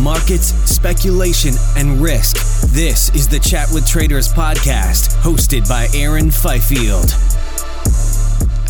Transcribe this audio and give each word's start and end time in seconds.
Markets, 0.00 0.46
speculation, 0.70 1.54
and 1.76 2.00
risk. 2.00 2.36
This 2.72 3.14
is 3.14 3.28
the 3.28 3.38
Chat 3.38 3.68
with 3.72 3.86
Traders 3.86 4.32
podcast, 4.32 5.14
hosted 5.20 5.68
by 5.68 5.88
Aaron 5.94 6.30
Fifield. 6.30 7.10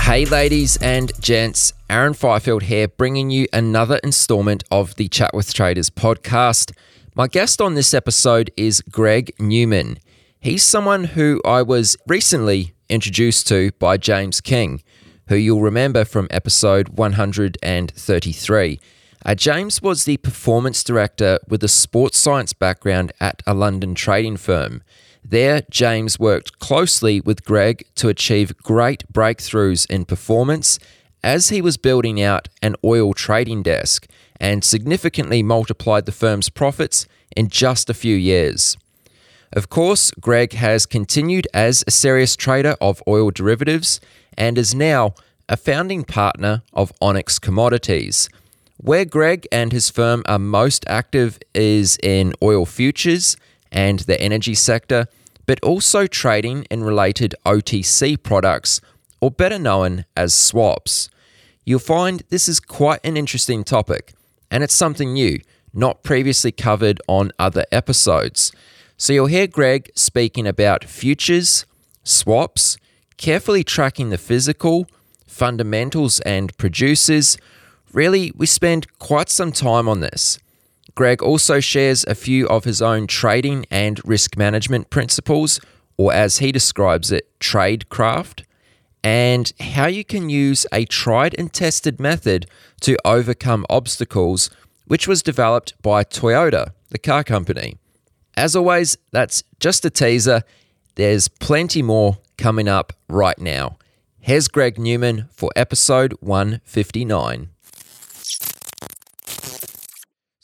Hey, 0.01 0.25
ladies 0.25 0.77
and 0.79 1.13
gents, 1.21 1.73
Aaron 1.89 2.15
Fifield 2.15 2.65
here, 2.65 2.89
bringing 2.89 3.31
you 3.31 3.47
another 3.53 4.01
installment 4.03 4.65
of 4.71 4.97
the 4.97 5.09
Chat 5.09 5.33
with 5.33 5.55
Traders 5.55 5.89
podcast. 5.89 6.73
My 7.15 7.29
guest 7.29 7.61
on 7.61 7.75
this 7.75 7.95
episode 7.95 8.51
is 8.57 8.81
Greg 8.81 9.33
Newman. 9.39 9.99
He's 10.41 10.65
someone 10.65 11.05
who 11.05 11.41
I 11.45 11.63
was 11.63 11.97
recently 12.09 12.75
introduced 12.89 13.47
to 13.49 13.71
by 13.79 13.99
James 13.99 14.41
King, 14.41 14.83
who 15.29 15.37
you'll 15.37 15.63
remember 15.63 16.05
from 16.05 16.27
episode 16.31 16.89
133. 16.89 18.81
Uh, 19.25 19.35
James 19.35 19.83
was 19.83 20.05
the 20.05 20.17
performance 20.19 20.83
director 20.83 21.39
with 21.47 21.63
a 21.63 21.69
sports 21.69 22.19
science 22.19 22.53
background 22.53 23.13
at 23.21 23.43
a 23.47 23.53
London 23.53 23.95
trading 23.95 24.37
firm. 24.37 24.83
There, 25.23 25.63
James 25.71 26.19
worked 26.19 26.59
closely 26.59 27.21
with 27.21 27.45
Greg 27.45 27.85
to 27.97 28.09
achieve 28.09 28.57
great 28.59 29.05
breakthroughs 29.13 29.89
in 29.91 30.07
performance 30.07 30.79
as 31.23 31.51
he 31.51 31.61
was 31.61 31.77
building 31.77 32.23
out 32.23 32.49
an 32.63 32.77
oil 32.83 33.13
trading 33.13 33.63
desk 33.63 34.07
and 34.41 34.65
significantly 34.65 35.43
multiplied 35.43 36.07
the 36.07 36.13
firm's 36.13 36.49
profits 36.49 37.07
in 37.37 37.49
just 37.49 37.91
a 37.91 37.95
few 37.95 38.17
years. 38.17 38.79
Of 39.53 39.69
course, 39.69 40.11
Greg 40.13 40.55
has 40.55 40.87
continued 40.87 41.47
as 41.53 41.85
a 41.87 41.91
serious 41.91 42.37
trader 42.37 42.77
of 42.81 43.03
oil 43.07 43.31
derivatives 43.31 44.01
and 44.39 44.57
is 44.57 44.75
now 44.75 45.15
a 45.47 45.59
founding 45.59 46.05
partner 46.05 46.63
of 46.73 46.93
Onyx 47.03 47.39
Commodities 47.39 48.31
where 48.83 49.05
Greg 49.05 49.47
and 49.53 49.73
his 49.73 49.91
firm 49.91 50.23
are 50.27 50.39
most 50.39 50.85
active 50.89 51.39
is 51.55 51.99
in 52.03 52.33
oil 52.43 52.65
futures 52.65 53.37
and 53.71 54.01
the 54.01 54.19
energy 54.19 54.55
sector, 54.55 55.07
but 55.45 55.61
also 55.63 56.07
trading 56.07 56.65
in 56.71 56.83
related 56.83 57.35
OTC 57.45 58.23
products, 58.23 58.81
or 59.21 59.31
better 59.31 59.59
known 59.59 60.07
as 60.17 60.33
swaps. 60.33 61.11
You'll 61.65 61.79
find 61.79 62.23
this 62.31 62.49
is 62.49 62.59
quite 62.59 63.01
an 63.05 63.19
interesting 63.19 63.65
topic, 63.65 64.15
and 64.51 64.65
it's 64.65 64.75
something 64.75 65.13
new, 65.13 65.41
not 65.75 66.03
previously 66.03 66.51
covered 66.51 67.03
on 67.07 67.33
other 67.39 67.67
episodes. 67.71 68.51
So 68.97 69.13
you'll 69.13 69.27
hear 69.27 69.47
Greg 69.47 69.91
speaking 69.95 70.47
about 70.47 70.85
futures, 70.85 71.67
swaps, 72.03 72.79
carefully 73.19 73.63
tracking 73.63 74.09
the 74.09 74.17
physical, 74.17 74.87
fundamentals, 75.27 76.21
and 76.21 76.57
producers 76.57 77.37
Really, 77.93 78.33
we 78.37 78.47
spend 78.47 78.87
quite 78.99 79.29
some 79.29 79.51
time 79.51 79.89
on 79.89 80.01
this. 80.01 80.39
Greg 80.95 81.23
also 81.23 81.61
shares 81.61 82.05
a 82.05 82.15
few 82.15 82.49
of 82.49 82.65
his 82.65 82.81
own 82.81 83.07
trading 83.07 83.67
and 83.71 84.01
risk 84.07 84.37
management 84.37 84.91
principles, 84.91 85.61
or 85.97 86.13
as 86.13 86.39
he 86.39 86.53
describes 86.53 87.11
it, 87.11 87.29
trade 87.41 87.89
craft, 87.89 88.45
and 89.03 89.53
how 89.61 89.87
you 89.87 90.05
can 90.05 90.29
use 90.29 90.67
a 90.73 90.85
tried 90.85 91.35
and 91.39 91.53
tested 91.53 91.99
method 91.99 92.47
to 92.81 92.97
overcome 93.05 93.67
obstacles, 93.69 94.51
which 94.87 95.09
was 95.09 95.23
developed 95.23 95.73
by 95.83 96.05
Toyota, 96.05 96.73
the 96.91 96.99
car 96.99 97.25
company. 97.25 97.77
As 98.37 98.55
always, 98.55 98.99
that's 99.11 99.43
just 99.59 99.85
a 99.85 99.91
teaser. 99.91 100.43
There's 100.95 101.29
plenty 101.29 101.83
more 101.83 102.19
coming 102.37 102.69
up 102.69 102.93
right 103.09 103.39
now. 103.39 103.79
Here's 104.21 104.49
Greg 104.49 104.79
Newman 104.79 105.29
for 105.33 105.51
episode 105.57 106.13
159. 106.21 107.49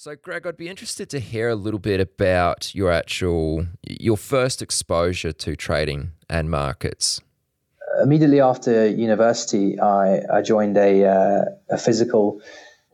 So, 0.07 0.15
Greg, 0.15 0.47
I'd 0.47 0.57
be 0.57 0.69
interested 0.69 1.11
to 1.11 1.19
hear 1.19 1.49
a 1.49 1.57
little 1.57 1.81
bit 1.81 1.99
about 1.99 2.73
your 2.77 2.93
actual, 2.93 3.67
your 3.83 4.17
first 4.17 4.63
exposure 4.63 5.33
to 5.33 5.57
trading 5.57 6.13
and 6.31 6.49
markets. 6.49 7.21
Immediately 8.01 8.41
after 8.41 8.87
university, 8.87 9.81
I, 9.81 10.21
I 10.33 10.43
joined 10.43 10.77
a, 10.77 11.07
uh, 11.07 11.45
a 11.71 11.77
physical 11.77 12.41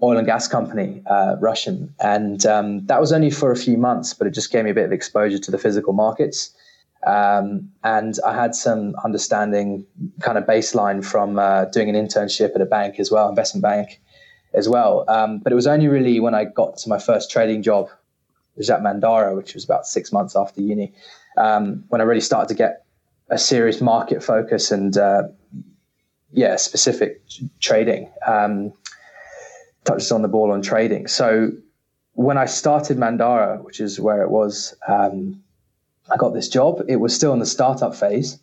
oil 0.03 0.17
and 0.17 0.27
gas 0.27 0.49
company, 0.49 1.03
uh, 1.05 1.37
Russian, 1.39 1.95
and 2.01 2.47
um, 2.47 2.87
that 2.87 2.99
was 2.99 3.13
only 3.13 3.31
for 3.31 3.53
a 3.53 3.57
few 3.57 3.77
months, 3.77 4.15
but 4.15 4.27
it 4.27 4.31
just 4.31 4.51
gave 4.51 4.65
me 4.65 4.71
a 4.71 4.75
bit 4.75 4.87
of 4.87 4.93
exposure 4.93 5.39
to 5.39 5.51
the 5.51 5.59
physical 5.59 5.93
markets. 5.93 6.55
Um, 7.07 7.73
and 7.85 8.19
I 8.27 8.35
had 8.35 8.55
some 8.55 8.95
understanding, 9.05 9.85
kind 10.21 10.39
of 10.39 10.45
baseline 10.45 11.05
from 11.05 11.39
uh, 11.39 11.67
doing 11.67 11.95
an 11.95 11.95
internship 11.95 12.55
at 12.55 12.63
a 12.63 12.65
bank 12.65 12.99
as 12.99 13.11
well, 13.11 13.29
investment 13.29 13.63
bank 13.63 14.01
as 14.55 14.69
well. 14.69 15.05
Um, 15.09 15.39
but 15.39 15.53
it 15.53 15.57
was 15.57 15.67
only 15.67 15.89
really 15.89 16.21
when 16.21 16.35
I 16.35 16.45
got 16.45 16.77
to 16.79 16.89
my 16.89 16.99
first 16.99 17.31
trading 17.31 17.63
job, 17.63 17.89
which 18.55 18.69
was 18.69 18.71
at 18.71 18.81
Mandara, 18.81 19.37
which 19.37 19.55
was 19.55 19.65
about 19.65 19.87
six 19.87 20.13
months 20.13 20.37
after 20.37 20.61
uni, 20.61 20.93
um, 21.37 21.85
when 21.89 22.01
I 22.01 22.05
really 22.05 22.21
started 22.21 22.49
to 22.49 22.55
get 22.55 22.85
a 23.31 23.39
serious 23.39 23.81
market 23.81 24.23
focus 24.23 24.71
and 24.71 24.97
uh, 24.97 25.25
yeah, 26.33 26.57
specific 26.57 27.23
trading. 27.61 28.11
Um, 28.27 28.73
touches 29.85 30.13
on 30.13 30.23
the 30.23 30.29
ball 30.29 30.53
on 30.53 30.63
trading. 30.63 31.07
So 31.07 31.51
when 32.13 32.39
I 32.39 32.47
started 32.47 32.99
Mandara, 32.99 33.63
which 33.65 33.81
is 33.81 33.99
where 33.99 34.23
it 34.23 34.31
was, 34.31 34.75
um, 34.87 35.43
I 36.11 36.17
got 36.17 36.35
this 36.35 36.49
job. 36.49 36.83
It 36.89 36.97
was 36.97 37.15
still 37.15 37.33
in 37.33 37.39
the 37.39 37.47
startup 37.47 37.95
phase, 37.95 38.39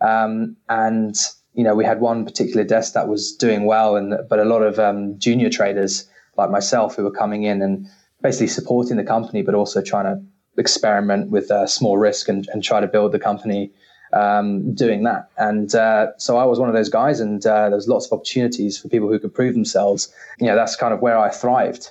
um, 0.00 0.56
and 0.68 1.16
you 1.54 1.64
know, 1.64 1.74
we 1.74 1.84
had 1.84 2.00
one 2.00 2.24
particular 2.24 2.64
desk 2.64 2.94
that 2.94 3.08
was 3.08 3.32
doing 3.34 3.66
well, 3.66 3.96
and 3.96 4.14
but 4.28 4.38
a 4.38 4.44
lot 4.44 4.62
of 4.62 4.78
um, 4.78 5.18
junior 5.18 5.50
traders 5.50 6.08
like 6.36 6.50
myself 6.50 6.96
who 6.96 7.04
were 7.04 7.10
coming 7.10 7.42
in 7.42 7.60
and 7.60 7.86
basically 8.22 8.46
supporting 8.46 8.96
the 8.96 9.04
company, 9.04 9.42
but 9.42 9.54
also 9.54 9.82
trying 9.82 10.04
to 10.04 10.22
experiment 10.56 11.30
with 11.30 11.50
uh, 11.50 11.66
small 11.66 11.98
risk 11.98 12.28
and, 12.28 12.48
and 12.52 12.62
try 12.62 12.80
to 12.80 12.86
build 12.86 13.12
the 13.12 13.18
company 13.18 13.70
um, 14.12 14.74
doing 14.74 15.02
that. 15.04 15.28
And 15.36 15.74
uh, 15.74 16.12
so 16.18 16.36
I 16.36 16.44
was 16.44 16.58
one 16.58 16.68
of 16.68 16.74
those 16.74 16.88
guys, 16.88 17.20
and 17.20 17.44
uh, 17.44 17.70
there's 17.70 17.88
lots 17.88 18.06
of 18.06 18.12
opportunities 18.12 18.78
for 18.78 18.88
people 18.88 19.08
who 19.08 19.18
could 19.18 19.34
prove 19.34 19.54
themselves. 19.54 20.12
You 20.38 20.46
know, 20.46 20.54
that's 20.54 20.76
kind 20.76 20.94
of 20.94 21.00
where 21.00 21.18
I 21.18 21.30
thrived. 21.30 21.90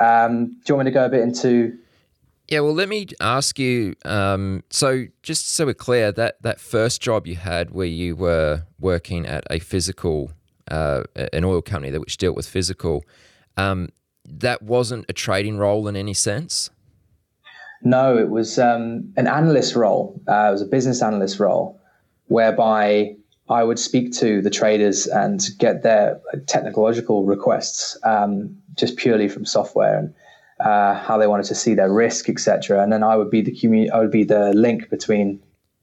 Um, 0.00 0.46
do 0.46 0.62
you 0.68 0.74
want 0.74 0.86
me 0.86 0.90
to 0.90 0.94
go 0.94 1.04
a 1.04 1.08
bit 1.08 1.20
into 1.20 1.76
yeah, 2.54 2.60
well, 2.60 2.72
let 2.72 2.88
me 2.88 3.08
ask 3.20 3.58
you. 3.58 3.96
Um, 4.04 4.62
so, 4.70 5.06
just 5.24 5.54
so 5.54 5.66
we're 5.66 5.74
clear, 5.74 6.12
that 6.12 6.40
that 6.42 6.60
first 6.60 7.02
job 7.02 7.26
you 7.26 7.34
had, 7.34 7.72
where 7.72 7.86
you 7.86 8.14
were 8.14 8.62
working 8.78 9.26
at 9.26 9.42
a 9.50 9.58
physical, 9.58 10.30
uh, 10.70 11.02
an 11.32 11.42
oil 11.42 11.62
company 11.62 11.90
that 11.90 11.98
which 11.98 12.16
dealt 12.16 12.36
with 12.36 12.46
physical, 12.46 13.02
um, 13.56 13.88
that 14.24 14.62
wasn't 14.62 15.04
a 15.08 15.12
trading 15.12 15.58
role 15.58 15.88
in 15.88 15.96
any 15.96 16.14
sense. 16.14 16.70
No, 17.82 18.16
it 18.16 18.30
was 18.30 18.56
um, 18.56 19.12
an 19.16 19.26
analyst 19.26 19.74
role. 19.74 20.20
Uh, 20.28 20.46
it 20.48 20.52
was 20.52 20.62
a 20.62 20.66
business 20.66 21.02
analyst 21.02 21.40
role, 21.40 21.80
whereby 22.26 23.16
I 23.50 23.64
would 23.64 23.80
speak 23.80 24.12
to 24.18 24.40
the 24.40 24.50
traders 24.50 25.08
and 25.08 25.40
get 25.58 25.82
their 25.82 26.20
technological 26.46 27.24
requests 27.24 27.98
um, 28.04 28.56
just 28.76 28.96
purely 28.96 29.28
from 29.28 29.44
software 29.44 29.98
and 29.98 30.14
uh, 30.64 30.94
how 30.94 31.18
they 31.18 31.26
wanted 31.26 31.44
to 31.44 31.54
see 31.54 31.74
their 31.74 31.92
risk, 31.92 32.28
etc. 32.28 32.82
And 32.82 32.90
then 32.90 33.02
I 33.02 33.16
would 33.16 33.30
be 33.30 33.42
the 33.42 33.90
I 33.92 33.98
would 33.98 34.10
be 34.10 34.24
the 34.24 34.52
link 34.54 34.88
between 34.88 35.40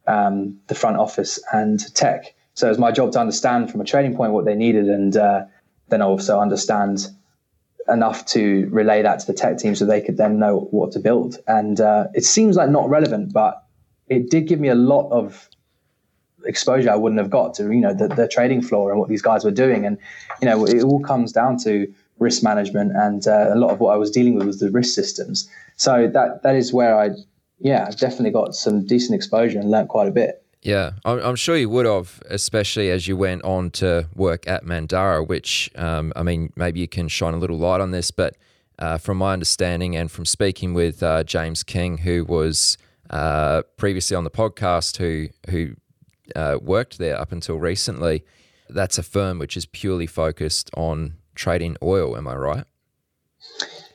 um, 0.07 0.59
the 0.67 0.75
front 0.75 0.97
office 0.97 1.39
and 1.53 1.79
tech. 1.93 2.33
So 2.55 2.65
it 2.65 2.69
was 2.69 2.79
my 2.79 2.91
job 2.91 3.11
to 3.13 3.19
understand 3.19 3.71
from 3.71 3.79
a 3.79 3.85
trading 3.85 4.15
point 4.15 4.33
what 4.33 4.45
they 4.45 4.55
needed, 4.55 4.89
and 4.89 5.15
uh, 5.15 5.45
then 5.89 6.01
also 6.01 6.39
understand 6.39 7.07
enough 7.87 8.25
to 8.25 8.67
relay 8.71 9.01
that 9.03 9.19
to 9.19 9.27
the 9.27 9.33
tech 9.33 9.57
team 9.57 9.75
so 9.75 9.85
they 9.85 10.01
could 10.01 10.17
then 10.17 10.39
know 10.39 10.67
what 10.71 10.91
to 10.93 10.99
build. 10.99 11.37
And 11.47 11.79
uh, 11.79 12.07
it 12.13 12.25
seems 12.25 12.55
like 12.55 12.69
not 12.69 12.89
relevant, 12.89 13.33
but 13.33 13.63
it 14.07 14.29
did 14.29 14.47
give 14.47 14.59
me 14.59 14.69
a 14.69 14.75
lot 14.75 15.09
of 15.11 15.47
exposure 16.45 16.89
I 16.89 16.95
wouldn't 16.95 17.19
have 17.19 17.29
got 17.29 17.53
to 17.53 17.71
you 17.71 17.81
know 17.81 17.93
the, 17.93 18.07
the 18.07 18.27
trading 18.27 18.63
floor 18.63 18.89
and 18.89 18.99
what 18.99 19.09
these 19.09 19.21
guys 19.21 19.45
were 19.45 19.51
doing. 19.51 19.85
And 19.85 19.99
you 20.41 20.47
know 20.47 20.65
it 20.65 20.83
all 20.83 21.01
comes 21.01 21.31
down 21.31 21.57
to 21.65 21.93
risk 22.21 22.43
management, 22.43 22.91
and 22.95 23.27
uh, 23.27 23.49
a 23.51 23.55
lot 23.55 23.71
of 23.71 23.79
what 23.79 23.93
I 23.93 23.97
was 23.97 24.11
dealing 24.11 24.35
with 24.35 24.45
was 24.45 24.59
the 24.59 24.71
risk 24.71 24.93
systems. 24.93 25.49
So 25.75 26.07
that 26.13 26.43
that 26.43 26.55
is 26.55 26.71
where 26.71 26.97
I 26.97 27.09
yeah 27.59 27.89
definitely 27.91 28.31
got 28.31 28.55
some 28.55 28.85
decent 28.85 29.15
exposure 29.15 29.59
and 29.59 29.69
learned 29.69 29.89
quite 29.89 30.07
a 30.07 30.11
bit. 30.11 30.41
Yeah, 30.63 30.91
I'm, 31.05 31.35
sure 31.35 31.57
you 31.57 31.69
would 31.69 31.87
have, 31.87 32.21
especially 32.29 32.91
as 32.91 33.07
you 33.07 33.17
went 33.17 33.43
on 33.43 33.71
to 33.71 34.07
work 34.13 34.47
at 34.47 34.63
Mandara, 34.63 35.27
which, 35.27 35.71
um, 35.75 36.13
I 36.15 36.21
mean, 36.21 36.53
maybe 36.55 36.79
you 36.79 36.87
can 36.87 37.07
shine 37.07 37.33
a 37.33 37.37
little 37.37 37.57
light 37.57 37.81
on 37.81 37.89
this, 37.89 38.11
but 38.11 38.37
uh, 38.77 38.99
from 38.99 39.17
my 39.17 39.33
understanding 39.33 39.95
and 39.95 40.11
from 40.11 40.23
speaking 40.23 40.75
with 40.75 41.01
uh, 41.01 41.23
James 41.23 41.63
King, 41.63 41.97
who 41.97 42.25
was 42.25 42.77
uh, 43.09 43.63
previously 43.77 44.15
on 44.15 44.23
the 44.23 44.29
podcast, 44.29 44.97
who, 44.97 45.29
who 45.49 45.75
uh, 46.35 46.59
worked 46.61 46.99
there 46.99 47.19
up 47.19 47.31
until 47.31 47.57
recently, 47.57 48.23
that's 48.69 48.99
a 48.99 49.03
firm 49.03 49.39
which 49.39 49.57
is 49.57 49.65
purely 49.65 50.05
focused 50.05 50.69
on 50.77 51.15
trading 51.41 51.75
oil. 51.81 52.15
Am 52.15 52.27
I 52.27 52.35
right? 52.35 52.65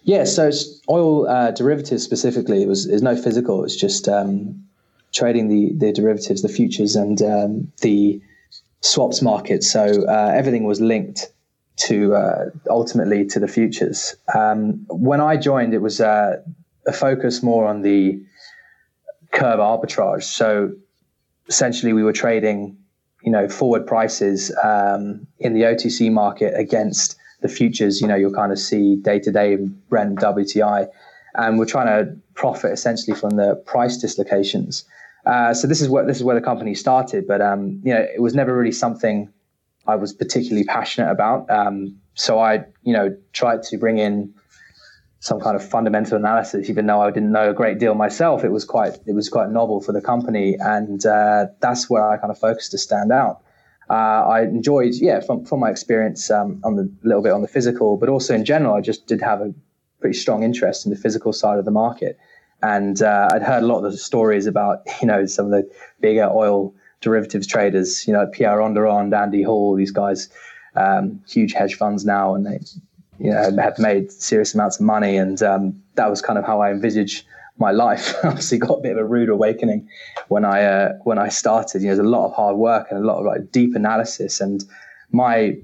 Yeah, 0.03 0.25
so 0.25 0.51
oil 0.91 1.29
uh, 1.29 1.53
derivatives 1.53 2.03
specifically, 2.03 2.63
it 2.63 2.69
was 2.69 2.87
is 2.87 3.03
no 3.03 3.17
physical. 3.17 3.65
It's 3.65 3.77
just 3.77 4.09
um, 4.09 4.65
trading 5.13 5.49
the 5.49 5.73
the 5.75 5.93
derivatives, 5.93 6.43
the 6.43 6.49
futures, 6.49 6.97
and 6.97 7.23
um, 7.23 7.73
the 7.83 8.21
swaps 8.81 9.23
market. 9.23 9.63
So 9.63 10.05
uh, 10.09 10.33
everything 10.35 10.65
was 10.65 10.81
linked 10.81 11.31
to 11.89 12.15
uh, 12.15 12.45
ultimately 12.69 13.27
to 13.27 13.39
the 13.39 13.49
futures. 13.49 14.17
Um, 14.35 14.85
when 14.89 15.21
I 15.21 15.37
joined, 15.37 15.73
it 15.73 15.83
was 15.83 16.01
uh, 16.01 16.43
a 16.87 16.93
focus 16.93 17.43
more 17.43 17.67
on 17.67 17.83
the 17.83 18.21
curve 19.33 19.61
arbitrage. 19.61 20.25
So 20.25 20.73
essentially, 21.49 21.93
we 21.93 22.03
were 22.03 22.13
trading, 22.13 22.77
you 23.23 23.31
know, 23.31 23.49
forward 23.49 23.87
prices 23.87 24.53
um, 24.65 25.27
in 25.39 25.55
the 25.55 25.63
OTC 25.63 26.11
market 26.11 26.55
against 26.57 27.17
the 27.41 27.49
futures. 27.49 28.01
You 28.01 28.09
know, 28.09 28.17
you'll 28.17 28.33
kind 28.33 28.53
of 28.53 28.59
see 28.59 28.97
day 28.97 29.19
to 29.21 29.31
day 29.31 29.57
Brent 29.89 30.19
WTI, 30.19 30.89
and 31.35 31.59
we're 31.59 31.67
trying 31.67 31.87
to 31.87 32.17
profit 32.35 32.73
essentially 32.73 33.17
from 33.17 33.31
the 33.31 33.57
price 33.67 33.97
dislocations. 33.97 34.85
Uh, 35.25 35.53
so 35.53 35.67
this 35.67 35.81
is 35.81 35.89
what 35.89 36.07
this 36.07 36.17
is 36.17 36.25
where 36.25 36.37
the 36.37 36.45
company 36.45 36.75
started, 36.75 37.27
but 37.27 37.41
um, 37.41 37.81
you 37.85 37.93
know 37.93 38.01
it 38.01 38.23
was 38.23 38.35
never 38.35 38.57
really 38.57 38.73
something 38.73 39.29
I 39.87 39.97
was 39.97 40.13
particularly 40.13 40.65
passionate 40.65 41.11
about. 41.11 41.51
Um, 41.51 42.01
so 42.15 42.39
I 42.39 42.65
you 42.83 42.93
know 42.93 43.17
tried 43.33 43.63
to 43.65 43.79
bring 43.79 43.99
in 43.99 44.35
some 45.21 45.41
kind 45.41 45.57
of 45.57 45.69
fundamental 45.69 46.17
analysis, 46.17 46.71
even 46.71 46.87
though 46.87 47.01
I 47.01 47.11
didn't 47.11 47.33
know 47.33 47.51
a 47.51 47.55
great 47.55 47.81
deal 47.81 47.95
myself. 47.95 48.45
It 48.45 48.53
was 48.53 48.65
quite 48.65 48.99
it 49.07 49.15
was 49.15 49.29
quite 49.29 49.51
novel 49.51 49.81
for 49.81 49.93
the 49.93 50.01
company, 50.01 50.57
and 50.61 51.05
uh, 51.05 51.47
that's 51.61 51.91
where 51.91 52.09
I 52.09 52.17
kind 52.17 52.31
of 52.31 52.39
focused 52.39 52.71
to 52.71 52.79
stand 52.79 53.11
out. 53.11 53.43
Uh, 53.89 53.93
I 53.93 54.43
enjoyed, 54.43 54.95
yeah, 54.95 55.21
from 55.21 55.45
from 55.45 55.61
my 55.61 55.71
experience 55.71 56.31
um, 56.31 56.61
on 56.65 56.77
the 56.77 56.91
little 57.03 57.23
bit 57.23 57.33
on 57.33 57.43
the 57.43 57.49
physical, 57.49 57.97
but 57.97 58.09
also 58.09 58.35
in 58.35 58.45
general, 58.45 58.75
I 58.75 58.81
just 58.81 59.07
did 59.07 59.21
have 59.21 59.41
a 59.41 59.55
pretty 60.01 60.19
strong 60.19 60.43
interest 60.43 60.87
in 60.87 60.91
the 60.91 60.99
physical 60.99 61.33
side 61.33 61.59
of 61.59 61.65
the 61.65 61.71
market. 61.71 62.19
And 62.63 63.01
uh, 63.03 63.29
I'd 63.33 63.43
heard 63.43 63.63
a 63.63 63.67
lot 63.67 63.85
of 63.85 63.93
the 63.93 63.99
stories 63.99 64.47
about, 64.47 64.83
you 65.01 65.07
know, 65.07 65.27
some 65.27 65.47
of 65.47 65.53
the 65.53 65.71
bigger 66.01 66.29
oil 66.29 66.75
derivatives 67.01 67.47
traders, 67.47 68.07
you 68.07 68.13
know, 68.13 68.27
Pierre 68.27 68.59
Andurand, 68.59 69.17
Andy 69.17 69.43
Hall, 69.43 69.77
these 69.77 69.91
guys, 69.91 70.29
um, 70.75 71.21
huge 71.29 71.53
hedge 71.53 71.77
funds 71.77 72.05
now, 72.05 72.35
and 72.35 72.47
they, 72.47 72.61
you 73.19 73.31
know, 73.31 73.57
have 73.57 73.79
made 73.79 74.11
serious 74.11 74.55
amounts 74.55 74.77
of 74.77 74.87
money. 74.87 75.17
And 75.17 75.43
um, 75.43 75.83
that 75.95 76.11
was 76.11 76.21
kind 76.21 76.39
of 76.39 76.45
how 76.45 76.61
I 76.61 76.71
envisage 76.71 77.27
my 77.59 77.71
life. 77.71 78.15
Obviously, 78.25 78.59
got 78.59 78.79
a 78.79 78.81
bit 78.81 78.93
of 78.93 78.99
a 78.99 79.05
rude 79.05 79.29
awakening 79.29 79.89
when 80.29 80.45
I 80.45 80.63
uh, 80.65 80.93
when 81.05 81.19
I 81.19 81.29
started. 81.29 81.83
You 81.83 81.89
know, 81.89 81.97
there's 81.97 82.07
a 82.07 82.11
lot 82.11 82.27
of 82.27 82.35
hard 82.35 82.57
work 82.57 82.89
and 82.91 83.03
a 83.03 83.07
lot 83.07 83.19
of 83.19 83.27
like 83.27 83.51
deep 83.53 83.75
analysis. 83.75 84.41
And 84.41 84.65
my 85.11 85.57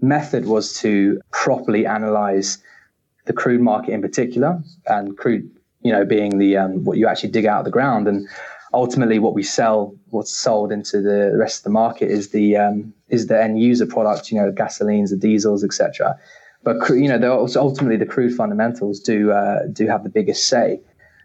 method 0.00 0.46
was 0.46 0.74
to 0.80 1.20
properly 1.32 1.86
analyze 1.86 2.58
the 3.26 3.32
crude 3.32 3.60
market 3.60 3.92
in 3.92 4.00
particular 4.00 4.62
and 4.86 5.16
crude 5.18 5.50
you 5.82 5.92
know, 5.92 6.04
being 6.04 6.38
the 6.38 6.56
um, 6.56 6.84
what 6.84 6.98
you 6.98 7.06
actually 7.06 7.30
dig 7.30 7.46
out 7.46 7.60
of 7.60 7.64
the 7.64 7.70
ground, 7.70 8.08
and 8.08 8.28
ultimately 8.72 9.18
what 9.18 9.34
we 9.34 9.42
sell, 9.42 9.94
what's 10.10 10.34
sold 10.34 10.72
into 10.72 11.00
the 11.00 11.32
rest 11.36 11.60
of 11.60 11.64
the 11.64 11.70
market 11.70 12.10
is 12.10 12.30
the 12.30 12.56
um, 12.56 12.92
is 13.08 13.26
the 13.28 13.40
end 13.40 13.60
user 13.60 13.86
product, 13.86 14.30
you 14.30 14.38
know, 14.38 14.50
the 14.50 14.56
gasolines, 14.56 15.10
the 15.10 15.16
diesels, 15.16 15.62
etc. 15.64 16.18
But 16.64 16.88
you 16.90 17.08
know, 17.08 17.46
ultimately 17.56 17.96
the 17.96 18.06
crude 18.06 18.34
fundamentals 18.34 19.00
do 19.00 19.30
uh, 19.30 19.66
do 19.72 19.86
have 19.86 20.02
the 20.02 20.10
biggest 20.10 20.48
say, 20.48 20.80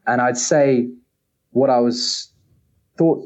and 0.07 0.21
I'd 0.21 0.38
say 0.38 0.89
what 1.51 1.69
I 1.69 1.79
was 1.79 2.29
thought 2.97 3.23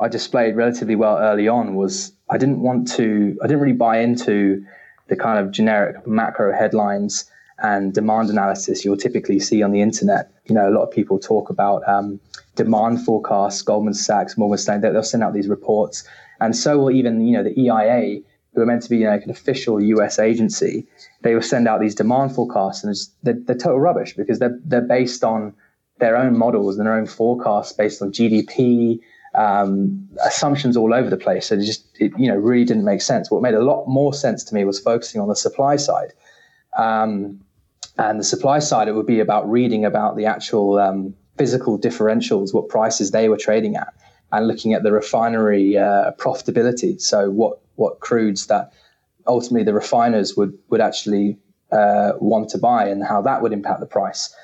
I 0.00 0.08
displayed 0.08 0.56
relatively 0.56 0.96
well 0.96 1.18
early 1.18 1.48
on 1.48 1.74
was 1.74 2.12
I 2.28 2.38
didn't 2.38 2.60
want 2.60 2.90
to, 2.92 3.38
I 3.42 3.46
didn't 3.46 3.60
really 3.60 3.72
buy 3.72 3.98
into 4.00 4.64
the 5.08 5.16
kind 5.16 5.38
of 5.38 5.52
generic 5.52 6.06
macro 6.06 6.52
headlines 6.52 7.30
and 7.58 7.94
demand 7.94 8.28
analysis 8.28 8.84
you'll 8.84 8.96
typically 8.96 9.38
see 9.38 9.62
on 9.62 9.72
the 9.72 9.80
internet. 9.80 10.30
You 10.46 10.54
know, 10.54 10.68
a 10.68 10.72
lot 10.72 10.82
of 10.82 10.90
people 10.90 11.18
talk 11.18 11.48
about 11.48 11.86
um, 11.88 12.20
demand 12.54 13.04
forecasts. 13.04 13.62
Goldman 13.62 13.94
Sachs, 13.94 14.36
Morgan 14.36 14.58
Stanley, 14.58 14.90
they'll 14.90 15.02
send 15.02 15.22
out 15.22 15.32
these 15.32 15.48
reports, 15.48 16.06
and 16.40 16.54
so 16.54 16.78
will 16.78 16.90
even 16.90 17.26
you 17.26 17.32
know 17.32 17.42
the 17.42 17.58
EIA, 17.58 18.20
who 18.54 18.60
are 18.60 18.66
meant 18.66 18.82
to 18.82 18.90
be 18.90 18.98
you 18.98 19.04
know, 19.04 19.12
like 19.12 19.24
an 19.24 19.30
official 19.30 19.82
U.S. 19.82 20.18
agency. 20.18 20.86
They 21.22 21.34
will 21.34 21.42
send 21.42 21.66
out 21.66 21.80
these 21.80 21.94
demand 21.94 22.34
forecasts, 22.34 22.84
and 22.84 22.94
they're, 23.22 23.40
they're 23.46 23.56
total 23.56 23.80
rubbish 23.80 24.14
because 24.14 24.38
they're 24.38 24.58
they're 24.64 24.82
based 24.82 25.24
on 25.24 25.54
their 25.98 26.16
own 26.16 26.36
models 26.36 26.78
and 26.78 26.86
their 26.86 26.94
own 26.94 27.06
forecasts 27.06 27.72
based 27.72 28.02
on 28.02 28.12
GDP. 28.12 29.00
Um, 29.34 30.08
assumptions 30.24 30.78
all 30.78 30.94
over 30.94 31.10
the 31.10 31.16
place. 31.18 31.48
So 31.48 31.56
it 31.56 31.60
just, 31.60 31.84
it, 32.00 32.10
you 32.16 32.26
know, 32.26 32.36
really 32.36 32.64
didn't 32.64 32.86
make 32.86 33.02
sense. 33.02 33.30
What 33.30 33.42
made 33.42 33.52
a 33.52 33.62
lot 33.62 33.84
more 33.86 34.14
sense 34.14 34.42
to 34.44 34.54
me 34.54 34.64
was 34.64 34.80
focusing 34.80 35.20
on 35.20 35.28
the 35.28 35.36
supply 35.36 35.76
side. 35.76 36.14
Um, 36.78 37.44
and 37.98 38.20
the 38.20 38.24
supply 38.24 38.58
side, 38.58 38.88
it 38.88 38.92
would 38.92 39.06
be 39.06 39.20
about 39.20 39.48
reading 39.50 39.84
about 39.84 40.16
the 40.16 40.26
actual 40.26 40.78
um, 40.78 41.14
physical 41.38 41.78
differentials, 41.78 42.52
what 42.52 42.68
prices 42.68 43.10
they 43.10 43.28
were 43.28 43.36
trading 43.36 43.76
at, 43.76 43.92
and 44.32 44.46
looking 44.46 44.74
at 44.74 44.82
the 44.82 44.92
refinery 44.92 45.76
uh, 45.76 46.12
profitability. 46.18 47.00
So 47.00 47.30
what 47.30 47.60
what 47.76 48.00
crudes 48.00 48.46
that 48.46 48.72
ultimately 49.26 49.64
the 49.64 49.74
refiners 49.74 50.36
would 50.36 50.56
would 50.68 50.80
actually 50.80 51.38
uh, 51.72 52.12
want 52.20 52.50
to 52.50 52.58
buy, 52.58 52.86
and 52.86 53.04
how 53.04 53.22
that 53.22 53.42
would 53.42 53.52
impact 53.52 53.80
the 53.80 53.86
price. 53.86 54.34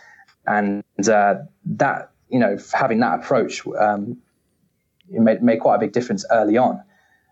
And 0.46 0.84
uh, 1.08 1.36
that 1.64 2.10
you 2.28 2.38
know, 2.38 2.56
having 2.72 3.00
that 3.00 3.20
approach 3.20 3.66
um, 3.78 4.16
made 5.08 5.42
made 5.42 5.60
quite 5.60 5.76
a 5.76 5.78
big 5.78 5.92
difference 5.92 6.24
early 6.30 6.56
on. 6.56 6.82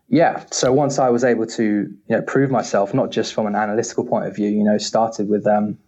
Yeah. 0.08 0.44
So 0.50 0.72
once 0.72 0.98
I 0.98 1.08
was 1.08 1.24
able 1.24 1.46
to 1.46 1.64
you 1.64 2.16
know 2.16 2.22
prove 2.22 2.50
myself, 2.50 2.92
not 2.94 3.10
just 3.10 3.32
from 3.34 3.46
an 3.46 3.54
analytical 3.54 4.04
point 4.04 4.26
of 4.26 4.34
view, 4.34 4.48
you 4.48 4.64
know, 4.64 4.78
started 4.78 5.28
with 5.28 5.46
um, 5.46 5.78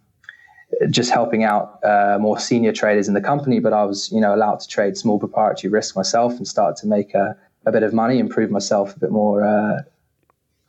just 0.89 1.11
helping 1.11 1.43
out 1.43 1.79
uh, 1.83 2.17
more 2.19 2.39
senior 2.39 2.71
traders 2.71 3.07
in 3.07 3.13
the 3.13 3.21
company, 3.21 3.59
but 3.59 3.73
I 3.73 3.83
was, 3.83 4.11
you 4.11 4.19
know, 4.19 4.33
allowed 4.33 4.59
to 4.61 4.67
trade 4.67 4.97
small 4.97 5.19
proprietary 5.19 5.71
risk 5.71 5.95
myself 5.95 6.33
and 6.37 6.47
start 6.47 6.77
to 6.77 6.87
make 6.87 7.13
a, 7.13 7.35
a 7.65 7.71
bit 7.71 7.83
of 7.83 7.93
money, 7.93 8.19
improve 8.19 8.49
myself 8.49 8.95
a 8.95 8.99
bit 8.99 9.11
more, 9.11 9.43
uh, 9.43 9.81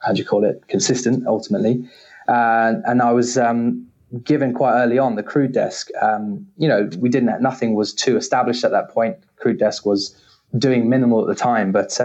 how 0.01 0.13
do 0.13 0.19
you 0.19 0.25
call 0.25 0.45
it, 0.45 0.67
consistent 0.69 1.27
ultimately. 1.27 1.89
Uh, 2.29 2.75
and 2.87 3.03
I 3.03 3.13
was 3.13 3.39
um, 3.39 3.87
given 4.23 4.55
quite 4.55 4.75
early 4.75 4.99
on 4.99 5.17
the 5.17 5.23
crude 5.23 5.53
desk. 5.53 5.89
Um, 6.01 6.47
you 6.57 6.69
know, 6.69 6.89
we 6.99 7.09
didn't, 7.09 7.41
nothing 7.43 7.75
was 7.75 7.93
too 7.93 8.17
established 8.17 8.65
at 8.65 8.71
that 8.71 8.91
point. 8.91 9.17
Crude 9.37 9.59
desk 9.59 9.85
was 9.85 10.21
doing 10.57 10.89
minimal 10.89 11.23
at 11.23 11.27
the 11.27 11.35
time, 11.35 11.73
but 11.73 11.99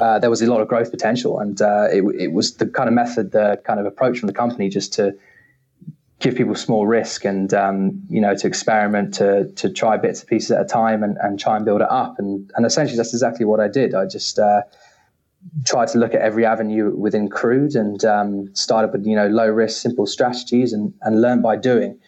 uh, 0.00 0.18
there 0.18 0.30
was 0.30 0.42
a 0.42 0.46
lot 0.46 0.60
of 0.60 0.68
growth 0.68 0.90
potential. 0.90 1.38
And 1.38 1.60
uh, 1.62 1.88
it, 1.90 2.02
it 2.18 2.32
was 2.32 2.56
the 2.56 2.66
kind 2.66 2.88
of 2.88 2.94
method, 2.94 3.32
the 3.32 3.60
kind 3.64 3.80
of 3.80 3.86
approach 3.86 4.18
from 4.18 4.26
the 4.26 4.34
company 4.34 4.68
just 4.68 4.92
to, 4.94 5.16
give 6.18 6.34
people 6.34 6.54
small 6.54 6.86
risk 6.86 7.24
and 7.24 7.52
um, 7.52 8.00
you 8.08 8.20
know 8.20 8.34
to 8.34 8.46
experiment 8.46 9.14
to 9.14 9.50
to 9.52 9.70
try 9.70 9.96
bits 9.96 10.20
and 10.20 10.28
pieces 10.28 10.50
at 10.50 10.60
a 10.60 10.64
time 10.64 11.02
and, 11.02 11.18
and 11.18 11.38
try 11.38 11.56
and 11.56 11.64
build 11.64 11.82
it 11.82 11.90
up 11.90 12.18
and 12.18 12.50
and 12.56 12.64
essentially 12.64 12.96
that's 12.96 13.12
exactly 13.12 13.44
what 13.44 13.60
I 13.60 13.68
did 13.68 13.94
I 13.94 14.06
just 14.06 14.38
uh, 14.38 14.62
tried 15.64 15.88
to 15.88 15.98
look 15.98 16.14
at 16.14 16.20
every 16.20 16.44
avenue 16.44 16.94
within 16.96 17.28
crude 17.28 17.74
and 17.74 18.04
um, 18.04 18.48
started 18.54 18.92
with 18.92 19.06
you 19.06 19.16
know 19.16 19.28
low 19.28 19.48
risk 19.48 19.80
simple 19.80 20.06
strategies 20.06 20.72
and 20.72 20.92
and 21.02 21.20
learn 21.20 21.42
by 21.42 21.56
doing 21.56 21.98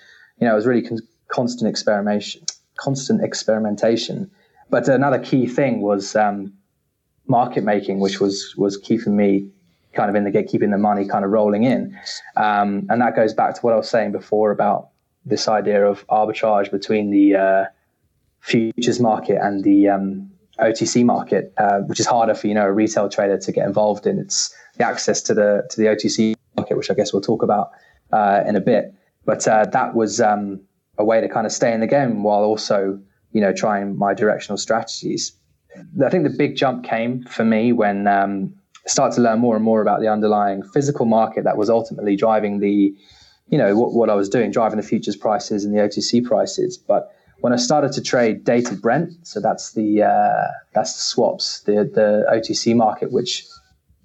you 0.40 0.46
know 0.46 0.52
it 0.52 0.56
was 0.56 0.66
really 0.66 0.82
con- 0.82 0.98
constant 1.28 1.68
experimentation 1.68 2.42
constant 2.76 3.22
experimentation 3.22 4.30
but 4.70 4.88
another 4.88 5.18
key 5.18 5.46
thing 5.46 5.80
was 5.80 6.14
um, 6.14 6.52
market 7.26 7.64
making, 7.64 8.00
which 8.00 8.20
was 8.20 8.54
was 8.56 8.76
keeping 8.76 9.16
me 9.16 9.48
kind 9.92 10.10
of 10.10 10.16
in 10.16 10.24
the 10.24 10.30
gate, 10.30 10.48
keeping 10.48 10.70
the 10.70 10.78
money 10.78 11.06
kind 11.06 11.24
of 11.24 11.30
rolling 11.30 11.64
in. 11.64 11.98
Um, 12.36 12.86
and 12.88 13.00
that 13.00 13.16
goes 13.16 13.34
back 13.34 13.54
to 13.54 13.60
what 13.60 13.72
I 13.72 13.76
was 13.76 13.88
saying 13.88 14.12
before 14.12 14.50
about 14.50 14.90
this 15.24 15.48
idea 15.48 15.86
of 15.86 16.06
arbitrage 16.08 16.70
between 16.70 17.10
the 17.10 17.34
uh, 17.34 17.64
futures 18.40 19.00
market 19.00 19.38
and 19.40 19.64
the 19.64 19.88
um, 19.88 20.30
OTC 20.60 21.04
market, 21.04 21.52
uh, 21.56 21.80
which 21.80 22.00
is 22.00 22.06
harder 22.06 22.34
for 22.34 22.46
you 22.46 22.54
know 22.54 22.64
a 22.64 22.72
retail 22.72 23.08
trader 23.08 23.38
to 23.38 23.52
get 23.52 23.66
involved 23.66 24.06
in. 24.06 24.18
It's 24.18 24.54
the 24.76 24.84
access 24.84 25.22
to 25.22 25.34
the 25.34 25.66
to 25.70 25.80
the 25.80 25.86
OTC 25.86 26.34
market, 26.56 26.76
which 26.76 26.90
I 26.90 26.94
guess 26.94 27.12
we'll 27.12 27.22
talk 27.22 27.42
about 27.42 27.70
uh, 28.12 28.42
in 28.46 28.56
a 28.56 28.60
bit. 28.60 28.94
But 29.24 29.46
uh, 29.46 29.66
that 29.72 29.94
was 29.94 30.20
um, 30.20 30.60
a 30.96 31.04
way 31.04 31.20
to 31.20 31.28
kind 31.28 31.46
of 31.46 31.52
stay 31.52 31.72
in 31.72 31.80
the 31.80 31.86
game 31.86 32.22
while 32.22 32.42
also 32.42 32.98
you 33.32 33.40
know 33.40 33.52
trying 33.52 33.96
my 33.96 34.14
directional 34.14 34.58
strategies. 34.58 35.32
I 36.04 36.10
think 36.10 36.24
the 36.24 36.34
big 36.36 36.56
jump 36.56 36.84
came 36.84 37.22
for 37.24 37.44
me 37.44 37.72
when 37.72 38.08
um, 38.08 38.54
I 38.84 38.88
started 38.88 39.14
to 39.16 39.22
learn 39.22 39.38
more 39.38 39.54
and 39.54 39.64
more 39.64 39.80
about 39.80 40.00
the 40.00 40.08
underlying 40.08 40.62
physical 40.62 41.06
market 41.06 41.44
that 41.44 41.56
was 41.56 41.70
ultimately 41.70 42.16
driving 42.16 42.58
the 42.58 42.94
you 43.48 43.58
know 43.58 43.76
what, 43.76 43.92
what 43.92 44.10
I 44.10 44.14
was 44.14 44.28
doing, 44.28 44.50
driving 44.50 44.78
the 44.78 44.86
futures 44.86 45.16
prices 45.16 45.64
and 45.64 45.72
the 45.72 45.80
OTC 45.80 46.24
prices, 46.24 46.76
but 46.76 47.14
when 47.40 47.52
I 47.52 47.56
started 47.56 47.92
to 47.92 48.02
trade 48.02 48.44
dated 48.44 48.82
Brent, 48.82 49.26
so 49.26 49.40
that's 49.40 49.72
the 49.72 50.02
uh, 50.02 50.48
that's 50.74 50.94
the 50.94 51.00
swaps, 51.00 51.60
the 51.60 51.84
the 51.84 52.26
OTC 52.30 52.74
market, 52.74 53.12
which 53.12 53.44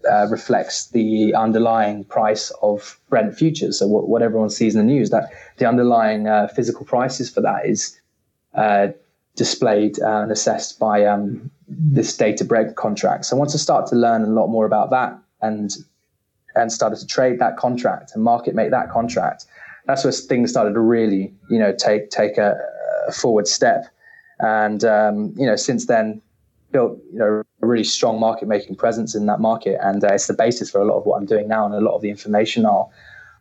uh, 0.10 0.28
reflects 0.30 0.88
the 0.88 1.34
underlying 1.34 2.04
price 2.06 2.52
of 2.62 3.00
Brent 3.10 3.36
futures. 3.36 3.80
So 3.80 3.88
what, 3.88 4.08
what 4.08 4.22
everyone 4.22 4.50
sees 4.50 4.76
in 4.76 4.86
the 4.86 4.94
news, 4.94 5.10
that 5.12 5.32
the 5.58 5.66
underlying 5.66 6.28
uh, 6.28 6.48
physical 6.50 6.86
prices 6.86 7.30
for 7.30 7.42
that 7.42 7.66
is 7.66 8.00
uh, 8.54 8.88
displayed 9.36 9.98
and 10.00 10.32
assessed 10.32 10.78
by 10.78 11.06
um, 11.06 11.50
this 11.68 12.16
dated 12.16 12.48
Brent 12.48 12.76
contract. 12.76 13.26
So 13.26 13.36
once 13.36 13.56
I 13.56 13.58
start 13.58 13.88
to 13.88 13.96
learn 13.96 14.24
a 14.24 14.28
lot 14.28 14.48
more 14.48 14.66
about 14.66 14.90
that 14.92 15.18
and 15.42 15.72
and 16.56 16.72
started 16.72 16.98
to 16.98 17.08
trade 17.08 17.40
that 17.40 17.58
contract 17.58 18.12
and 18.14 18.24
market 18.24 18.54
make 18.54 18.70
that 18.70 18.92
contract, 18.92 19.46
that's 19.88 20.04
where 20.04 20.14
things 20.14 20.52
started 20.52 20.74
to 20.74 20.80
really, 20.80 21.34
you 21.50 21.58
know, 21.58 21.74
take 21.74 22.10
take 22.10 22.38
a, 22.38 22.56
a 23.08 23.12
forward 23.12 23.48
step. 23.48 23.86
And 24.40 24.84
um, 24.84 25.34
you 25.38 25.46
know, 25.46 25.56
since 25.56 25.86
then, 25.86 26.22
built 26.72 27.00
you 27.12 27.20
know 27.20 27.44
a 27.62 27.68
really 27.68 27.84
strong 27.84 28.20
market 28.20 28.48
making 28.48 28.76
presence 28.76 29.16
in 29.16 29.26
that 29.28 29.40
market, 29.40 29.80
and 29.82 30.04
uh, 30.04 30.08
it's 30.08 30.28
the 30.28 30.34
basis 30.34 30.70
for 30.70 30.82
a 30.82 30.86
lot 30.86 30.98
of 30.98 31.06
what 31.06 31.18
I'm 31.18 31.26
doing 31.26 31.48
now, 31.48 31.66
and 31.66 31.74
a 31.74 31.80
lot 31.80 31.96
of 31.96 32.02
the 32.02 32.10
information 32.10 32.66
I'll 32.66 32.92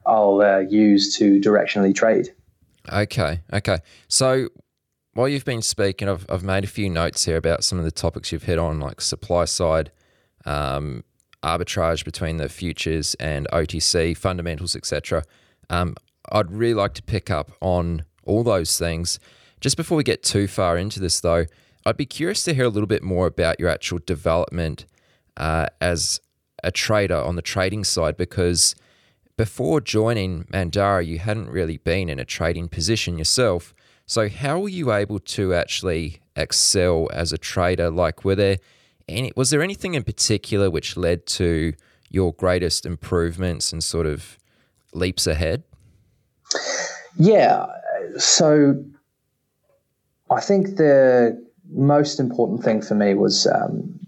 I'll 0.06 0.40
uh, 0.40 0.58
use 0.60 1.16
to 1.16 1.40
directionally 1.40 1.94
trade. 1.94 2.32
Okay, 2.92 3.40
okay. 3.52 3.78
So 4.08 4.48
while 5.14 5.28
you've 5.28 5.44
been 5.44 5.62
speaking, 5.62 6.08
I've 6.08 6.26
I've 6.28 6.44
made 6.44 6.64
a 6.64 6.68
few 6.68 6.88
notes 6.90 7.24
here 7.24 7.36
about 7.36 7.64
some 7.64 7.78
of 7.78 7.84
the 7.84 7.90
topics 7.90 8.30
you've 8.30 8.44
hit 8.44 8.58
on, 8.58 8.80
like 8.80 9.00
supply 9.00 9.46
side. 9.46 9.90
Um, 10.44 11.04
arbitrage 11.42 12.04
between 12.04 12.36
the 12.36 12.48
futures 12.48 13.14
and 13.14 13.48
OTC 13.52 14.16
fundamentals, 14.16 14.76
etc. 14.76 15.24
Um, 15.70 15.96
I'd 16.30 16.50
really 16.50 16.74
like 16.74 16.94
to 16.94 17.02
pick 17.02 17.30
up 17.30 17.52
on 17.60 18.04
all 18.24 18.44
those 18.44 18.78
things. 18.78 19.18
Just 19.62 19.76
before 19.76 19.96
we 19.96 20.02
get 20.02 20.24
too 20.24 20.48
far 20.48 20.76
into 20.76 20.98
this, 20.98 21.20
though, 21.20 21.46
I'd 21.86 21.96
be 21.96 22.04
curious 22.04 22.42
to 22.44 22.52
hear 22.52 22.64
a 22.64 22.68
little 22.68 22.88
bit 22.88 23.04
more 23.04 23.28
about 23.28 23.60
your 23.60 23.68
actual 23.68 24.00
development 24.04 24.86
uh, 25.36 25.66
as 25.80 26.20
a 26.64 26.72
trader 26.72 27.16
on 27.16 27.36
the 27.36 27.42
trading 27.42 27.84
side 27.84 28.16
because 28.16 28.74
before 29.36 29.80
joining 29.80 30.44
Mandara, 30.52 31.06
you 31.06 31.20
hadn't 31.20 31.48
really 31.48 31.76
been 31.76 32.08
in 32.08 32.18
a 32.18 32.24
trading 32.24 32.68
position 32.68 33.16
yourself. 33.16 33.72
So, 34.04 34.28
how 34.28 34.58
were 34.58 34.68
you 34.68 34.92
able 34.92 35.20
to 35.20 35.54
actually 35.54 36.20
excel 36.34 37.08
as 37.12 37.32
a 37.32 37.38
trader? 37.38 37.88
Like, 37.88 38.24
were 38.24 38.34
there 38.34 38.58
any, 39.08 39.32
was 39.36 39.50
there 39.50 39.62
anything 39.62 39.94
in 39.94 40.02
particular 40.02 40.70
which 40.70 40.96
led 40.96 41.24
to 41.26 41.72
your 42.10 42.32
greatest 42.34 42.84
improvements 42.84 43.72
and 43.72 43.82
sort 43.82 44.06
of 44.06 44.38
leaps 44.92 45.28
ahead? 45.28 45.62
Yeah. 47.16 47.66
So, 48.18 48.84
I 50.32 50.40
think 50.40 50.76
the 50.76 51.42
most 51.70 52.20
important 52.20 52.62
thing 52.62 52.82
for 52.82 52.94
me 52.94 53.14
was 53.14 53.46
um, 53.46 53.98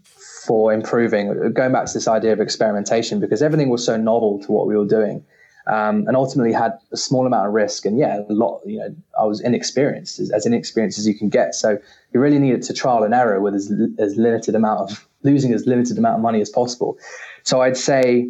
for 0.45 0.73
improving, 0.73 1.53
going 1.53 1.73
back 1.73 1.87
to 1.87 1.93
this 1.95 2.09
idea 2.09 2.33
of 2.33 2.41
experimentation, 2.41 3.21
because 3.21 3.43
everything 3.43 3.71
was 3.71 3.85
so 3.85 3.97
novel 3.97 4.41
to 4.43 4.53
what 4.53 4.67
we 4.67 4.77
were 4.77 4.87
doing. 4.87 5.25
Um, 5.67 6.07
and 6.07 6.15
ultimately 6.15 6.53
had 6.53 6.73
a 6.93 6.97
small 6.99 7.27
amount 7.27 7.47
of 7.47 7.55
risk. 7.55 7.87
And 7.87 7.99
yeah, 7.99 8.21
a 8.29 8.33
lot, 8.35 8.61
you 8.67 8.81
know, 8.81 8.95
I 9.19 9.25
was 9.25 9.41
inexperienced, 9.41 10.21
as, 10.21 10.31
as 10.31 10.45
inexperienced 10.45 10.99
as 10.99 11.07
you 11.09 11.15
can 11.15 11.31
get. 11.31 11.55
So 11.55 11.79
you 12.13 12.21
really 12.21 12.39
needed 12.39 12.63
to 12.65 12.75
trial 12.75 13.03
and 13.03 13.15
error 13.15 13.41
with 13.41 13.55
as, 13.55 13.73
as 13.99 14.15
limited 14.17 14.55
amount 14.55 14.91
of 14.91 15.09
losing 15.23 15.55
as 15.55 15.67
limited 15.67 15.97
amount 15.97 16.17
of 16.17 16.21
money 16.21 16.43
as 16.43 16.51
possible. 16.51 16.99
So 17.45 17.63
I'd 17.63 17.79
say, 17.79 18.29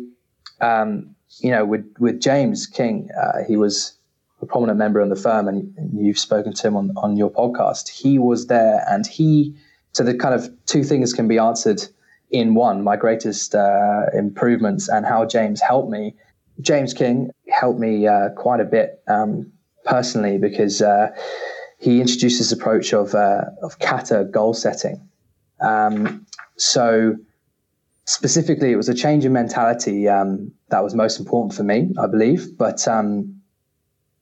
um, 0.60 1.16
you 1.40 1.50
know, 1.50 1.64
with, 1.64 1.92
with 1.98 2.20
James 2.20 2.68
King, 2.68 3.08
uh, 3.20 3.42
he 3.42 3.56
was 3.56 3.98
a 4.44 4.46
prominent 4.46 4.78
member 4.78 5.00
in 5.00 5.08
the 5.08 5.16
firm, 5.16 5.48
and 5.48 5.74
you've 5.92 6.18
spoken 6.18 6.52
to 6.52 6.66
him 6.66 6.76
on, 6.76 6.92
on 6.96 7.16
your 7.16 7.30
podcast. 7.30 7.88
He 7.88 8.18
was 8.18 8.46
there, 8.46 8.84
and 8.88 9.06
he 9.06 9.54
so 9.92 10.02
the 10.02 10.14
kind 10.14 10.34
of 10.34 10.50
two 10.66 10.84
things 10.84 11.12
can 11.12 11.28
be 11.28 11.38
answered 11.38 11.82
in 12.30 12.54
one: 12.54 12.82
my 12.82 12.96
greatest 12.96 13.54
uh, 13.54 14.06
improvements 14.14 14.88
and 14.88 15.04
how 15.06 15.24
James 15.24 15.60
helped 15.60 15.90
me. 15.90 16.14
James 16.60 16.94
King 16.94 17.30
helped 17.48 17.80
me 17.80 18.06
uh, 18.06 18.28
quite 18.36 18.60
a 18.60 18.64
bit 18.64 19.02
um, 19.08 19.52
personally 19.84 20.38
because 20.38 20.80
uh, 20.82 21.08
he 21.78 22.00
introduced 22.00 22.38
this 22.38 22.52
approach 22.52 22.92
of 22.92 23.14
uh, 23.14 23.44
of 23.62 23.78
kata 23.78 24.24
goal 24.30 24.54
setting. 24.54 25.08
Um, 25.60 26.26
so 26.56 27.16
specifically, 28.04 28.72
it 28.72 28.76
was 28.76 28.88
a 28.88 28.94
change 28.94 29.24
in 29.24 29.32
mentality 29.32 30.08
um, 30.08 30.52
that 30.68 30.82
was 30.82 30.94
most 30.94 31.18
important 31.18 31.54
for 31.54 31.62
me, 31.62 31.92
I 31.98 32.06
believe. 32.06 32.56
But 32.58 32.86
um, 32.86 33.40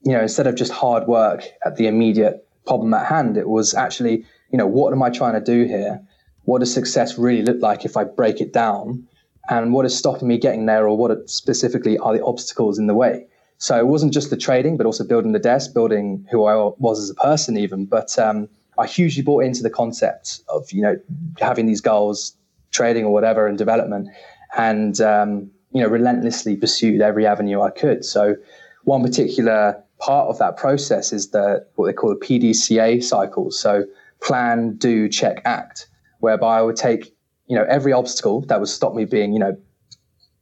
you 0.05 0.13
know, 0.13 0.21
instead 0.21 0.47
of 0.47 0.55
just 0.55 0.73
hard 0.73 1.07
work 1.07 1.45
at 1.65 1.77
the 1.77 1.87
immediate 1.87 2.47
problem 2.67 2.93
at 2.95 3.07
hand, 3.07 3.37
it 3.37 3.49
was 3.49 3.75
actually, 3.75 4.25
you 4.51 4.59
know, 4.59 4.67
what 4.67 4.93
am 4.93 5.03
I 5.03 5.11
trying 5.11 5.35
to 5.35 5.41
do 5.41 5.65
here? 5.65 6.01
What 6.45 6.59
does 6.59 6.73
success 6.73 7.19
really 7.19 7.43
look 7.43 7.61
like 7.61 7.85
if 7.85 7.97
I 7.97 8.05
break 8.05 8.41
it 8.41 8.53
down? 8.53 9.07
And 9.49 9.73
what 9.73 9.87
is 9.87 9.97
stopping 9.97 10.29
me 10.29 10.39
getting 10.39 10.67
there, 10.67 10.87
or 10.89 10.97
what 10.97 11.29
specifically 11.29 11.99
are 11.99 12.17
the 12.17 12.25
obstacles 12.25 12.79
in 12.79 12.87
the 12.87 12.95
way? 12.95 13.27
So 13.59 13.79
it 13.79 13.87
wasn't 13.87 14.13
just 14.13 14.31
the 14.31 14.37
trading, 14.37 14.77
but 14.77 14.87
also 14.87 15.05
building 15.05 15.33
the 15.33 15.39
desk, 15.39 15.73
building 15.75 16.27
who 16.31 16.45
I 16.45 16.73
was 16.79 17.01
as 17.01 17.11
a 17.11 17.15
person, 17.15 17.57
even. 17.57 17.87
But 17.87 18.19
um, 18.19 18.49
I 18.79 18.87
hugely 18.87 19.23
bought 19.23 19.45
into 19.45 19.63
the 19.63 19.71
concept 19.71 20.41
of 20.49 20.71
you 20.73 20.83
know 20.83 20.99
having 21.41 21.67
these 21.67 21.81
goals, 21.81 22.37
trading 22.71 23.05
or 23.05 23.13
whatever, 23.13 23.47
and 23.47 23.59
development, 23.59 24.09
and 24.57 25.01
um, 25.01 25.51
you 25.73 25.83
know 25.83 25.89
relentlessly 25.89 26.57
pursued 26.57 27.01
every 27.01 27.27
avenue 27.27 27.61
I 27.61 27.71
could. 27.71 28.05
So 28.05 28.37
one 28.85 29.03
particular 29.03 29.82
part 30.03 30.29
of 30.29 30.39
that 30.39 30.57
process 30.57 31.13
is 31.13 31.31
the 31.31 31.65
what 31.77 31.87
they 31.87 31.93
call 31.93 32.11
the 32.11 32.27
PDCA 32.27 33.03
cycle. 33.03 33.51
So 33.51 33.85
plan, 34.21 34.75
do, 34.77 35.09
check, 35.09 35.41
act, 35.45 35.89
whereby 36.19 36.59
I 36.59 36.63
would 36.63 36.77
take 36.77 37.15
you 37.47 37.57
know 37.57 37.65
every 37.69 37.93
obstacle 37.93 38.41
that 38.47 38.59
would 38.59 38.69
stop 38.69 38.95
me 38.95 39.05
being 39.05 39.33
you 39.33 39.39
know 39.39 39.57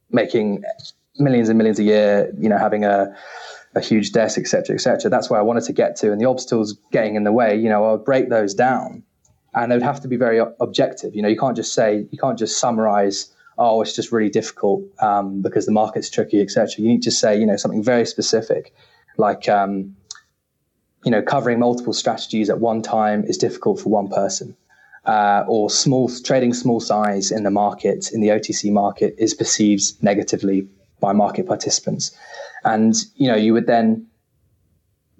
making 0.09 0.63
millions 1.19 1.47
and 1.47 1.57
millions 1.57 1.79
a 1.79 1.83
year, 1.83 2.33
you 2.37 2.49
know 2.49 2.57
having 2.57 2.83
a 2.83 3.15
a 3.73 3.79
huge 3.79 4.11
desk, 4.11 4.37
etc., 4.37 4.75
etc. 4.75 5.09
That's 5.09 5.29
where 5.29 5.39
I 5.39 5.43
wanted 5.43 5.63
to 5.65 5.73
get 5.73 5.95
to, 5.97 6.11
and 6.11 6.19
the 6.19 6.25
obstacles 6.25 6.77
getting 6.91 7.15
in 7.15 7.23
the 7.23 7.31
way. 7.31 7.55
You 7.55 7.69
know, 7.69 7.85
I 7.85 7.91
would 7.93 8.03
break 8.03 8.29
those 8.29 8.53
down, 8.53 9.03
and 9.53 9.71
they 9.71 9.75
would 9.75 9.83
have 9.83 10.01
to 10.01 10.07
be 10.07 10.17
very 10.17 10.41
objective. 10.59 11.15
You 11.15 11.21
know, 11.21 11.29
you 11.29 11.37
can't 11.37 11.55
just 11.55 11.73
say 11.73 12.07
you 12.11 12.17
can't 12.17 12.37
just 12.37 12.59
summarize. 12.59 13.31
Oh, 13.57 13.81
it's 13.81 13.95
just 13.95 14.11
really 14.11 14.29
difficult 14.29 14.81
um, 15.03 15.41
because 15.43 15.67
the 15.67 15.71
market's 15.71 16.09
tricky, 16.09 16.41
etc. 16.41 16.69
You 16.77 16.87
need 16.87 17.03
to 17.03 17.11
say, 17.11 17.39
you 17.39 17.45
know, 17.45 17.57
something 17.57 17.83
very 17.83 18.05
specific, 18.05 18.73
like, 19.17 19.47
um, 19.49 19.95
you 21.03 21.11
know, 21.11 21.21
covering 21.21 21.59
multiple 21.59 21.93
strategies 21.93 22.49
at 22.49 22.59
one 22.59 22.81
time 22.81 23.23
is 23.23 23.37
difficult 23.37 23.79
for 23.79 23.89
one 23.89 24.09
person. 24.09 24.55
Uh, 25.03 25.43
or 25.47 25.67
small 25.69 26.07
trading 26.23 26.53
small 26.53 26.79
size 26.79 27.31
in 27.31 27.41
the 27.41 27.49
market 27.49 28.11
in 28.13 28.21
the 28.21 28.27
OTC 28.27 28.71
market 28.71 29.15
is 29.17 29.33
perceived 29.33 29.81
negatively 30.03 30.67
by 30.99 31.11
market 31.11 31.47
participants. 31.47 32.15
And 32.63 32.95
you 33.15 33.27
know, 33.27 33.35
you 33.35 33.53
would 33.53 33.65
then 33.65 34.05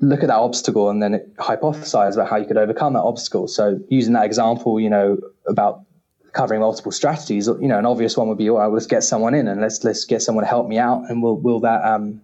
look 0.02 0.22
at 0.22 0.28
that 0.28 0.38
obstacle 0.38 0.90
and 0.90 1.02
then 1.02 1.20
hypothesize 1.38 2.14
about 2.14 2.30
how 2.30 2.38
you 2.38 2.46
could 2.46 2.58
overcome 2.58 2.94
that 2.94 3.02
obstacle. 3.02 3.48
So 3.48 3.80
using 3.90 4.14
that 4.14 4.26
example, 4.26 4.80
you 4.80 4.90
know, 4.90 5.18
about 5.48 5.82
covering 6.34 6.62
multiple 6.62 6.92
strategies, 6.92 7.48
you 7.48 7.68
know, 7.68 7.78
an 7.78 7.86
obvious 7.86 8.18
one 8.18 8.28
would 8.28 8.38
be, 8.38 8.50
all 8.50 8.58
right, 8.58 8.68
let's 8.68 8.88
get 8.88 9.04
someone 9.04 9.34
in 9.34 9.48
and 9.48 9.62
let's 9.62 9.84
let's 9.84 10.06
get 10.06 10.22
someone 10.22 10.44
to 10.44 10.50
help 10.50 10.68
me 10.68 10.78
out, 10.78 11.10
and 11.10 11.22
will 11.22 11.40
will 11.40 11.60
that 11.62 11.84
um, 11.84 12.22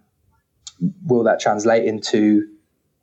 will 1.06 1.24
that 1.24 1.40
translate 1.40 1.84
into 1.84 2.46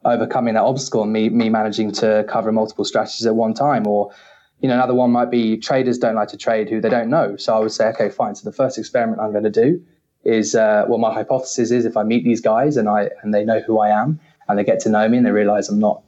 overcoming 0.03 0.53
that 0.53 0.63
obstacle 0.63 1.03
and 1.03 1.11
me 1.11 1.29
me 1.29 1.49
managing 1.49 1.91
to 1.91 2.25
cover 2.29 2.51
multiple 2.51 2.85
strategies 2.85 3.25
at 3.25 3.35
one 3.35 3.53
time, 3.53 3.87
or 3.87 4.11
you 4.59 4.67
know, 4.67 4.75
another 4.75 4.93
one 4.93 5.11
might 5.11 5.31
be 5.31 5.57
traders 5.57 5.97
don't 5.97 6.15
like 6.15 6.29
to 6.29 6.37
trade 6.37 6.69
who 6.69 6.79
they 6.79 6.89
don't 6.89 7.09
know. 7.09 7.35
So 7.37 7.55
I 7.55 7.59
would 7.59 7.71
say, 7.71 7.87
okay, 7.87 8.09
fine. 8.09 8.35
So 8.35 8.49
the 8.49 8.55
first 8.55 8.77
experiment 8.77 9.19
I'm 9.19 9.31
going 9.31 9.43
to 9.43 9.51
do 9.51 9.83
is 10.23 10.55
uh, 10.55 10.85
well, 10.87 10.97
my 10.97 11.13
hypothesis 11.13 11.71
is 11.71 11.85
if 11.85 11.97
I 11.97 12.03
meet 12.03 12.23
these 12.23 12.41
guys 12.41 12.77
and 12.77 12.87
I 12.87 13.09
and 13.21 13.33
they 13.33 13.43
know 13.43 13.59
who 13.59 13.79
I 13.79 13.89
am 13.89 14.19
and 14.47 14.57
they 14.57 14.63
get 14.63 14.79
to 14.81 14.89
know 14.89 15.07
me 15.07 15.17
and 15.17 15.25
they 15.25 15.31
realize 15.31 15.69
I'm 15.69 15.79
not 15.79 16.03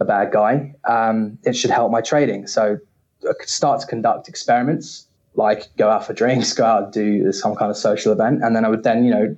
a 0.00 0.04
bad 0.04 0.32
guy, 0.32 0.74
um, 0.84 1.38
it 1.44 1.54
should 1.54 1.70
help 1.70 1.92
my 1.92 2.00
trading. 2.00 2.46
So 2.46 2.78
I 3.28 3.32
could 3.38 3.48
start 3.48 3.80
to 3.80 3.86
conduct 3.86 4.28
experiments 4.28 5.06
like 5.34 5.74
go 5.76 5.88
out 5.88 6.06
for 6.06 6.12
drinks, 6.12 6.52
go 6.52 6.64
out 6.64 6.84
and 6.84 6.92
do 6.92 7.32
some 7.32 7.54
kind 7.54 7.70
of 7.70 7.76
social 7.76 8.12
event, 8.12 8.42
and 8.42 8.54
then 8.54 8.64
I 8.64 8.68
would 8.68 8.82
then 8.82 9.04
you 9.04 9.10
know 9.10 9.36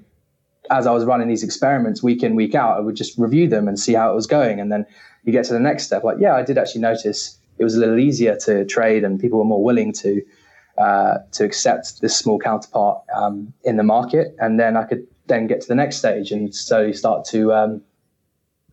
as 0.70 0.86
I 0.86 0.92
was 0.92 1.04
running 1.04 1.28
these 1.28 1.42
experiments 1.42 2.02
week 2.02 2.22
in, 2.22 2.34
week 2.34 2.54
out, 2.54 2.76
I 2.76 2.80
would 2.80 2.96
just 2.96 3.18
review 3.18 3.48
them 3.48 3.68
and 3.68 3.78
see 3.78 3.94
how 3.94 4.10
it 4.10 4.14
was 4.14 4.26
going. 4.26 4.60
And 4.60 4.72
then 4.72 4.86
you 5.24 5.32
get 5.32 5.44
to 5.46 5.52
the 5.52 5.60
next 5.60 5.84
step, 5.84 6.04
like, 6.04 6.16
yeah, 6.20 6.34
I 6.34 6.42
did 6.42 6.58
actually 6.58 6.80
notice 6.80 7.38
it 7.58 7.64
was 7.64 7.76
a 7.76 7.80
little 7.80 7.98
easier 7.98 8.36
to 8.36 8.64
trade 8.64 9.04
and 9.04 9.20
people 9.20 9.38
were 9.38 9.44
more 9.44 9.62
willing 9.62 9.92
to 9.92 10.22
uh, 10.76 11.18
to 11.30 11.44
accept 11.44 12.00
this 12.00 12.16
small 12.16 12.38
counterpart 12.38 13.00
um, 13.14 13.52
in 13.62 13.76
the 13.76 13.84
market. 13.84 14.34
And 14.40 14.58
then 14.58 14.76
I 14.76 14.82
could 14.84 15.06
then 15.28 15.46
get 15.46 15.60
to 15.60 15.68
the 15.68 15.74
next 15.74 15.98
stage 15.98 16.32
and 16.32 16.52
slowly 16.52 16.92
start 16.92 17.24
to 17.26 17.52
um, 17.52 17.82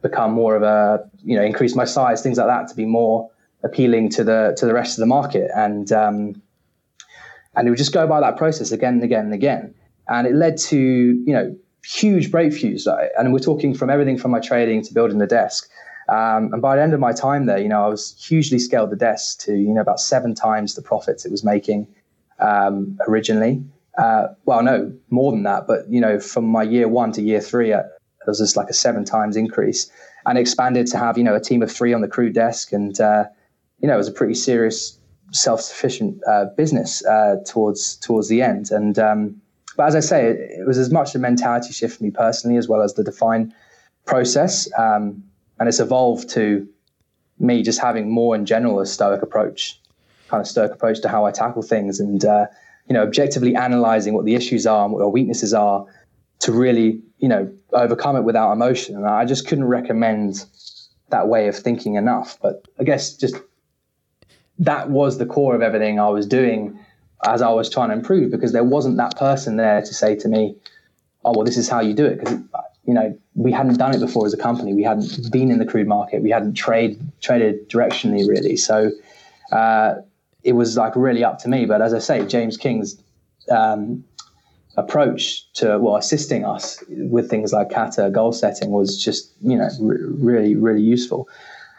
become 0.02 0.32
more 0.32 0.56
of 0.56 0.64
a, 0.64 1.08
you 1.24 1.36
know, 1.38 1.44
increase 1.44 1.76
my 1.76 1.86
size, 1.86 2.24
things 2.24 2.40
like 2.40 2.48
that 2.48 2.68
to 2.70 2.76
be 2.76 2.86
more 2.86 3.30
appealing 3.64 4.10
to 4.10 4.24
the 4.24 4.56
to 4.58 4.66
the 4.66 4.74
rest 4.74 4.98
of 4.98 5.02
the 5.02 5.06
market. 5.06 5.52
And 5.56 5.92
um, 5.92 6.42
and 7.56 7.68
it 7.68 7.70
would 7.70 7.78
just 7.78 7.94
go 7.94 8.08
by 8.08 8.20
that 8.20 8.38
process 8.38 8.72
again 8.72 8.96
and 8.96 9.04
again 9.04 9.26
and 9.26 9.34
again. 9.34 9.76
And 10.08 10.26
it 10.26 10.34
led 10.34 10.58
to, 10.58 10.78
you 10.78 11.34
know, 11.34 11.56
huge 11.84 12.32
breakthroughs. 12.32 12.88
And 13.18 13.34
we're 13.34 13.40
talking 13.40 13.74
from 13.74 13.90
everything 13.90 14.18
from 14.18 14.32
my 14.32 14.40
trading 14.40 14.84
to 14.84 14.94
building 14.94 15.18
the 15.18 15.28
desk. 15.28 15.70
Um, 16.10 16.52
and 16.52 16.62
by 16.62 16.76
the 16.76 16.82
end 16.82 16.94
of 16.94 17.00
my 17.00 17.14
time 17.14 17.46
there, 17.46 17.60
you 17.60 17.70
know, 17.70 17.86
I 17.86 17.88
was 17.88 18.16
hugely 18.28 18.60
scaled 18.60 18.90
the 18.90 18.96
desk 18.96 19.40
to, 19.42 19.54
you 19.56 19.74
know, 19.74 19.82
about 19.82 20.00
seven 20.00 20.36
times 20.36 20.76
the 20.76 20.82
profits 20.82 21.26
it 21.26 21.32
was 21.32 21.44
making 21.44 21.88
um, 22.40 22.98
originally. 23.08 23.64
Uh, 23.98 24.28
well, 24.46 24.64
no, 24.64 24.92
more 25.10 25.32
than 25.32 25.44
that. 25.44 25.68
But, 25.68 25.90
you 25.90 26.02
know, 26.02 26.20
from 26.20 26.46
my 26.46 26.64
year 26.64 26.88
one 26.88 27.12
to 27.14 27.22
year 27.22 27.40
three, 27.40 27.72
uh, 27.72 27.82
there 27.82 28.28
was 28.28 28.40
just 28.40 28.58
like 28.58 28.70
a 28.70 28.74
seven 28.74 29.06
times 29.06 29.36
increase 29.36 29.90
and 30.26 30.38
expanded 30.38 30.88
to 30.88 30.98
have, 30.98 31.18
you 31.18 31.24
know, 31.24 31.36
a 31.36 31.40
team 31.40 31.62
of 31.62 31.72
three 31.72 31.94
on 31.94 32.02
the 32.02 32.08
crude 32.08 32.34
desk. 32.34 32.74
And, 32.74 33.00
uh, 33.00 33.26
you 33.80 33.88
know, 33.88 33.94
it 33.94 33.98
was 33.98 34.08
a 34.08 34.14
pretty 34.14 34.36
serious 34.36 34.98
self-sufficient 35.32 36.22
uh, 36.28 36.46
business 36.58 37.06
uh, 37.06 37.38
towards 37.46 37.96
towards 37.98 38.28
the 38.28 38.42
end. 38.42 38.72
And 38.72 39.00
um, 39.00 39.42
but 39.82 39.88
as 39.88 39.96
I 39.96 40.00
say, 40.00 40.28
it, 40.28 40.60
it, 40.60 40.68
was 40.68 40.78
as 40.78 40.92
much 40.92 41.16
a 41.16 41.18
mentality 41.18 41.74
shift 41.74 41.98
for 41.98 42.04
me 42.04 42.12
personally 42.12 42.56
as 42.56 42.68
well 42.68 42.84
as 42.84 42.94
the 42.94 43.04
define 43.04 43.52
process. 44.06 44.70
Um, 44.78 45.24
and 45.60 45.68
it's 45.68 45.80
evolved 45.80 46.30
to 46.36 46.70
me 47.40 47.64
just 47.64 47.80
having 47.82 48.08
more 48.08 48.36
in 48.36 48.46
general 48.46 48.80
a 48.80 48.86
stoic 48.86 49.24
approach, 49.24 49.82
kind 50.28 50.40
of 50.40 50.46
stoic 50.46 50.72
approach 50.72 51.02
to 51.02 51.10
how 51.10 51.26
I 51.26 51.32
tackle 51.32 51.64
things, 51.64 52.00
and 52.00 52.24
uh, 52.24 52.46
you 52.90 52.94
know, 52.94 53.02
objectively 53.02 53.56
analyzing 53.56 54.14
what 54.14 54.26
the 54.26 54.36
issues 54.36 54.68
are 54.68 54.84
and 54.84 54.94
what 54.94 55.02
our 55.02 55.10
weaknesses 55.10 55.52
are, 55.52 55.84
to 56.42 56.52
really 56.52 57.02
you 57.18 57.28
know 57.28 57.52
overcome 57.74 58.16
it 58.16 58.22
without 58.22 58.52
emotion. 58.52 58.96
And 58.96 59.08
I 59.08 59.26
just 59.26 59.48
couldn't 59.48 59.66
recommend 59.66 60.46
that 61.10 61.28
way 61.28 61.48
of 61.48 61.56
thinking 61.56 61.96
enough. 61.96 62.38
But 62.40 62.68
I 62.80 62.84
guess 62.84 63.14
just 63.14 63.34
that 64.60 64.92
was 64.92 65.18
the 65.18 65.26
core 65.26 65.56
of 65.56 65.64
everything 65.64 66.00
I 66.00 66.10
was 66.10 66.28
doing 66.28 66.78
as 67.25 67.42
I 67.42 67.50
was 67.50 67.70
trying 67.70 67.90
to 67.90 67.96
improve 67.96 68.32
because 68.32 68.51
there 68.51 68.63
wasn't 68.63 68.98
that 68.98 69.18
person 69.18 69.58
there 69.58 69.82
to 69.82 69.94
say 69.94 70.16
to 70.16 70.28
me, 70.28 70.56
"Oh, 71.24 71.34
well, 71.36 71.44
this 71.44 71.58
is 71.58 71.70
how 71.70 71.82
you 71.82 71.94
do 71.94 72.06
it." 72.06 72.20
Because 72.20 72.40
you 72.86 72.94
know, 72.94 73.18
we 73.36 73.51
hadn't 73.51 73.78
done 73.78 73.94
it 73.94 74.00
before 74.00 74.25
as 74.25 74.34
a 74.34 74.38
company. 74.38 74.74
We 74.74 74.84
hadn't 74.84 75.32
been 75.32 75.51
in 75.51 75.60
the 75.60 75.66
crude 75.66 75.88
market. 75.88 76.24
We 76.24 76.32
hadn't 76.32 76.56
trade 76.56 77.00
traded 77.22 77.70
directionally 77.70 78.28
really. 78.28 78.58
So 78.58 78.92
uh, 79.51 79.96
it 80.44 80.54
was 80.54 80.78
like 80.78 80.96
really 80.96 81.24
up 81.24 81.40
to 81.40 81.50
me. 81.50 81.66
But 81.66 81.82
as 81.82 81.94
I 81.94 82.00
say, 82.00 82.25
James 82.25 82.58
King's 82.58 83.01
um, 83.51 84.04
approach 84.78 85.51
to 85.54 85.78
well 85.80 85.98
assisting 85.98 86.46
us 86.46 86.84
with 86.90 87.30
things 87.30 87.51
like 87.51 87.70
kata 87.70 88.10
goal 88.12 88.32
setting 88.32 88.72
was 88.72 89.01
just 89.04 89.34
you 89.42 89.58
know 89.58 89.70
really 89.80 90.56
really 90.56 90.82
useful 90.82 91.28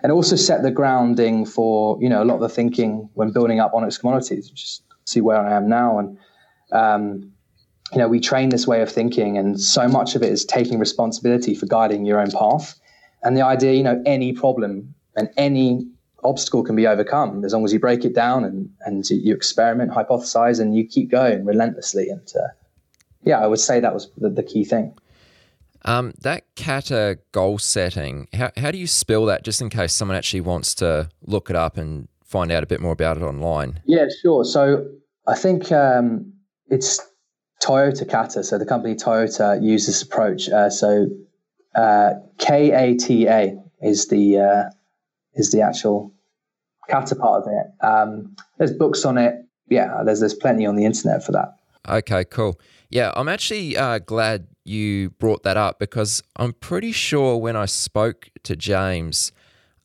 and 0.03 0.13
also 0.13 0.37
set 0.37 0.63
the 0.63 0.71
grounding 0.71 1.47
for 1.47 1.99
you 2.03 2.09
know 2.09 2.23
a 2.23 2.27
lot 2.27 2.35
of 2.35 2.41
the 2.41 2.49
thinking 2.51 3.09
when 3.15 3.33
building 3.33 3.61
up 3.61 3.73
onyx 3.73 3.97
commodities 3.97 4.51
just 4.51 4.83
see 5.05 5.21
where 5.21 5.39
i 5.39 5.53
am 5.53 5.69
now 5.69 5.99
and 5.99 6.19
um, 6.73 7.33
you 7.93 7.99
know, 7.99 8.09
we 8.09 8.21
train 8.21 8.49
this 8.49 8.67
way 8.67 8.81
of 8.81 8.91
thinking, 8.91 9.37
and 9.37 9.61
so 9.61 9.87
much 9.87 10.15
of 10.15 10.23
it 10.23 10.33
is 10.33 10.45
taking 10.45 10.79
responsibility 10.79 11.55
for 11.55 11.67
guiding 11.67 12.07
your 12.07 12.19
own 12.19 12.31
path. 12.31 12.79
And 13.23 13.37
the 13.37 13.43
idea, 13.43 13.75
you 13.75 13.83
know, 13.83 14.03
any 14.07 14.33
problem 14.33 14.95
and 15.15 15.29
any 15.37 15.87
obstacle 16.25 16.65
can 16.65 16.75
be 16.75 16.87
overcome 16.87 17.45
as 17.45 17.53
long 17.53 17.65
as 17.65 17.73
you 17.73 17.79
break 17.79 18.05
it 18.05 18.15
down 18.15 18.45
and, 18.45 18.71
and 18.87 19.09
you 19.11 19.35
experiment, 19.35 19.91
hypothesize, 19.91 20.59
and 20.59 20.75
you 20.75 20.87
keep 20.87 21.11
going 21.11 21.45
relentlessly. 21.45 22.09
And 22.09 22.33
uh, 22.35 22.49
yeah, 23.25 23.41
I 23.41 23.47
would 23.47 23.61
say 23.61 23.79
that 23.81 23.93
was 23.93 24.11
the, 24.17 24.31
the 24.31 24.43
key 24.43 24.65
thing. 24.65 24.95
Um, 25.85 26.15
that 26.21 26.45
kata 26.57 27.19
goal 27.33 27.59
setting, 27.59 28.29
how, 28.33 28.53
how 28.57 28.71
do 28.71 28.79
you 28.79 28.87
spell 28.87 29.27
that 29.27 29.45
just 29.45 29.61
in 29.61 29.69
case 29.69 29.93
someone 29.93 30.17
actually 30.17 30.41
wants 30.41 30.75
to 30.77 31.11
look 31.27 31.51
it 31.51 31.57
up 31.57 31.77
and 31.77 32.09
find 32.25 32.51
out 32.53 32.63
a 32.63 32.67
bit 32.67 32.81
more 32.81 32.93
about 32.93 33.17
it 33.17 33.23
online? 33.23 33.81
Yeah, 33.85 34.07
sure. 34.23 34.45
So 34.45 34.87
I 35.27 35.35
think 35.35 35.71
um, 35.71 36.33
it's 36.69 37.01
Toyota 37.63 38.09
Kata, 38.09 38.43
so 38.43 38.59
the 38.59 38.67
company 38.67 38.95
Toyota 38.95 39.63
used 39.63 39.89
this 39.89 40.03
approach. 40.03 40.49
Uh, 40.49 40.69
so 40.69 41.07
uh, 41.75 42.15
K 42.39 42.73
A 42.73 42.97
T 42.97 43.27
A 43.27 43.57
is 43.81 44.09
the 44.09 44.39
uh, 44.39 44.71
is 45.35 45.51
the 45.53 45.63
actual 45.63 46.13
kata 46.91 47.15
part 47.15 47.45
of 47.45 47.53
it. 47.53 47.85
Um, 47.87 48.35
there's 48.59 48.73
books 48.73 49.05
on 49.05 49.17
it. 49.19 49.35
Yeah, 49.69 50.03
there's 50.05 50.21
there's 50.21 50.35
plenty 50.35 50.67
on 50.67 50.77
the 50.77 50.85
internet 50.85 51.25
for 51.25 51.33
that. 51.33 51.57
Okay, 51.89 52.25
cool. 52.25 52.61
Yeah, 52.91 53.13
I'm 53.17 53.29
actually 53.29 53.77
uh, 53.77 53.99
glad 54.01 54.49
you 54.65 55.11
brought 55.11 55.43
that 55.43 55.57
up 55.57 55.79
because 55.79 56.23
I'm 56.37 56.53
pretty 56.53 56.93
sure 56.93 57.37
when 57.37 57.57
I 57.57 57.67
spoke 57.67 58.29
to 58.45 58.55
James 58.55 59.33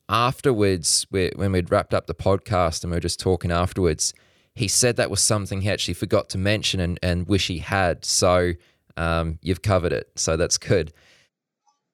afterwards, 0.08 1.06
when 1.10 1.52
we'd 1.52 1.70
wrapped 1.70 1.94
up 1.94 2.06
the 2.06 2.14
podcast 2.14 2.82
and 2.82 2.90
we 2.90 2.96
were 2.96 3.00
just 3.00 3.18
talking 3.18 3.50
afterwards, 3.50 4.14
he 4.58 4.66
said 4.68 4.96
that 4.96 5.08
was 5.08 5.22
something 5.22 5.60
he 5.60 5.70
actually 5.70 5.94
forgot 5.94 6.28
to 6.30 6.38
mention 6.38 6.80
and, 6.80 6.98
and 7.00 7.28
wish 7.28 7.46
he 7.46 7.58
had. 7.58 8.04
So 8.04 8.54
um, 8.96 9.38
you've 9.40 9.62
covered 9.62 9.92
it. 9.92 10.10
So 10.16 10.36
that's 10.36 10.58
good. 10.58 10.92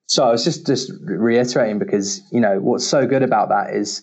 So 0.07 0.25
I 0.25 0.31
was 0.31 0.45
just 0.45 0.67
just 0.67 0.91
reiterating 1.03 1.79
because 1.79 2.23
you 2.33 2.41
know 2.41 2.61
what's 2.61 2.87
so 2.87 3.07
good 3.07 3.23
about 3.23 3.49
that 3.51 3.75
is 3.75 4.03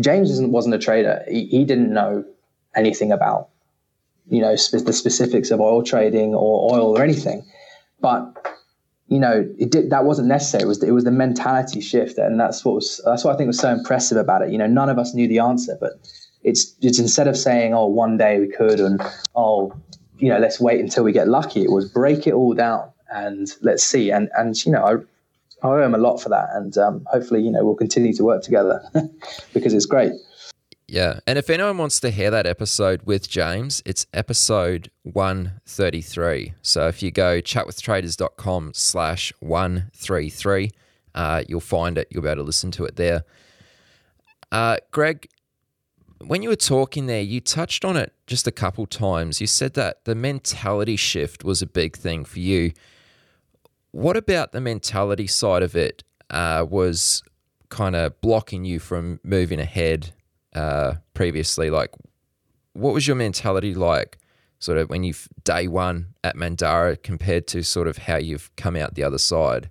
James 0.00 0.40
wasn't 0.40 0.74
a 0.74 0.78
trader. 0.78 1.22
He, 1.28 1.46
he 1.46 1.64
didn't 1.64 1.92
know 1.92 2.24
anything 2.74 3.12
about 3.12 3.48
you 4.28 4.40
know 4.40 4.56
spe- 4.56 4.84
the 4.84 4.92
specifics 4.92 5.50
of 5.50 5.60
oil 5.60 5.82
trading 5.82 6.34
or 6.34 6.74
oil 6.74 6.96
or 6.96 7.02
anything. 7.02 7.44
But 8.00 8.56
you 9.08 9.20
know 9.20 9.48
it 9.58 9.70
did, 9.70 9.90
that 9.90 10.04
wasn't 10.04 10.28
necessary. 10.28 10.64
It 10.64 10.66
was 10.66 10.82
it 10.82 10.92
was 10.92 11.04
the 11.04 11.10
mentality 11.10 11.80
shift, 11.80 12.18
and 12.18 12.38
that's 12.38 12.64
what 12.64 12.76
was 12.76 13.00
that's 13.04 13.24
what 13.24 13.34
I 13.34 13.36
think 13.36 13.48
was 13.48 13.58
so 13.58 13.70
impressive 13.70 14.18
about 14.18 14.42
it. 14.42 14.50
You 14.50 14.58
know, 14.58 14.66
none 14.66 14.88
of 14.88 14.98
us 14.98 15.14
knew 15.14 15.28
the 15.28 15.40
answer, 15.40 15.76
but 15.80 15.92
it's 16.44 16.74
it's 16.80 16.98
instead 16.98 17.28
of 17.28 17.36
saying, 17.36 17.74
"Oh, 17.74 17.86
one 17.86 18.16
day 18.16 18.40
we 18.40 18.48
could," 18.48 18.80
and 18.80 19.00
"Oh, 19.34 19.74
you 20.18 20.28
know, 20.28 20.38
let's 20.38 20.60
wait 20.60 20.80
until 20.80 21.04
we 21.04 21.12
get 21.12 21.28
lucky." 21.28 21.62
It 21.62 21.70
was 21.70 21.90
break 21.90 22.26
it 22.26 22.32
all 22.34 22.54
down 22.54 22.90
and 23.12 23.48
let's 23.62 23.84
see. 23.84 24.10
And 24.10 24.30
and 24.36 24.64
you 24.64 24.72
know, 24.72 24.84
I, 24.84 25.66
I 25.66 25.70
owe 25.70 25.82
him 25.82 25.94
a 25.94 25.98
lot 25.98 26.18
for 26.18 26.28
that, 26.30 26.48
and 26.54 26.76
um, 26.78 27.06
hopefully, 27.10 27.42
you 27.42 27.50
know, 27.50 27.64
we'll 27.64 27.74
continue 27.74 28.12
to 28.14 28.24
work 28.24 28.42
together 28.42 28.82
because 29.54 29.74
it's 29.74 29.86
great. 29.86 30.12
Yeah. 30.88 31.20
And 31.26 31.38
if 31.38 31.48
anyone 31.48 31.78
wants 31.78 32.00
to 32.00 32.10
hear 32.10 32.30
that 32.30 32.44
episode 32.44 33.00
with 33.04 33.26
James, 33.26 33.82
it's 33.86 34.06
episode 34.12 34.90
133. 35.04 36.52
So 36.60 36.86
if 36.86 37.02
you 37.02 37.10
go 37.10 37.40
chatwithtraders.com 37.40 38.72
slash 38.74 39.32
133, 39.40 40.70
uh, 41.14 41.44
you'll 41.48 41.60
find 41.60 41.96
it. 41.96 42.08
You'll 42.10 42.22
be 42.22 42.28
able 42.28 42.42
to 42.42 42.46
listen 42.46 42.70
to 42.72 42.84
it 42.84 42.96
there. 42.96 43.24
Uh, 44.50 44.76
Greg, 44.90 45.28
when 46.26 46.42
you 46.42 46.48
were 46.48 46.56
talking 46.56 47.06
there, 47.06 47.20
you 47.20 47.40
touched 47.40 47.84
on 47.84 47.96
it 47.96 48.12
just 48.26 48.46
a 48.46 48.52
couple 48.52 48.86
times. 48.86 49.40
You 49.40 49.46
said 49.46 49.74
that 49.74 50.04
the 50.04 50.14
mentality 50.14 50.96
shift 50.96 51.44
was 51.44 51.62
a 51.62 51.66
big 51.66 51.96
thing 51.96 52.24
for 52.24 52.38
you. 52.38 52.72
What 53.90 54.16
about 54.16 54.52
the 54.52 54.60
mentality 54.60 55.26
side 55.26 55.62
of 55.62 55.76
it 55.76 56.02
uh, 56.30 56.66
was 56.68 57.22
kind 57.68 57.94
of 57.96 58.20
blocking 58.20 58.64
you 58.64 58.78
from 58.78 59.20
moving 59.22 59.60
ahead 59.60 60.12
uh, 60.54 60.94
previously? 61.14 61.70
Like, 61.70 61.90
what 62.72 62.94
was 62.94 63.06
your 63.06 63.16
mentality 63.16 63.74
like, 63.74 64.18
sort 64.58 64.78
of 64.78 64.88
when 64.88 65.04
you 65.04 65.14
day 65.44 65.68
one 65.68 66.14
at 66.24 66.36
Mandara 66.36 67.02
compared 67.02 67.46
to 67.48 67.62
sort 67.62 67.88
of 67.88 67.98
how 67.98 68.16
you've 68.16 68.54
come 68.56 68.76
out 68.76 68.94
the 68.94 69.04
other 69.04 69.18
side? 69.18 69.68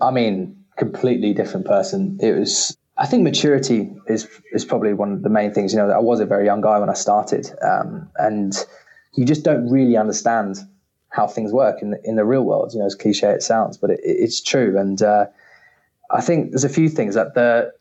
I 0.00 0.10
mean, 0.10 0.64
completely 0.76 1.32
different 1.32 1.66
person. 1.66 2.18
It 2.20 2.38
was 2.38 2.76
I 2.96 3.06
think 3.06 3.24
maturity 3.24 3.92
is 4.06 4.28
is 4.52 4.64
probably 4.64 4.94
one 4.94 5.12
of 5.12 5.22
the 5.22 5.28
main 5.28 5.52
things. 5.52 5.72
You 5.72 5.78
know, 5.78 5.90
I 5.90 5.98
was 5.98 6.20
a 6.20 6.26
very 6.26 6.44
young 6.44 6.60
guy 6.60 6.78
when 6.78 6.88
I 6.88 6.94
started, 6.94 7.50
um, 7.60 8.08
and 8.16 8.54
you 9.14 9.24
just 9.24 9.44
don't 9.44 9.68
really 9.68 9.96
understand 9.96 10.58
how 11.08 11.26
things 11.26 11.52
work 11.52 11.82
in 11.82 11.90
the, 11.90 12.00
in 12.04 12.16
the 12.16 12.24
real 12.24 12.42
world. 12.42 12.72
You 12.72 12.80
know, 12.80 12.86
as 12.86 12.94
cliche 12.94 13.30
it 13.30 13.42
sounds, 13.42 13.78
but 13.78 13.90
it, 13.90 14.00
it's 14.02 14.40
true. 14.40 14.78
And 14.78 15.02
uh, 15.02 15.26
I 16.10 16.20
think 16.20 16.50
there's 16.50 16.64
a 16.64 16.68
few 16.68 16.88
things 16.88 17.16
that 17.16 17.34
the 17.34 17.72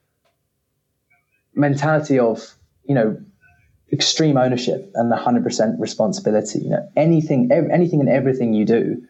mentality 1.54 2.18
of 2.18 2.56
you 2.84 2.96
know 2.96 3.18
extreme 3.92 4.38
ownership 4.38 4.92
and 4.96 5.14
100% 5.14 5.80
responsibility. 5.80 6.60
You 6.60 6.70
know, 6.72 6.90
anything, 6.98 7.52
anything 7.52 8.00
and 8.00 8.10
everything 8.10 8.54
you 8.54 8.66
do 8.66 9.04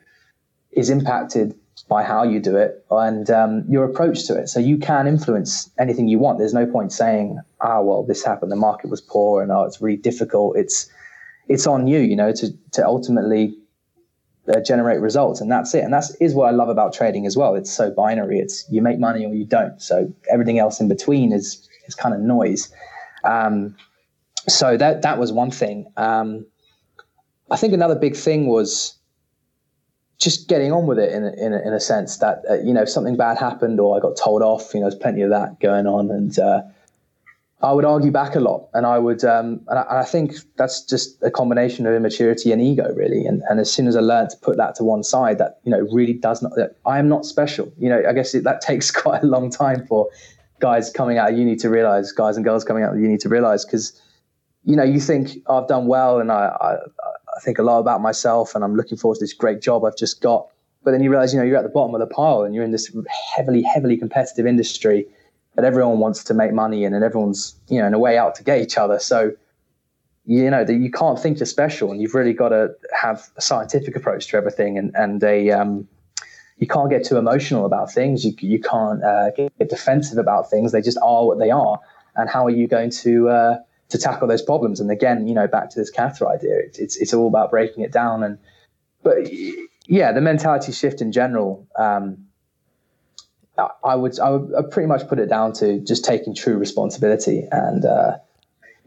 is 0.71 0.89
impacted 0.89 1.55
by 1.81 2.03
how 2.03 2.23
you 2.23 2.39
do 2.39 2.55
it 2.55 2.85
and 2.91 3.29
um, 3.29 3.65
your 3.67 3.83
approach 3.83 4.25
to 4.27 4.37
it. 4.39 4.47
So 4.47 4.59
you 4.59 4.77
can 4.77 5.07
influence 5.07 5.69
anything 5.79 6.07
you 6.07 6.19
want. 6.19 6.39
There's 6.39 6.53
no 6.53 6.65
point 6.65 6.91
saying, 6.91 7.39
"Ah, 7.61 7.81
well, 7.81 8.03
this 8.03 8.23
happened. 8.23 8.51
The 8.51 8.55
market 8.55 8.89
was 8.89 9.01
poor, 9.01 9.41
and 9.41 9.51
oh, 9.51 9.63
it's 9.63 9.81
really 9.81 9.97
difficult." 9.97 10.57
It's 10.57 10.89
it's 11.47 11.67
on 11.67 11.87
you, 11.87 11.99
you 11.99 12.15
know, 12.15 12.31
to 12.31 12.51
to 12.71 12.85
ultimately 12.85 13.57
uh, 14.47 14.59
generate 14.61 15.01
results, 15.01 15.41
and 15.41 15.51
that's 15.51 15.73
it. 15.73 15.83
And 15.83 15.93
that's 15.93 16.13
is 16.15 16.33
what 16.33 16.47
I 16.47 16.51
love 16.51 16.69
about 16.69 16.93
trading 16.93 17.25
as 17.25 17.35
well. 17.35 17.55
It's 17.55 17.71
so 17.71 17.91
binary. 17.91 18.39
It's 18.39 18.65
you 18.69 18.81
make 18.81 18.99
money 18.99 19.25
or 19.25 19.33
you 19.33 19.45
don't. 19.45 19.81
So 19.81 20.13
everything 20.29 20.59
else 20.59 20.79
in 20.79 20.87
between 20.87 21.31
is 21.33 21.67
is 21.87 21.95
kind 21.95 22.13
of 22.13 22.21
noise. 22.21 22.71
Um, 23.23 23.75
so 24.47 24.77
that 24.77 25.01
that 25.01 25.17
was 25.17 25.31
one 25.31 25.51
thing. 25.51 25.91
Um, 25.97 26.45
I 27.49 27.57
think 27.57 27.73
another 27.73 27.95
big 27.95 28.15
thing 28.15 28.47
was 28.47 28.95
just 30.23 30.47
getting 30.47 30.71
on 30.71 30.87
with 30.87 30.97
it 30.97 31.11
in 31.11 31.25
a, 31.25 31.31
in 31.33 31.53
a, 31.53 31.59
in 31.67 31.73
a 31.73 31.79
sense 31.79 32.17
that 32.17 32.43
uh, 32.49 32.55
you 32.55 32.73
know 32.73 32.85
something 32.85 33.17
bad 33.17 33.37
happened 33.37 33.79
or 33.79 33.97
I 33.97 33.99
got 33.99 34.15
told 34.15 34.41
off. 34.41 34.73
You 34.73 34.79
know, 34.79 34.89
there's 34.89 34.99
plenty 34.99 35.21
of 35.21 35.29
that 35.31 35.59
going 35.59 35.85
on, 35.85 36.09
and 36.09 36.37
uh, 36.39 36.61
I 37.61 37.71
would 37.71 37.85
argue 37.85 38.11
back 38.11 38.35
a 38.35 38.39
lot, 38.39 38.69
and 38.73 38.85
I 38.85 38.99
would, 38.99 39.23
um, 39.23 39.61
and, 39.67 39.79
I, 39.79 39.81
and, 39.83 39.99
I, 39.99 40.03
think 40.03 40.35
that's 40.57 40.83
just 40.83 41.21
a 41.23 41.31
combination 41.31 41.85
of 41.85 41.93
immaturity 41.93 42.51
and 42.51 42.61
ego, 42.61 42.93
really. 42.93 43.25
And, 43.25 43.41
and 43.49 43.59
as 43.59 43.71
soon 43.71 43.87
as 43.87 43.95
I 43.95 44.01
learned 44.01 44.31
to 44.31 44.37
put 44.37 44.57
that 44.57 44.75
to 44.75 44.83
one 44.83 45.03
side, 45.03 45.37
that 45.37 45.59
you 45.63 45.71
know 45.71 45.79
really 45.91 46.13
does 46.13 46.41
not. 46.41 46.53
I 46.85 46.99
am 46.99 47.09
not 47.09 47.25
special. 47.25 47.71
You 47.77 47.89
know, 47.89 48.03
I 48.07 48.13
guess 48.13 48.33
it, 48.33 48.43
that 48.45 48.61
takes 48.69 48.91
quite 48.91 49.23
a 49.23 49.27
long 49.27 49.49
time 49.49 49.85
for 49.87 50.09
guys 50.59 50.89
coming 50.89 51.17
out 51.17 51.31
of 51.31 51.37
uni 51.37 51.55
to 51.57 51.69
realize, 51.69 52.11
guys 52.11 52.37
and 52.37 52.45
girls 52.45 52.63
coming 52.63 52.83
out 52.83 52.93
of 52.93 52.99
uni 52.99 53.17
to 53.17 53.29
realize, 53.29 53.65
because 53.65 54.01
you 54.63 54.75
know 54.75 54.83
you 54.83 54.99
think 54.99 55.37
oh, 55.47 55.61
I've 55.61 55.67
done 55.67 55.87
well, 55.87 56.19
and 56.19 56.31
I, 56.31 56.55
I 56.61 56.77
I 57.35 57.39
think 57.39 57.59
a 57.59 57.63
lot 57.63 57.79
about 57.79 58.01
myself 58.01 58.55
and 58.55 58.63
I'm 58.63 58.75
looking 58.75 58.97
forward 58.97 59.15
to 59.15 59.19
this 59.21 59.33
great 59.33 59.61
job 59.61 59.83
I've 59.85 59.97
just 59.97 60.21
got. 60.21 60.47
But 60.83 60.91
then 60.91 61.01
you 61.01 61.09
realize, 61.09 61.33
you 61.33 61.39
know, 61.39 61.45
you're 61.45 61.57
at 61.57 61.63
the 61.63 61.69
bottom 61.69 61.95
of 61.95 62.01
the 62.01 62.13
pile 62.13 62.43
and 62.43 62.53
you're 62.53 62.63
in 62.63 62.71
this 62.71 62.91
heavily, 63.35 63.61
heavily 63.63 63.97
competitive 63.97 64.45
industry 64.45 65.07
that 65.55 65.63
everyone 65.63 65.99
wants 65.99 66.23
to 66.25 66.33
make 66.33 66.51
money 66.51 66.83
in 66.83 66.93
and 66.93 67.03
everyone's, 67.03 67.55
you 67.69 67.79
know, 67.79 67.87
in 67.87 67.93
a 67.93 67.99
way 67.99 68.17
out 68.17 68.35
to 68.35 68.43
get 68.43 68.59
each 68.59 68.77
other. 68.77 68.99
So, 68.99 69.31
you 70.25 70.49
know, 70.49 70.63
that 70.63 70.73
you 70.73 70.91
can't 70.91 71.19
think 71.19 71.39
you're 71.39 71.45
special 71.45 71.91
and 71.91 72.01
you've 72.01 72.15
really 72.15 72.33
got 72.33 72.49
to 72.49 72.73
have 72.99 73.29
a 73.37 73.41
scientific 73.41 73.95
approach 73.95 74.27
to 74.27 74.37
everything 74.37 74.77
and, 74.77 74.91
and 74.95 75.23
a, 75.23 75.51
um, 75.51 75.87
you 76.57 76.67
can't 76.67 76.89
get 76.89 77.03
too 77.05 77.17
emotional 77.17 77.65
about 77.65 77.91
things. 77.91 78.25
You, 78.25 78.33
you 78.39 78.59
can't 78.59 79.03
uh, 79.03 79.31
get 79.31 79.69
defensive 79.69 80.17
about 80.17 80.49
things. 80.49 80.71
They 80.71 80.81
just 80.81 80.97
are 81.01 81.25
what 81.25 81.39
they 81.39 81.51
are. 81.51 81.79
And 82.15 82.29
how 82.29 82.45
are 82.45 82.51
you 82.51 82.67
going 82.67 82.89
to, 82.91 83.29
uh, 83.29 83.57
to 83.89 83.97
tackle 83.97 84.27
those 84.27 84.41
problems. 84.41 84.79
And 84.79 84.89
again, 84.89 85.27
you 85.27 85.33
know, 85.33 85.47
back 85.47 85.69
to 85.69 85.79
this 85.79 85.89
kata 85.89 86.27
idea, 86.27 86.57
it's, 86.57 86.97
it's, 86.97 87.13
all 87.13 87.27
about 87.27 87.51
breaking 87.51 87.83
it 87.83 87.91
down. 87.91 88.23
And, 88.23 88.37
but 89.03 89.17
yeah, 89.85 90.11
the 90.11 90.21
mentality 90.21 90.71
shift 90.71 91.01
in 91.01 91.11
general, 91.11 91.67
um, 91.77 92.25
I 93.83 93.95
would, 93.95 94.19
I 94.19 94.31
would 94.31 94.71
pretty 94.71 94.87
much 94.87 95.07
put 95.07 95.19
it 95.19 95.27
down 95.27 95.53
to 95.53 95.79
just 95.79 96.03
taking 96.03 96.33
true 96.33 96.57
responsibility. 96.57 97.47
And, 97.51 97.85
uh, 97.85 98.17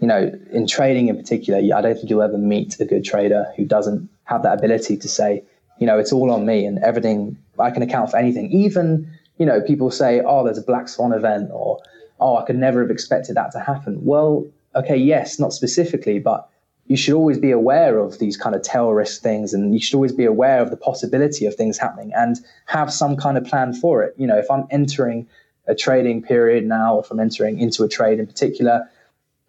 you 0.01 0.09
know, 0.09 0.33
in 0.51 0.67
trading 0.67 1.09
in 1.09 1.17
particular, 1.17 1.59
I 1.59 1.81
don't 1.81 1.95
think 1.95 2.11
you'll 2.11 2.23
ever 2.23 2.39
meet 2.39 2.79
a 2.81 2.85
good 2.85 3.05
trader 3.05 3.47
who 3.57 3.65
doesn't 3.65 4.09
have 4.25 4.43
that 4.43 4.59
ability 4.59 4.97
to 4.97 5.09
say, 5.09 5.45
you 5.79 5.87
know, 5.87 5.99
it's 5.99 6.13
all 6.13 6.33
on 6.33 6.45
me 6.47 6.65
and 6.65 6.79
everything, 6.81 7.39
I 7.59 7.71
can 7.71 7.83
account 7.83 8.11
for 8.11 8.17
anything. 8.17 8.51
Even, 8.51 9.09
you 9.39 9.47
know, 9.47 9.61
people 9.61 9.91
say, 9.91 10.21
oh, 10.21 10.45
there's 10.45 10.59
a 10.59 10.63
black 10.63 10.89
swan 10.89 11.13
event 11.13 11.51
or, 11.53 11.81
oh, 12.19 12.37
I 12.37 12.45
could 12.45 12.57
never 12.57 12.81
have 12.81 12.91
expected 12.91 13.37
that 13.37 13.53
to 13.53 13.61
happen. 13.61 14.05
Well, 14.05 14.47
okay, 14.77 14.97
yes, 14.97 15.39
not 15.39 15.53
specifically, 15.53 16.19
but 16.19 16.49
you 16.87 16.97
should 16.97 17.15
always 17.15 17.39
be 17.39 17.51
aware 17.51 17.99
of 17.99 18.19
these 18.19 18.37
kind 18.37 18.55
of 18.55 18.65
risk 18.95 19.23
things 19.23 19.53
and 19.53 19.75
you 19.75 19.81
should 19.81 19.97
always 19.97 20.13
be 20.13 20.25
aware 20.25 20.61
of 20.61 20.71
the 20.71 20.77
possibility 20.77 21.47
of 21.47 21.55
things 21.55 21.79
happening 21.79 22.13
and 22.15 22.39
have 22.67 22.93
some 22.93 23.17
kind 23.17 23.37
of 23.37 23.45
plan 23.45 23.73
for 23.73 24.05
it. 24.05 24.15
You 24.17 24.27
know, 24.27 24.39
if 24.39 24.49
I'm 24.51 24.67
entering 24.71 25.27
a 25.67 25.75
trading 25.75 26.23
period 26.23 26.65
now, 26.65 27.01
if 27.01 27.11
I'm 27.11 27.19
entering 27.19 27.59
into 27.59 27.83
a 27.83 27.89
trade 27.89 28.21
in 28.21 28.27
particular, 28.27 28.89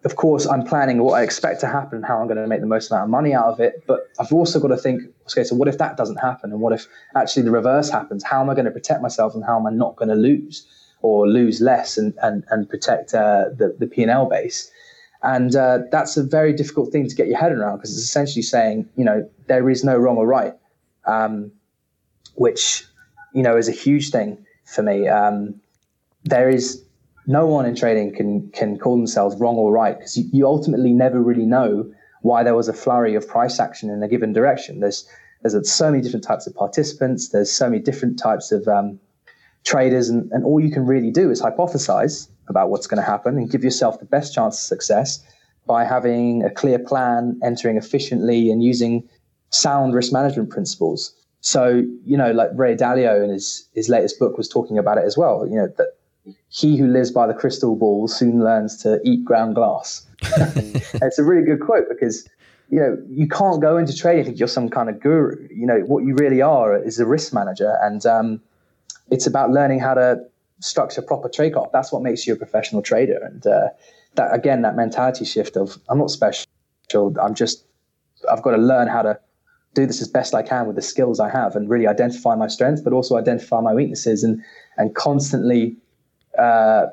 of 0.04 0.16
course, 0.16 0.46
I'm 0.46 0.64
planning 0.64 1.02
what 1.02 1.14
I 1.14 1.22
expect 1.22 1.60
to 1.60 1.66
happen, 1.66 1.98
and 1.98 2.06
how 2.06 2.20
I'm 2.20 2.28
going 2.28 2.38
to 2.38 2.46
make 2.46 2.60
the 2.60 2.66
most 2.66 2.90
amount 2.90 3.04
of 3.04 3.10
money 3.10 3.34
out 3.34 3.46
of 3.46 3.60
it. 3.60 3.84
But 3.86 4.08
I've 4.18 4.32
also 4.32 4.60
got 4.60 4.68
to 4.68 4.76
think, 4.76 5.02
okay, 5.30 5.42
so 5.42 5.56
what 5.56 5.66
if 5.66 5.78
that 5.78 5.96
doesn't 5.96 6.16
happen? 6.16 6.52
And 6.52 6.60
what 6.60 6.72
if 6.72 6.86
actually 7.16 7.42
the 7.42 7.50
reverse 7.50 7.90
happens? 7.90 8.22
How 8.22 8.40
am 8.40 8.48
I 8.48 8.54
going 8.54 8.64
to 8.66 8.70
protect 8.70 9.02
myself 9.02 9.34
and 9.34 9.44
how 9.44 9.58
am 9.58 9.66
I 9.66 9.70
not 9.70 9.96
going 9.96 10.08
to 10.08 10.14
lose 10.14 10.66
or 11.02 11.26
lose 11.26 11.60
less 11.60 11.98
and, 11.98 12.14
and, 12.22 12.44
and 12.48 12.68
protect 12.68 13.12
uh, 13.12 13.46
the, 13.56 13.76
the 13.78 13.88
P&L 13.88 14.26
base? 14.26 14.70
And 15.22 15.56
uh, 15.56 15.80
that's 15.90 16.16
a 16.16 16.22
very 16.22 16.52
difficult 16.52 16.92
thing 16.92 17.08
to 17.08 17.14
get 17.14 17.26
your 17.26 17.38
head 17.38 17.52
around 17.52 17.78
because 17.78 17.92
it's 17.92 18.04
essentially 18.04 18.42
saying, 18.42 18.88
you 18.96 19.04
know, 19.04 19.28
there 19.46 19.68
is 19.68 19.82
no 19.82 19.96
wrong 19.96 20.16
or 20.16 20.26
right, 20.26 20.54
um, 21.06 21.50
which, 22.34 22.84
you 23.34 23.42
know, 23.42 23.56
is 23.56 23.68
a 23.68 23.72
huge 23.72 24.10
thing 24.10 24.46
for 24.64 24.82
me. 24.82 25.08
Um, 25.08 25.60
there 26.24 26.48
is 26.48 26.84
no 27.26 27.46
one 27.46 27.66
in 27.66 27.74
trading 27.74 28.14
can 28.14 28.50
can 28.50 28.78
call 28.78 28.96
themselves 28.96 29.36
wrong 29.36 29.56
or 29.56 29.72
right 29.72 29.98
because 29.98 30.16
you, 30.16 30.28
you, 30.32 30.46
ultimately 30.46 30.92
never 30.92 31.20
really 31.20 31.44
know 31.44 31.92
why 32.22 32.42
there 32.42 32.54
was 32.54 32.68
a 32.68 32.72
flurry 32.72 33.14
of 33.14 33.26
price 33.26 33.60
action 33.60 33.90
in 33.90 34.02
a 34.02 34.08
given 34.08 34.32
direction. 34.32 34.80
There's 34.80 35.08
there's 35.42 35.70
so 35.70 35.90
many 35.90 36.02
different 36.02 36.24
types 36.24 36.46
of 36.46 36.54
participants. 36.54 37.28
There's 37.28 37.52
so 37.52 37.68
many 37.68 37.82
different 37.82 38.18
types 38.18 38.50
of 38.50 38.66
um, 38.66 38.98
traders, 39.64 40.08
and, 40.08 40.30
and 40.32 40.44
all 40.44 40.60
you 40.60 40.70
can 40.70 40.86
really 40.86 41.10
do 41.10 41.30
is 41.30 41.42
hypothesize 41.42 42.28
about 42.48 42.70
what's 42.70 42.86
going 42.86 43.02
to 43.02 43.06
happen 43.06 43.36
and 43.36 43.50
give 43.50 43.64
yourself 43.64 43.98
the 43.98 44.06
best 44.06 44.34
chance 44.34 44.56
of 44.56 44.62
success 44.62 45.24
by 45.66 45.84
having 45.84 46.42
a 46.42 46.50
clear 46.50 46.78
plan, 46.78 47.38
entering 47.42 47.76
efficiently, 47.76 48.50
and 48.50 48.62
using 48.62 49.08
sound 49.50 49.94
risk 49.94 50.12
management 50.12 50.50
principles. 50.50 51.14
So, 51.40 51.84
you 52.04 52.16
know, 52.16 52.32
like 52.32 52.50
Ray 52.54 52.74
Dalio 52.74 53.22
in 53.22 53.30
his, 53.30 53.68
his 53.74 53.88
latest 53.88 54.18
book 54.18 54.36
was 54.36 54.48
talking 54.48 54.78
about 54.78 54.98
it 54.98 55.04
as 55.04 55.16
well, 55.16 55.46
you 55.48 55.56
know, 55.56 55.68
that 55.76 55.96
he 56.48 56.76
who 56.76 56.86
lives 56.86 57.10
by 57.10 57.26
the 57.26 57.34
crystal 57.34 57.76
ball 57.76 58.08
soon 58.08 58.42
learns 58.42 58.82
to 58.82 59.00
eat 59.04 59.24
ground 59.24 59.54
glass. 59.54 60.06
it's 60.22 61.18
a 61.18 61.24
really 61.24 61.44
good 61.44 61.60
quote 61.60 61.84
because, 61.88 62.28
you 62.70 62.80
know, 62.80 62.98
you 63.08 63.28
can't 63.28 63.60
go 63.62 63.76
into 63.76 63.96
trading 63.96 64.24
think 64.24 64.38
you're 64.38 64.48
some 64.48 64.68
kind 64.68 64.88
of 64.88 65.00
guru. 65.00 65.48
You 65.50 65.66
know, 65.66 65.80
what 65.80 66.04
you 66.04 66.14
really 66.14 66.42
are 66.42 66.76
is 66.76 66.98
a 66.98 67.06
risk 67.06 67.32
manager. 67.32 67.78
And 67.82 68.04
um, 68.04 68.40
it's 69.10 69.26
about 69.26 69.50
learning 69.50 69.80
how 69.80 69.94
to 69.94 70.24
structure 70.60 71.02
proper 71.02 71.28
trade 71.28 71.54
off. 71.54 71.70
That's 71.72 71.92
what 71.92 72.02
makes 72.02 72.26
you 72.26 72.34
a 72.34 72.36
professional 72.36 72.82
trader. 72.82 73.18
And 73.22 73.46
uh, 73.46 73.68
that 74.14 74.34
again, 74.34 74.62
that 74.62 74.76
mentality 74.76 75.24
shift 75.24 75.56
of 75.56 75.78
I'm 75.88 75.98
not 75.98 76.10
special. 76.10 76.46
I'm 76.94 77.34
just 77.34 77.64
I've 78.30 78.42
got 78.42 78.52
to 78.52 78.58
learn 78.58 78.88
how 78.88 79.02
to 79.02 79.18
do 79.74 79.86
this 79.86 80.00
as 80.00 80.08
best 80.08 80.34
I 80.34 80.42
can 80.42 80.66
with 80.66 80.76
the 80.76 80.82
skills 80.82 81.20
I 81.20 81.28
have 81.28 81.54
and 81.54 81.68
really 81.68 81.86
identify 81.86 82.34
my 82.34 82.48
strengths, 82.48 82.80
but 82.80 82.92
also 82.92 83.16
identify 83.16 83.60
my 83.60 83.74
weaknesses 83.74 84.24
and 84.24 84.42
and 84.76 84.94
constantly 84.94 85.76
uh, 86.38 86.86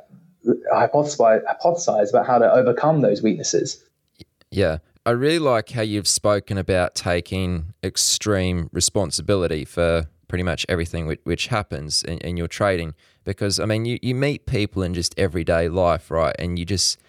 hypothesize, 0.74 1.42
hypothesize 1.44 2.10
about 2.10 2.28
how 2.28 2.38
to 2.38 2.52
overcome 2.52 3.02
those 3.02 3.22
weaknesses. 3.22 3.84
Yeah. 4.52 4.80
I 5.08 5.12
really 5.12 5.40
like 5.40 5.70
how 5.70 5.84
you've 5.84 6.08
spoken 6.08 6.58
about 6.58 6.96
taking 6.96 7.74
extreme 7.84 8.70
responsibility 8.74 9.64
for 9.64 10.08
pretty 10.28 10.44
much 10.44 10.66
everything 10.68 11.08
which, 11.08 11.20
which 11.24 11.48
happens 11.48 12.04
in, 12.04 12.18
in, 12.20 12.38
your 12.38 12.48
trading. 12.48 12.94
Because, 13.24 13.60
I 13.60 13.66
mean, 13.66 13.86
you, 13.86 14.00
you 14.02 14.16
meet 14.16 14.46
people 14.46 14.84
in 14.84 14.94
just 14.94 15.18
everyday 15.18 15.70
life, 15.70 16.12
right? 16.12 16.36
And 16.40 16.58
you 16.60 16.66
just, 16.66 17.00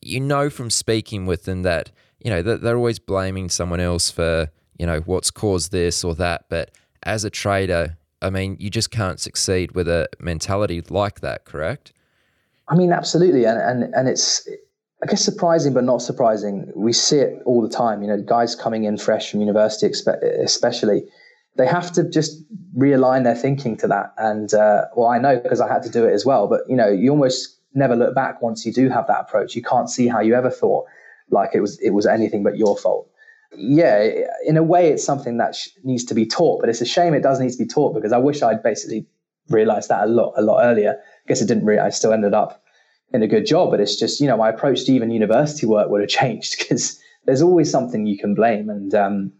you 0.00 0.20
know 0.20 0.50
from 0.50 0.70
speaking 0.70 1.26
with 1.26 1.44
them 1.44 1.62
that, 1.62 1.90
you 2.20 2.30
know, 2.30 2.42
that 2.42 2.62
they're 2.62 2.76
always 2.76 2.98
blaming 2.98 3.48
someone 3.48 3.80
else 3.80 4.10
for, 4.10 4.50
you 4.78 4.86
know, 4.86 5.00
what's 5.00 5.30
caused 5.30 5.72
this 5.72 6.04
or 6.04 6.14
that. 6.16 6.46
But 6.48 6.70
as 7.02 7.24
a 7.24 7.30
trader, 7.30 7.96
I 8.20 8.30
mean, 8.30 8.56
you 8.60 8.70
just 8.70 8.90
can't 8.90 9.18
succeed 9.18 9.72
with 9.72 9.88
a 9.88 10.08
mentality 10.20 10.82
like 10.88 11.20
that, 11.20 11.44
correct? 11.44 11.92
I 12.68 12.76
mean, 12.76 12.92
absolutely. 12.92 13.44
And, 13.44 13.58
and, 13.58 13.94
and 13.94 14.08
it's, 14.08 14.48
I 15.02 15.06
guess 15.06 15.24
surprising, 15.24 15.74
but 15.74 15.82
not 15.82 16.00
surprising. 16.00 16.70
We 16.76 16.92
see 16.92 17.18
it 17.18 17.42
all 17.44 17.60
the 17.60 17.68
time. 17.68 18.02
You 18.02 18.08
know, 18.08 18.22
guys 18.22 18.54
coming 18.54 18.84
in 18.84 18.96
fresh 18.96 19.30
from 19.30 19.40
university, 19.40 19.92
especially, 20.42 21.04
they 21.56 21.66
have 21.66 21.92
to 21.92 22.08
just 22.08 22.42
realign 22.76 23.24
their 23.24 23.34
thinking 23.34 23.76
to 23.78 23.88
that. 23.88 24.14
And 24.16 24.52
uh, 24.54 24.86
well, 24.96 25.08
I 25.08 25.18
know 25.18 25.38
because 25.38 25.60
I 25.60 25.68
had 25.72 25.82
to 25.82 25.90
do 25.90 26.06
it 26.06 26.12
as 26.12 26.24
well. 26.24 26.46
But 26.48 26.62
you 26.68 26.76
know, 26.76 26.88
you 26.88 27.10
almost 27.10 27.58
never 27.74 27.96
look 27.96 28.14
back 28.14 28.42
once 28.42 28.64
you 28.64 28.72
do 28.72 28.88
have 28.88 29.06
that 29.08 29.20
approach. 29.20 29.54
You 29.54 29.62
can't 29.62 29.90
see 29.90 30.08
how 30.08 30.20
you 30.20 30.34
ever 30.34 30.50
thought 30.50 30.86
like 31.30 31.50
it 31.54 31.60
was 31.60 31.78
it 31.80 31.90
was 31.90 32.06
anything 32.06 32.42
but 32.42 32.56
your 32.56 32.76
fault. 32.76 33.08
Yeah, 33.54 34.08
in 34.46 34.56
a 34.56 34.62
way, 34.62 34.90
it's 34.90 35.04
something 35.04 35.36
that 35.36 35.54
sh- 35.54 35.68
needs 35.84 36.04
to 36.04 36.14
be 36.14 36.24
taught. 36.24 36.60
But 36.60 36.70
it's 36.70 36.80
a 36.80 36.86
shame 36.86 37.12
it 37.12 37.22
does 37.22 37.38
need 37.38 37.50
to 37.50 37.58
be 37.58 37.66
taught 37.66 37.94
because 37.94 38.12
I 38.12 38.18
wish 38.18 38.42
I'd 38.42 38.62
basically 38.62 39.06
realized 39.50 39.90
that 39.90 40.04
a 40.04 40.06
lot 40.06 40.32
a 40.36 40.42
lot 40.42 40.62
earlier. 40.62 40.96
I 40.98 41.28
guess 41.28 41.42
it 41.42 41.48
didn't 41.48 41.66
really. 41.66 41.80
I 41.80 41.90
still 41.90 42.12
ended 42.12 42.32
up 42.32 42.62
in 43.12 43.22
a 43.22 43.26
good 43.26 43.44
job, 43.44 43.70
but 43.70 43.80
it's 43.80 43.96
just 43.96 44.20
you 44.20 44.26
know 44.26 44.38
my 44.38 44.48
approach 44.48 44.84
to 44.86 44.92
even 44.92 45.10
university 45.10 45.66
work 45.66 45.90
would 45.90 46.00
have 46.00 46.10
changed 46.20 46.56
because 46.58 46.98
there's 47.26 47.42
always 47.42 47.70
something 47.70 48.06
you 48.06 48.18
can 48.18 48.34
blame 48.34 48.70
and. 48.70 48.94
Um, 48.94 49.32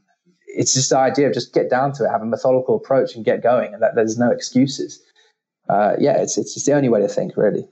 it's 0.55 0.75
just 0.75 0.91
the 0.91 0.99
idea 0.99 1.29
of 1.29 1.35
just 1.35 1.53
get 1.53 1.71
down 1.71 1.93
to 1.95 2.05
it, 2.05 2.11
have 2.11 2.23
a 2.23 2.27
methodical 2.27 2.77
approach, 2.77 3.15
and 3.15 3.25
get 3.25 3.43
going, 3.43 3.73
and 3.73 3.83
that 3.83 3.95
there's 3.95 4.19
no 4.19 4.31
excuses. 4.31 5.01
Uh, 5.69 5.95
yeah, 5.99 6.17
it's, 6.19 6.37
it's 6.37 6.63
the 6.65 6.73
only 6.73 6.89
way 6.89 7.01
to 7.01 7.09
think, 7.09 7.37
really. 7.37 7.69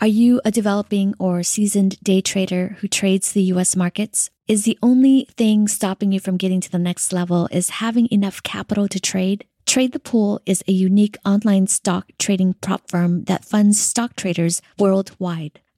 Are 0.00 0.06
you 0.06 0.40
a 0.44 0.50
developing 0.50 1.14
or 1.18 1.42
seasoned 1.42 1.98
day 2.00 2.20
trader 2.20 2.76
who 2.78 2.88
trades 2.88 3.32
the 3.32 3.42
U.S. 3.54 3.74
markets? 3.74 4.30
Is 4.46 4.64
the 4.64 4.78
only 4.82 5.26
thing 5.36 5.66
stopping 5.66 6.12
you 6.12 6.20
from 6.20 6.36
getting 6.36 6.60
to 6.60 6.70
the 6.70 6.78
next 6.78 7.12
level 7.12 7.48
is 7.50 7.70
having 7.70 8.08
enough 8.10 8.42
capital 8.42 8.86
to 8.88 9.00
trade? 9.00 9.44
Trade 9.66 9.92
the 9.92 9.98
Pool 9.98 10.40
is 10.46 10.62
a 10.66 10.72
unique 10.72 11.18
online 11.26 11.66
stock 11.66 12.10
trading 12.18 12.54
prop 12.54 12.88
firm 12.88 13.24
that 13.24 13.44
funds 13.44 13.80
stock 13.80 14.16
traders 14.16 14.62
worldwide. 14.78 15.60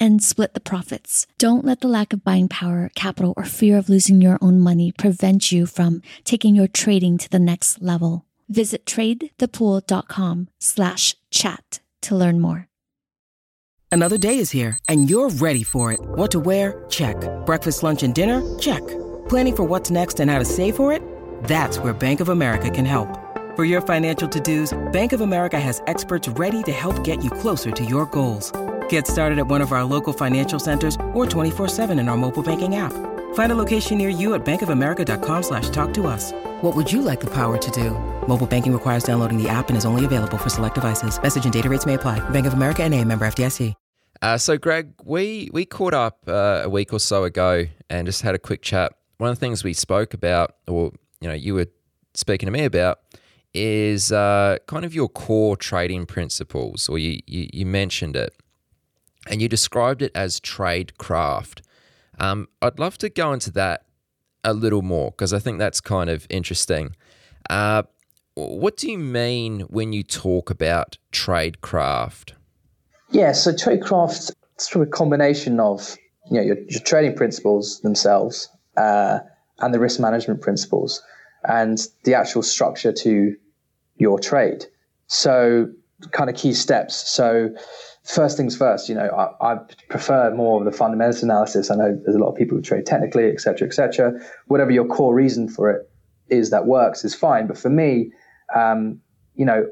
and 0.00 0.22
split 0.22 0.54
the 0.54 0.60
profits. 0.60 1.26
Don't 1.38 1.64
let 1.64 1.80
the 1.80 1.88
lack 1.88 2.12
of 2.12 2.24
buying 2.24 2.48
power, 2.48 2.90
capital, 2.94 3.34
or 3.36 3.44
fear 3.44 3.78
of 3.78 3.88
losing 3.88 4.20
your 4.20 4.38
own 4.40 4.60
money 4.60 4.92
prevent 4.92 5.52
you 5.52 5.66
from 5.66 6.02
taking 6.24 6.54
your 6.54 6.68
trading 6.68 7.18
to 7.18 7.30
the 7.30 7.38
next 7.38 7.80
level. 7.80 8.24
Visit 8.48 8.84
tradethepool.com 8.86 10.48
slash 10.58 11.16
chat 11.30 11.80
to 12.02 12.14
learn 12.14 12.40
more. 12.40 12.68
Another 13.90 14.18
day 14.18 14.38
is 14.38 14.50
here 14.50 14.76
and 14.88 15.08
you're 15.08 15.30
ready 15.30 15.62
for 15.62 15.92
it. 15.92 16.00
What 16.02 16.32
to 16.32 16.40
wear? 16.40 16.84
Check. 16.90 17.16
Breakfast, 17.46 17.82
lunch, 17.82 18.02
and 18.02 18.12
dinner? 18.12 18.42
Check. 18.58 18.84
Planning 19.28 19.56
for 19.56 19.62
what's 19.62 19.90
next 19.90 20.18
and 20.18 20.30
how 20.30 20.40
to 20.40 20.44
save 20.44 20.74
for 20.74 20.92
it? 20.92 21.00
That's 21.44 21.78
where 21.78 21.92
Bank 21.92 22.18
of 22.18 22.28
America 22.28 22.68
can 22.70 22.84
help. 22.84 23.08
For 23.54 23.64
your 23.64 23.80
financial 23.80 24.28
to-dos, 24.28 24.76
Bank 24.90 25.12
of 25.12 25.20
America 25.20 25.60
has 25.60 25.80
experts 25.86 26.28
ready 26.28 26.62
to 26.64 26.72
help 26.72 27.04
get 27.04 27.22
you 27.22 27.30
closer 27.30 27.70
to 27.70 27.84
your 27.84 28.06
goals. 28.06 28.52
Get 28.88 29.06
started 29.06 29.38
at 29.38 29.46
one 29.46 29.60
of 29.60 29.70
our 29.70 29.84
local 29.84 30.12
financial 30.12 30.58
centers 30.58 30.96
or 31.12 31.26
24-7 31.26 32.00
in 32.00 32.08
our 32.08 32.16
mobile 32.16 32.42
banking 32.42 32.74
app. 32.74 32.92
Find 33.34 33.52
a 33.52 33.54
location 33.54 33.98
near 33.98 34.08
you 34.08 34.34
at 34.34 34.44
bankofamerica.com 34.44 35.42
slash 35.44 35.68
talk 35.70 35.94
to 35.94 36.08
us. 36.08 36.32
What 36.62 36.74
would 36.74 36.90
you 36.90 37.00
like 37.00 37.20
the 37.20 37.32
power 37.32 37.56
to 37.56 37.70
do? 37.70 37.90
Mobile 38.26 38.48
banking 38.48 38.72
requires 38.72 39.04
downloading 39.04 39.40
the 39.40 39.48
app 39.48 39.68
and 39.68 39.76
is 39.76 39.84
only 39.84 40.04
available 40.04 40.38
for 40.38 40.50
select 40.50 40.74
devices. 40.74 41.22
Message 41.22 41.44
and 41.44 41.52
data 41.52 41.68
rates 41.68 41.86
may 41.86 41.94
apply. 41.94 42.18
Bank 42.30 42.46
of 42.46 42.54
America 42.54 42.82
and 42.82 42.92
a 42.92 43.04
member 43.04 43.24
FDIC. 43.24 43.74
Uh, 44.22 44.38
so, 44.38 44.56
Greg, 44.56 44.92
we, 45.04 45.50
we 45.52 45.66
caught 45.66 45.92
up 45.92 46.20
uh, 46.26 46.62
a 46.64 46.68
week 46.68 46.92
or 46.92 47.00
so 47.00 47.24
ago 47.24 47.66
and 47.90 48.06
just 48.06 48.22
had 48.22 48.34
a 48.34 48.38
quick 48.38 48.62
chat. 48.62 48.92
One 49.18 49.28
of 49.28 49.36
the 49.36 49.40
things 49.40 49.62
we 49.62 49.74
spoke 49.74 50.14
about, 50.14 50.56
or, 50.66 50.92
you 51.20 51.28
know, 51.28 51.34
you 51.34 51.54
were 51.54 51.66
speaking 52.14 52.46
to 52.46 52.50
me 52.50 52.64
about, 52.64 53.00
is 53.52 54.12
uh, 54.12 54.58
kind 54.66 54.84
of 54.84 54.94
your 54.94 55.08
core 55.08 55.56
trading 55.56 56.06
principles, 56.06 56.88
or 56.88 56.98
you, 56.98 57.20
you, 57.26 57.48
you 57.52 57.66
mentioned 57.66 58.16
it 58.16 58.34
and 59.26 59.40
you 59.40 59.48
described 59.48 60.02
it 60.02 60.12
as 60.14 60.40
trade 60.40 60.98
craft. 60.98 61.62
Um, 62.18 62.48
I'd 62.62 62.78
love 62.78 62.98
to 62.98 63.08
go 63.08 63.32
into 63.32 63.50
that 63.52 63.84
a 64.44 64.52
little 64.52 64.82
more 64.82 65.10
because 65.10 65.32
I 65.32 65.38
think 65.38 65.58
that's 65.58 65.80
kind 65.80 66.10
of 66.10 66.26
interesting. 66.30 66.94
Uh, 67.48 67.84
what 68.34 68.76
do 68.76 68.90
you 68.90 68.98
mean 68.98 69.60
when 69.62 69.92
you 69.92 70.02
talk 70.02 70.50
about 70.50 70.98
trade 71.12 71.60
craft? 71.60 72.34
Yeah, 73.10 73.32
so 73.32 73.54
trade 73.54 73.82
craft 73.82 74.32
is 74.58 74.68
through 74.68 74.82
a 74.82 74.86
combination 74.86 75.60
of 75.60 75.96
you 76.30 76.38
know 76.38 76.42
your, 76.42 76.58
your 76.68 76.80
trading 76.80 77.14
principles 77.14 77.80
themselves 77.80 78.48
uh, 78.76 79.20
and 79.60 79.72
the 79.72 79.78
risk 79.78 80.00
management 80.00 80.40
principles 80.40 81.02
and 81.44 81.86
the 82.04 82.14
actual 82.14 82.42
structure 82.42 82.92
to 82.92 83.36
your 83.96 84.18
trade. 84.18 84.64
So, 85.06 85.70
kind 86.10 86.30
of 86.30 86.36
key 86.36 86.54
steps. 86.54 87.08
So, 87.08 87.54
first 88.04 88.36
things 88.36 88.56
first, 88.56 88.88
you 88.88 88.94
know, 88.94 89.08
I, 89.08 89.54
I, 89.54 89.58
prefer 89.88 90.34
more 90.34 90.60
of 90.60 90.64
the 90.66 90.76
fundamental 90.76 91.24
analysis. 91.24 91.70
I 91.70 91.76
know 91.76 91.98
there's 92.04 92.16
a 92.16 92.18
lot 92.18 92.30
of 92.30 92.36
people 92.36 92.56
who 92.56 92.62
trade 92.62 92.86
technically, 92.86 93.30
et 93.30 93.40
cetera, 93.40 93.66
et 93.66 93.72
cetera. 93.72 94.12
Whatever 94.46 94.70
your 94.70 94.86
core 94.86 95.14
reason 95.14 95.48
for 95.48 95.70
it 95.70 95.90
is 96.28 96.50
that 96.50 96.66
works 96.66 97.04
is 97.04 97.14
fine. 97.14 97.46
But 97.46 97.56
for 97.56 97.70
me, 97.70 98.12
um, 98.54 99.00
you 99.34 99.46
know, 99.46 99.66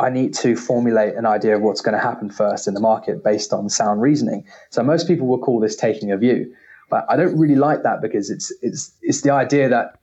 I 0.00 0.10
need 0.10 0.34
to 0.34 0.56
formulate 0.56 1.14
an 1.14 1.26
idea 1.26 1.56
of 1.56 1.62
what's 1.62 1.80
going 1.80 1.96
to 1.96 2.02
happen 2.02 2.30
first 2.30 2.68
in 2.68 2.74
the 2.74 2.80
market 2.80 3.22
based 3.24 3.52
on 3.52 3.68
sound 3.68 4.00
reasoning. 4.00 4.44
So 4.70 4.82
most 4.82 5.06
people 5.06 5.26
will 5.26 5.38
call 5.38 5.60
this 5.60 5.76
taking 5.76 6.10
a 6.10 6.16
view, 6.16 6.52
but 6.90 7.04
I 7.08 7.16
don't 7.16 7.36
really 7.38 7.56
like 7.56 7.82
that 7.82 8.00
because 8.00 8.30
it's 8.30 8.52
it's 8.62 8.94
it's 9.02 9.22
the 9.22 9.30
idea 9.30 9.68
that 9.68 9.98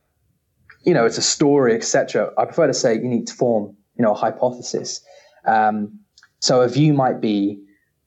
you 0.83 0.93
know 0.93 1.05
it's 1.05 1.17
a 1.17 1.21
story, 1.21 1.75
etc. 1.75 2.31
I 2.37 2.45
prefer 2.45 2.67
to 2.67 2.73
say 2.73 2.95
you 2.95 3.07
need 3.07 3.27
to 3.27 3.33
form 3.33 3.75
you 3.97 4.03
know 4.03 4.11
a 4.11 4.15
hypothesis. 4.15 5.01
Um, 5.45 5.99
so 6.45 6.61
a 6.61 6.67
view 6.67 6.93
might 6.93 7.21
be, 7.21 7.59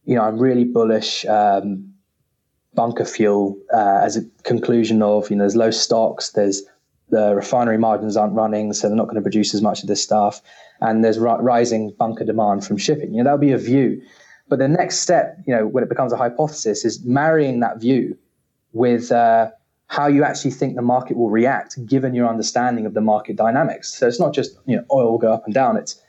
you 0.04 0.14
know, 0.14 0.22
I'm 0.22 0.38
really 0.38 0.62
bullish 0.62 1.26
um, 1.26 1.92
bunker 2.72 3.04
fuel 3.04 3.58
uh, 3.74 3.98
as 4.00 4.16
a 4.16 4.20
conclusion 4.44 5.02
of, 5.02 5.28
you 5.28 5.34
know, 5.34 5.42
there's 5.42 5.56
low 5.56 5.72
stocks, 5.72 6.30
there's 6.30 6.62
the 7.08 7.34
refinery 7.34 7.78
margins 7.78 8.16
aren't 8.16 8.34
running, 8.34 8.72
so 8.72 8.86
they're 8.86 8.96
not 8.96 9.06
going 9.06 9.16
to 9.16 9.22
produce 9.22 9.54
as 9.54 9.60
much 9.60 9.82
of 9.82 9.88
this 9.88 10.00
stuff, 10.00 10.40
and 10.80 11.04
there's 11.04 11.18
ri- 11.18 11.40
rising 11.40 11.92
bunker 11.98 12.24
demand 12.24 12.64
from 12.64 12.76
shipping. 12.76 13.10
You 13.10 13.18
know, 13.18 13.24
that'll 13.24 13.38
be 13.38 13.50
a 13.50 13.58
view. 13.58 14.00
But 14.48 14.60
the 14.60 14.68
next 14.68 15.00
step, 15.00 15.36
you 15.44 15.52
know, 15.52 15.66
when 15.66 15.82
it 15.82 15.88
becomes 15.88 16.12
a 16.12 16.16
hypothesis, 16.16 16.84
is 16.84 17.04
marrying 17.04 17.58
that 17.58 17.80
view 17.80 18.16
with 18.72 19.10
uh, 19.10 19.50
how 19.88 20.06
you 20.06 20.22
actually 20.22 20.52
think 20.52 20.76
the 20.76 20.82
market 20.82 21.16
will 21.16 21.30
react 21.30 21.84
given 21.86 22.14
your 22.14 22.28
understanding 22.28 22.86
of 22.86 22.94
the 22.94 23.00
market 23.00 23.34
dynamics. 23.34 23.92
So 23.94 24.06
it's 24.06 24.20
not 24.20 24.32
just 24.32 24.56
you 24.66 24.76
know 24.76 24.84
oil 24.92 25.10
will 25.10 25.18
go 25.18 25.32
up 25.32 25.44
and 25.44 25.52
down. 25.52 25.76
It's 25.76 26.00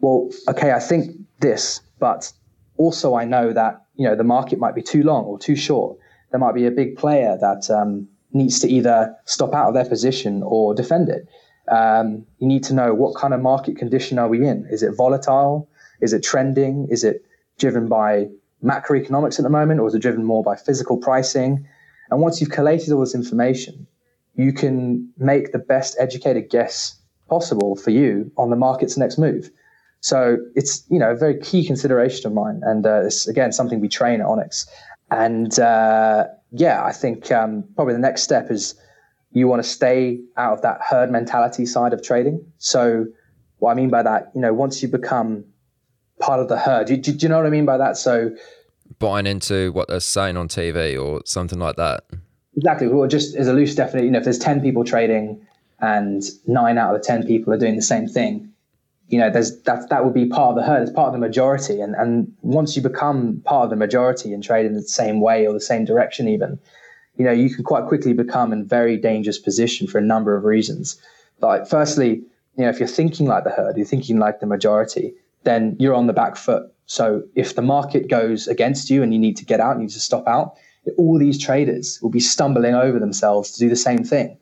well, 0.00 0.30
okay, 0.48 0.72
I 0.72 0.80
think 0.80 1.25
this, 1.40 1.80
but 1.98 2.32
also 2.76 3.14
I 3.14 3.24
know 3.24 3.52
that 3.52 3.84
you 3.96 4.06
know 4.06 4.16
the 4.16 4.24
market 4.24 4.58
might 4.58 4.74
be 4.74 4.82
too 4.82 5.02
long 5.02 5.24
or 5.24 5.38
too 5.38 5.56
short. 5.56 5.98
There 6.30 6.40
might 6.40 6.54
be 6.54 6.66
a 6.66 6.70
big 6.70 6.96
player 6.96 7.38
that 7.40 7.70
um, 7.70 8.08
needs 8.32 8.58
to 8.60 8.68
either 8.68 9.16
stop 9.24 9.54
out 9.54 9.68
of 9.68 9.74
their 9.74 9.84
position 9.84 10.42
or 10.44 10.74
defend 10.74 11.08
it. 11.08 11.28
Um, 11.68 12.26
you 12.38 12.46
need 12.46 12.64
to 12.64 12.74
know 12.74 12.94
what 12.94 13.16
kind 13.16 13.34
of 13.34 13.40
market 13.40 13.76
condition 13.76 14.18
are 14.18 14.28
we 14.28 14.46
in? 14.46 14.66
Is 14.70 14.82
it 14.82 14.94
volatile? 14.94 15.68
Is 16.00 16.12
it 16.12 16.22
trending? 16.22 16.88
Is 16.90 17.04
it 17.04 17.24
driven 17.58 17.88
by 17.88 18.28
macroeconomics 18.62 19.38
at 19.38 19.42
the 19.42 19.50
moment, 19.50 19.80
or 19.80 19.88
is 19.88 19.94
it 19.94 20.02
driven 20.02 20.24
more 20.24 20.42
by 20.42 20.56
physical 20.56 20.96
pricing? 20.96 21.66
And 22.10 22.20
once 22.20 22.40
you've 22.40 22.50
collated 22.50 22.92
all 22.92 23.00
this 23.00 23.14
information, 23.14 23.86
you 24.34 24.52
can 24.52 25.10
make 25.18 25.52
the 25.52 25.58
best 25.58 25.96
educated 25.98 26.50
guess 26.50 26.98
possible 27.28 27.74
for 27.74 27.90
you 27.90 28.30
on 28.36 28.50
the 28.50 28.56
market's 28.56 28.96
next 28.96 29.18
move. 29.18 29.50
So 30.00 30.38
it's 30.54 30.84
you 30.90 30.98
know 30.98 31.10
a 31.10 31.16
very 31.16 31.38
key 31.40 31.66
consideration 31.66 32.26
of 32.26 32.32
mine, 32.32 32.60
and 32.64 32.86
uh, 32.86 33.02
it's 33.04 33.26
again 33.26 33.52
something 33.52 33.80
we 33.80 33.88
train 33.88 34.20
at 34.20 34.26
Onyx. 34.26 34.66
And 35.10 35.58
uh, 35.58 36.24
yeah, 36.52 36.84
I 36.84 36.92
think 36.92 37.30
um, 37.30 37.64
probably 37.74 37.94
the 37.94 38.00
next 38.00 38.22
step 38.22 38.50
is 38.50 38.74
you 39.32 39.48
want 39.48 39.62
to 39.62 39.68
stay 39.68 40.20
out 40.36 40.54
of 40.54 40.62
that 40.62 40.80
herd 40.88 41.10
mentality 41.10 41.66
side 41.66 41.92
of 41.92 42.02
trading. 42.02 42.44
So 42.58 43.06
what 43.58 43.72
I 43.72 43.74
mean 43.74 43.90
by 43.90 44.02
that, 44.02 44.30
you 44.34 44.40
know, 44.40 44.52
once 44.52 44.82
you 44.82 44.88
become 44.88 45.44
part 46.20 46.40
of 46.40 46.48
the 46.48 46.58
herd, 46.58 46.86
do, 46.86 46.96
do, 46.96 47.12
do 47.12 47.26
you 47.26 47.28
know 47.28 47.36
what 47.36 47.46
I 47.46 47.50
mean 47.50 47.66
by 47.66 47.76
that? 47.76 47.96
So 47.96 48.30
buying 48.98 49.26
into 49.26 49.72
what 49.72 49.88
they're 49.88 50.00
saying 50.00 50.36
on 50.36 50.48
TV 50.48 51.00
or 51.00 51.22
something 51.24 51.58
like 51.58 51.76
that. 51.76 52.04
Exactly. 52.56 52.88
Well, 52.88 53.06
just 53.08 53.36
as 53.36 53.48
a 53.48 53.52
loose 53.52 53.74
definition, 53.74 54.06
you 54.06 54.10
know, 54.12 54.18
if 54.18 54.24
there's 54.24 54.38
ten 54.38 54.60
people 54.60 54.84
trading 54.84 55.46
and 55.80 56.22
nine 56.46 56.78
out 56.78 56.94
of 56.94 57.02
the 57.02 57.06
ten 57.06 57.26
people 57.26 57.52
are 57.52 57.58
doing 57.58 57.76
the 57.76 57.82
same 57.82 58.06
thing, 58.08 58.52
you 59.08 59.18
know, 59.18 59.30
there's 59.30 59.60
that 59.62 59.88
that 59.90 60.04
would 60.04 60.14
be 60.14 60.26
part 60.26 60.50
of 60.50 60.56
the 60.56 60.62
herd. 60.62 60.82
It's 60.82 60.92
part 60.92 61.08
of 61.08 61.12
the 61.12 61.18
majority, 61.18 61.80
and 61.80 61.94
and 61.94 62.32
once 62.42 62.76
you 62.76 62.82
become 62.82 63.40
part 63.44 63.64
of 63.64 63.70
the 63.70 63.76
majority 63.76 64.32
and 64.32 64.42
trade 64.42 64.66
in 64.66 64.74
the 64.74 64.82
same 64.82 65.20
way 65.20 65.46
or 65.46 65.52
the 65.52 65.60
same 65.60 65.84
direction, 65.84 66.28
even, 66.28 66.58
you 67.16 67.24
know, 67.24 67.32
you 67.32 67.54
can 67.54 67.64
quite 67.64 67.86
quickly 67.86 68.12
become 68.12 68.52
in 68.52 68.66
very 68.66 68.96
dangerous 68.96 69.38
position 69.38 69.86
for 69.86 69.98
a 69.98 70.02
number 70.02 70.36
of 70.36 70.44
reasons. 70.44 71.00
Like, 71.40 71.68
firstly, 71.68 72.22
you 72.56 72.64
know, 72.64 72.68
if 72.68 72.78
you're 72.78 72.88
thinking 72.88 73.26
like 73.26 73.44
the 73.44 73.50
herd, 73.50 73.76
you're 73.76 73.86
thinking 73.86 74.18
like 74.18 74.40
the 74.40 74.46
majority, 74.46 75.14
then 75.44 75.76
you're 75.78 75.94
on 75.94 76.06
the 76.06 76.12
back 76.12 76.36
foot. 76.36 76.72
So 76.86 77.22
if 77.34 77.54
the 77.54 77.62
market 77.62 78.08
goes 78.08 78.48
against 78.48 78.90
you 78.90 79.02
and 79.02 79.12
you 79.12 79.18
need 79.18 79.36
to 79.36 79.44
get 79.44 79.60
out, 79.60 79.76
you 79.76 79.82
need 79.82 79.90
to 79.90 80.00
stop 80.00 80.26
out, 80.26 80.56
all 80.96 81.18
these 81.18 81.38
traders 81.38 82.00
will 82.00 82.10
be 82.10 82.20
stumbling 82.20 82.74
over 82.74 82.98
themselves 82.98 83.50
to 83.52 83.58
do 83.58 83.68
the 83.68 83.76
same 83.76 84.04
thing. 84.04 84.38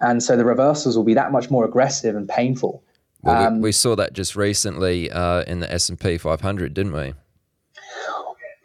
And 0.00 0.22
so 0.22 0.36
the 0.36 0.44
reversals 0.44 0.96
will 0.96 1.04
be 1.04 1.14
that 1.14 1.32
much 1.32 1.50
more 1.50 1.64
aggressive 1.64 2.16
and 2.16 2.28
painful. 2.28 2.82
Well, 3.22 3.46
um, 3.46 3.56
we, 3.56 3.68
we, 3.68 3.72
saw 3.72 3.96
that 3.96 4.12
just 4.12 4.34
recently 4.34 5.10
uh, 5.10 5.42
in 5.42 5.60
the 5.60 5.70
S 5.72 5.88
and 5.88 6.00
P 6.00 6.16
500, 6.16 6.72
didn't 6.74 6.92
we? 6.92 7.14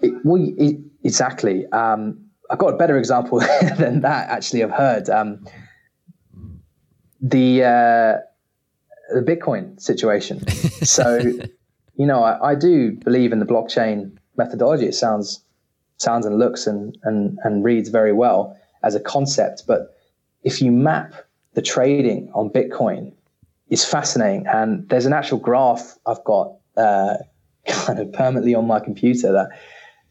It, 0.02 0.14
we 0.24 0.42
it, 0.58 0.80
exactly. 1.04 1.66
Um, 1.68 2.26
I've 2.50 2.60
got 2.60 2.74
a 2.74 2.78
better 2.78 2.98
example 2.98 3.40
than 3.78 4.02
that. 4.02 4.30
Actually, 4.30 4.64
I've 4.64 4.72
heard 4.72 5.10
um, 5.10 5.46
the 7.22 7.64
uh, 7.64 8.18
the 9.14 9.22
Bitcoin 9.22 9.80
situation. 9.80 10.48
so, 10.84 11.20
you 11.96 12.06
know, 12.06 12.24
I, 12.24 12.52
I, 12.52 12.56
do 12.56 12.92
believe 12.92 13.32
in 13.32 13.40
the 13.40 13.46
blockchain 13.46 14.18
methodology. 14.38 14.86
It 14.86 14.96
sounds 14.96 15.42
sounds 15.98 16.26
and 16.26 16.38
looks 16.40 16.68
and, 16.68 16.98
and 17.04 17.40
and 17.44 17.64
reads 17.64 17.90
very 17.90 18.14
well 18.14 18.58
as 18.84 18.96
a 18.96 19.00
concept, 19.00 19.64
but 19.68 19.98
if 20.44 20.62
you 20.62 20.72
map 20.72 21.14
the 21.56 21.62
trading 21.62 22.30
on 22.34 22.50
Bitcoin 22.50 23.12
is 23.70 23.86
fascinating. 23.86 24.46
And 24.48 24.88
there's 24.90 25.06
an 25.06 25.14
actual 25.14 25.40
graph 25.40 25.98
I've 26.06 26.24
got 26.24 26.56
uh, 26.78 27.16
kind 27.68 28.00
of 28.00 28.12
permanently 28.14 28.56
on 28.56 28.68
my 28.68 28.80
computer 28.80 29.32
that 29.32 29.50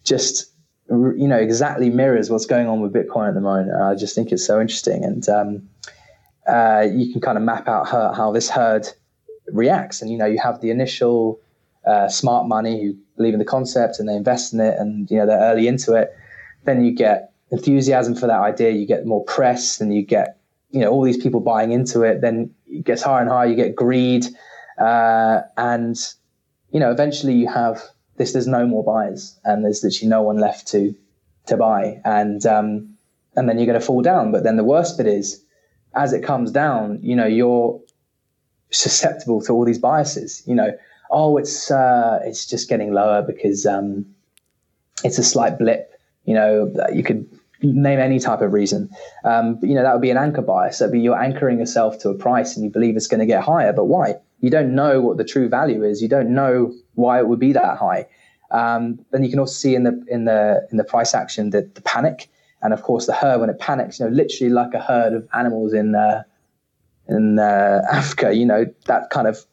just 0.04 0.50
you 0.90 1.26
know 1.26 1.38
exactly 1.38 1.88
mirrors 1.88 2.28
what's 2.28 2.44
going 2.44 2.66
on 2.66 2.80
with 2.80 2.92
Bitcoin 2.92 3.28
at 3.28 3.34
the 3.34 3.40
moment. 3.40 3.70
And 3.70 3.82
I 3.82 3.94
just 3.94 4.14
think 4.14 4.32
it's 4.32 4.46
so 4.46 4.60
interesting. 4.60 5.04
And 5.04 5.28
um, 5.28 5.68
uh, 6.46 6.86
you 6.90 7.10
can 7.12 7.20
kind 7.20 7.38
of 7.38 7.44
map 7.44 7.68
out 7.68 7.88
her, 7.88 8.12
how 8.12 8.32
this 8.32 8.50
herd 8.50 8.86
reacts. 9.48 10.02
And, 10.02 10.10
you 10.10 10.18
know, 10.18 10.26
you 10.26 10.38
have 10.38 10.60
the 10.60 10.70
initial 10.70 11.40
uh, 11.86 12.08
smart 12.08 12.46
money 12.46 12.82
who 12.82 12.96
believe 13.16 13.34
in 13.34 13.38
the 13.38 13.44
concept 13.44 13.98
and 13.98 14.08
they 14.08 14.14
invest 14.14 14.52
in 14.52 14.60
it 14.60 14.78
and, 14.78 15.10
you 15.10 15.18
know, 15.18 15.26
they're 15.26 15.40
early 15.40 15.66
into 15.66 15.94
it. 15.94 16.10
Then 16.64 16.84
you 16.84 16.92
get 16.92 17.32
enthusiasm 17.50 18.14
for 18.14 18.26
that 18.26 18.40
idea. 18.40 18.70
You 18.70 18.86
get 18.86 19.06
more 19.06 19.24
press 19.24 19.80
and 19.80 19.94
you 19.94 20.02
get, 20.02 20.38
you 20.70 20.80
know, 20.80 20.90
all 20.90 21.02
these 21.02 21.18
people 21.18 21.40
buying 21.40 21.72
into 21.72 22.02
it. 22.02 22.20
Then 22.20 22.50
it 22.74 22.84
gets 22.84 23.02
higher 23.02 23.20
and 23.20 23.30
higher. 23.30 23.46
You 23.46 23.56
get 23.56 23.74
greed. 23.74 24.26
Uh, 24.78 25.42
and, 25.56 25.96
you 26.70 26.80
know, 26.80 26.90
eventually 26.90 27.34
you 27.34 27.48
have 27.48 27.82
this, 28.16 28.32
there's 28.32 28.46
no 28.46 28.66
more 28.66 28.84
buyers 28.84 29.38
and 29.44 29.64
there's 29.64 29.82
literally 29.84 30.08
no 30.08 30.22
one 30.22 30.38
left 30.38 30.68
to, 30.68 30.94
to 31.46 31.56
buy. 31.56 32.00
And, 32.04 32.44
um, 32.46 32.96
and 33.36 33.48
then 33.48 33.58
you're 33.58 33.66
going 33.66 33.80
to 33.80 33.84
fall 33.84 34.02
down. 34.02 34.32
But 34.32 34.44
then 34.44 34.56
the 34.56 34.64
worst 34.64 34.96
bit 34.96 35.06
is, 35.06 35.44
as 35.94 36.12
it 36.12 36.22
comes 36.22 36.50
down, 36.50 36.98
you 37.02 37.14
know, 37.14 37.26
you're 37.26 37.80
susceptible 38.70 39.40
to 39.42 39.52
all 39.52 39.64
these 39.64 39.78
biases. 39.78 40.42
You 40.46 40.54
know, 40.54 40.72
oh, 41.10 41.36
it's 41.36 41.70
uh, 41.70 42.18
it's 42.24 42.46
just 42.46 42.68
getting 42.68 42.92
lower 42.92 43.22
because 43.22 43.66
um, 43.66 44.06
it's 45.04 45.18
a 45.18 45.24
slight 45.24 45.58
blip. 45.58 45.92
You 46.24 46.34
know, 46.34 46.74
you 46.92 47.02
could 47.02 47.28
name 47.62 47.98
any 47.98 48.18
type 48.18 48.40
of 48.40 48.52
reason. 48.52 48.90
Um, 49.24 49.56
but, 49.56 49.68
you 49.68 49.74
know, 49.74 49.82
that 49.82 49.92
would 49.92 50.02
be 50.02 50.10
an 50.10 50.16
anchor 50.16 50.42
bias. 50.42 50.78
That'd 50.78 50.92
be 50.92 51.00
you're 51.00 51.20
anchoring 51.20 51.58
yourself 51.58 51.98
to 52.00 52.10
a 52.10 52.14
price 52.14 52.56
and 52.56 52.64
you 52.64 52.70
believe 52.70 52.96
it's 52.96 53.06
going 53.06 53.20
to 53.20 53.26
get 53.26 53.42
higher. 53.42 53.72
But 53.72 53.86
why? 53.86 54.14
You 54.40 54.50
don't 54.50 54.74
know 54.74 55.00
what 55.00 55.16
the 55.16 55.24
true 55.24 55.48
value 55.48 55.82
is. 55.82 56.02
You 56.02 56.08
don't 56.08 56.34
know 56.34 56.74
why 56.94 57.18
it 57.18 57.28
would 57.28 57.38
be 57.38 57.52
that 57.52 57.78
high. 57.78 58.06
Um, 58.50 59.04
and 59.12 59.24
you 59.24 59.30
can 59.30 59.38
also 59.38 59.54
see 59.54 59.74
in 59.74 59.84
the 59.84 60.04
in 60.08 60.26
the 60.26 60.66
in 60.70 60.76
the 60.76 60.84
price 60.84 61.14
action 61.14 61.50
that 61.50 61.74
the 61.74 61.80
panic 61.80 62.30
and 62.62 62.72
of 62.72 62.82
course 62.82 63.06
the 63.06 63.12
herd 63.12 63.40
when 63.40 63.50
it 63.50 63.58
panics, 63.58 63.98
you 63.98 64.06
know, 64.06 64.12
literally 64.12 64.52
like 64.52 64.74
a 64.74 64.80
herd 64.80 65.12
of 65.12 65.26
animals 65.34 65.72
in 65.72 65.94
uh, 65.94 66.22
in 67.08 67.38
uh, 67.38 67.82
Africa, 67.92 68.34
you 68.34 68.46
know, 68.46 68.66
that 68.86 69.10
kind 69.10 69.26
of 69.26 69.44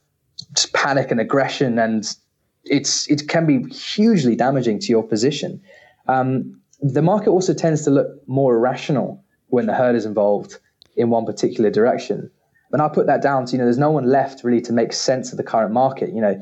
panic 0.73 1.11
and 1.11 1.19
aggression, 1.19 1.79
and 1.79 2.15
it's 2.63 3.09
it 3.09 3.27
can 3.27 3.45
be 3.45 3.67
hugely 3.73 4.35
damaging 4.35 4.79
to 4.79 4.87
your 4.87 5.03
position. 5.03 5.61
Um, 6.07 6.60
the 6.81 7.01
market 7.01 7.29
also 7.29 7.53
tends 7.53 7.83
to 7.83 7.91
look 7.91 8.07
more 8.27 8.55
irrational 8.55 9.23
when 9.47 9.65
the 9.67 9.73
herd 9.73 9.95
is 9.95 10.05
involved 10.05 10.57
in 10.95 11.09
one 11.09 11.25
particular 11.25 11.69
direction. 11.69 12.31
And 12.71 12.81
I 12.81 12.87
put 12.87 13.07
that 13.07 13.21
down 13.21 13.45
to, 13.45 13.51
you 13.51 13.57
know, 13.57 13.65
there's 13.65 13.77
no 13.77 13.91
one 13.91 14.05
left 14.05 14.43
really 14.43 14.61
to 14.61 14.73
make 14.73 14.93
sense 14.93 15.31
of 15.31 15.37
the 15.37 15.43
current 15.43 15.73
market. 15.73 16.13
You 16.13 16.21
know, 16.21 16.41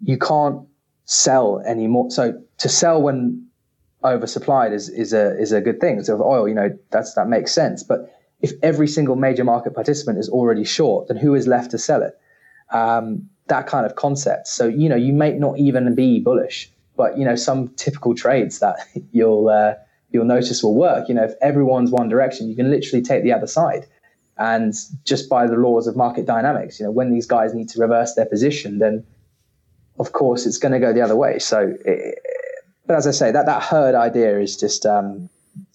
you 0.00 0.18
can't 0.18 0.66
sell 1.04 1.60
anymore. 1.66 2.10
So 2.10 2.40
to 2.58 2.68
sell 2.68 3.02
when 3.02 3.46
oversupplied 4.04 4.72
is 4.72 4.88
is 4.88 5.12
a 5.12 5.38
is 5.38 5.52
a 5.52 5.60
good 5.60 5.80
thing. 5.80 6.02
So 6.04 6.22
oil, 6.22 6.48
you 6.48 6.54
know, 6.54 6.70
that's 6.90 7.14
that 7.14 7.28
makes 7.28 7.52
sense. 7.52 7.82
But 7.82 8.12
if 8.40 8.52
every 8.62 8.86
single 8.86 9.16
major 9.16 9.44
market 9.44 9.74
participant 9.74 10.18
is 10.18 10.28
already 10.28 10.64
short, 10.64 11.08
then 11.08 11.16
who 11.16 11.34
is 11.34 11.46
left 11.46 11.72
to 11.72 11.78
sell 11.78 12.02
it? 12.02 12.14
Um, 12.70 13.28
that 13.48 13.66
kind 13.66 13.86
of 13.86 13.96
concept. 13.96 14.46
So 14.46 14.66
you 14.66 14.88
know, 14.88 14.96
you 14.96 15.12
may 15.12 15.32
not 15.32 15.58
even 15.58 15.92
be 15.94 16.20
bullish, 16.20 16.70
but 16.96 17.18
you 17.18 17.24
know, 17.24 17.36
some 17.36 17.68
typical 17.76 18.14
trades 18.14 18.58
that 18.60 18.76
you'll 19.12 19.48
uh, 19.48 19.74
you'll 20.10 20.24
notice 20.24 20.62
will 20.62 20.74
work. 20.74 21.08
You 21.08 21.14
know, 21.14 21.24
if 21.24 21.34
everyone's 21.40 21.90
one 21.90 22.08
direction, 22.08 22.48
you 22.48 22.56
can 22.56 22.70
literally 22.70 23.02
take 23.02 23.22
the 23.22 23.32
other 23.32 23.46
side. 23.46 23.86
And 24.38 24.74
just 25.04 25.30
by 25.30 25.46
the 25.46 25.56
laws 25.56 25.86
of 25.86 25.96
market 25.96 26.26
dynamics, 26.26 26.78
you 26.78 26.84
know, 26.84 26.92
when 26.92 27.10
these 27.10 27.26
guys 27.26 27.54
need 27.54 27.70
to 27.70 27.80
reverse 27.80 28.14
their 28.14 28.26
position, 28.26 28.80
then 28.80 29.04
of 29.98 30.12
course 30.12 30.44
it's 30.44 30.58
going 30.58 30.72
to 30.72 30.78
go 30.78 30.92
the 30.92 31.00
other 31.00 31.16
way. 31.16 31.38
So 31.38 31.74
it, 31.84 32.18
but 32.86 32.96
as 32.96 33.06
I 33.06 33.10
say, 33.10 33.30
that 33.32 33.46
that 33.46 33.62
herd 33.62 33.94
idea 33.94 34.38
is 34.38 34.56
just 34.56 34.86
um, 34.86 35.28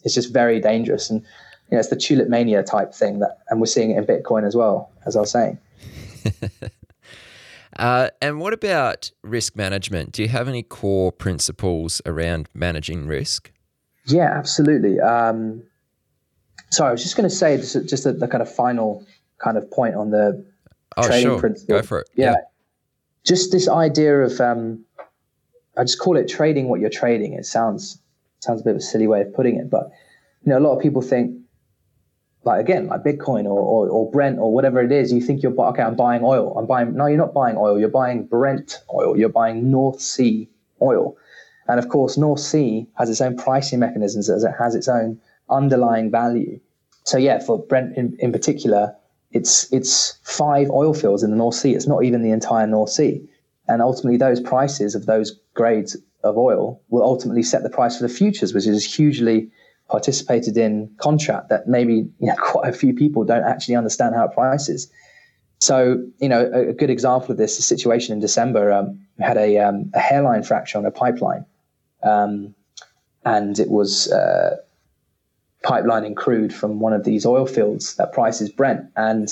is 0.04 0.14
just 0.14 0.32
very 0.32 0.60
dangerous, 0.62 1.10
and 1.10 1.22
you 1.22 1.76
know, 1.76 1.80
it's 1.80 1.90
the 1.90 1.96
tulip 1.96 2.30
mania 2.30 2.64
type 2.64 2.94
thing 2.94 3.20
that, 3.20 3.40
and 3.50 3.60
we're 3.60 3.66
seeing 3.66 3.92
it 3.92 3.98
in 3.98 4.06
Bitcoin 4.06 4.46
as 4.46 4.56
well, 4.56 4.92
as 5.06 5.16
I 5.16 5.20
was 5.22 5.32
saying. 5.32 5.58
uh, 7.78 8.10
and 8.22 8.40
what 8.40 8.54
about 8.54 9.12
risk 9.24 9.56
management? 9.56 10.12
Do 10.12 10.22
you 10.22 10.30
have 10.30 10.48
any 10.48 10.64
core 10.64 11.12
principles 11.12 12.02
around 12.06 12.50
managing 12.54 13.08
risk? 13.08 13.52
Yeah, 14.06 14.32
absolutely. 14.38 15.00
Um, 15.00 15.64
sorry, 16.70 16.90
I 16.90 16.92
was 16.92 17.04
just 17.04 17.16
going 17.16 17.30
to 17.30 17.36
say 17.36 17.58
just, 17.58 17.74
just 17.88 18.04
the, 18.04 18.14
the, 18.14 18.28
kind 18.28 18.42
of 18.42 18.54
final 18.54 19.06
kind 19.38 19.58
of 19.58 19.70
point 19.72 19.96
on 19.96 20.12
the 20.12 20.46
oh, 20.98 21.08
trading 21.08 21.30
sure. 21.30 21.40
principle. 21.40 21.78
Go 21.78 21.82
for 21.84 22.00
it. 22.00 22.10
Yeah. 22.16 22.32
yeah. 22.32 22.38
Just 23.26 23.52
this 23.52 23.70
idea 23.70 24.22
of 24.22 24.42
um, 24.42 24.84
I 25.78 25.84
just 25.84 26.00
call 26.00 26.18
it 26.18 26.28
trading 26.28 26.68
what 26.68 26.80
you're 26.80 26.90
trading. 26.90 27.34
It 27.34 27.46
sounds 27.46 28.00
sounds 28.40 28.62
a 28.62 28.64
bit 28.64 28.72
of 28.72 28.78
a 28.78 28.82
silly 28.82 29.08
way 29.08 29.22
of 29.22 29.34
putting 29.34 29.58
it, 29.58 29.70
but 29.70 29.92
you 30.44 30.52
know, 30.52 30.58
a 30.58 30.62
lot 30.62 30.76
of 30.76 30.82
people 30.82 31.02
think 31.02 31.41
like 32.44 32.60
again, 32.60 32.88
like 32.88 33.04
Bitcoin 33.04 33.46
or, 33.46 33.60
or, 33.60 33.90
or 33.90 34.12
Brent 34.12 34.40
or 34.40 34.52
whatever 34.52 34.82
it 34.82 34.92
is, 34.92 35.14
you 35.14 35.22
think 35.22 35.44
you're 35.44 35.60
okay, 35.60 35.84
I'm 35.84 35.96
buying 35.96 36.24
oil. 36.24 36.58
I'm 36.58 36.66
buying 36.66 36.96
no, 36.96 37.06
you're 37.06 37.18
not 37.18 37.34
buying 37.34 37.58
oil, 37.58 37.80
you're 37.80 37.90
buying 37.90 38.26
Brent 38.26 38.80
oil, 38.94 39.18
you're 39.18 39.30
buying 39.30 39.70
North 39.70 40.02
Sea 40.02 40.50
oil. 40.82 41.16
And 41.68 41.80
of 41.80 41.90
course, 41.90 42.18
North 42.18 42.40
Sea 42.40 42.88
has 42.96 43.10
its 43.10 43.22
own 43.22 43.38
pricing 43.38 43.80
mechanisms 43.80 44.30
as 44.30 44.44
it 44.44 44.54
has 44.58 44.76
its 44.76 44.88
own 44.88 45.20
underlying 45.50 46.10
value. 46.10 46.60
So 47.04 47.18
yeah, 47.18 47.40
for 47.40 47.60
Brent 47.60 47.96
in, 47.96 48.18
in 48.20 48.32
particular, 48.32 48.96
it's 49.32 49.72
it's 49.72 50.18
five 50.24 50.70
oil 50.70 50.94
fields 50.94 51.24
in 51.24 51.30
the 51.30 51.38
North 51.38 51.56
Sea. 51.56 51.76
It's 51.76 51.88
not 51.88 52.04
even 52.04 52.24
the 52.24 52.32
entire 52.32 52.66
North 52.68 52.90
Sea. 52.90 53.28
And 53.68 53.82
ultimately, 53.82 54.18
those 54.18 54.40
prices 54.40 54.96
of 54.96 55.06
those 55.06 55.40
grades 55.54 55.96
of 56.24 56.38
oil 56.38 56.82
will 56.90 57.04
ultimately 57.04 57.44
set 57.44 57.64
the 57.64 57.70
price 57.70 57.98
for 57.98 58.08
the 58.08 58.14
futures, 58.14 58.54
which 58.54 58.68
is 58.68 58.84
hugely 58.84 59.52
participated 59.92 60.58
in 60.58 60.90
contract 60.98 61.50
that 61.50 61.68
maybe 61.68 62.10
you 62.20 62.28
know, 62.28 62.36
quite 62.42 62.68
a 62.68 62.74
few 62.74 62.94
people 62.94 63.26
don't 63.26 63.44
actually 63.44 63.76
understand 63.76 64.16
how 64.16 64.26
it 64.26 64.32
prices. 64.32 64.90
So, 65.60 66.04
you 66.18 66.30
know, 66.30 66.50
a, 66.52 66.70
a 66.70 66.74
good 66.74 66.90
example 66.90 67.32
of 67.32 67.38
this 67.38 67.60
a 67.60 67.62
situation 67.62 68.14
in 68.14 68.20
December. 68.20 68.72
Um, 68.72 69.00
had 69.20 69.38
a, 69.38 69.60
um, 69.60 69.92
a, 69.94 70.00
hairline 70.00 70.42
fracture 70.42 70.80
on 70.80 70.86
a 70.88 70.90
pipeline, 70.90 71.46
um, 72.02 72.56
and 73.24 73.60
it 73.60 73.70
was 73.70 74.12
uh, 74.12 74.58
pipelining 75.64 76.16
crude 76.16 76.52
from 76.52 76.80
one 76.80 76.94
of 76.94 77.04
these 77.04 77.24
oil 77.24 77.46
fields 77.46 77.96
that 77.98 78.14
prices 78.14 78.50
Brent, 78.50 78.86
and 78.96 79.30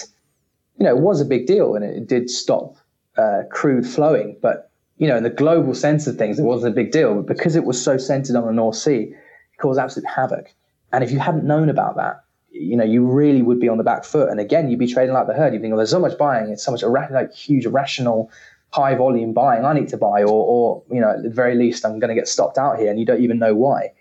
you 0.77 0.85
know, 0.85 0.95
it 0.95 0.99
was 0.99 1.19
a 1.21 1.25
big 1.25 1.47
deal, 1.47 1.73
and 1.73 1.83
it, 1.83 1.97
it 1.97 2.07
did 2.07 2.29
stop 2.29 2.75
uh, 3.17 3.41
crude 3.49 3.87
flowing. 3.87 4.37
But 4.39 4.69
you 4.97 5.07
know, 5.07 5.17
in 5.17 5.23
the 5.23 5.31
global 5.31 5.73
sense 5.73 6.05
of 6.05 6.17
things, 6.17 6.37
it 6.37 6.43
wasn't 6.43 6.73
a 6.73 6.75
big 6.75 6.91
deal. 6.91 7.15
But 7.15 7.37
because 7.37 7.55
it 7.55 7.65
was 7.65 7.81
so 7.81 7.97
centered 7.97 8.35
on 8.35 8.45
the 8.45 8.53
North 8.53 8.75
Sea, 8.75 9.15
it 9.59 9.61
caused 9.61 9.79
absolute 9.79 10.07
havoc. 10.07 10.53
And 10.91 11.03
if 11.03 11.11
you 11.11 11.19
hadn't 11.19 11.43
known 11.43 11.69
about 11.69 11.95
that, 11.97 12.23
you 12.51 12.75
know, 12.75 12.83
you 12.83 13.05
really 13.05 13.41
would 13.41 13.59
be 13.59 13.69
on 13.69 13.77
the 13.77 13.83
back 13.83 14.03
foot. 14.03 14.29
And 14.29 14.39
again, 14.39 14.69
you'd 14.69 14.79
be 14.79 14.91
trading 14.91 15.13
like 15.13 15.27
the 15.27 15.33
herd. 15.33 15.53
You'd 15.53 15.61
think, 15.61 15.71
well, 15.71 15.77
there's 15.77 15.91
so 15.91 15.99
much 15.99 16.17
buying. 16.17 16.49
It's 16.49 16.63
so 16.63 16.71
much 16.71 16.83
like 16.83 17.31
huge 17.31 17.65
irrational, 17.65 18.31
high 18.71 18.95
volume 18.95 19.33
buying. 19.33 19.65
I 19.65 19.73
need 19.73 19.89
to 19.89 19.97
buy, 19.97 20.23
or, 20.23 20.27
or 20.27 20.83
you 20.91 20.99
know, 20.99 21.11
at 21.11 21.23
the 21.23 21.29
very 21.29 21.55
least, 21.55 21.85
I'm 21.85 21.99
going 21.99 22.09
to 22.09 22.15
get 22.15 22.27
stopped 22.27 22.57
out 22.57 22.79
here, 22.79 22.89
and 22.89 22.99
you 22.99 23.05
don't 23.05 23.21
even 23.21 23.37
know 23.37 23.53
why. 23.53 23.93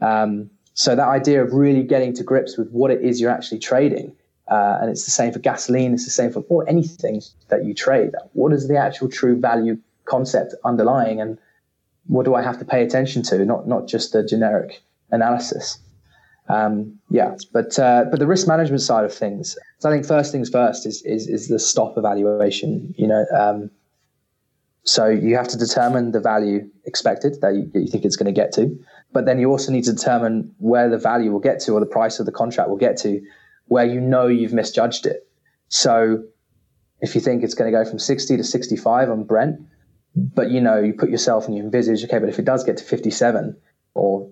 Um, 0.00 0.50
so 0.74 0.94
that 0.94 1.08
idea 1.08 1.42
of 1.42 1.52
really 1.52 1.82
getting 1.82 2.14
to 2.14 2.22
grips 2.22 2.56
with 2.56 2.70
what 2.70 2.90
it 2.90 3.02
is 3.02 3.20
you're 3.20 3.30
actually 3.30 3.58
trading 3.58 4.14
uh, 4.50 4.78
and 4.80 4.90
it's 4.90 5.04
the 5.04 5.10
same 5.12 5.32
for 5.32 5.38
gasoline. 5.38 5.94
It's 5.94 6.04
the 6.04 6.10
same 6.10 6.32
for 6.32 6.44
or 6.48 6.68
anything 6.68 7.22
that 7.48 7.64
you 7.64 7.72
trade. 7.72 8.12
What 8.32 8.52
is 8.52 8.66
the 8.66 8.76
actual 8.76 9.08
true 9.08 9.38
value 9.38 9.78
concept 10.06 10.54
underlying, 10.64 11.20
and 11.20 11.38
what 12.08 12.24
do 12.24 12.34
I 12.34 12.42
have 12.42 12.58
to 12.58 12.64
pay 12.64 12.82
attention 12.82 13.22
to? 13.24 13.44
Not 13.44 13.68
not 13.68 13.86
just 13.86 14.12
the 14.12 14.24
generic 14.24 14.82
analysis. 15.12 15.78
Um, 16.48 16.98
yeah, 17.10 17.36
but 17.52 17.78
uh, 17.78 18.06
but 18.10 18.18
the 18.18 18.26
risk 18.26 18.48
management 18.48 18.82
side 18.82 19.04
of 19.04 19.14
things. 19.14 19.56
So 19.78 19.88
I 19.88 19.92
think 19.92 20.04
first 20.04 20.32
things 20.32 20.48
first 20.50 20.84
is 20.86 21.02
is, 21.02 21.28
is 21.28 21.48
the 21.48 21.58
stop 21.58 21.96
evaluation. 21.96 22.94
You 22.98 23.06
know, 23.06 23.24
um, 23.32 23.70
so 24.82 25.08
you 25.08 25.36
have 25.36 25.48
to 25.48 25.58
determine 25.58 26.10
the 26.10 26.20
value 26.20 26.68
expected 26.86 27.40
that 27.42 27.54
you, 27.54 27.70
you 27.74 27.86
think 27.86 28.04
it's 28.04 28.16
going 28.16 28.32
to 28.34 28.40
get 28.40 28.52
to, 28.54 28.76
but 29.12 29.26
then 29.26 29.38
you 29.38 29.50
also 29.50 29.70
need 29.70 29.84
to 29.84 29.92
determine 29.92 30.54
where 30.58 30.88
the 30.88 30.98
value 30.98 31.30
will 31.30 31.40
get 31.40 31.60
to 31.60 31.72
or 31.72 31.80
the 31.80 31.86
price 31.86 32.18
of 32.18 32.26
the 32.26 32.32
contract 32.32 32.68
will 32.68 32.76
get 32.76 32.96
to 32.98 33.20
where 33.66 33.84
you 33.84 34.00
know 34.00 34.26
you've 34.26 34.52
misjudged 34.52 35.06
it. 35.06 35.28
So 35.68 36.24
if 37.00 37.14
you 37.14 37.20
think 37.20 37.44
it's 37.44 37.54
going 37.54 37.70
to 37.70 37.78
go 37.78 37.88
from 37.88 37.98
60 37.98 38.36
to 38.36 38.42
65 38.42 39.10
on 39.10 39.24
Brent, 39.24 39.60
but 40.16 40.50
you 40.50 40.60
know, 40.60 40.80
you 40.80 40.92
put 40.92 41.10
yourself 41.10 41.46
and 41.46 41.56
you 41.56 41.62
envisage, 41.62 42.02
okay, 42.04 42.18
but 42.18 42.28
if 42.28 42.38
it 42.38 42.44
does 42.44 42.64
get 42.64 42.78
to 42.78 42.84
57 42.84 43.56
or 43.94 44.28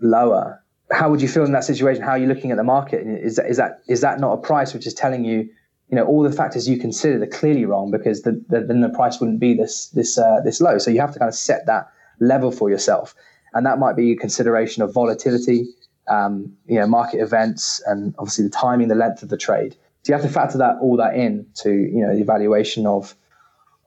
lower, 0.00 0.62
how 0.90 1.10
would 1.10 1.22
you 1.22 1.28
feel 1.28 1.44
in 1.44 1.52
that 1.52 1.64
situation? 1.64 2.02
How 2.02 2.12
are 2.12 2.18
you 2.18 2.26
looking 2.26 2.50
at 2.50 2.56
the 2.56 2.64
market? 2.64 3.06
Is 3.06 3.36
that, 3.36 3.46
is 3.46 3.56
that, 3.56 3.82
is 3.88 4.00
that 4.02 4.20
not 4.20 4.32
a 4.34 4.36
price 4.36 4.74
which 4.74 4.86
is 4.86 4.94
telling 4.94 5.24
you, 5.24 5.48
you 5.88 5.96
know, 5.96 6.04
all 6.04 6.22
the 6.22 6.32
factors 6.32 6.68
you 6.68 6.78
considered 6.78 7.22
are 7.22 7.38
clearly 7.38 7.64
wrong 7.64 7.90
because 7.90 8.22
the, 8.22 8.42
the, 8.48 8.60
then 8.60 8.80
the 8.80 8.88
price 8.88 9.20
wouldn't 9.20 9.40
be 9.40 9.54
this, 9.54 9.88
this, 9.88 10.18
uh, 10.18 10.40
this 10.44 10.60
low. 10.60 10.78
So 10.78 10.90
you 10.90 11.00
have 11.00 11.12
to 11.12 11.18
kind 11.18 11.28
of 11.28 11.34
set 11.34 11.66
that 11.66 11.90
level 12.20 12.50
for 12.50 12.70
yourself. 12.70 13.14
And 13.52 13.64
that 13.66 13.78
might 13.78 13.96
be 13.96 14.12
a 14.12 14.16
consideration 14.16 14.82
of 14.82 14.92
volatility, 14.92 15.66
um, 16.08 16.56
you 16.66 16.78
know, 16.78 16.86
market 16.86 17.20
events, 17.20 17.80
and 17.86 18.14
obviously 18.18 18.44
the 18.44 18.50
timing, 18.50 18.88
the 18.88 18.94
length 18.94 19.22
of 19.22 19.28
the 19.28 19.36
trade. 19.36 19.76
So 20.04 20.12
you 20.12 20.18
have 20.20 20.26
to 20.26 20.32
factor 20.32 20.58
that 20.58 20.76
all 20.82 20.98
that 20.98 21.14
in 21.14 21.46
to 21.62 21.70
you 21.70 22.06
know 22.06 22.14
the 22.14 22.20
evaluation 22.20 22.86
of 22.86 23.14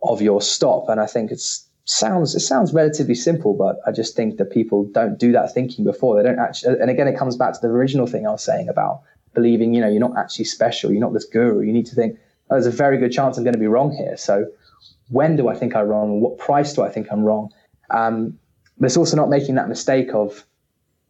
of 0.01 0.22
your 0.22 0.41
stop. 0.41 0.89
And 0.89 0.99
I 0.99 1.05
think 1.05 1.32
it's 1.32 1.66
sounds 1.88 2.35
it 2.35 2.41
sounds 2.41 2.73
relatively 2.73 3.15
simple, 3.15 3.53
but 3.53 3.79
I 3.88 3.91
just 3.91 4.15
think 4.15 4.38
that 4.38 4.51
people 4.51 4.85
don't 4.85 5.17
do 5.17 5.31
that 5.31 5.53
thinking 5.53 5.85
before. 5.85 6.15
They 6.15 6.27
don't 6.27 6.39
actually. 6.39 6.79
And 6.79 6.89
again, 6.89 7.07
it 7.07 7.17
comes 7.17 7.35
back 7.35 7.53
to 7.53 7.59
the 7.61 7.69
original 7.69 8.05
thing 8.07 8.27
I 8.27 8.31
was 8.31 8.43
saying 8.43 8.69
about 8.69 9.01
believing, 9.33 9.73
you 9.73 9.81
know, 9.81 9.88
you're 9.88 9.99
not 9.99 10.17
actually 10.17 10.45
special, 10.45 10.91
you're 10.91 11.01
not 11.01 11.13
this 11.13 11.25
guru. 11.25 11.61
You 11.61 11.71
need 11.71 11.85
to 11.88 11.95
think, 11.95 12.17
oh, 12.49 12.55
there's 12.55 12.65
a 12.65 12.71
very 12.71 12.97
good 12.97 13.11
chance 13.11 13.38
I'm 13.38 13.43
going 13.43 13.53
to 13.53 13.59
be 13.59 13.67
wrong 13.67 13.95
here. 13.95 14.17
So 14.17 14.47
when 15.09 15.35
do 15.35 15.47
I 15.47 15.55
think 15.55 15.75
I'm 15.75 15.88
wrong? 15.88 16.19
What 16.19 16.38
price 16.38 16.73
do 16.73 16.83
I 16.83 16.89
think 16.89 17.07
I'm 17.11 17.23
wrong? 17.23 17.51
Um, 17.89 18.38
but 18.77 18.88
it's 18.88 18.97
also 18.97 19.15
not 19.15 19.29
making 19.29 19.55
that 19.55 19.69
mistake 19.69 20.13
of 20.13 20.45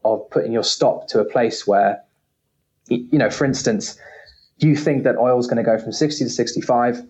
of 0.05 0.29
putting 0.29 0.51
your 0.51 0.63
stop 0.63 1.07
to 1.07 1.19
a 1.19 1.25
place 1.25 1.65
where, 1.65 2.01
you 2.87 3.17
know, 3.17 3.29
for 3.29 3.45
instance, 3.45 3.97
you 4.59 4.75
think 4.75 5.03
that 5.03 5.17
oil 5.17 5.39
is 5.39 5.47
going 5.47 5.57
to 5.57 5.63
go 5.63 5.77
from 5.77 5.91
60 5.91 6.23
to 6.23 6.29
65. 6.29 7.01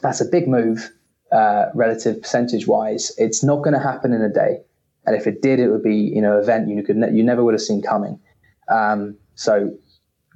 That's 0.00 0.20
a 0.20 0.24
big 0.24 0.48
move, 0.48 0.90
uh, 1.32 1.66
relative 1.74 2.20
percentage 2.20 2.66
wise. 2.66 3.12
It's 3.18 3.42
not 3.42 3.56
going 3.56 3.74
to 3.74 3.80
happen 3.80 4.12
in 4.12 4.22
a 4.22 4.28
day. 4.28 4.58
And 5.06 5.16
if 5.16 5.26
it 5.26 5.42
did, 5.42 5.58
it 5.58 5.68
would 5.68 5.82
be, 5.82 5.96
you 5.96 6.20
know, 6.20 6.36
an 6.36 6.42
event 6.42 6.68
you 6.68 6.82
could, 6.82 6.96
ne- 6.96 7.12
you 7.12 7.22
never 7.22 7.42
would 7.42 7.54
have 7.54 7.60
seen 7.60 7.82
coming. 7.82 8.20
Um, 8.68 9.16
so 9.34 9.72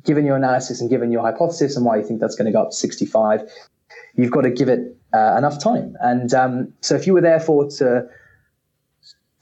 given 0.05 0.24
your 0.24 0.36
analysis 0.36 0.80
and 0.80 0.90
given 0.90 1.11
your 1.11 1.22
hypothesis 1.22 1.76
and 1.76 1.84
why 1.84 1.97
you 1.97 2.05
think 2.05 2.20
that's 2.20 2.34
going 2.34 2.47
to 2.47 2.53
go 2.53 2.62
up 2.62 2.70
to 2.70 2.76
65, 2.76 3.42
you've 4.16 4.30
got 4.30 4.42
to 4.42 4.51
give 4.51 4.68
it 4.68 4.97
uh, 5.12 5.36
enough 5.36 5.62
time. 5.62 5.97
And 6.01 6.32
um, 6.34 6.72
so 6.80 6.94
if 6.94 7.07
you 7.07 7.12
were 7.12 7.20
therefore 7.20 7.68
to, 7.70 8.09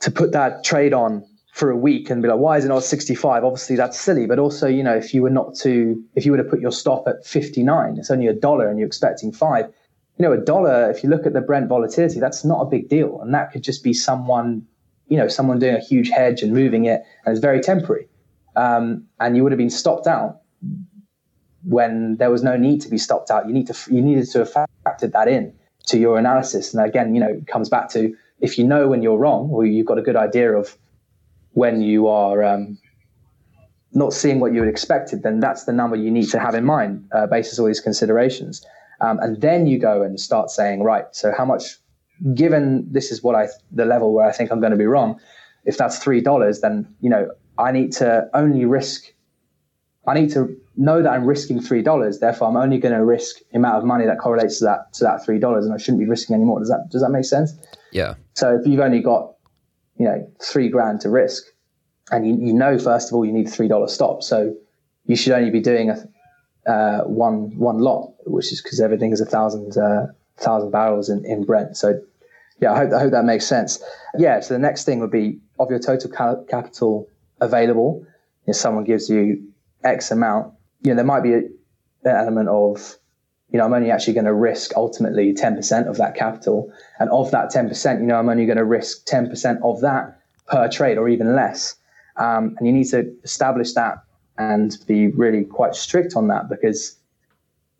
to 0.01 0.11
put 0.11 0.33
that 0.33 0.65
trade 0.65 0.93
on 0.93 1.25
for 1.53 1.71
a 1.71 1.77
week 1.77 2.11
and 2.11 2.21
be 2.21 2.29
like, 2.29 2.39
why 2.39 2.59
is 2.59 2.65
it 2.65 2.69
not 2.69 2.83
65? 2.83 3.45
Obviously, 3.45 3.77
that's 3.77 3.99
silly. 3.99 4.27
But 4.27 4.39
also, 4.41 4.67
you 4.67 4.83
know, 4.83 4.97
if 4.97 5.15
you 5.15 5.23
were 5.23 5.31
not 5.31 5.55
to, 5.61 6.03
if 6.17 6.27
you 6.27 6.33
were 6.33 6.39
to 6.39 6.45
put 6.45 6.61
your 6.61 6.73
stop 6.73 7.05
at 7.07 7.25
59, 7.25 7.97
it's 7.99 8.11
only 8.11 8.27
a 8.27 8.33
dollar 8.35 8.69
and 8.69 8.79
you're 8.79 8.89
expecting 8.89 9.33
five. 9.33 9.73
You 10.19 10.25
know, 10.25 10.33
a 10.33 10.39
dollar, 10.39 10.91
if 10.91 11.03
you 11.03 11.11
look 11.11 11.27
at 11.27 11.33
the 11.33 11.41
Brent 11.41 11.69
volatility, 11.69 12.21
that's 12.21 12.45
not 12.45 12.61
a 12.61 12.67
big 12.67 12.89
deal. 12.89 13.21
And 13.21 13.35
that 13.35 13.53
could 13.53 13.63
just 13.63 13.83
be 13.83 13.93
someone, 13.93 14.67
you 15.09 15.17
know, 15.17 15.29
someone 15.29 15.59
doing 15.59 15.75
a 15.75 15.81
huge 15.81 16.11
hedge 16.11 16.43
and 16.43 16.53
moving 16.53 16.85
it, 16.85 17.03
and 17.25 17.33
it's 17.33 17.41
very 17.41 17.61
temporary. 17.61 18.09
Um, 18.57 19.07
and 19.19 19.37
you 19.37 19.43
would 19.43 19.51
have 19.51 19.59
been 19.59 19.71
stopped 19.71 20.07
out 20.07 20.41
when 21.65 22.17
there 22.19 22.31
was 22.31 22.43
no 22.43 22.57
need 22.57 22.81
to 22.83 22.89
be 22.89 22.99
stopped 22.99 23.31
out. 23.31 23.49
You 23.49 23.55
need 23.55 23.67
to, 23.67 23.75
you 23.93 24.01
needed 24.01 24.31
to 24.31 24.39
have 24.41 24.53
factored 24.87 25.13
that 25.13 25.29
in 25.29 25.53
to 25.87 25.99
your 25.99 26.19
analysis. 26.19 26.73
And 26.73 26.85
again, 26.85 27.15
you 27.15 27.21
know, 27.21 27.29
it 27.29 27.47
comes 27.47 27.69
back 27.69 27.91
to 27.91 28.15
if 28.41 28.59
you 28.59 28.65
know 28.65 28.89
when 28.89 29.03
you're 29.03 29.19
wrong, 29.19 29.51
or 29.51 29.65
you've 29.65 29.87
got 29.87 29.99
a 29.99 30.03
good 30.03 30.17
idea 30.17 30.53
of 30.53 30.77
when 31.53 31.81
you 31.81 32.09
are 32.09 32.45
um, 32.45 32.79
not 33.93 34.13
seeing 34.13 34.41
what 34.41 34.53
you 34.53 34.61
had 34.61 34.69
expected, 34.69 35.23
then 35.23 35.41
that's 35.41 35.65
the 35.65 35.73
number 35.73 35.97
you 35.97 36.11
need 36.11 36.29
to 36.31 36.39
have 36.39 36.55
in 36.55 36.65
mind, 36.65 37.09
uh, 37.13 37.27
basis 37.27 37.59
all 37.59 37.67
these 37.67 37.81
considerations. 37.81 38.65
Um, 39.05 39.19
and 39.21 39.41
then 39.41 39.67
you 39.67 39.79
go 39.79 40.03
and 40.03 40.19
start 40.19 40.51
saying, 40.51 40.83
right, 40.83 41.05
so 41.13 41.33
how 41.37 41.45
much, 41.45 41.77
given 42.35 42.87
this 42.91 43.11
is 43.11 43.23
what 43.23 43.35
I, 43.35 43.49
the 43.71 43.85
level 43.85 44.15
where 44.15 44.27
I 44.27 44.33
think 44.33 44.51
I'm 44.51 44.61
going 44.61 44.73
to 44.73 44.79
be 44.79 44.87
wrong, 44.87 45.21
if 45.65 45.77
that's 45.77 45.99
$3, 46.03 46.61
then, 46.61 46.95
you 47.01 47.11
know, 47.11 47.31
I 47.59 47.73
need 47.73 47.93
to 47.93 48.29
only 48.35 48.65
risk, 48.65 49.05
I 50.07 50.15
need 50.15 50.31
to 50.33 50.57
know 50.77 51.03
that 51.03 51.11
I'm 51.11 51.25
risking 51.25 51.61
$3. 51.61 52.21
Therefore, 52.21 52.49
I'm 52.49 52.57
only 52.57 52.79
going 52.79 52.95
to 52.95 53.05
risk 53.05 53.37
the 53.51 53.59
amount 53.59 53.77
of 53.77 53.85
money 53.85 54.07
that 54.07 54.19
correlates 54.19 54.59
to 54.59 54.65
that, 54.65 54.93
to 54.95 55.05
that 55.05 55.27
$3 55.27 55.59
and 55.59 55.73
I 55.73 55.77
shouldn't 55.77 56.01
be 56.01 56.09
risking 56.09 56.35
any 56.35 56.45
more. 56.45 56.59
Does 56.61 56.69
that, 56.69 56.89
does 56.91 57.03
that 57.03 57.11
make 57.11 57.25
sense? 57.25 57.53
Yeah. 57.93 58.15
So 58.35 58.59
if 58.59 58.67
you've 58.67 58.81
only 58.81 59.01
got 59.01 59.35
you 59.97 60.07
know, 60.07 60.29
three 60.43 60.69
grand 60.69 61.01
to 61.03 61.11
risk. 61.11 61.45
And 62.11 62.27
you, 62.27 62.49
you 62.49 62.53
know, 62.53 62.79
first 62.79 63.09
of 63.09 63.15
all, 63.15 63.25
you 63.25 63.33
need 63.33 63.47
a 63.47 63.51
$3 63.51 63.89
stop. 63.89 64.23
So 64.23 64.55
you 65.07 65.17
should 65.17 65.33
only 65.33 65.51
be 65.51 65.61
doing 65.61 65.91
a, 65.91 65.97
uh, 66.67 67.01
one, 67.01 67.57
one 67.59 67.79
lot, 67.79 68.15
which 68.27 68.53
is 68.53 68.63
because 68.63 68.81
everything 68.81 69.13
is 69.13 69.21
a 69.21 69.27
thousand, 69.27 69.77
uh, 69.77 70.07
thousand 70.39 70.71
barrels 70.71 71.09
in, 71.09 71.25
in 71.25 71.45
Brent. 71.45 71.77
So 71.77 72.01
yeah, 72.61 72.73
I 72.73 72.79
hope, 72.79 72.93
I 72.93 73.01
hope 73.01 73.11
that 73.13 73.25
makes 73.25 73.47
sense. 73.47 73.83
Yeah. 74.17 74.41
So 74.41 74.55
the 74.55 74.61
next 74.61 74.85
thing 74.85 75.01
would 75.01 75.11
be 75.11 75.41
of 75.59 75.71
your 75.71 75.79
total 75.79 76.11
capital 76.49 77.09
available. 77.41 78.07
If 78.47 78.57
someone 78.57 78.85
gives 78.85 79.09
you 79.09 79.53
X 79.83 80.11
amount, 80.11 80.53
you 80.83 80.91
know, 80.91 80.97
there 80.97 81.05
might 81.05 81.23
be 81.23 81.35
an 81.35 81.51
element 82.05 82.49
of, 82.49 82.97
you 83.51 83.59
know, 83.59 83.65
I'm 83.65 83.73
only 83.73 83.91
actually 83.91 84.15
going 84.15 84.27
to 84.27 84.35
risk 84.35 84.73
ultimately 84.77 85.33
10% 85.35 85.89
of 85.89 85.97
that 85.97 86.15
capital. 86.15 86.73
And 86.99 87.11
of 87.11 87.31
that 87.31 87.53
10%, 87.53 88.01
you 88.01 88.07
know, 88.07 88.17
I'm 88.17 88.29
only 88.29 88.47
going 88.47 88.59
to 88.59 88.65
risk 88.65 89.07
10% 89.07 89.61
of 89.63 89.81
that 89.81 90.21
per 90.47 90.69
trade 90.69 90.99
or 90.99 91.09
even 91.09 91.35
less. 91.35 91.77
Um, 92.17 92.55
and 92.59 92.67
you 92.67 92.73
need 92.73 92.89
to 92.89 93.13
establish 93.25 93.73
that 93.75 93.99
and 94.39 94.77
be 94.87 95.09
really 95.09 95.45
quite 95.45 95.75
strict 95.75 96.17
on 96.17 96.29
that 96.29 96.49
because, 96.49 96.97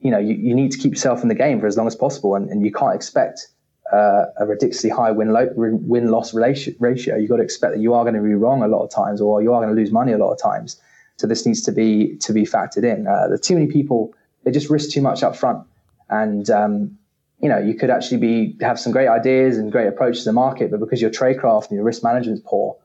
you 0.01 0.11
know, 0.11 0.19
you, 0.19 0.35
you 0.35 0.55
need 0.55 0.71
to 0.73 0.79
keep 0.79 0.93
yourself 0.93 1.23
in 1.23 1.29
the 1.29 1.35
game 1.35 1.61
for 1.61 1.67
as 1.67 1.77
long 1.77 1.87
as 1.87 1.97
possible. 1.97 2.35
And, 2.35 2.49
and 2.49 2.65
you 2.65 2.73
can't 2.73 2.95
expect 2.95 3.49
uh, 3.93 4.27
a 4.39 4.47
ridiculously 4.47 4.91
high 4.91 5.11
win 5.11 5.33
lo- 5.33 5.53
win 5.55 6.11
loss 6.11 6.33
ratio. 6.35 7.17
You've 7.17 7.31
got 7.31 7.37
to 7.37 7.43
expect 7.43 7.75
that 7.75 7.81
you 7.81 7.95
are 7.95 8.05
going 8.05 8.15
to 8.15 8.23
be 8.23 8.35
wrong 8.35 8.63
a 8.63 8.69
lot 8.69 8.85
of 8.85 8.91
times 8.91 9.21
or 9.21 9.43
you 9.43 9.53
are 9.53 9.61
going 9.61 9.75
to 9.75 9.81
lose 9.81 9.93
money 9.93 10.13
a 10.13 10.19
lot 10.19 10.33
of 10.33 10.41
times. 10.41 10.81
So 11.17 11.27
this 11.27 11.47
needs 11.47 11.63
to 11.63 11.73
be 11.73 12.17
to 12.19 12.33
be 12.33 12.43
factored 12.45 12.85
in. 12.85 13.07
Uh, 13.07 13.27
there 13.27 13.35
are 13.35 13.39
too 13.39 13.55
many 13.55 13.67
people 13.67 14.15
they 14.45 14.51
just 14.51 14.71
risk 14.71 14.91
too 14.91 15.03
much 15.03 15.23
up 15.23 15.35
front. 15.35 15.67
And, 16.09 16.49
um, 16.51 16.99
you 17.41 17.49
know, 17.49 17.59
you 17.59 17.75
could 17.75 17.91
actually 17.91 18.19
be 18.19 18.57
have 18.61 18.79
some 18.79 18.93
great 18.93 19.09
ideas 19.09 19.59
and 19.59 19.73
great 19.73 19.89
approach 19.89 20.19
to 20.19 20.25
the 20.25 20.33
market, 20.33 20.71
but 20.71 20.81
because 20.81 21.01
your 21.01 21.11
tradecraft 21.11 21.69
and 21.69 21.77
your 21.77 21.85
risk 21.85 22.03
management 22.03 22.39
is 22.39 22.45
poor, 22.47 22.77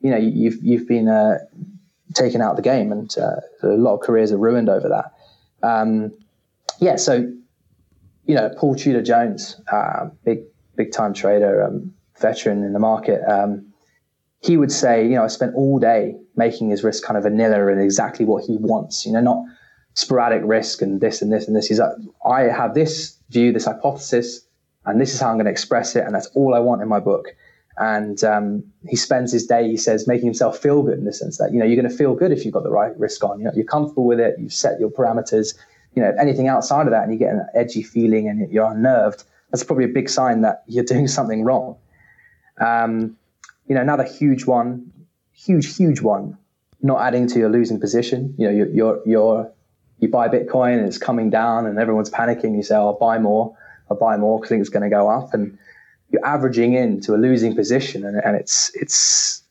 you 0.00 0.10
know, 0.10 0.16
you've, 0.16 0.62
you've 0.62 0.86
been 0.86 1.08
uh, 1.08 1.38
taken 2.14 2.40
out 2.40 2.50
of 2.50 2.56
the 2.56 2.62
game 2.62 2.92
and 2.92 3.14
uh, 3.18 3.36
a 3.62 3.68
lot 3.68 3.94
of 3.94 4.00
careers 4.00 4.32
are 4.32 4.38
ruined 4.38 4.68
over 4.68 4.88
that. 4.88 5.66
Um, 5.66 6.12
yeah, 6.80 6.96
so, 6.96 7.30
you 8.26 8.34
know, 8.34 8.50
Paul 8.56 8.74
Tudor 8.74 9.02
Jones, 9.02 9.60
uh, 9.72 10.08
big, 10.24 10.40
big 10.76 10.92
time 10.92 11.14
trader, 11.14 11.62
um, 11.62 11.92
veteran 12.20 12.64
in 12.64 12.72
the 12.72 12.78
market, 12.78 13.20
um, 13.28 13.66
he 14.40 14.56
would 14.56 14.72
say, 14.72 15.04
you 15.04 15.14
know, 15.14 15.24
I 15.24 15.28
spent 15.28 15.54
all 15.54 15.78
day 15.78 16.16
making 16.36 16.68
his 16.68 16.84
risk 16.84 17.02
kind 17.02 17.16
of 17.16 17.22
vanilla 17.22 17.66
and 17.68 17.80
exactly 17.80 18.26
what 18.26 18.44
he 18.44 18.56
wants, 18.58 19.06
you 19.06 19.12
know, 19.12 19.20
not 19.20 19.42
sporadic 19.94 20.42
risk 20.44 20.82
and 20.82 21.00
this 21.00 21.22
and 21.22 21.32
this 21.32 21.46
and 21.46 21.56
this. 21.56 21.66
He's 21.66 21.78
like, 21.78 21.92
I 22.26 22.42
have 22.42 22.74
this 22.74 23.16
view, 23.30 23.52
this 23.52 23.64
hypothesis, 23.64 24.46
and 24.84 25.00
this 25.00 25.14
is 25.14 25.20
how 25.20 25.30
I'm 25.30 25.36
going 25.36 25.46
to 25.46 25.50
express 25.50 25.96
it, 25.96 26.04
and 26.04 26.14
that's 26.14 26.26
all 26.34 26.54
I 26.54 26.58
want 26.58 26.82
in 26.82 26.88
my 26.88 27.00
book. 27.00 27.34
And 27.76 28.22
um, 28.22 28.64
he 28.88 28.96
spends 28.96 29.32
his 29.32 29.46
day, 29.46 29.68
he 29.68 29.76
says, 29.76 30.06
making 30.06 30.26
himself 30.26 30.58
feel 30.58 30.82
good 30.82 30.98
in 30.98 31.04
the 31.04 31.12
sense 31.12 31.38
that 31.38 31.52
you 31.52 31.58
know 31.58 31.64
you're 31.64 31.80
going 31.80 31.90
to 31.90 31.96
feel 31.96 32.14
good 32.14 32.30
if 32.30 32.44
you've 32.44 32.54
got 32.54 32.62
the 32.62 32.70
right 32.70 32.96
risk 32.98 33.24
on. 33.24 33.38
You 33.40 33.46
know, 33.46 33.52
you're 33.54 33.64
comfortable 33.64 34.06
with 34.06 34.20
it, 34.20 34.36
you've 34.38 34.52
set 34.52 34.78
your 34.78 34.90
parameters. 34.90 35.54
You 35.94 36.02
know, 36.02 36.12
anything 36.20 36.48
outside 36.48 36.86
of 36.86 36.92
that, 36.92 37.04
and 37.04 37.12
you 37.12 37.18
get 37.18 37.32
an 37.32 37.46
edgy 37.54 37.82
feeling 37.82 38.28
and 38.28 38.50
you're 38.50 38.70
unnerved. 38.70 39.24
That's 39.50 39.62
probably 39.62 39.84
a 39.84 39.88
big 39.88 40.08
sign 40.08 40.42
that 40.42 40.64
you're 40.66 40.84
doing 40.84 41.08
something 41.18 41.42
wrong. 41.42 41.76
Um, 42.60 43.16
you 43.66 43.74
know, 43.74 43.80
another 43.80 44.04
huge 44.04 44.44
one, 44.44 44.92
huge, 45.32 45.76
huge 45.76 46.00
one, 46.00 46.38
not 46.82 47.00
adding 47.00 47.26
to 47.28 47.38
your 47.38 47.48
losing 47.48 47.80
position. 47.80 48.34
You 48.38 48.46
know, 48.46 48.52
you're, 48.52 48.68
you're, 48.68 49.02
you're 49.06 49.52
you 50.00 50.08
buy 50.08 50.28
Bitcoin 50.28 50.78
and 50.78 50.86
it's 50.86 50.98
coming 50.98 51.30
down 51.30 51.66
and 51.66 51.78
everyone's 51.78 52.10
panicking. 52.10 52.56
You 52.56 52.62
say, 52.62 52.76
oh, 52.76 52.88
I'll 52.88 52.98
buy 52.98 53.18
more. 53.18 53.56
I'll 53.90 53.96
buy 53.96 54.16
more 54.16 54.38
because 54.38 54.48
I 54.48 54.54
think 54.54 54.60
it's 54.60 54.70
going 54.70 54.82
to 54.82 54.90
go 54.90 55.08
up. 55.08 55.34
And 55.34 55.58
you're 56.14 56.26
averaging 56.26 56.74
into 56.74 57.14
a 57.14 57.18
losing 57.18 57.54
position 57.54 58.04
and, 58.04 58.16
and 58.24 58.36
it's, 58.36 58.70
it's 58.74 59.42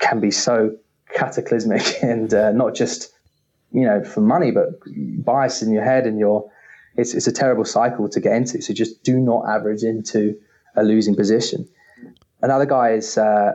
can 0.00 0.18
be 0.18 0.30
so 0.30 0.76
cataclysmic 1.14 1.82
and 2.02 2.34
uh, 2.34 2.50
not 2.52 2.74
just, 2.74 3.12
you 3.72 3.82
know, 3.82 4.02
for 4.02 4.20
money, 4.20 4.50
but 4.50 4.70
bias 5.24 5.62
in 5.62 5.72
your 5.72 5.84
head 5.84 6.06
and 6.06 6.18
your, 6.18 6.50
it's, 6.96 7.14
it's 7.14 7.28
a 7.28 7.32
terrible 7.32 7.64
cycle 7.64 8.08
to 8.08 8.20
get 8.20 8.32
into. 8.32 8.60
So 8.60 8.74
just 8.74 9.02
do 9.04 9.18
not 9.18 9.48
average 9.48 9.84
into 9.84 10.36
a 10.74 10.82
losing 10.82 11.14
position. 11.14 11.68
Another 12.42 12.66
guy 12.66 12.92
is 12.92 13.16
uh, 13.16 13.52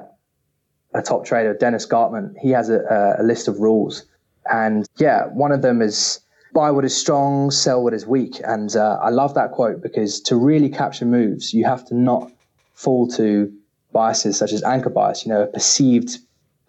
a 0.93 1.01
top 1.01 1.25
trader, 1.25 1.53
Dennis 1.53 1.85
Gartman. 1.85 2.33
He 2.39 2.51
has 2.51 2.69
a, 2.69 3.17
a 3.19 3.23
list 3.23 3.47
of 3.49 3.59
rules 3.59 4.05
and 4.49 4.87
yeah, 4.97 5.25
one 5.27 5.51
of 5.51 5.61
them 5.61 5.81
is 5.81 6.19
buy 6.55 6.71
what 6.71 6.85
is 6.85 6.95
strong, 6.95 7.51
sell 7.51 7.83
what 7.83 7.93
is 7.93 8.07
weak. 8.07 8.39
And 8.43 8.73
uh, 8.75 8.97
I 9.01 9.09
love 9.09 9.33
that 9.35 9.51
quote 9.51 9.81
because 9.83 10.21
to 10.21 10.37
really 10.37 10.69
capture 10.69 11.05
moves, 11.05 11.53
you 11.53 11.65
have 11.65 11.85
to 11.89 11.95
not 11.95 12.31
fall 12.73 13.07
to 13.09 13.53
biases 13.91 14.37
such 14.37 14.53
as 14.53 14.63
anchor 14.63 14.89
bias, 14.89 15.25
you 15.25 15.33
know, 15.33 15.43
a 15.43 15.47
perceived 15.47 16.17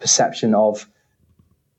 perception 0.01 0.55
of 0.55 0.89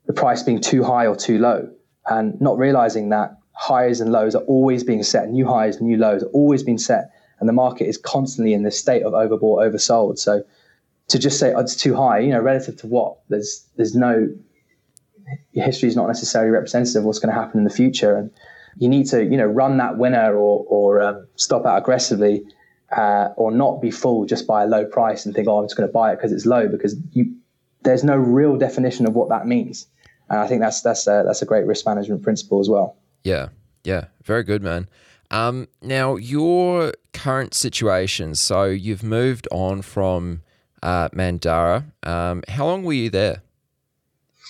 the 0.05 0.13
price 0.13 0.41
being 0.41 0.61
too 0.61 0.83
high 0.85 1.05
or 1.05 1.17
too 1.17 1.37
low, 1.37 1.69
and 2.07 2.39
not 2.39 2.57
realizing 2.57 3.09
that 3.09 3.37
highs 3.51 3.99
and 3.99 4.11
lows 4.11 4.35
are 4.35 4.43
always 4.43 4.85
being 4.85 5.03
set, 5.03 5.29
new 5.29 5.45
highs, 5.45 5.81
new 5.81 5.97
lows 5.97 6.23
are 6.23 6.27
always 6.27 6.63
being 6.63 6.77
set, 6.77 7.11
and 7.39 7.49
the 7.49 7.53
market 7.53 7.87
is 7.87 7.97
constantly 7.97 8.53
in 8.53 8.63
this 8.63 8.79
state 8.79 9.03
of 9.03 9.11
overbought, 9.11 9.67
oversold. 9.67 10.17
So 10.17 10.43
to 11.09 11.19
just 11.19 11.39
say 11.39 11.53
oh, 11.53 11.59
it's 11.59 11.75
too 11.75 11.93
high, 11.93 12.19
you 12.19 12.29
know, 12.29 12.39
relative 12.39 12.77
to 12.77 12.87
what? 12.87 13.17
There's 13.27 13.65
there's 13.75 13.95
no 13.95 14.29
history 15.53 15.89
is 15.89 15.95
not 15.95 16.07
necessarily 16.07 16.51
representative 16.51 17.01
of 17.01 17.05
what's 17.05 17.19
going 17.19 17.33
to 17.33 17.39
happen 17.39 17.59
in 17.59 17.63
the 17.63 17.69
future. 17.69 18.15
And 18.15 18.31
you 18.77 18.87
need 18.89 19.07
to, 19.07 19.23
you 19.23 19.37
know, 19.37 19.45
run 19.45 19.77
that 19.77 19.97
winner 19.97 20.35
or, 20.35 20.65
or 20.67 21.01
um, 21.01 21.27
stop 21.35 21.65
out 21.65 21.77
aggressively 21.77 22.45
uh, 22.95 23.29
or 23.35 23.51
not 23.51 23.81
be 23.81 23.91
fooled 23.91 24.29
just 24.29 24.47
by 24.47 24.63
a 24.63 24.67
low 24.67 24.85
price 24.85 25.25
and 25.25 25.35
think, 25.35 25.47
oh, 25.47 25.59
I'm 25.59 25.65
just 25.65 25.75
going 25.75 25.89
to 25.89 25.93
buy 25.93 26.13
it 26.13 26.17
because 26.17 26.31
it's 26.31 26.45
low 26.45 26.67
because 26.67 26.95
you, 27.11 27.35
there's 27.83 28.03
no 28.03 28.15
real 28.15 28.57
definition 28.57 29.07
of 29.07 29.15
what 29.15 29.29
that 29.29 29.47
means. 29.47 29.87
And 30.29 30.39
I 30.39 30.47
think 30.47 30.61
that's, 30.61 30.81
that's, 30.81 31.07
a, 31.07 31.23
that's 31.25 31.41
a 31.41 31.45
great 31.45 31.65
risk 31.65 31.85
management 31.85 32.21
principle 32.23 32.59
as 32.59 32.69
well. 32.69 32.95
Yeah. 33.23 33.49
Yeah. 33.83 34.05
Very 34.23 34.43
good, 34.43 34.61
man. 34.61 34.87
Um, 35.31 35.67
now, 35.81 36.15
your 36.15 36.93
current 37.13 37.53
situation, 37.53 38.35
so 38.35 38.65
you've 38.65 39.03
moved 39.03 39.47
on 39.51 39.81
from 39.81 40.41
uh, 40.81 41.09
Andurand. 41.09 41.91
Um, 42.03 42.43
how 42.47 42.65
long 42.65 42.83
were 42.83 42.93
you 42.93 43.09
there? 43.09 43.41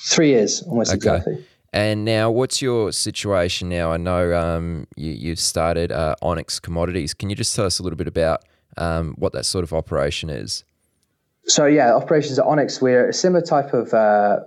Three 0.06 0.30
years, 0.30 0.62
almost 0.64 0.92
okay. 0.92 1.18
exactly. 1.18 1.46
And 1.74 2.06
now, 2.06 2.32
what's 2.32 2.62
your 2.62 2.92
situation 2.92 3.70
now? 3.70 3.92
I 3.92 3.98
know 3.98 4.34
um, 4.34 4.88
you, 4.96 5.12
you've 5.12 5.40
started 5.40 5.92
uh, 5.92 6.16
Onyx 6.22 6.60
Commodities. 6.60 7.14
Can 7.14 7.30
you 7.30 7.36
just 7.36 7.56
tell 7.56 7.66
us 7.66 7.80
a 7.80 7.84
little 7.84 7.98
bit 7.98 8.08
about 8.08 8.44
um, 8.78 9.16
what 9.18 9.34
that 9.34 9.46
sort 9.46 9.64
of 9.64 9.74
operation 9.74 10.30
is? 10.30 10.64
So, 11.46 11.66
yeah, 11.66 11.94
operations 11.94 12.40
at 12.40 12.46
Onyx, 12.46 12.82
we're 12.82 13.10
a 13.10 13.14
similar 13.14 13.46
type 13.46 13.74
of 13.74 13.94
uh, 13.94 14.40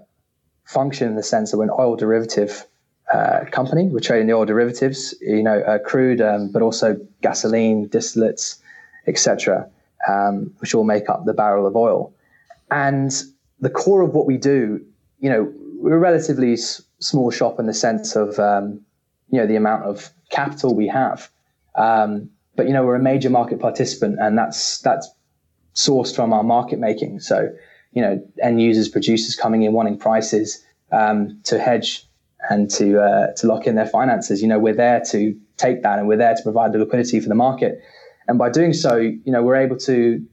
function 0.65 1.09
in 1.09 1.17
the 1.17 1.23
sense 1.23 1.51
that 1.51 1.59
we're 1.59 1.65
an 1.65 1.71
oil 1.79 1.97
derivative 1.97 2.67
uh, 3.13 3.45
company. 3.51 3.85
We're 3.89 4.01
trading 4.01 4.27
the 4.27 4.35
oil 4.35 4.45
derivatives, 4.45 5.15
you 5.21 5.43
know, 5.43 5.61
uh, 5.61 5.79
crude, 5.79 6.21
um, 6.21 6.49
but 6.49 6.63
also 6.63 6.99
gasoline, 7.23 7.89
distillates, 7.89 8.59
etc., 9.07 9.69
um, 10.09 10.53
which 10.59 10.75
all 10.75 10.85
make 10.85 11.09
up 11.09 11.25
the 11.25 11.35
barrel 11.35 11.67
of 11.67 11.77
oil. 11.77 12.13
And 12.71 13.13
the 13.61 13.71
core 13.71 14.03
of 14.03 14.15
what 14.15 14.27
we 14.27 14.37
do, 14.37 14.85
you 15.21 15.31
know, 15.31 15.53
we're 15.77 15.97
a 15.97 15.99
relatively 15.99 16.55
s- 16.55 16.83
small 16.99 17.31
shop 17.31 17.59
in 17.59 17.67
the 17.67 17.75
sense 17.75 18.17
of, 18.17 18.39
um, 18.39 18.81
you 19.31 19.39
know, 19.39 19.47
the 19.47 19.57
amount 19.57 19.85
of 19.85 20.11
capital 20.31 20.75
we 20.75 20.89
have. 20.89 21.31
Um, 21.77 22.31
but 22.57 22.67
you 22.67 22.73
know, 22.73 22.85
we're 22.85 22.97
a 22.97 23.03
major 23.03 23.31
market 23.31 23.61
participant, 23.61 24.19
and 24.21 24.37
that's 24.37 24.81
that's 24.81 25.09
sourced 25.75 26.15
from 26.15 26.33
our 26.33 26.43
market 26.43 26.79
making. 26.79 27.21
So, 27.21 27.49
you 27.93 28.03
know, 28.03 28.23
end 28.43 28.61
users, 28.61 28.89
producers 28.89 29.37
coming 29.37 29.63
in 29.63 29.73
wanting 29.73 29.99
prices 29.99 30.63
um, 30.93 31.41
to 31.45 31.59
hedge 31.59 32.07
and 32.49 32.71
to 32.73 33.01
uh, 33.01 33.33
to 33.35 33.47
lock 33.47 33.67
in 33.67 33.77
their 33.77 33.87
finances. 33.87 34.43
You 34.43 34.49
know, 34.49 34.59
we're 34.59 34.75
there 34.75 35.01
to 35.11 35.39
take 35.57 35.83
that, 35.83 35.99
and 35.99 36.09
we're 36.09 36.17
there 36.17 36.35
to 36.35 36.43
provide 36.43 36.73
the 36.73 36.79
liquidity 36.79 37.21
for 37.21 37.29
the 37.29 37.35
market. 37.35 37.81
And 38.29 38.39
by 38.39 38.51
doing 38.51 38.73
so, 38.73 38.97
you 38.97 39.21
know, 39.27 39.43
we're 39.43 39.57
able 39.57 39.77
to, 39.79 40.25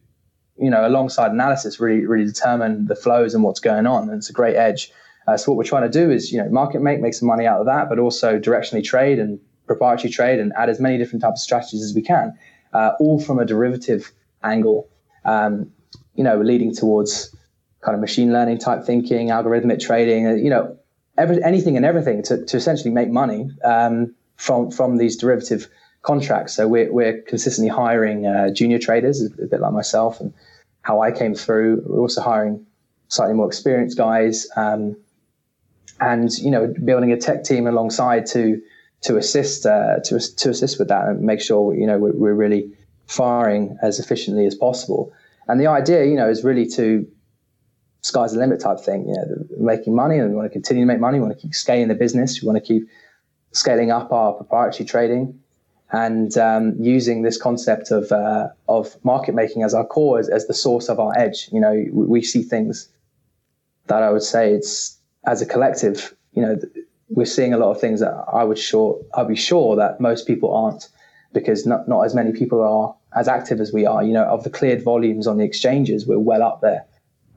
you 0.60 0.70
know, 0.70 0.88
alongside 0.88 1.32
analysis, 1.32 1.80
really 1.80 2.06
really 2.06 2.26
determine 2.26 2.88
the 2.88 2.96
flows 2.96 3.34
and 3.34 3.44
what's 3.44 3.60
going 3.60 3.86
on. 3.86 4.10
And 4.10 4.18
it's 4.18 4.30
a 4.30 4.34
great 4.34 4.56
edge. 4.56 4.92
Uh, 5.28 5.36
so 5.36 5.52
what 5.52 5.58
we're 5.58 5.64
trying 5.64 5.84
to 5.84 5.90
do 5.90 6.10
is, 6.10 6.32
you 6.32 6.42
know, 6.42 6.50
market 6.50 6.82
make, 6.82 7.02
make 7.02 7.14
some 7.14 7.28
money 7.28 7.46
out 7.46 7.60
of 7.60 7.66
that, 7.66 7.90
but 7.90 8.00
also 8.00 8.40
directionally 8.40 8.84
trade 8.84 9.20
and 9.20 9.40
proprietary 9.66 10.10
trade 10.10 10.40
and 10.40 10.54
add 10.54 10.70
as 10.70 10.80
many 10.80 10.98
different 10.98 11.22
types 11.22 11.42
of 11.42 11.44
strategies 11.44 11.84
as 11.84 11.94
we 11.94 12.02
can, 12.02 12.34
uh, 12.74 12.92
all 13.02 13.20
from 13.20 13.38
a 13.38 13.46
derivative 13.46 14.12
angle. 14.44 14.88
Um, 15.26 15.72
you 16.16 16.24
know, 16.24 16.42
leading 16.42 16.74
towards 16.74 17.36
kind 17.82 17.94
of 17.94 18.02
machine 18.02 18.34
learning 18.34 18.58
type 18.58 18.84
thinking, 18.84 19.28
algorithmic 19.28 19.80
trading. 19.80 20.28
Uh, 20.28 20.34
you 20.34 20.50
know, 20.50 20.78
every, 21.18 21.42
anything 21.44 21.78
and 21.78 21.86
everything 21.86 22.24
to, 22.24 22.44
to 22.46 22.58
essentially 22.58 22.92
make 22.92 23.10
money 23.10 23.50
um, 23.64 24.16
from 24.36 24.72
from 24.72 24.98
these 24.98 25.16
derivative 25.16 25.68
contracts. 26.02 26.56
So 26.56 26.68
we're 26.68 26.92
we're 26.92 27.22
consistently 27.22 27.70
hiring 27.70 28.26
uh, 28.26 28.50
junior 28.52 28.80
traders, 28.80 29.22
a 29.22 29.46
bit 29.46 29.60
like 29.60 29.74
myself, 29.74 30.20
and 30.20 30.34
how 30.82 31.02
I 31.02 31.12
came 31.12 31.36
through. 31.36 31.84
We're 31.86 32.00
also 32.00 32.22
hiring 32.22 32.66
slightly 33.10 33.36
more 33.36 33.48
experienced 33.48 33.98
guys, 33.98 34.48
um, 34.56 34.96
and 36.00 36.32
you 36.38 36.52
know, 36.52 36.74
building 36.84 37.12
a 37.12 37.18
tech 37.18 37.44
team 37.44 37.68
alongside 37.68 38.26
to 38.28 38.62
to 39.02 39.18
assist 39.18 39.66
uh, 39.66 40.00
to 40.06 40.20
to 40.20 40.50
assist 40.50 40.80
with 40.80 40.88
that 40.88 41.08
and 41.08 41.22
make 41.22 41.42
sure 41.42 41.76
you 41.76 41.88
know 41.88 41.98
we're, 41.98 42.14
we're 42.14 42.34
really 42.34 42.72
firing 43.08 43.78
as 43.82 44.00
efficiently 44.00 44.46
as 44.46 44.56
possible. 44.56 45.12
And 45.48 45.62
the 45.62 45.68
idea, 45.68 46.06
you 46.06 46.16
know, 46.16 46.30
is 46.30 46.44
really 46.44 46.68
to 46.72 47.08
sky's 48.02 48.34
the 48.34 48.40
limit 48.40 48.60
type 48.60 48.80
thing. 48.80 49.08
You 49.08 49.14
know, 49.14 49.26
making 49.60 49.96
money 49.96 50.18
and 50.18 50.30
we 50.30 50.36
want 50.36 50.46
to 50.46 50.54
continue 50.54 50.84
to 50.84 50.88
make 50.88 51.00
money. 51.00 51.20
We 51.20 51.26
want 51.26 51.38
to 51.38 51.42
keep 51.42 51.54
scaling 51.54 51.88
the 51.88 51.96
business. 51.96 52.42
We 52.42 52.48
want 52.48 52.64
to 52.64 52.68
keep 52.68 52.88
scaling 53.54 53.92
up 53.92 54.12
our 54.12 54.34
proprietary 54.34 54.86
trading 54.86 55.40
and 55.92 56.38
um, 56.38 56.76
using 56.80 57.22
this 57.22 57.38
concept 57.38 57.92
of 57.92 58.12
uh, 58.12 58.50
of 58.68 58.98
market 59.04 59.36
making 59.36 59.64
as 59.64 59.74
our 59.74 59.86
core 59.86 60.20
as, 60.20 60.30
as 60.30 60.48
the 60.48 60.54
source 60.54 60.90
of 60.90 61.00
our 61.00 61.18
edge. 61.18 61.50
You 61.52 61.60
know, 61.60 61.86
we, 61.92 62.06
we, 62.06 62.22
see 62.22 62.44
things 62.44 62.90
that 63.88 64.04
I 64.04 64.10
would 64.10 64.24
say 64.24 64.52
it's 64.52 64.98
as 65.26 65.42
a 65.42 65.46
collective. 65.46 66.14
You 66.34 66.42
know, 66.42 66.60
we're 67.10 67.26
seeing 67.26 67.54
a 67.54 67.58
lot 67.58 67.72
of 67.72 67.80
things 67.80 68.00
that 68.02 68.14
I 68.32 68.44
would 68.44 68.60
sure 68.60 69.00
I'll 69.14 69.26
be 69.26 69.36
sure 69.36 69.76
that 69.78 70.02
most 70.02 70.28
people 70.28 70.54
aren't 70.54 70.90
because 71.34 71.66
not 71.66 71.88
not 71.88 72.02
as 72.02 72.14
many 72.14 72.32
people 72.34 72.62
are 72.62 72.96
as 73.18 73.28
active 73.28 73.62
as 73.62 73.72
we 73.72 73.86
are. 73.86 74.04
You 74.04 74.14
know, 74.14 74.26
of 74.26 74.44
the 74.44 74.50
cleared 74.50 74.84
volumes 74.84 75.26
on 75.26 75.38
the 75.38 75.46
exchanges, 75.46 76.06
we're 76.06 76.20
well 76.20 76.44
up 76.44 76.62
there 76.62 76.86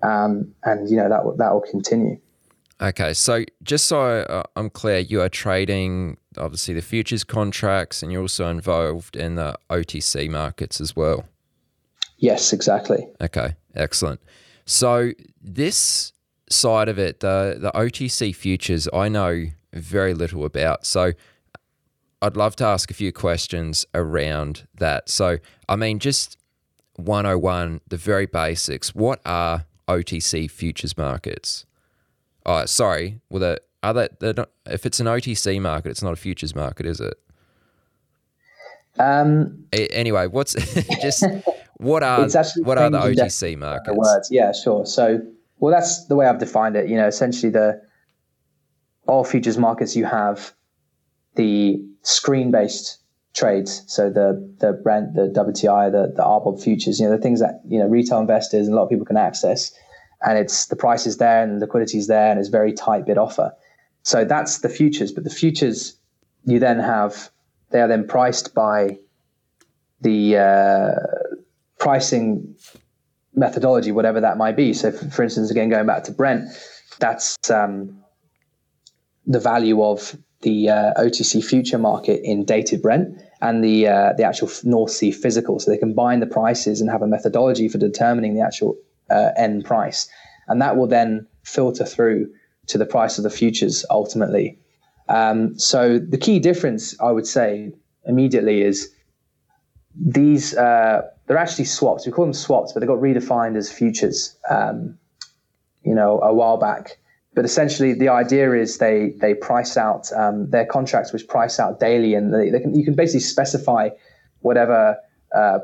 um, 0.03 0.55
and 0.65 0.89
you 0.89 0.97
know 0.97 1.09
that 1.09 1.23
that 1.39 1.53
will 1.53 1.61
continue. 1.61 2.19
Okay, 2.81 3.13
so 3.13 3.45
just 3.63 3.87
so 3.87 4.01
uh, 4.01 4.43
I'm 4.57 4.71
clear, 4.71 4.99
you 4.99 5.21
are 5.21 5.29
trading 5.29 6.17
obviously 6.37 6.75
the 6.75 6.83
futures 6.83 7.25
contracts, 7.25 8.03
and 8.03 8.13
you're 8.13 8.23
also 8.23 8.49
involved 8.49 9.17
in 9.17 9.35
the 9.35 9.57
OTC 9.71 10.29
markets 10.29 10.81
as 10.81 10.95
well. 10.95 11.27
Yes, 12.19 12.53
exactly. 12.53 13.09
Okay, 13.21 13.55
excellent. 13.75 14.21
So 14.65 15.13
this 15.41 16.13
side 16.51 16.89
of 16.89 16.99
it, 16.99 17.21
the 17.21 17.59
the 17.61 17.73
OTC 17.73 18.35
futures, 18.35 18.89
I 18.93 19.09
know 19.09 19.47
very 19.73 20.15
little 20.15 20.45
about. 20.45 20.85
So 20.87 21.13
I'd 22.23 22.37
love 22.37 22.57
to 22.57 22.65
ask 22.65 22.91
a 22.91 22.95
few 22.95 23.13
questions 23.13 23.87
around 23.95 24.67
that. 24.75 25.09
So, 25.09 25.39
I 25.69 25.77
mean, 25.77 25.99
just 25.99 26.37
101, 26.97 27.81
the 27.89 27.97
very 27.97 28.27
basics. 28.27 28.95
What 28.95 29.21
are 29.25 29.65
OTC 29.91 30.49
futures 30.51 30.97
markets. 30.97 31.67
Oh, 32.47 32.65
sorry. 32.67 33.21
Well, 33.29 33.41
the 33.41 33.61
are 33.83 33.95
they, 33.95 34.09
not, 34.21 34.51
if 34.67 34.85
it's 34.87 35.01
an 35.01 35.07
OTC 35.07 35.61
market, 35.61 35.91
it's 35.91 36.03
not 36.03 36.13
a 36.13 36.17
futures 36.17 36.55
market, 36.55 36.87
is 36.87 37.01
it? 37.01 37.15
Um, 38.99 39.65
anyway, 39.73 40.27
what's 40.27 40.55
just 41.03 41.25
what 41.79 42.03
are 42.03 42.29
what 42.63 42.77
are 42.77 42.91
the 42.91 42.99
OTC 42.99 43.57
markets? 43.57 43.97
Words, 43.97 44.29
yeah, 44.31 44.53
sure. 44.53 44.85
So, 44.85 45.21
well, 45.59 45.73
that's 45.73 46.07
the 46.07 46.17
way 46.17 46.27
I've 46.27 46.39
defined 46.39 46.77
it. 46.77 46.89
You 46.89 46.97
know, 46.97 47.07
essentially 47.07 47.51
the 47.51 47.81
all 49.07 49.25
futures 49.25 49.57
markets 49.57 49.97
you 49.97 50.05
have 50.05 50.53
the 51.37 51.83
screen-based 52.03 52.99
trades. 53.35 53.83
So 53.87 54.11
the 54.11 54.55
the 54.59 54.73
Brent, 54.73 55.15
the 55.15 55.29
WTI, 55.29 55.91
the 55.91 56.13
the 56.15 56.23
RBOB 56.23 56.63
futures, 56.63 57.01
you 57.01 57.07
know, 57.07 57.17
the 57.17 57.23
things 57.23 57.41
that 57.41 57.63
you 57.67 57.79
know 57.79 57.87
retail 57.87 58.21
investors 58.21 58.67
and 58.67 58.75
a 58.75 58.77
lot 58.77 58.85
of 58.85 58.91
people 58.91 59.07
can 59.07 59.17
access, 59.17 59.73
and 60.23 60.39
it's 60.39 60.67
the 60.67 60.77
price 60.77 61.07
is 61.07 61.17
there 61.17 61.43
and 61.43 61.57
the 61.57 61.67
liquidity 61.67 61.99
is 61.99 62.07
there 62.09 62.31
and 62.31 62.39
it's 62.39 62.49
very 62.49 62.73
tight 62.73 63.07
bid 63.07 63.19
offer. 63.19 63.53
So 64.03 64.25
that's 64.25 64.59
the 64.59 64.69
futures. 64.69 65.13
But 65.13 65.25
the 65.25 65.31
futures 65.31 65.97
you 66.45 66.59
then 66.59 66.79
have 66.79 67.31
they 67.71 67.81
are 67.81 67.89
then 67.89 68.07
priced 68.07 68.55
by 68.55 68.99
the 70.01 70.37
uh, 70.37 71.37
pricing 71.79 72.57
methodology, 73.35 73.93
whatever 73.93 74.21
that 74.21 74.37
might 74.37 74.57
be. 74.57 74.73
So, 74.73 74.91
for, 74.91 75.09
for 75.11 75.23
instance, 75.23 75.51
again 75.51 75.69
going 75.69 75.87
back 75.87 76.05
to 76.05 76.13
Brent, 76.13 76.49
that's 76.99 77.37
um, 77.51 78.03
the 79.27 79.41
value 79.41 79.83
of 79.83 80.17
the 80.43 80.71
uh, 80.71 80.95
OTC 81.01 81.45
future 81.45 81.79
market 81.79 82.21
in 82.25 82.45
dated 82.45 82.83
Brent 82.83 83.21
and 83.43 83.63
the 83.63 83.89
uh, 83.89 84.13
the 84.17 84.25
actual 84.25 84.51
North 84.65 84.91
Sea 84.91 85.13
physical, 85.13 85.59
so 85.61 85.71
they 85.71 85.79
combine 85.79 86.21
the 86.21 86.27
prices 86.27 86.81
and 86.81 86.91
have 86.91 87.03
a 87.03 87.07
methodology 87.07 87.69
for 87.69 87.79
determining 87.79 88.35
the 88.35 88.41
actual 88.41 88.77
uh, 89.11 89.31
end 89.37 89.65
price, 89.65 90.09
and 90.49 90.61
that 90.63 90.77
will 90.77 90.87
then 90.87 91.27
filter 91.43 91.85
through 91.85 92.31
to 92.71 92.79
the 92.79 92.87
price 92.87 93.19
of 93.19 93.25
the 93.25 93.31
futures 93.31 93.85
ultimately. 93.91 94.59
Um, 95.09 95.59
so 95.59 95.99
the 95.99 96.19
key 96.19 96.39
difference, 96.39 96.99
I 97.01 97.11
would 97.11 97.27
say, 97.27 97.73
immediately 98.07 98.63
is 98.63 98.91
these 99.95 100.57
uh, 100.57 101.03
they're 101.27 101.37
actually 101.39 101.65
swaps. 101.65 102.07
We 102.07 102.13
call 102.13 102.25
them 102.25 102.35
swaps, 102.35 102.73
but 102.73 102.81
they 102.81 102.87
got 102.87 102.99
redefined 102.99 103.57
as 103.57 103.71
futures. 103.71 104.37
Um, 104.49 104.99
you 105.83 105.95
know, 105.95 106.21
a 106.21 106.33
while 106.33 106.57
back. 106.57 106.99
But 107.35 107.45
essentially, 107.45 107.95
the 107.95 108.09
idea 108.09 108.53
is 108.53 108.79
they 108.79 109.15
they 109.21 109.35
price 109.35 109.77
out 109.77 110.13
um, 110.13 110.51
their 110.51 110.67
contracts, 110.67 111.13
which 111.13 111.29
price 111.29 111.61
out 111.61 111.79
daily, 111.79 112.15
and 112.15 112.35
they, 112.35 112.51
they 112.51 112.61
can, 112.61 112.75
you 112.75 112.85
can 112.85 112.95
basically 112.95 113.21
specify 113.21 113.91
whatever 114.41 114.97
uh, 115.35 115.61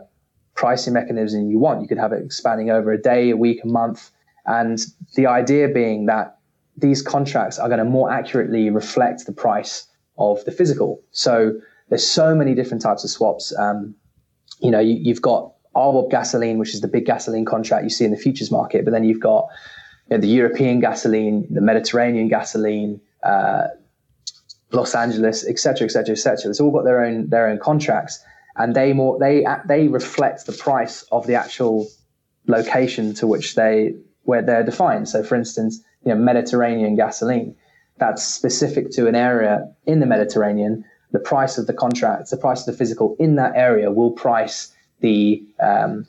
pricing 0.55 0.95
mechanism 0.95 1.51
you 1.51 1.59
want. 1.59 1.83
You 1.83 1.89
could 1.89 1.99
have 1.99 2.13
it 2.13 2.25
expanding 2.25 2.71
over 2.71 2.93
a 2.93 3.01
day, 3.01 3.31
a 3.31 3.37
week, 3.37 3.65
a 3.65 3.67
month, 3.67 4.11
and 4.47 4.79
the 5.17 5.27
idea 5.27 5.69
being 5.69 6.07
that 6.07 6.36
these 6.77 7.03
contracts 7.03 7.59
are 7.59 7.69
going 7.69 7.79
to 7.79 7.85
more 7.85 8.11
accurately 8.11 8.71
reflect 8.71 9.27
the 9.27 9.33
price 9.33 9.87
of 10.19 10.45
the 10.45 10.53
physical. 10.53 11.03
So 11.11 11.59
there's 11.89 12.07
so 12.07 12.35
many 12.35 12.55
different 12.55 12.83
types 12.83 13.05
of 13.05 13.11
swaps. 13.11 13.57
Um, 13.57 13.95
you 14.61 14.71
know, 14.71 14.81
you, 14.81 15.13
have 15.13 15.23
got 15.23 15.53
RBOB 15.75 16.11
gasoline, 16.11 16.59
which 16.59 16.75
is 16.75 16.81
the 16.81 16.89
big 16.89 17.07
gasoline 17.07 17.45
contract 17.45 17.85
you 17.85 17.91
see 17.91 18.05
in 18.05 18.11
the 18.11 18.17
futures 18.17 18.51
market, 18.51 18.85
but 18.85 18.91
then 18.91 19.05
you've 19.05 19.21
got 19.21 19.47
you 20.11 20.17
know, 20.17 20.21
the 20.21 20.29
European 20.29 20.81
gasoline, 20.81 21.47
the 21.51 21.61
Mediterranean 21.61 22.29
gasoline, 22.29 23.01
uh, 23.23 23.69
Los 24.73 24.95
Angeles, 24.95 25.47
et 25.47 25.59
cetera, 25.59 25.87
et 25.87 25.91
cetera, 25.91 26.13
et 26.13 26.19
cetera. 26.19 26.51
It's 26.51 26.61
all 26.61 26.73
got 26.73 26.85
their 26.85 27.05
own 27.05 27.29
their 27.29 27.49
own 27.49 27.59
contracts, 27.59 28.23
and 28.57 28.75
they 28.75 28.93
more 28.93 29.19
they 29.19 29.47
they 29.67 29.89
reflect 29.89 30.47
the 30.47 30.53
price 30.53 31.03
of 31.13 31.27
the 31.27 31.35
actual 31.35 31.87
location 32.47 33.15
to 33.15 33.27
which 33.27 33.55
they 33.55 33.95
where 34.23 34.43
they're 34.43 34.65
defined. 34.65 35.09
So, 35.09 35.23
for 35.23 35.37
instance, 35.37 35.81
you 36.07 36.15
know, 36.15 36.21
Mediterranean 36.21 36.95
gasoline, 36.95 37.57
that's 37.99 38.23
specific 38.23 38.91
to 38.93 39.09
an 39.09 39.15
area 39.15 39.69
in 39.85 40.01
the 40.01 40.07
Mediterranean. 40.07 40.85
The 41.11 41.19
price 41.19 41.59
of 41.59 41.67
the 41.67 41.73
contract, 41.73 42.31
the 42.31 42.37
price 42.37 42.61
of 42.61 42.67
the 42.67 42.79
physical 42.79 43.17
in 43.19 43.37
that 43.37 43.53
area, 43.57 43.91
will 43.91 44.13
price 44.13 44.73
the 45.01 45.45
um, 45.61 46.07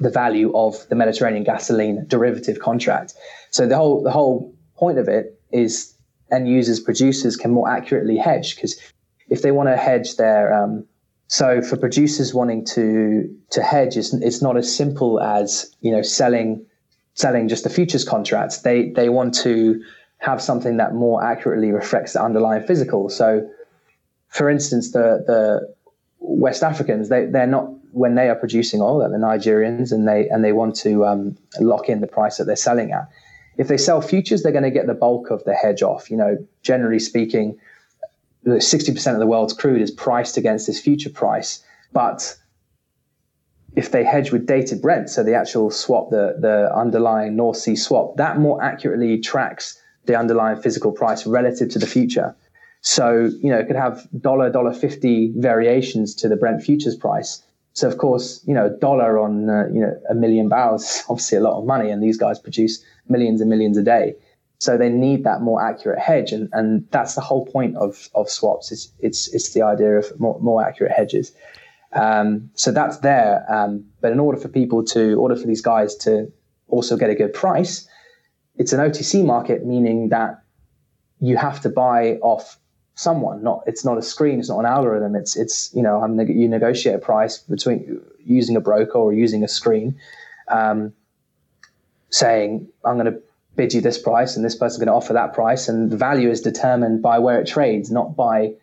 the 0.00 0.10
value 0.10 0.54
of 0.56 0.88
the 0.88 0.94
Mediterranean 0.94 1.44
gasoline 1.44 2.04
derivative 2.08 2.58
contract. 2.60 3.14
So 3.50 3.66
the 3.66 3.76
whole 3.76 4.02
the 4.02 4.10
whole 4.10 4.54
point 4.76 4.98
of 4.98 5.08
it 5.08 5.40
is 5.50 5.94
end 6.30 6.48
users, 6.48 6.80
producers 6.80 7.36
can 7.36 7.50
more 7.50 7.68
accurately 7.68 8.16
hedge 8.16 8.54
because 8.54 8.80
if 9.28 9.42
they 9.42 9.50
want 9.50 9.68
to 9.68 9.76
hedge 9.76 10.16
their 10.16 10.52
um, 10.52 10.86
so 11.26 11.62
for 11.62 11.76
producers 11.76 12.34
wanting 12.34 12.64
to 12.66 13.34
to 13.50 13.62
hedge, 13.62 13.96
it's, 13.96 14.12
it's 14.12 14.42
not 14.42 14.56
as 14.56 14.74
simple 14.74 15.20
as 15.20 15.74
you 15.80 15.90
know 15.90 16.02
selling 16.02 16.66
selling 17.14 17.48
just 17.48 17.64
the 17.64 17.70
futures 17.70 18.04
contracts. 18.04 18.58
They 18.58 18.90
they 18.90 19.08
want 19.08 19.34
to 19.42 19.82
have 20.18 20.40
something 20.40 20.76
that 20.76 20.94
more 20.94 21.22
accurately 21.22 21.72
reflects 21.72 22.12
the 22.12 22.22
underlying 22.22 22.64
physical. 22.64 23.08
So, 23.08 23.48
for 24.28 24.48
instance, 24.48 24.92
the 24.92 25.24
the 25.26 25.74
West 26.20 26.62
Africans 26.62 27.08
they 27.08 27.26
they're 27.26 27.46
not 27.46 27.68
when 27.92 28.14
they 28.14 28.30
are 28.30 28.34
producing 28.34 28.80
oil, 28.80 29.00
they're 29.00 29.10
the 29.10 29.16
Nigerians, 29.16 29.92
and 29.92 30.08
they 30.08 30.28
and 30.28 30.42
they 30.44 30.52
want 30.52 30.74
to 30.76 31.04
um, 31.04 31.36
lock 31.60 31.88
in 31.88 32.00
the 32.00 32.06
price 32.06 32.38
that 32.38 32.44
they're 32.44 32.56
selling 32.56 32.92
at. 32.92 33.08
If 33.58 33.68
they 33.68 33.76
sell 33.76 34.00
futures, 34.00 34.42
they're 34.42 34.52
going 34.52 34.64
to 34.64 34.70
get 34.70 34.86
the 34.86 34.94
bulk 34.94 35.30
of 35.30 35.44
the 35.44 35.54
hedge 35.54 35.82
off. 35.82 36.10
You 36.10 36.16
know, 36.16 36.38
generally 36.62 36.98
speaking, 36.98 37.58
sixty 38.58 38.92
percent 38.92 39.14
of 39.14 39.20
the 39.20 39.26
world's 39.26 39.52
crude 39.52 39.82
is 39.82 39.90
priced 39.90 40.36
against 40.38 40.66
this 40.66 40.80
future 40.80 41.10
price, 41.10 41.62
but 41.92 42.36
if 43.74 43.90
they 43.90 44.04
hedge 44.04 44.32
with 44.32 44.46
dated 44.46 44.82
Brent, 44.82 45.08
so 45.08 45.22
the 45.22 45.34
actual 45.34 45.70
swap, 45.70 46.10
the, 46.10 46.36
the 46.38 46.74
underlying 46.74 47.36
North 47.36 47.56
Sea 47.56 47.76
swap, 47.76 48.16
that 48.16 48.38
more 48.38 48.62
accurately 48.62 49.18
tracks 49.18 49.80
the 50.04 50.16
underlying 50.18 50.60
physical 50.60 50.92
price 50.92 51.26
relative 51.26 51.70
to 51.70 51.78
the 51.78 51.86
future. 51.86 52.34
So, 52.82 53.30
you 53.40 53.50
know, 53.50 53.58
it 53.58 53.66
could 53.68 53.76
have 53.76 54.06
dollar, 54.20 54.50
dollar 54.50 54.74
50 54.74 55.34
variations 55.36 56.14
to 56.16 56.28
the 56.28 56.36
Brent 56.36 56.62
futures 56.62 56.96
price. 56.96 57.42
So, 57.74 57.88
of 57.88 57.96
course, 57.96 58.42
you 58.46 58.52
know, 58.52 58.66
a 58.66 58.70
dollar 58.70 59.18
on, 59.18 59.48
uh, 59.48 59.68
you 59.72 59.80
know, 59.80 59.98
a 60.10 60.14
million 60.14 60.48
barrels 60.48 60.82
is 60.84 61.02
obviously 61.08 61.38
a 61.38 61.40
lot 61.40 61.58
of 61.58 61.64
money, 61.64 61.90
and 61.90 62.02
these 62.02 62.18
guys 62.18 62.38
produce 62.38 62.84
millions 63.08 63.40
and 63.40 63.48
millions 63.48 63.78
a 63.78 63.82
day. 63.82 64.14
So 64.58 64.76
they 64.76 64.90
need 64.90 65.24
that 65.24 65.40
more 65.40 65.64
accurate 65.64 65.98
hedge, 65.98 66.32
and, 66.32 66.48
and 66.52 66.86
that's 66.90 67.14
the 67.14 67.20
whole 67.20 67.46
point 67.46 67.76
of, 67.76 68.08
of 68.14 68.28
swaps. 68.28 68.70
It's, 68.70 68.92
it's, 69.00 69.32
it's 69.34 69.54
the 69.54 69.62
idea 69.62 69.98
of 69.98 70.20
more, 70.20 70.38
more 70.40 70.62
accurate 70.62 70.92
hedges. 70.92 71.32
Um, 71.92 72.50
so 72.54 72.72
that's 72.72 72.98
there. 72.98 73.44
Um, 73.52 73.84
but 74.00 74.12
in 74.12 74.20
order 74.20 74.38
for 74.38 74.48
people 74.48 74.84
to, 74.86 75.14
order 75.14 75.36
for 75.36 75.46
these 75.46 75.60
guys 75.60 75.94
to 75.96 76.32
also 76.68 76.96
get 76.96 77.10
a 77.10 77.14
good 77.14 77.34
price, 77.34 77.86
it's 78.56 78.72
an 78.72 78.80
OTC 78.80 79.24
market, 79.24 79.64
meaning 79.64 80.08
that 80.10 80.42
you 81.20 81.36
have 81.36 81.60
to 81.62 81.68
buy 81.68 82.18
off 82.22 82.58
someone. 82.94 83.42
Not 83.42 83.62
it's 83.66 83.84
not 83.84 83.98
a 83.98 84.02
screen, 84.02 84.40
it's 84.40 84.48
not 84.48 84.60
an 84.60 84.66
algorithm. 84.66 85.14
It's 85.14 85.36
it's 85.36 85.72
you 85.74 85.82
know 85.82 86.02
I'm, 86.02 86.18
you 86.20 86.48
negotiate 86.48 86.96
a 86.96 86.98
price 86.98 87.38
between 87.38 88.00
using 88.24 88.56
a 88.56 88.60
broker 88.60 88.98
or 88.98 89.12
using 89.12 89.42
a 89.42 89.48
screen, 89.48 89.96
um, 90.48 90.92
saying 92.10 92.68
I'm 92.84 92.98
going 92.98 93.12
to 93.12 93.20
bid 93.56 93.72
you 93.72 93.80
this 93.80 93.98
price 93.98 94.36
and 94.36 94.44
this 94.44 94.54
person's 94.54 94.78
going 94.78 94.88
to 94.88 94.94
offer 94.94 95.12
that 95.12 95.32
price, 95.32 95.68
and 95.68 95.90
the 95.90 95.96
value 95.96 96.30
is 96.30 96.40
determined 96.40 97.02
by 97.02 97.18
where 97.18 97.40
it 97.40 97.46
trades, 97.46 97.90
not 97.90 98.16
by 98.16 98.54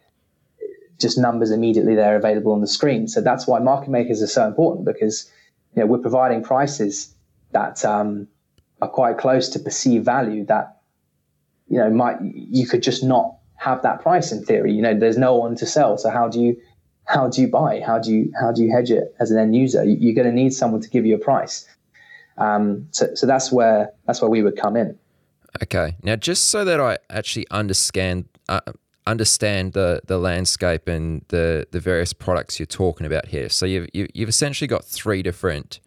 just 1.00 1.18
numbers 1.18 1.52
immediately 1.52 1.96
there 1.96 2.16
available 2.16 2.52
on 2.52 2.62
the 2.62 2.68
screen. 2.68 3.08
So 3.08 3.22
that's 3.22 3.48
why 3.48 3.60
market 3.60 3.90
makers 3.90 4.22
are 4.22 4.28
so 4.28 4.46
important 4.46 4.86
because 4.86 5.32
you 5.76 5.82
know 5.82 5.88
we're 5.88 6.00
providing 6.00 6.44
prices 6.44 7.14
that 7.52 7.84
um, 7.86 8.28
are 8.82 8.90
quite 8.90 9.18
close 9.18 9.50
to 9.50 9.60
perceived 9.60 10.06
value 10.06 10.46
that 10.46 10.82
you 11.68 11.78
know 11.78 11.90
might 11.90 12.18
you 12.22 12.68
could 12.68 12.84
just 12.84 13.04
not 13.04 13.36
have 13.56 13.82
that 13.84 14.02
price 14.02 14.32
in 14.32 14.44
theory. 14.44 14.74
You 14.74 14.82
know, 14.82 14.98
there's 14.98 15.18
no 15.18 15.36
one 15.36 15.56
to 15.58 15.66
sell, 15.66 15.98
so 15.98 16.10
how 16.10 16.28
do 16.28 16.42
you 16.42 16.58
how 17.06 17.28
do 17.28 17.42
you 17.42 17.48
buy? 17.48 17.82
How 17.86 18.00
do 18.00 18.12
you 18.12 18.32
how 18.40 18.52
do 18.52 18.64
you 18.64 18.72
hedge 18.72 18.92
it 18.92 19.16
as 19.20 19.32
an 19.32 19.40
end 19.40 19.56
user? 19.56 19.84
You're 19.84 20.16
going 20.16 20.28
to 20.28 20.34
need 20.34 20.54
someone 20.54 20.82
to 20.82 20.90
give 20.90 21.06
you 21.06 21.16
a 21.16 21.20
price. 21.20 21.68
Um, 22.38 22.88
so, 22.92 23.14
so 23.16 23.28
that's 23.28 23.52
where 23.52 23.92
that's 24.06 24.22
where 24.22 24.30
we 24.30 24.44
would 24.44 24.58
come 24.58 24.76
in. 24.76 24.98
Okay, 25.64 25.96
now 26.04 26.16
just 26.16 26.50
so 26.50 26.64
that 26.64 26.80
I 26.80 26.98
actually 27.10 27.48
understand 27.52 28.26
uh, 28.48 28.62
understand 29.10 29.74
the 29.74 30.02
the 30.06 30.18
landscape 30.18 30.88
and 30.88 31.24
the 31.30 31.68
the 31.72 31.80
various 31.80 32.14
products 32.14 32.60
you're 32.60 32.66
talking 32.66 33.06
about 33.06 33.28
here. 33.28 33.50
So 33.50 33.66
you've 33.66 33.88
you've 33.94 34.30
essentially 34.30 34.68
got 34.68 34.86
three 34.86 35.22
different 35.22 35.80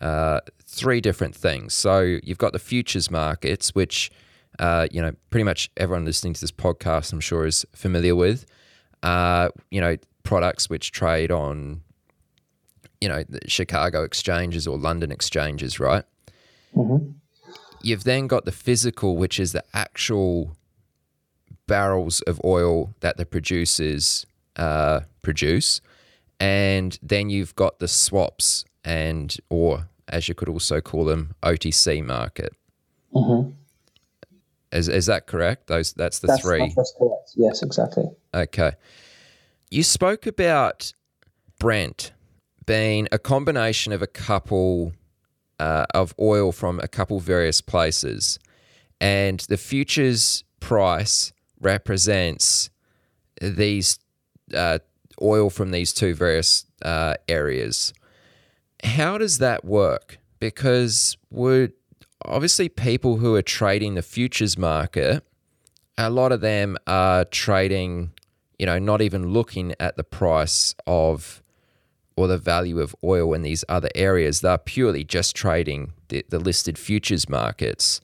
uh, 0.00 0.40
three 0.66 1.00
different 1.00 1.34
things. 1.34 1.74
So 1.74 2.18
you've 2.22 2.38
got 2.38 2.52
the 2.52 2.58
futures 2.58 3.10
markets, 3.10 3.74
which 3.74 4.10
uh, 4.58 4.88
you 4.90 5.00
know 5.00 5.12
pretty 5.30 5.44
much 5.44 5.70
everyone 5.76 6.04
listening 6.04 6.34
to 6.34 6.40
this 6.40 6.52
podcast, 6.52 7.12
I'm 7.12 7.20
sure, 7.20 7.46
is 7.46 7.64
familiar 7.72 8.14
with. 8.14 8.46
Uh, 9.02 9.48
you 9.70 9.80
know 9.80 9.96
products 10.22 10.70
which 10.70 10.92
trade 10.92 11.32
on 11.32 11.80
you 13.00 13.08
know 13.08 13.24
the 13.28 13.40
Chicago 13.48 14.04
exchanges 14.04 14.66
or 14.66 14.78
London 14.78 15.10
exchanges, 15.10 15.80
right? 15.80 16.04
Mm-hmm. 16.76 17.10
You've 17.82 18.04
then 18.04 18.28
got 18.28 18.44
the 18.44 18.52
physical, 18.52 19.16
which 19.16 19.40
is 19.40 19.52
the 19.52 19.64
actual 19.74 20.56
barrels 21.72 22.20
of 22.26 22.38
oil 22.44 22.94
that 23.00 23.16
the 23.16 23.24
producers 23.24 24.26
uh, 24.56 25.00
produce, 25.22 25.80
and 26.38 26.98
then 27.02 27.30
you've 27.30 27.56
got 27.56 27.78
the 27.78 27.88
swaps 27.88 28.66
and 28.84 29.38
or 29.48 29.88
as 30.06 30.28
you 30.28 30.34
could 30.34 30.50
also 30.50 30.82
call 30.82 31.06
them 31.06 31.34
OTC 31.42 32.04
market. 32.04 32.52
Mm-hmm. 33.14 33.52
Is 34.70 34.88
is 34.88 35.06
that 35.06 35.26
correct? 35.26 35.68
Those 35.68 35.94
that's 35.94 36.18
the 36.18 36.26
that's, 36.26 36.42
three. 36.42 36.70
That's 36.76 36.94
correct. 36.98 37.30
Yes, 37.36 37.62
exactly. 37.62 38.04
Okay. 38.34 38.72
You 39.70 39.82
spoke 39.82 40.26
about 40.26 40.92
Brent 41.58 42.12
being 42.66 43.08
a 43.10 43.18
combination 43.18 43.94
of 43.94 44.02
a 44.02 44.06
couple 44.06 44.92
uh, 45.58 45.86
of 45.94 46.14
oil 46.20 46.52
from 46.52 46.80
a 46.80 46.88
couple 46.88 47.18
various 47.18 47.62
places, 47.62 48.38
and 49.00 49.40
the 49.48 49.56
futures 49.56 50.44
price 50.60 51.32
represents 51.62 52.70
these 53.40 53.98
uh, 54.54 54.78
oil 55.20 55.50
from 55.50 55.70
these 55.70 55.92
two 55.92 56.14
various 56.14 56.66
uh, 56.82 57.14
areas. 57.28 57.92
How 58.84 59.18
does 59.18 59.38
that 59.38 59.64
work? 59.64 60.18
Because 60.40 61.16
would 61.30 61.72
obviously 62.24 62.68
people 62.68 63.16
who 63.16 63.34
are 63.34 63.42
trading 63.42 63.94
the 63.94 64.02
futures 64.02 64.58
market, 64.58 65.24
a 65.96 66.10
lot 66.10 66.32
of 66.32 66.40
them 66.40 66.76
are 66.86 67.24
trading, 67.24 68.12
you 68.58 68.66
know, 68.66 68.78
not 68.78 69.00
even 69.00 69.32
looking 69.32 69.74
at 69.78 69.96
the 69.96 70.04
price 70.04 70.74
of 70.86 71.42
or 72.16 72.26
the 72.26 72.38
value 72.38 72.78
of 72.78 72.94
oil 73.02 73.32
in 73.32 73.42
these 73.42 73.64
other 73.68 73.88
areas. 73.94 74.40
They're 74.40 74.58
purely 74.58 75.02
just 75.04 75.34
trading 75.34 75.92
the, 76.08 76.24
the 76.28 76.38
listed 76.38 76.76
futures 76.78 77.28
markets. 77.28 78.00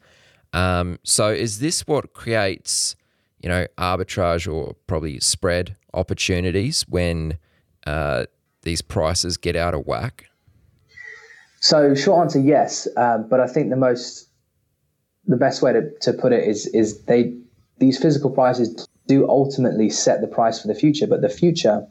Um, 0.52 0.98
so 1.02 1.28
is 1.28 1.58
this 1.58 1.86
what 1.86 2.14
creates 2.14 2.96
you 3.40 3.48
know, 3.48 3.66
arbitrage 3.78 4.52
or 4.52 4.74
probably 4.86 5.20
spread 5.20 5.76
opportunities 5.94 6.84
when 6.88 7.38
uh, 7.86 8.26
these 8.62 8.82
prices 8.82 9.36
get 9.36 9.56
out 9.56 9.74
of 9.74 9.86
whack? 9.86 10.26
So, 11.60 11.94
short 11.94 12.20
answer, 12.22 12.40
yes. 12.40 12.86
Um, 12.96 13.28
but 13.28 13.40
I 13.40 13.46
think 13.46 13.70
the 13.70 13.76
most, 13.76 14.28
the 15.26 15.36
best 15.36 15.62
way 15.62 15.72
to, 15.72 15.90
to 16.02 16.12
put 16.12 16.32
it 16.32 16.46
is, 16.46 16.66
is 16.66 17.02
they, 17.04 17.36
these 17.78 18.00
physical 18.00 18.30
prices 18.30 18.86
do 19.06 19.28
ultimately 19.28 19.90
set 19.90 20.20
the 20.20 20.26
price 20.26 20.60
for 20.60 20.68
the 20.68 20.74
future, 20.74 21.06
but 21.06 21.20
the 21.20 21.28
future 21.28 21.86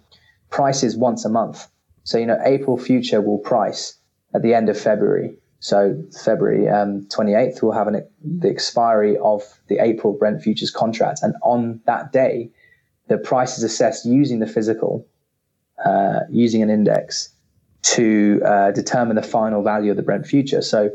prices 0.50 0.96
once 0.96 1.26
a 1.26 1.30
month. 1.30 1.68
So, 2.04 2.18
you 2.18 2.26
know, 2.26 2.40
April 2.46 2.78
future 2.78 3.20
will 3.20 3.40
price 3.40 3.98
at 4.34 4.42
the 4.42 4.54
end 4.54 4.70
of 4.70 4.80
February. 4.80 5.36
So 5.60 6.02
February 6.24 6.70
um, 6.70 7.08
28th, 7.08 7.62
we'll 7.62 7.72
have 7.72 7.88
an, 7.88 8.08
the 8.24 8.50
expiry 8.50 9.18
of 9.18 9.42
the 9.68 9.80
April 9.80 10.14
Brent 10.14 10.42
futures 10.42 10.72
contract. 10.72 11.20
And 11.24 11.36
on 11.42 11.82
that 11.86 12.12
day, 12.12 12.52
the 13.08 13.18
price 13.18 13.58
is 13.58 13.64
assessed 13.64 14.06
using 14.06 14.40
the 14.40 14.48
physical, 14.48 15.08
uh, 15.84 16.20
using 16.30 16.62
an 16.62 16.70
index 16.70 17.30
to 17.84 18.42
uh, 18.46 18.72
determine 18.72 19.16
the 19.16 19.24
final 19.24 19.64
value 19.64 19.92
of 19.92 19.98
the 19.98 20.04
Brent 20.04 20.28
future. 20.28 20.62
So 20.62 20.92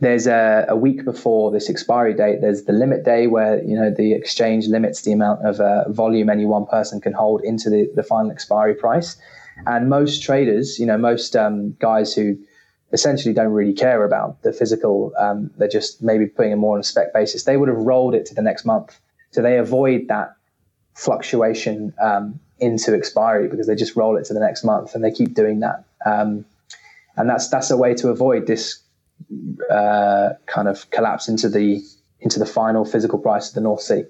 there's 0.00 0.26
a, 0.26 0.66
a, 0.68 0.76
week 0.76 1.04
before 1.04 1.50
this 1.50 1.68
expiry 1.68 2.14
date, 2.14 2.40
there's 2.40 2.64
the 2.64 2.72
limit 2.72 3.04
day 3.04 3.26
where, 3.26 3.62
you 3.64 3.74
know, 3.74 3.90
the 3.90 4.12
exchange 4.12 4.68
limits 4.68 5.02
the 5.02 5.12
amount 5.12 5.44
of 5.44 5.60
uh, 5.60 5.90
volume 5.90 6.30
any 6.30 6.44
one 6.44 6.66
person 6.66 7.00
can 7.00 7.12
hold 7.12 7.42
into 7.42 7.68
the, 7.68 7.90
the 7.94 8.02
final 8.02 8.30
expiry 8.30 8.74
price. 8.74 9.16
And 9.66 9.88
most 9.88 10.22
traders, 10.22 10.78
you 10.78 10.86
know, 10.86 10.96
most 10.96 11.34
um, 11.34 11.72
guys 11.80 12.14
who 12.14 12.38
essentially 12.92 13.34
don't 13.34 13.52
really 13.52 13.72
care 13.72 14.04
about 14.04 14.42
the 14.42 14.52
physical. 14.52 15.12
Um, 15.18 15.50
they're 15.58 15.68
just 15.68 16.02
maybe 16.02 16.26
putting 16.26 16.52
it 16.52 16.56
more 16.56 16.74
on 16.74 16.80
a 16.80 16.84
spec 16.84 17.12
basis. 17.12 17.44
They 17.44 17.56
would 17.56 17.68
have 17.68 17.78
rolled 17.78 18.14
it 18.14 18.26
to 18.26 18.34
the 18.34 18.42
next 18.42 18.64
month. 18.64 18.98
So 19.30 19.42
they 19.42 19.58
avoid 19.58 20.08
that 20.08 20.34
fluctuation 20.94 21.92
um, 22.00 22.40
into 22.58 22.94
expiry 22.94 23.48
because 23.48 23.66
they 23.66 23.74
just 23.74 23.94
roll 23.94 24.16
it 24.16 24.24
to 24.26 24.34
the 24.34 24.40
next 24.40 24.64
month 24.64 24.94
and 24.94 25.04
they 25.04 25.10
keep 25.10 25.34
doing 25.34 25.60
that. 25.60 25.84
Um, 26.06 26.44
and 27.16 27.28
that's 27.28 27.48
that's 27.48 27.70
a 27.70 27.76
way 27.76 27.94
to 27.94 28.08
avoid 28.08 28.46
this 28.46 28.80
uh, 29.70 30.30
kind 30.46 30.68
of 30.68 30.88
collapse 30.90 31.28
into 31.28 31.48
the 31.48 31.82
into 32.20 32.38
the 32.38 32.46
final 32.46 32.84
physical 32.84 33.18
price 33.18 33.48
of 33.48 33.54
the 33.54 33.60
North 33.60 33.82
Sea. 33.82 34.04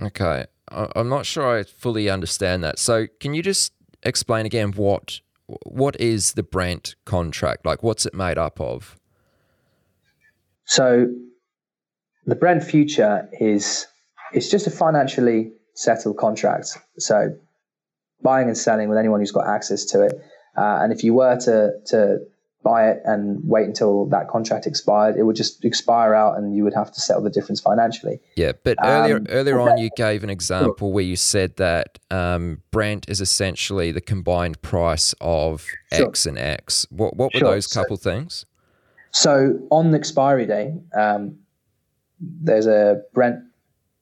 Okay, 0.00 0.46
I'm 0.68 1.08
not 1.08 1.26
sure 1.26 1.58
I 1.58 1.62
fully 1.62 2.08
understand 2.08 2.64
that. 2.64 2.78
So 2.78 3.06
can 3.20 3.34
you 3.34 3.42
just 3.42 3.72
explain 4.02 4.46
again 4.46 4.72
what 4.72 5.20
what 5.64 6.00
is 6.00 6.32
the 6.32 6.42
Brent 6.42 6.94
contract? 7.04 7.64
Like, 7.64 7.82
what's 7.82 8.06
it 8.06 8.14
made 8.14 8.38
up 8.38 8.60
of? 8.60 8.96
So, 10.64 11.08
the 12.26 12.34
Brent 12.36 12.62
future 12.62 13.28
is 13.40 13.86
it's 14.32 14.50
just 14.50 14.66
a 14.66 14.70
financially 14.70 15.52
settled 15.74 16.16
contract. 16.16 16.78
So 16.98 17.36
buying 18.22 18.48
and 18.48 18.56
selling 18.56 18.88
with 18.88 18.98
anyone 18.98 19.20
who's 19.20 19.32
got 19.32 19.46
access 19.46 19.84
to 19.86 20.02
it. 20.02 20.12
Uh, 20.56 20.80
and 20.82 20.92
if 20.92 21.02
you 21.02 21.14
were 21.14 21.36
to 21.40 21.72
to 21.86 22.18
buy 22.62 22.90
it 22.90 23.02
and 23.04 23.40
wait 23.44 23.66
until 23.66 24.06
that 24.06 24.28
contract 24.28 24.66
expired, 24.66 25.16
it 25.16 25.24
would 25.24 25.36
just 25.36 25.64
expire 25.64 26.14
out, 26.14 26.38
and 26.38 26.54
you 26.54 26.64
would 26.64 26.74
have 26.74 26.92
to 26.92 27.00
settle 27.00 27.22
the 27.22 27.30
difference 27.30 27.60
financially. 27.60 28.20
Yeah, 28.36 28.52
but 28.62 28.78
earlier 28.82 29.16
um, 29.16 29.26
earlier 29.28 29.60
on, 29.60 29.78
you 29.78 29.90
gave 29.96 30.24
an 30.24 30.30
example 30.30 30.74
sure. 30.78 30.92
where 30.92 31.04
you 31.04 31.16
said 31.16 31.56
that 31.56 31.98
um, 32.10 32.62
Brent 32.70 33.08
is 33.08 33.20
essentially 33.20 33.92
the 33.92 34.00
combined 34.00 34.62
price 34.62 35.14
of 35.20 35.66
sure. 35.92 36.08
X 36.08 36.26
and 36.26 36.38
X. 36.38 36.86
What 36.90 37.16
what 37.16 37.32
were 37.34 37.40
sure. 37.40 37.50
those 37.50 37.66
couple 37.66 37.96
so, 37.96 38.10
things? 38.10 38.46
So 39.10 39.58
on 39.70 39.90
the 39.90 39.98
expiry 39.98 40.46
day, 40.46 40.74
um, 40.98 41.38
there's 42.20 42.66
a 42.66 43.02
Brent 43.12 43.40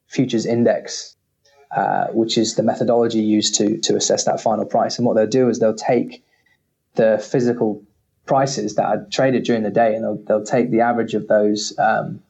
futures 0.06 0.46
index, 0.46 1.16
uh, 1.74 2.08
which 2.08 2.36
is 2.36 2.56
the 2.56 2.62
methodology 2.62 3.20
used 3.20 3.54
to 3.56 3.78
to 3.78 3.96
assess 3.96 4.24
that 4.24 4.40
final 4.40 4.64
price. 4.64 4.98
And 4.98 5.06
what 5.06 5.14
they'll 5.16 5.26
do 5.26 5.48
is 5.48 5.58
they'll 5.58 5.74
take 5.74 6.24
the 6.94 7.18
physical 7.18 7.82
prices 8.26 8.74
that 8.76 8.84
are 8.84 9.06
traded 9.10 9.44
during 9.44 9.62
the 9.62 9.70
day, 9.70 9.94
and 9.94 10.04
they'll, 10.04 10.22
they'll 10.26 10.44
take 10.44 10.70
the 10.70 10.80
average 10.80 11.14
of 11.14 11.26
those 11.28 11.76
um, 11.78 12.22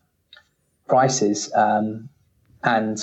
prices, 0.89 1.53
um, 1.55 2.09
and 2.63 2.99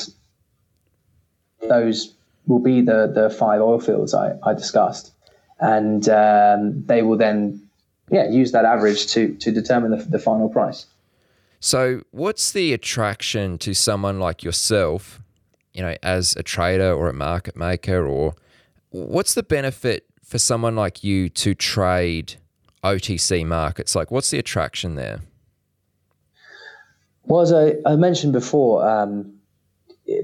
those 1.68 2.14
will 2.46 2.60
be 2.60 2.82
the 2.82 3.12
the 3.14 3.30
five 3.30 3.62
oil 3.62 3.80
fields 3.80 4.14
I, 4.14 4.34
I 4.44 4.54
discussed, 4.54 5.12
and 5.60 6.08
um, 6.10 6.86
they 6.86 7.02
will 7.02 7.18
then 7.18 7.62
yeah 8.10 8.30
use 8.30 8.52
that 8.52 8.66
average 8.66 9.08
to 9.14 9.34
to 9.36 9.52
determine 9.52 9.92
the, 9.92 10.04
the 10.04 10.20
final 10.20 10.50
price. 10.50 10.86
So, 11.60 12.04
what's 12.12 12.52
the 12.52 12.74
attraction 12.74 13.58
to 13.60 13.74
someone 13.74 14.20
like 14.20 14.44
yourself, 14.44 15.22
you 15.74 15.82
know, 15.82 15.96
as 16.04 16.36
a 16.36 16.44
trader 16.44 16.94
or 16.94 17.10
a 17.10 17.14
market 17.14 17.56
maker, 17.56 18.06
or 18.06 18.36
what's 18.90 19.34
the 19.34 19.44
benefit 19.44 20.06
for 20.24 20.38
someone 20.38 20.76
like 20.76 21.04
you 21.04 21.30
to 21.30 21.56
trade 21.56 22.36
OTC 22.96 23.46
markets? 23.46 23.96
Like, 23.96 24.12
what's 24.12 24.30
the 24.30 24.40
attraction 24.40 24.96
there? 24.96 25.20
Well, 27.26 27.42
as 27.42 27.52
I, 27.52 27.76
I 27.86 27.96
mentioned 27.96 28.34
before, 28.34 28.88
um, 28.88 29.34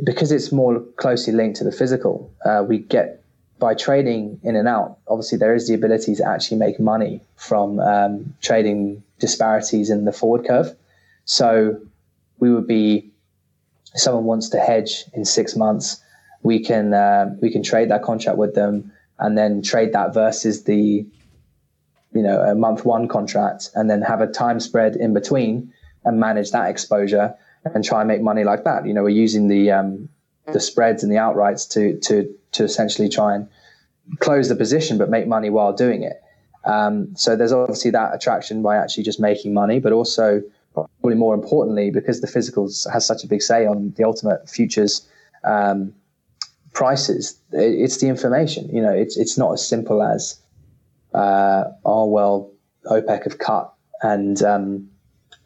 because 0.04 0.32
it's 0.32 0.52
more 0.52 0.80
closely 0.96 1.34
linked 1.34 1.58
to 1.58 1.64
the 1.64 1.72
physical, 1.72 2.32
uh, 2.46 2.64
we 2.68 2.80
get 2.80 3.24
by 3.60 3.74
trading 3.74 4.40
in 4.44 4.56
and 4.56 4.68
out. 4.68 4.98
Obviously, 5.08 5.38
there 5.38 5.54
is 5.54 5.68
the 5.68 5.74
ability 5.74 6.16
to 6.16 6.28
actually 6.28 6.58
make 6.58 6.80
money 6.80 7.22
from 7.36 7.80
um, 7.80 8.34
trading 8.42 9.04
disparities 9.20 9.90
in 9.90 10.06
the 10.06 10.14
forward 10.14 10.46
curve. 10.46 10.76
So, 11.26 11.80
we 12.40 12.54
would 12.54 12.68
be 12.68 13.12
if 13.94 14.02
someone 14.02 14.26
wants 14.26 14.50
to 14.50 14.60
hedge 14.60 15.06
in 15.14 15.24
six 15.26 15.56
months, 15.56 16.02
we 16.42 16.60
can 16.60 16.94
uh, 16.94 17.36
we 17.42 17.52
can 17.52 17.64
trade 17.64 17.90
that 17.90 18.04
contract 18.04 18.38
with 18.38 18.56
them 18.56 18.92
and 19.20 19.38
then 19.38 19.62
trade 19.62 19.94
that 19.94 20.14
versus 20.14 20.64
the 20.64 21.06
you 22.14 22.22
know 22.22 22.42
a 22.42 22.56
month 22.56 22.86
one 22.86 23.08
contract 23.08 23.70
and 23.76 23.90
then 23.90 24.02
have 24.02 24.22
a 24.22 24.28
time 24.28 24.60
spread 24.60 24.96
in 24.96 25.14
between 25.14 25.74
and 26.06 26.20
manage 26.20 26.52
that 26.52 26.70
exposure 26.70 27.36
and 27.66 27.84
try 27.84 28.02
and 28.02 28.08
make 28.08 28.22
money 28.22 28.44
like 28.44 28.64
that. 28.64 28.86
You 28.86 28.94
know 28.94 29.04
we're 29.04 29.10
using 29.10 29.48
the 29.48 29.72
um, 29.72 30.10
the 30.52 30.60
spreads 30.60 31.04
and 31.04 31.12
the 31.12 31.18
outrights 31.18 31.70
to 31.72 32.00
to 32.00 32.34
to 32.54 32.64
essentially 32.64 33.10
try 33.10 33.36
and 33.36 33.48
close 34.20 34.50
the 34.50 34.56
position 34.56 34.98
but 34.98 35.10
make 35.10 35.28
money 35.28 35.50
while 35.50 35.74
doing 35.74 36.04
it. 36.04 36.22
Um, 36.66 37.14
so 37.16 37.36
there's 37.36 37.52
obviously 37.52 37.92
that 37.92 38.14
attraction 38.14 38.62
by 38.62 38.78
actually 38.78 39.04
just 39.04 39.20
making 39.20 39.54
money 39.54 39.80
but 39.80 39.92
also 39.92 40.42
probably 40.74 41.16
more 41.16 41.36
importantly 41.36 41.92
because 41.92 42.22
the 42.22 42.28
physicals 42.28 42.90
has 42.92 43.06
such 43.06 43.24
a 43.24 43.28
big 43.28 43.42
say 43.42 43.66
on 43.66 43.94
the 43.98 44.04
ultimate 44.04 44.50
futures 44.50 45.08
um, 45.44 45.94
prices 46.74 47.38
it's 47.52 47.98
the 47.98 48.08
information. 48.08 48.70
You 48.76 48.82
know 48.82 48.94
it's 48.94 49.18
it's 49.18 49.38
not 49.38 49.54
as 49.54 49.66
simple 49.66 50.04
as 50.04 50.38
uh, 51.14 51.66
oh 51.86 52.06
well, 52.06 52.52
OPEC 52.86 53.24
have 53.24 53.38
cut 53.38 53.74
and 54.02 54.42
um, 54.44 54.90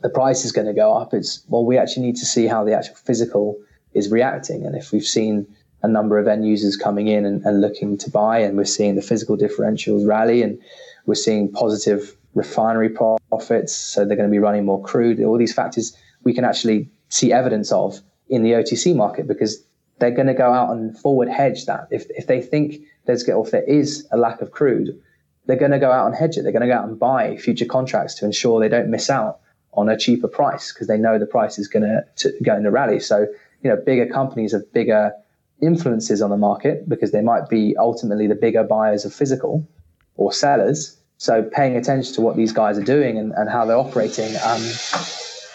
the 0.01 0.09
price 0.09 0.43
is 0.45 0.51
going 0.51 0.67
to 0.67 0.73
go 0.73 0.93
up. 0.93 1.13
It's 1.13 1.43
well, 1.47 1.65
we 1.65 1.77
actually 1.77 2.07
need 2.07 2.17
to 2.17 2.25
see 2.25 2.47
how 2.47 2.63
the 2.63 2.73
actual 2.73 2.95
physical 2.95 3.57
is 3.93 4.11
reacting, 4.11 4.65
and 4.65 4.75
if 4.75 4.91
we've 4.91 5.03
seen 5.03 5.47
a 5.83 5.87
number 5.87 6.17
of 6.17 6.27
end 6.27 6.45
users 6.45 6.75
coming 6.75 7.07
in 7.07 7.23
and, 7.25 7.45
and 7.45 7.61
looking 7.61 7.97
to 7.99 8.09
buy, 8.09 8.39
and 8.39 8.57
we're 8.57 8.65
seeing 8.65 8.95
the 8.95 9.01
physical 9.01 9.37
differentials 9.37 10.07
rally, 10.07 10.41
and 10.41 10.59
we're 11.05 11.15
seeing 11.15 11.51
positive 11.51 12.15
refinery 12.33 12.89
profits, 12.89 13.75
so 13.75 14.05
they're 14.05 14.17
going 14.17 14.29
to 14.29 14.31
be 14.31 14.39
running 14.39 14.65
more 14.65 14.81
crude. 14.81 15.21
All 15.23 15.37
these 15.37 15.53
factors 15.53 15.95
we 16.23 16.33
can 16.33 16.43
actually 16.43 16.89
see 17.09 17.31
evidence 17.31 17.71
of 17.71 18.01
in 18.27 18.43
the 18.43 18.51
OTC 18.51 18.95
market 18.95 19.27
because 19.27 19.63
they're 19.99 20.11
going 20.11 20.27
to 20.27 20.33
go 20.33 20.51
out 20.51 20.71
and 20.71 20.97
forward 20.97 21.29
hedge 21.29 21.65
that. 21.65 21.87
If, 21.89 22.05
if 22.09 22.27
they 22.27 22.41
think 22.41 22.81
there's, 23.05 23.27
or 23.29 23.45
if 23.45 23.51
there 23.51 23.63
is 23.63 24.05
a 24.11 24.17
lack 24.17 24.41
of 24.41 24.51
crude, 24.51 24.99
they're 25.47 25.57
going 25.57 25.71
to 25.71 25.79
go 25.79 25.91
out 25.91 26.05
and 26.05 26.15
hedge 26.15 26.37
it. 26.37 26.43
They're 26.43 26.51
going 26.51 26.61
to 26.61 26.67
go 26.67 26.73
out 26.73 26.87
and 26.87 26.99
buy 26.99 27.37
future 27.37 27.65
contracts 27.65 28.13
to 28.15 28.25
ensure 28.25 28.59
they 28.59 28.69
don't 28.69 28.89
miss 28.89 29.09
out 29.09 29.39
on 29.73 29.89
a 29.89 29.97
cheaper 29.97 30.27
price 30.27 30.73
because 30.73 30.87
they 30.87 30.97
know 30.97 31.17
the 31.17 31.25
price 31.25 31.57
is 31.57 31.67
going 31.67 31.83
to, 31.83 32.33
go 32.43 32.55
in 32.55 32.63
the 32.63 32.71
rally. 32.71 32.99
So, 32.99 33.27
you 33.63 33.69
know, 33.69 33.77
bigger 33.77 34.05
companies 34.05 34.51
have 34.51 34.71
bigger 34.73 35.13
influences 35.61 36.21
on 36.21 36.29
the 36.29 36.37
market 36.37 36.87
because 36.87 37.11
they 37.11 37.21
might 37.21 37.49
be 37.49 37.75
ultimately 37.77 38.27
the 38.27 38.35
bigger 38.35 38.63
buyers 38.63 39.05
of 39.05 39.13
physical 39.13 39.67
or 40.15 40.33
sellers. 40.33 40.97
So, 41.17 41.43
paying 41.43 41.77
attention 41.77 42.13
to 42.15 42.21
what 42.21 42.35
these 42.35 42.51
guys 42.51 42.77
are 42.77 42.83
doing 42.83 43.17
and, 43.17 43.31
and 43.33 43.49
how 43.49 43.65
they're 43.65 43.77
operating 43.77 44.35
um, 44.43 44.61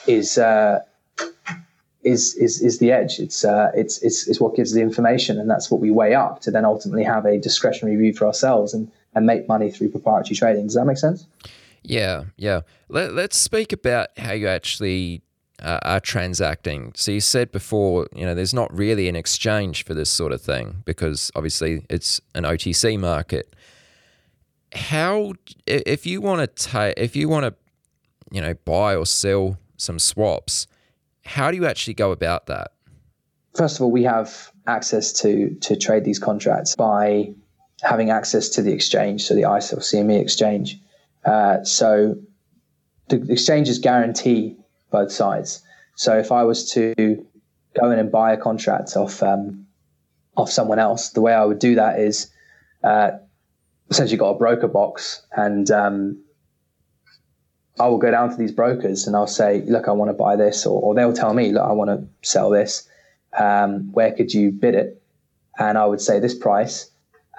is. 0.06 0.38
Uh, 0.38 0.80
is, 2.04 2.34
is 2.34 2.60
is 2.60 2.80
the 2.80 2.90
edge. 2.90 3.20
It's, 3.20 3.44
uh, 3.44 3.70
it's 3.76 4.02
it's 4.02 4.26
it's 4.26 4.40
what 4.40 4.56
gives 4.56 4.72
the 4.72 4.80
information, 4.80 5.38
and 5.38 5.48
that's 5.48 5.70
what 5.70 5.80
we 5.80 5.92
weigh 5.92 6.16
up 6.16 6.40
to 6.40 6.50
then 6.50 6.64
ultimately 6.64 7.04
have 7.04 7.24
a 7.24 7.38
discretionary 7.38 7.96
view 7.96 8.12
for 8.12 8.26
ourselves. 8.26 8.74
And 8.74 8.90
and 9.14 9.26
make 9.26 9.48
money 9.48 9.70
through 9.70 9.90
proprietary 9.90 10.36
trading. 10.36 10.66
Does 10.66 10.74
that 10.74 10.84
make 10.84 10.98
sense? 10.98 11.26
Yeah, 11.82 12.24
yeah. 12.36 12.60
Let, 12.88 13.12
us 13.12 13.36
speak 13.36 13.72
about 13.72 14.08
how 14.16 14.32
you 14.32 14.48
actually 14.48 15.22
uh, 15.60 15.78
are 15.82 16.00
transacting. 16.00 16.92
So 16.94 17.12
you 17.12 17.20
said 17.20 17.52
before, 17.52 18.08
you 18.14 18.24
know, 18.24 18.34
there's 18.34 18.54
not 18.54 18.72
really 18.76 19.08
an 19.08 19.16
exchange 19.16 19.84
for 19.84 19.94
this 19.94 20.10
sort 20.10 20.32
of 20.32 20.40
thing 20.40 20.82
because 20.84 21.30
obviously 21.34 21.84
it's 21.90 22.20
an 22.34 22.44
OTC 22.44 22.98
market. 22.98 23.54
How, 24.74 25.34
if 25.66 26.06
you 26.06 26.20
want 26.20 26.40
to 26.40 26.46
take, 26.46 26.94
if 26.96 27.14
you 27.16 27.28
want 27.28 27.46
to, 27.46 27.54
you 28.30 28.40
know, 28.40 28.54
buy 28.64 28.96
or 28.96 29.04
sell 29.04 29.58
some 29.76 29.98
swaps, 29.98 30.66
how 31.24 31.50
do 31.50 31.56
you 31.56 31.66
actually 31.66 31.94
go 31.94 32.12
about 32.12 32.46
that? 32.46 32.72
First 33.54 33.76
of 33.76 33.82
all, 33.82 33.90
we 33.90 34.04
have 34.04 34.50
access 34.66 35.12
to 35.12 35.54
to 35.60 35.76
trade 35.76 36.04
these 36.04 36.18
contracts 36.18 36.74
by 36.74 37.34
having 37.82 38.10
access 38.10 38.48
to 38.50 38.62
the 38.62 38.72
exchange, 38.72 39.24
so 39.24 39.34
the 39.34 39.44
ICE 39.44 39.72
or 39.72 39.78
CME 39.78 40.20
exchange. 40.20 40.80
Uh, 41.24 41.62
so 41.64 42.16
the 43.08 43.24
exchanges 43.30 43.78
guarantee 43.78 44.56
both 44.90 45.12
sides. 45.12 45.62
So 45.96 46.16
if 46.18 46.32
I 46.32 46.44
was 46.44 46.70
to 46.72 46.94
go 47.74 47.90
in 47.90 47.98
and 47.98 48.10
buy 48.10 48.32
a 48.32 48.36
contract 48.36 48.96
off 48.96 49.22
um, 49.22 49.66
off 50.36 50.50
someone 50.50 50.78
else, 50.78 51.10
the 51.10 51.20
way 51.20 51.34
I 51.34 51.44
would 51.44 51.58
do 51.58 51.74
that 51.74 51.98
is 51.98 52.30
uh, 52.82 53.12
essentially 53.90 54.16
got 54.16 54.30
a 54.30 54.38
broker 54.38 54.68
box, 54.68 55.22
and 55.36 55.70
um, 55.70 56.22
I 57.78 57.88
will 57.88 57.98
go 57.98 58.10
down 58.10 58.30
to 58.30 58.36
these 58.36 58.52
brokers 58.52 59.06
and 59.06 59.16
I'll 59.16 59.26
say, 59.26 59.62
"Look, 59.62 59.88
I 59.88 59.92
want 59.92 60.08
to 60.08 60.14
buy 60.14 60.36
this," 60.36 60.66
or, 60.66 60.80
or 60.80 60.94
they'll 60.94 61.12
tell 61.12 61.34
me, 61.34 61.52
"Look, 61.52 61.62
I 61.62 61.72
want 61.72 61.90
to 61.90 62.06
sell 62.28 62.50
this. 62.50 62.88
Um, 63.38 63.92
where 63.92 64.12
could 64.12 64.32
you 64.32 64.52
bid 64.52 64.74
it?" 64.74 65.02
And 65.58 65.76
I 65.76 65.84
would 65.84 66.00
say 66.00 66.18
this 66.18 66.34
price, 66.34 66.90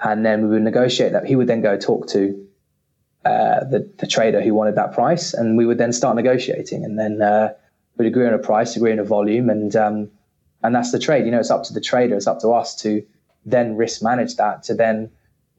and 0.02 0.24
then 0.24 0.42
we 0.42 0.48
would 0.48 0.62
negotiate 0.62 1.12
that. 1.12 1.26
He 1.26 1.36
would 1.36 1.46
then 1.46 1.60
go 1.60 1.76
talk 1.76 2.08
to 2.08 2.46
uh, 3.24 3.64
the, 3.64 3.90
the 3.98 4.06
trader 4.06 4.42
who 4.42 4.54
wanted 4.54 4.74
that 4.74 4.92
price, 4.92 5.34
and 5.34 5.56
we 5.56 5.66
would 5.66 5.78
then 5.78 5.92
start 5.92 6.16
negotiating, 6.16 6.84
and 6.84 6.98
then 6.98 7.22
uh, 7.22 7.52
we'd 7.96 8.06
agree 8.06 8.26
on 8.26 8.34
a 8.34 8.38
price, 8.38 8.76
agree 8.76 8.92
on 8.92 8.98
a 8.98 9.04
volume, 9.04 9.48
and 9.48 9.74
um, 9.76 10.10
and 10.62 10.74
that's 10.74 10.92
the 10.92 10.98
trade. 10.98 11.24
You 11.24 11.30
know, 11.30 11.40
it's 11.40 11.50
up 11.50 11.64
to 11.64 11.74
the 11.74 11.80
trader, 11.80 12.16
it's 12.16 12.26
up 12.26 12.40
to 12.40 12.50
us 12.50 12.74
to 12.82 13.04
then 13.46 13.76
risk 13.76 14.02
manage 14.02 14.36
that, 14.36 14.62
to 14.64 14.74
then 14.74 15.10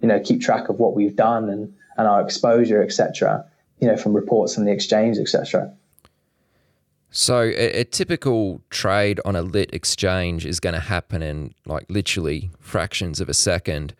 you 0.01 0.07
know 0.07 0.19
keep 0.19 0.41
track 0.41 0.69
of 0.69 0.79
what 0.79 0.95
we've 0.95 1.15
done 1.15 1.49
and 1.49 1.73
and 1.97 2.07
our 2.07 2.21
exposure, 2.21 2.83
etc. 2.83 3.45
You 3.79 3.87
know, 3.87 3.97
from 3.97 4.13
reports 4.13 4.55
from 4.55 4.65
the 4.65 4.71
exchange, 4.71 5.17
etc. 5.17 5.73
So 7.09 7.39
a, 7.43 7.79
a, 7.79 7.83
typical 7.85 8.61
trade 8.69 9.21
on 9.23 9.37
a 9.37 9.41
lit 9.41 9.73
exchange 9.73 10.45
is 10.45 10.59
going 10.59 10.73
to 10.73 10.81
happen 10.81 11.21
in 11.21 11.53
like 11.65 11.85
literally 11.87 12.51
fractions 12.59 13.21
of 13.21 13.29
a 13.29 13.33
second. 13.33 13.95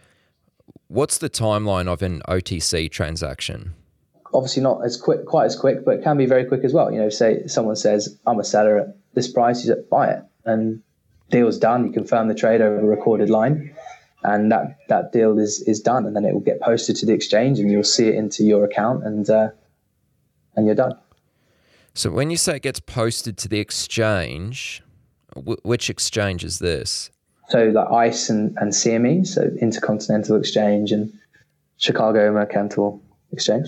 What's 0.88 1.18
the 1.18 1.30
timeline 1.30 1.88
of 1.88 2.02
an 2.02 2.22
OTC 2.28 2.92
transaction? 2.92 3.74
Obviously, 4.34 4.62
not 4.64 4.84
as 4.86 4.98
quick, 4.98 5.26
quite 5.26 5.46
as 5.46 5.56
quick, 5.56 5.86
but 5.86 5.96
it 5.96 6.04
can 6.04 6.18
be 6.18 6.26
very 6.26 6.46
quick 6.46 6.64
as 6.64 6.74
well. 6.74 6.92
You 6.92 7.00
know, 7.00 7.10
say 7.10 7.48
someone 7.48 7.76
says, 7.76 8.18
"I'm 8.28 8.40
a 8.40 8.44
seller 8.44 8.80
at 8.80 8.96
this 9.14 9.32
price," 9.32 9.66
you 9.66 9.74
say, 9.74 9.82
"Buy 9.90 10.12
it," 10.12 10.24
and 10.44 10.82
deal's 11.32 11.58
done. 11.58 11.86
You 11.86 11.92
confirm 11.92 12.28
the 12.28 12.36
trade 12.36 12.62
over 12.62 12.80
a 12.80 12.84
recorded 12.84 13.30
line, 13.30 13.74
and 14.24 14.52
that 14.52 14.78
that 14.90 15.12
deal 15.12 15.40
is 15.40 15.62
is 15.62 15.80
done. 15.80 16.06
And 16.06 16.16
then 16.16 16.26
it 16.26 16.34
will 16.34 16.42
get 16.42 16.60
posted 16.62 16.96
to 16.98 17.06
the 17.06 17.14
exchange, 17.14 17.60
and 17.60 17.72
you'll 17.72 17.84
see 17.84 18.08
it 18.08 18.16
into 18.16 18.44
your 18.44 18.66
account, 18.66 19.06
and 19.06 19.30
uh, 19.30 19.50
and 20.56 20.66
you're 20.66 20.76
done. 20.76 20.98
So 21.94 22.12
when 22.12 22.30
you 22.30 22.38
say 22.38 22.58
it 22.58 22.62
gets 22.62 22.82
posted 22.82 23.38
to 23.38 23.48
the 23.48 23.60
exchange, 23.60 24.84
W- 25.36 25.58
which 25.64 25.90
exchange 25.90 26.44
is 26.44 26.60
this? 26.60 27.12
So 27.50 27.66
like 27.66 27.92
ICE 27.92 28.30
and, 28.30 28.58
and 28.58 28.72
CME, 28.72 29.28
so 29.28 29.50
Intercontinental 29.62 30.36
Exchange 30.38 30.92
and 30.92 31.14
Chicago 31.78 32.32
Mercantile 32.32 33.02
Exchange. 33.32 33.68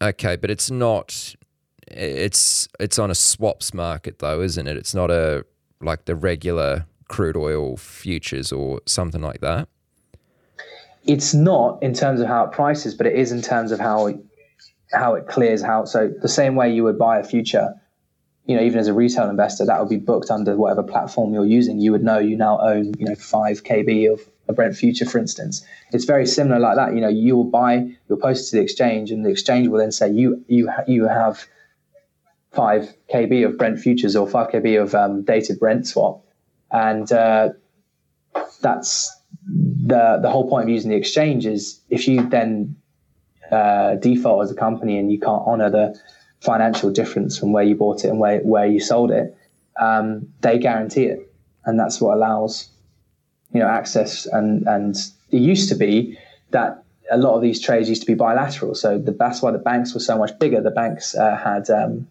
Okay, 0.00 0.36
but 0.36 0.50
it's 0.50 0.70
not. 0.70 1.34
It's 1.88 2.68
it's 2.80 2.98
on 2.98 3.10
a 3.10 3.14
swaps 3.14 3.72
market 3.72 4.18
though, 4.18 4.40
isn't 4.40 4.66
it? 4.66 4.76
It's 4.76 4.94
not 4.94 5.10
a 5.10 5.44
like 5.80 6.06
the 6.06 6.14
regular 6.14 6.86
crude 7.08 7.36
oil 7.36 7.76
futures 7.76 8.52
or 8.52 8.80
something 8.86 9.22
like 9.22 9.40
that. 9.40 9.68
It's 11.04 11.34
not 11.34 11.82
in 11.82 11.94
terms 11.94 12.20
of 12.20 12.26
how 12.26 12.44
it 12.44 12.52
prices, 12.52 12.94
but 12.94 13.06
it 13.06 13.14
is 13.14 13.30
in 13.30 13.42
terms 13.42 13.70
of 13.70 13.78
how 13.78 14.12
how 14.92 15.14
it 15.14 15.28
clears 15.28 15.62
out. 15.62 15.88
So 15.88 16.12
the 16.20 16.28
same 16.28 16.56
way 16.56 16.72
you 16.72 16.84
would 16.84 16.98
buy 16.98 17.18
a 17.18 17.24
future, 17.24 17.74
you 18.46 18.56
know, 18.56 18.62
even 18.62 18.78
as 18.78 18.86
a 18.86 18.94
retail 18.94 19.28
investor, 19.28 19.66
that 19.66 19.80
would 19.80 19.88
be 19.88 19.96
booked 19.96 20.30
under 20.30 20.56
whatever 20.56 20.82
platform 20.82 21.34
you're 21.34 21.46
using. 21.46 21.80
You 21.80 21.92
would 21.92 22.04
know 22.04 22.18
you 22.18 22.36
now 22.36 22.60
own, 22.60 22.94
you 22.98 23.06
know, 23.06 23.16
five 23.16 23.64
kb 23.64 24.12
of 24.12 24.20
a 24.48 24.52
Brent 24.52 24.76
future, 24.76 25.04
for 25.04 25.18
instance. 25.18 25.64
It's 25.92 26.04
very 26.04 26.26
similar 26.26 26.60
like 26.60 26.76
that. 26.76 26.94
You 26.94 27.00
know, 27.00 27.08
you'll 27.08 27.44
buy, 27.44 27.90
you'll 28.08 28.18
post 28.18 28.46
it 28.46 28.50
to 28.50 28.56
the 28.56 28.62
exchange, 28.62 29.10
and 29.10 29.24
the 29.24 29.30
exchange 29.30 29.68
will 29.68 29.78
then 29.78 29.92
say 29.92 30.10
you 30.10 30.44
you 30.46 30.70
you 30.86 31.08
have 31.08 31.44
five 32.52 32.94
kb 33.12 33.44
of 33.44 33.58
Brent 33.58 33.80
futures 33.80 34.14
or 34.14 34.28
five 34.28 34.50
kb 34.50 34.80
of 34.80 34.94
um, 34.94 35.22
dated 35.24 35.58
Brent 35.58 35.86
swap, 35.86 36.24
and 36.70 37.10
uh, 37.10 37.50
that's 38.60 39.12
the 39.44 40.18
the 40.22 40.30
whole 40.30 40.48
point 40.48 40.64
of 40.64 40.68
using 40.68 40.90
the 40.90 40.96
exchange 40.96 41.46
is 41.46 41.80
if 41.90 42.06
you 42.06 42.28
then 42.28 42.76
uh, 43.50 43.96
default 43.96 44.44
as 44.44 44.50
a 44.50 44.54
company 44.54 44.98
and 44.98 45.10
you 45.10 45.18
can't 45.18 45.42
honor 45.46 45.70
the 45.70 45.98
financial 46.50 46.90
difference 46.90 47.38
from 47.38 47.52
where 47.52 47.64
you 47.64 47.74
bought 47.74 48.04
it 48.04 48.08
and 48.08 48.20
where 48.20 48.40
where 48.40 48.66
you 48.66 48.80
sold 48.80 49.10
it, 49.10 49.36
um, 49.78 50.28
they 50.40 50.58
guarantee 50.58 51.06
it, 51.14 51.20
and 51.64 51.78
that's 51.80 52.00
what 52.00 52.14
allows 52.16 52.70
you 53.52 53.60
know 53.60 53.68
access 53.68 54.26
and 54.26 54.66
and 54.66 54.96
it 55.30 55.40
used 55.40 55.68
to 55.68 55.74
be 55.74 56.18
that 56.50 56.84
a 57.10 57.18
lot 57.18 57.34
of 57.36 57.42
these 57.42 57.60
trades 57.60 57.88
used 57.88 58.02
to 58.02 58.06
be 58.06 58.14
bilateral. 58.14 58.74
So 58.74 58.98
the, 58.98 59.12
that's 59.12 59.42
why 59.42 59.52
the 59.52 59.58
banks 59.58 59.94
were 59.94 60.00
so 60.00 60.18
much 60.18 60.38
bigger. 60.38 60.60
The 60.60 60.70
banks 60.70 61.14
uh, 61.14 61.36
had 61.36 61.70
um, 61.70 62.08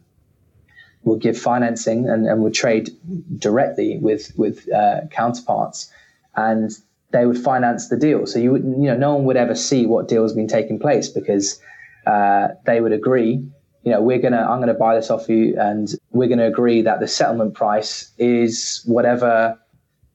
would 1.04 1.22
give 1.22 1.38
financing 1.38 2.10
and, 2.10 2.26
and 2.26 2.42
would 2.44 2.54
trade 2.54 2.90
directly 3.38 3.98
with 3.98 4.32
with 4.38 4.72
uh, 4.72 5.02
counterparts, 5.12 5.92
and 6.36 6.72
they 7.12 7.26
would 7.26 7.38
finance 7.38 7.90
the 7.90 7.98
deal. 7.98 8.26
So 8.26 8.40
you 8.40 8.52
would 8.52 8.64
you 8.64 8.88
know 8.90 8.98
no 8.98 9.16
one 9.16 9.26
would 9.26 9.38
ever 9.38 9.56
see 9.56 9.86
what 9.86 10.08
deal 10.08 10.24
has 10.24 10.34
been 10.34 10.48
taking 10.48 10.80
place 10.80 11.10
because 11.10 11.60
uh, 12.06 12.50
they 12.66 12.82
would 12.82 12.94
agree. 12.94 13.46
You 13.86 13.92
know, 13.92 14.02
we're 14.02 14.20
gonna 14.20 14.42
I'm 14.42 14.60
gonna 14.60 14.74
buy 14.74 14.96
this 14.96 15.12
off 15.12 15.30
you, 15.30 15.56
and 15.60 15.94
we're 16.12 16.28
gonna 16.28 16.48
agree 16.48 16.82
that 16.82 17.00
the 17.00 17.08
settlement 17.08 17.54
price 17.54 18.12
is 18.18 18.82
whatever 18.86 19.60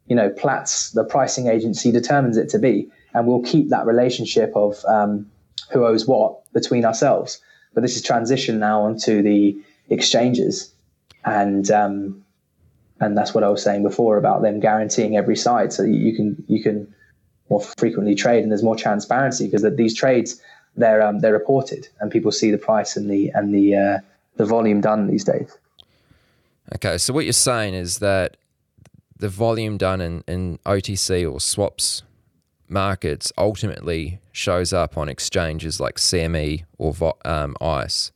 you 0.09 0.17
know 0.17 0.29
Platts, 0.29 0.91
the 0.91 1.05
pricing 1.05 1.47
agency, 1.47 1.93
determines 1.93 2.37
it 2.37 2.49
to 2.51 2.59
be, 2.59 2.91
and 3.15 3.29
we'll 3.29 3.43
keep 3.43 3.69
that 3.71 3.87
relationship 3.87 4.53
of 4.57 4.85
um, 4.87 5.31
who 5.73 5.87
owes 5.87 6.07
what 6.07 6.53
between 6.53 6.85
ourselves. 6.85 7.41
But 7.73 7.83
this 7.83 7.95
is 7.95 8.03
transition 8.03 8.59
now 8.59 8.83
onto 8.83 9.23
the 9.23 9.57
exchanges, 9.89 10.75
and 11.25 11.71
um, 11.71 12.25
and 12.99 13.17
that's 13.17 13.35
what 13.35 13.45
I 13.45 13.49
was 13.51 13.63
saying 13.63 13.85
before 13.85 14.19
about 14.19 14.43
them 14.43 14.59
guaranteeing 14.59 15.17
every 15.17 15.37
side, 15.37 15.73
so 15.73 15.85
you 15.85 16.17
can 16.17 16.45
you 16.49 16.61
can 16.61 16.93
more 17.49 17.63
frequently 17.79 18.17
trade, 18.17 18.43
and 18.43 18.51
there's 18.51 18.65
more 18.65 18.75
transparency 18.75 19.45
because 19.47 19.63
that 19.63 19.77
these 19.77 19.95
trades 19.95 20.41
they're 20.77 21.03
um, 21.03 21.21
they're 21.21 21.33
reported, 21.33 21.89
and 22.01 22.11
people 22.11 22.33
see 22.33 22.51
the 22.51 22.59
price 22.59 22.97
and 22.97 23.11
the 23.11 23.31
and 23.35 23.55
the 23.55 23.77
uh, 23.77 23.99
the 24.37 24.45
volume 24.45 24.81
done 24.81 25.07
these 25.07 25.25
days. 25.25 25.57
Okay, 26.77 26.99
so 26.99 27.13
what 27.13 27.25
you're 27.25 27.33
saying 27.33 27.75
is 27.75 27.99
that 27.99 28.37
the 29.19 29.29
volume 29.29 29.77
done 29.77 30.01
in, 30.01 30.25
in 30.27 30.59
OTC 30.65 31.31
or 31.31 31.41
swaps 31.41 32.03
markets 32.69 33.33
ultimately 33.37 34.21
shows 34.33 34.73
up 34.73 34.97
on 34.97 35.09
exchanges 35.09 35.81
like 35.81 35.97
CME 35.97 36.65
or 36.79 37.15
um, 37.25 37.57
ICE. 37.61 38.13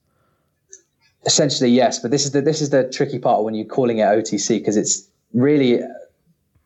Essentially, 1.26 1.70
yes, 1.70 1.98
but 1.98 2.10
this 2.10 2.24
is 2.24 2.32
the 2.32 2.42
this 2.42 2.60
is 2.60 2.70
the 2.70 2.84
tricky 2.90 3.18
part 3.18 3.44
when 3.44 3.54
you're 3.54 3.66
calling 3.66 3.98
it 3.98 4.04
OTC 4.04 4.58
because 4.58 4.76
it's 4.76 5.08
really 5.32 5.80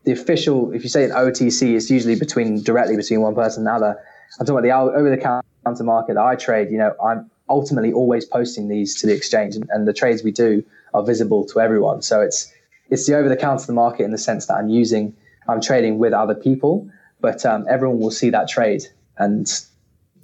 the 0.04 0.12
official. 0.12 0.72
If 0.72 0.82
you 0.82 0.88
say 0.88 1.04
an 1.04 1.10
OTC, 1.10 1.74
it's 1.74 1.90
usually 1.90 2.16
between 2.16 2.62
directly 2.62 2.96
between 2.96 3.20
one 3.20 3.34
person 3.34 3.66
and 3.66 3.68
another. 3.68 4.00
I'm 4.38 4.46
talking 4.46 4.68
about 4.68 4.92
the 4.92 4.98
over 4.98 5.10
the 5.10 5.42
counter 5.64 5.84
market 5.84 6.14
that 6.14 6.24
I 6.24 6.36
trade. 6.36 6.70
You 6.70 6.78
know, 6.78 6.94
I'm 7.02 7.30
ultimately 7.48 7.92
always 7.92 8.24
posting 8.24 8.68
these 8.68 9.00
to 9.00 9.06
the 9.06 9.14
exchange, 9.14 9.56
and, 9.56 9.68
and 9.70 9.86
the 9.86 9.92
trades 9.92 10.22
we 10.22 10.32
do 10.32 10.64
are 10.94 11.04
visible 11.04 11.44
to 11.46 11.60
everyone. 11.60 12.02
So 12.02 12.20
it's 12.20 12.52
it's 12.90 13.06
the 13.06 13.16
over 13.16 13.28
the 13.28 13.36
counter 13.36 13.72
market 13.72 14.04
in 14.04 14.10
the 14.10 14.18
sense 14.18 14.46
that 14.46 14.54
I'm 14.54 14.68
using 14.68 15.14
I'm 15.48 15.60
trading 15.60 15.98
with 15.98 16.12
other 16.12 16.34
people, 16.34 16.90
but 17.20 17.44
um, 17.46 17.66
everyone 17.68 17.98
will 17.98 18.10
see 18.10 18.30
that 18.30 18.48
trade 18.48 18.84
and 19.16 19.50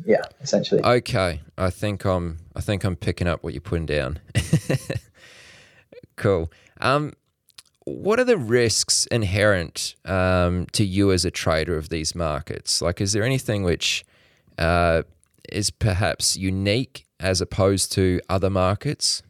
yeah, 0.05 0.23
essentially. 0.41 0.83
Okay, 0.83 1.41
I 1.57 1.71
think 1.71 2.05
I'm 2.05 2.39
I 2.55 2.61
think 2.61 2.85
I'm 2.85 2.97
picking 2.97 3.27
up 3.27 3.43
what 3.43 3.55
you're 3.55 3.61
putting 3.61 3.87
down. 3.87 4.21
cool. 6.17 6.51
Um, 6.81 7.15
what 7.85 8.19
are 8.19 8.25
the 8.25 8.39
risks 8.39 9.07
inherent 9.07 9.95
um, 10.05 10.67
to 10.73 10.85
you 10.85 11.13
as 11.13 11.25
a 11.25 11.31
trader 11.31 11.77
of 11.77 11.91
these 11.91 12.15
markets? 12.15 12.81
Like, 12.81 13.01
is 13.01 13.13
there 13.13 13.23
anything 13.23 13.63
which 13.63 14.05
uh, 14.59 15.03
is 15.51 15.71
perhaps 15.71 16.37
unique 16.37 17.07
as 17.21 17.41
opposed 17.41 17.93
to 17.93 18.21
other 18.29 18.51
markets? 18.51 19.23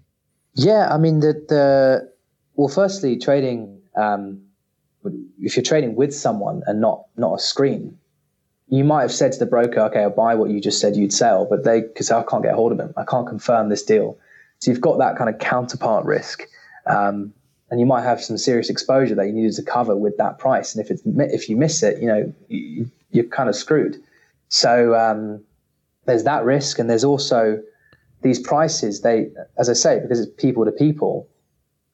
Yeah, 0.54 0.88
I 0.90 0.98
mean 0.98 1.20
the 1.20 1.32
the 1.48 2.12
well, 2.54 2.68
firstly, 2.68 3.18
trading. 3.18 3.80
Um, 3.96 4.40
if 5.40 5.56
you're 5.56 5.62
trading 5.62 5.96
with 5.96 6.14
someone 6.14 6.62
and 6.66 6.80
not 6.80 7.06
not 7.16 7.34
a 7.34 7.38
screen, 7.38 7.98
you 8.68 8.84
might 8.84 9.02
have 9.02 9.12
said 9.12 9.32
to 9.32 9.38
the 9.38 9.46
broker, 9.46 9.80
"Okay, 9.80 10.02
I'll 10.02 10.10
buy 10.10 10.36
what 10.36 10.50
you 10.50 10.60
just 10.60 10.80
said 10.80 10.94
you'd 10.96 11.12
sell," 11.12 11.44
but 11.44 11.64
they 11.64 11.80
because 11.80 12.10
I 12.10 12.22
can't 12.22 12.42
get 12.42 12.54
hold 12.54 12.70
of 12.70 12.78
them, 12.78 12.94
I 12.96 13.04
can't 13.04 13.26
confirm 13.26 13.68
this 13.68 13.82
deal. 13.82 14.16
So 14.60 14.70
you've 14.70 14.80
got 14.80 14.98
that 14.98 15.16
kind 15.18 15.28
of 15.28 15.40
counterpart 15.40 16.06
risk, 16.06 16.44
um, 16.86 17.34
and 17.70 17.80
you 17.80 17.86
might 17.86 18.02
have 18.02 18.22
some 18.22 18.38
serious 18.38 18.70
exposure 18.70 19.14
that 19.14 19.26
you 19.26 19.32
needed 19.32 19.54
to 19.54 19.62
cover 19.62 19.96
with 19.96 20.16
that 20.18 20.38
price. 20.38 20.74
And 20.74 20.84
if 20.84 20.90
it's 20.90 21.02
if 21.04 21.48
you 21.48 21.56
miss 21.56 21.82
it, 21.82 22.00
you 22.00 22.06
know 22.06 22.32
you, 22.48 22.90
are 23.16 23.22
kind 23.24 23.48
of 23.48 23.56
screwed. 23.56 24.02
So 24.48 24.94
um, 24.94 25.42
there's 26.04 26.24
that 26.24 26.44
risk, 26.44 26.78
and 26.78 26.88
there's 26.88 27.04
also 27.04 27.62
these 28.22 28.38
prices. 28.38 29.00
They, 29.00 29.28
as 29.58 29.68
I 29.68 29.72
say, 29.72 30.00
because 30.00 30.20
it's 30.20 30.32
people 30.40 30.64
to 30.64 30.72
people, 30.72 31.28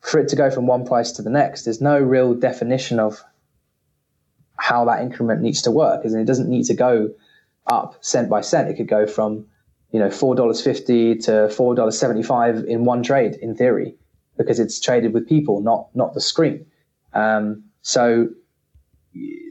for 0.00 0.18
it 0.20 0.28
to 0.28 0.36
go 0.36 0.50
from 0.50 0.66
one 0.66 0.86
price 0.86 1.12
to 1.12 1.22
the 1.22 1.30
next, 1.30 1.64
there's 1.64 1.80
no 1.80 1.98
real 1.98 2.34
definition 2.34 2.98
of 2.98 3.22
how 4.56 4.84
that 4.84 5.00
increment 5.00 5.40
needs 5.40 5.62
to 5.62 5.70
work. 5.70 6.04
And 6.04 6.14
it 6.16 6.26
doesn't 6.26 6.48
need 6.48 6.64
to 6.66 6.74
go 6.74 7.10
up 7.66 7.96
cent 8.04 8.28
by 8.28 8.40
cent. 8.40 8.68
It 8.68 8.74
could 8.74 8.88
go 8.88 9.06
from, 9.06 9.46
you 9.92 10.00
know, 10.00 10.10
four 10.10 10.34
dollars 10.34 10.60
fifty 10.60 11.16
to 11.16 11.48
four 11.48 11.74
dollars 11.74 11.98
seventy 11.98 12.22
five 12.22 12.64
in 12.64 12.84
one 12.84 13.02
trade, 13.02 13.36
in 13.40 13.54
theory, 13.54 13.96
because 14.40 14.58
it's 14.58 14.80
traded 14.80 15.12
with 15.12 15.28
people, 15.28 15.60
not 15.60 15.94
not 15.94 16.14
the 16.14 16.20
screen. 16.20 16.64
Um, 17.12 17.62
so 17.82 18.30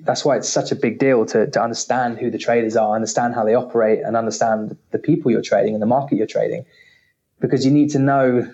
that's 0.03 0.25
why 0.25 0.35
it's 0.35 0.49
such 0.49 0.71
a 0.71 0.75
big 0.75 0.97
deal 0.97 1.27
to, 1.27 1.45
to 1.51 1.61
understand 1.61 2.17
who 2.17 2.31
the 2.31 2.39
traders 2.39 2.75
are, 2.75 2.95
understand 2.95 3.35
how 3.35 3.43
they 3.45 3.53
operate, 3.53 3.99
and 4.03 4.17
understand 4.17 4.75
the 4.89 4.97
people 4.97 5.29
you're 5.29 5.43
trading 5.43 5.75
and 5.75 5.81
the 5.81 5.91
market 5.97 6.15
you're 6.15 6.33
trading, 6.39 6.65
because 7.39 7.63
you 7.63 7.71
need 7.71 7.91
to 7.91 7.99
know 7.99 8.51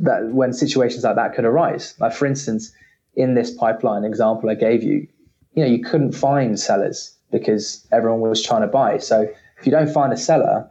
that 0.00 0.30
when 0.32 0.52
situations 0.52 1.04
like 1.04 1.14
that 1.14 1.34
could 1.36 1.44
arise. 1.44 1.94
Like 2.00 2.14
for 2.14 2.26
instance, 2.26 2.72
in 3.14 3.34
this 3.34 3.52
pipeline 3.52 4.04
example 4.04 4.50
I 4.50 4.56
gave 4.56 4.82
you, 4.82 5.06
you 5.54 5.62
know, 5.62 5.70
you 5.70 5.84
couldn't 5.84 6.12
find 6.12 6.58
sellers 6.58 7.16
because 7.30 7.86
everyone 7.92 8.20
was 8.20 8.42
trying 8.42 8.62
to 8.62 8.66
buy. 8.66 8.98
So 8.98 9.28
if 9.58 9.66
you 9.66 9.70
don't 9.70 9.92
find 9.92 10.12
a 10.12 10.16
seller, 10.16 10.68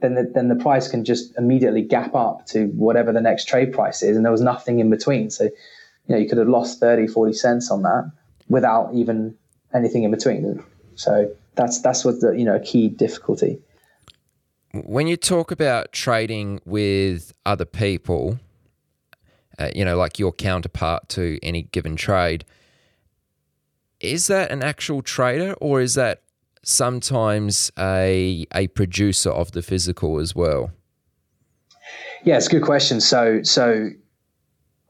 then 0.00 0.14
the, 0.14 0.30
then 0.34 0.48
the 0.48 0.54
price 0.54 0.88
can 0.88 1.04
just 1.04 1.36
immediately 1.36 1.82
gap 1.82 2.14
up 2.14 2.46
to 2.46 2.66
whatever 2.68 3.12
the 3.12 3.20
next 3.20 3.46
trade 3.46 3.72
price 3.72 4.02
is. 4.02 4.16
And 4.16 4.24
there 4.24 4.32
was 4.32 4.40
nothing 4.40 4.78
in 4.78 4.90
between. 4.90 5.30
So, 5.30 5.44
you 5.44 5.50
know, 6.08 6.16
you 6.16 6.28
could 6.28 6.38
have 6.38 6.48
lost 6.48 6.80
30, 6.80 7.08
40 7.08 7.32
cents 7.32 7.70
on 7.70 7.82
that 7.82 8.10
without 8.48 8.94
even 8.94 9.36
anything 9.74 10.04
in 10.04 10.10
between. 10.10 10.62
So 10.94 11.34
that's, 11.54 11.80
that's 11.80 12.04
what 12.04 12.20
the, 12.20 12.32
you 12.32 12.44
know, 12.44 12.60
key 12.64 12.88
difficulty 12.88 13.60
when 14.72 15.06
you 15.06 15.16
talk 15.16 15.50
about 15.50 15.92
trading 15.92 16.60
with 16.64 17.32
other 17.46 17.64
people, 17.64 18.38
uh, 19.58 19.70
you 19.74 19.84
know, 19.84 19.96
like 19.96 20.18
your 20.18 20.32
counterpart 20.32 21.08
to 21.10 21.38
any 21.42 21.62
given 21.62 21.96
trade, 21.96 22.44
is 24.00 24.26
that 24.28 24.50
an 24.50 24.62
actual 24.62 25.02
trader 25.02 25.54
or 25.54 25.80
is 25.80 25.94
that 25.94 26.22
sometimes 26.64 27.70
a 27.78 28.46
a 28.54 28.68
producer 28.68 29.30
of 29.30 29.52
the 29.52 29.62
physical 29.62 30.18
as 30.18 30.34
well? 30.34 30.70
Yeah, 32.24 32.36
it's 32.36 32.46
a 32.46 32.50
good 32.50 32.62
question. 32.62 33.00
So, 33.00 33.42
so 33.42 33.90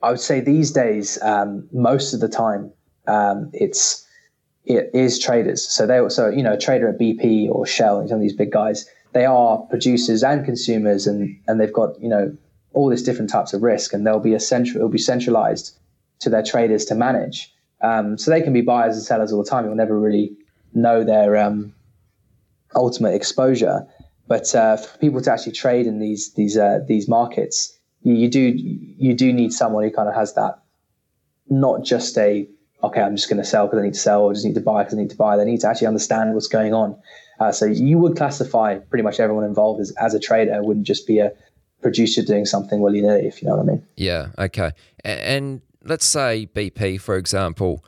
I 0.02 0.10
would 0.10 0.20
say 0.20 0.40
these 0.40 0.70
days, 0.70 1.18
um, 1.22 1.68
most 1.72 2.14
of 2.14 2.20
the 2.20 2.28
time, 2.28 2.72
um, 3.06 3.50
it's 3.52 4.06
it 4.64 4.90
is 4.92 5.18
traders. 5.18 5.66
So 5.68 5.86
they 5.86 6.06
so 6.08 6.28
you 6.28 6.42
know 6.42 6.54
a 6.54 6.58
trader 6.58 6.88
at 6.88 6.98
BP 6.98 7.48
or 7.50 7.66
Shell 7.66 8.00
and 8.00 8.08
some 8.08 8.16
of 8.16 8.22
these 8.22 8.34
big 8.34 8.52
guys 8.52 8.88
they 9.12 9.24
are 9.24 9.58
producers 9.58 10.22
and 10.22 10.44
consumers, 10.44 11.06
and 11.06 11.38
and 11.46 11.60
they've 11.60 11.72
got 11.72 12.00
you 12.00 12.08
know 12.08 12.36
all 12.72 12.88
these 12.88 13.02
different 13.02 13.30
types 13.30 13.52
of 13.52 13.62
risk, 13.62 13.92
and 13.92 14.06
they'll 14.06 14.20
be 14.20 14.34
a 14.34 14.40
central, 14.40 14.76
it'll 14.76 14.88
be 14.88 14.98
centralized 14.98 15.76
to 16.20 16.30
their 16.30 16.42
traders 16.42 16.84
to 16.86 16.94
manage. 16.94 17.52
Um, 17.80 18.18
so 18.18 18.30
they 18.30 18.42
can 18.42 18.52
be 18.52 18.60
buyers 18.60 18.96
and 18.96 19.04
sellers 19.04 19.32
all 19.32 19.42
the 19.42 19.48
time. 19.48 19.64
You'll 19.64 19.76
never 19.76 19.98
really 19.98 20.36
know 20.74 21.04
their 21.04 21.36
um, 21.36 21.74
ultimate 22.74 23.14
exposure. 23.14 23.86
But 24.26 24.54
uh, 24.54 24.76
for 24.76 24.98
people 24.98 25.20
to 25.22 25.32
actually 25.32 25.52
trade 25.52 25.86
in 25.86 26.00
these 26.00 26.34
these 26.34 26.56
uh, 26.56 26.80
these 26.86 27.08
markets, 27.08 27.78
you, 28.02 28.14
you, 28.14 28.28
do 28.28 28.40
you 28.40 29.14
do 29.14 29.32
need 29.32 29.52
someone 29.52 29.84
who 29.84 29.90
kind 29.90 30.08
of 30.08 30.14
has 30.14 30.34
that, 30.34 30.58
not 31.48 31.84
just 31.84 32.16
a 32.18 32.46
okay, 32.84 33.00
I'm 33.00 33.16
just 33.16 33.28
going 33.28 33.38
to 33.38 33.44
sell 33.44 33.66
because 33.66 33.80
I 33.80 33.82
need 33.82 33.94
to 33.94 34.00
sell, 34.00 34.22
or 34.22 34.32
just 34.32 34.44
need 34.44 34.54
to 34.54 34.60
buy 34.60 34.82
because 34.82 34.98
I 34.98 35.00
need 35.00 35.10
to 35.10 35.16
buy. 35.16 35.36
They 35.36 35.44
need 35.44 35.60
to 35.60 35.68
actually 35.68 35.86
understand 35.86 36.34
what's 36.34 36.46
going 36.46 36.74
on. 36.74 36.96
Uh, 37.40 37.52
so 37.52 37.64
you 37.64 37.98
would 37.98 38.16
classify 38.16 38.78
pretty 38.78 39.02
much 39.02 39.20
everyone 39.20 39.44
involved 39.44 39.80
as, 39.80 39.92
as 39.92 40.14
a 40.14 40.20
trader. 40.20 40.54
It 40.54 40.64
wouldn't 40.64 40.86
just 40.86 41.06
be 41.06 41.18
a 41.20 41.32
producer 41.82 42.22
doing 42.22 42.44
something 42.44 42.80
willy 42.80 43.00
nilly, 43.00 43.26
if 43.26 43.40
you 43.40 43.48
know 43.48 43.56
what 43.56 43.62
I 43.62 43.66
mean. 43.66 43.86
Yeah. 43.96 44.28
Okay. 44.38 44.72
And 45.04 45.62
let's 45.84 46.04
say 46.04 46.48
BP, 46.52 47.00
for 47.00 47.16
example, 47.16 47.84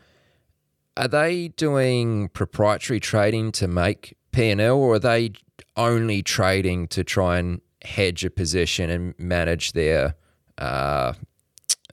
are 1.01 1.09
they 1.09 1.49
doing 1.49 2.29
proprietary 2.29 3.01
trading 3.01 3.53
to 3.53 3.67
make 3.67 4.17
P 4.33 4.51
and 4.51 4.61
L, 4.61 4.77
or 4.77 4.95
are 4.95 4.99
they 4.99 5.33
only 5.75 6.23
trading 6.23 6.89
to 6.89 7.03
try 7.03 7.39
and 7.39 7.63
hedge 7.83 8.23
a 8.23 8.31
position 8.31 8.91
and 8.91 9.19
manage 9.19 9.73
their 9.73 10.15
uh, 10.59 11.15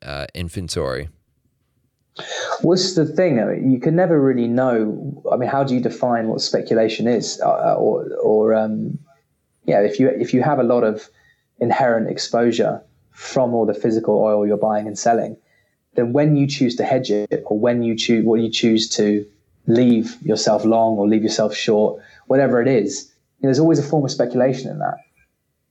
uh, 0.01 0.25
inventory? 0.35 1.07
What's 2.61 2.95
the 2.95 3.05
thing? 3.05 3.39
I 3.39 3.45
mean, 3.45 3.71
you 3.71 3.79
can 3.79 3.95
never 3.95 4.19
really 4.19 4.47
know. 4.47 5.23
I 5.31 5.37
mean, 5.37 5.47
how 5.49 5.63
do 5.63 5.73
you 5.73 5.79
define 5.79 6.27
what 6.27 6.41
speculation 6.41 7.07
is, 7.07 7.39
uh, 7.41 7.75
or, 7.75 8.09
or 8.21 8.53
um, 8.55 8.99
yeah, 9.63 9.79
if 9.79 10.01
you 10.01 10.09
if 10.09 10.33
you 10.33 10.41
have 10.43 10.59
a 10.59 10.63
lot 10.63 10.83
of 10.83 11.09
inherent 11.59 12.09
exposure 12.09 12.81
from 13.11 13.53
all 13.53 13.65
the 13.65 13.73
physical 13.73 14.19
oil 14.19 14.45
you're 14.45 14.57
buying 14.57 14.85
and 14.85 14.99
selling, 14.99 15.37
then 15.97 16.13
when 16.13 16.37
you 16.37 16.47
choose 16.47 16.77
to 16.77 16.85
hedge 16.85 17.11
it, 17.11 17.43
or 17.45 17.59
when 17.59 17.83
you 17.83 17.95
choose 17.95 18.23
what 18.23 18.39
you 18.39 18.49
choose 18.49 18.87
to 18.91 19.25
leave 19.65 20.15
yourself 20.21 20.63
long 20.63 20.97
or 20.97 21.07
leave 21.07 21.23
yourself 21.23 21.53
short, 21.53 22.01
whatever 22.27 22.61
it 22.61 22.69
is, 22.69 23.11
you 23.39 23.43
know, 23.43 23.47
there's 23.47 23.59
always 23.59 23.79
a 23.79 23.83
form 23.83 24.05
of 24.05 24.11
speculation 24.11 24.71
in 24.71 24.79
that. 24.79 24.97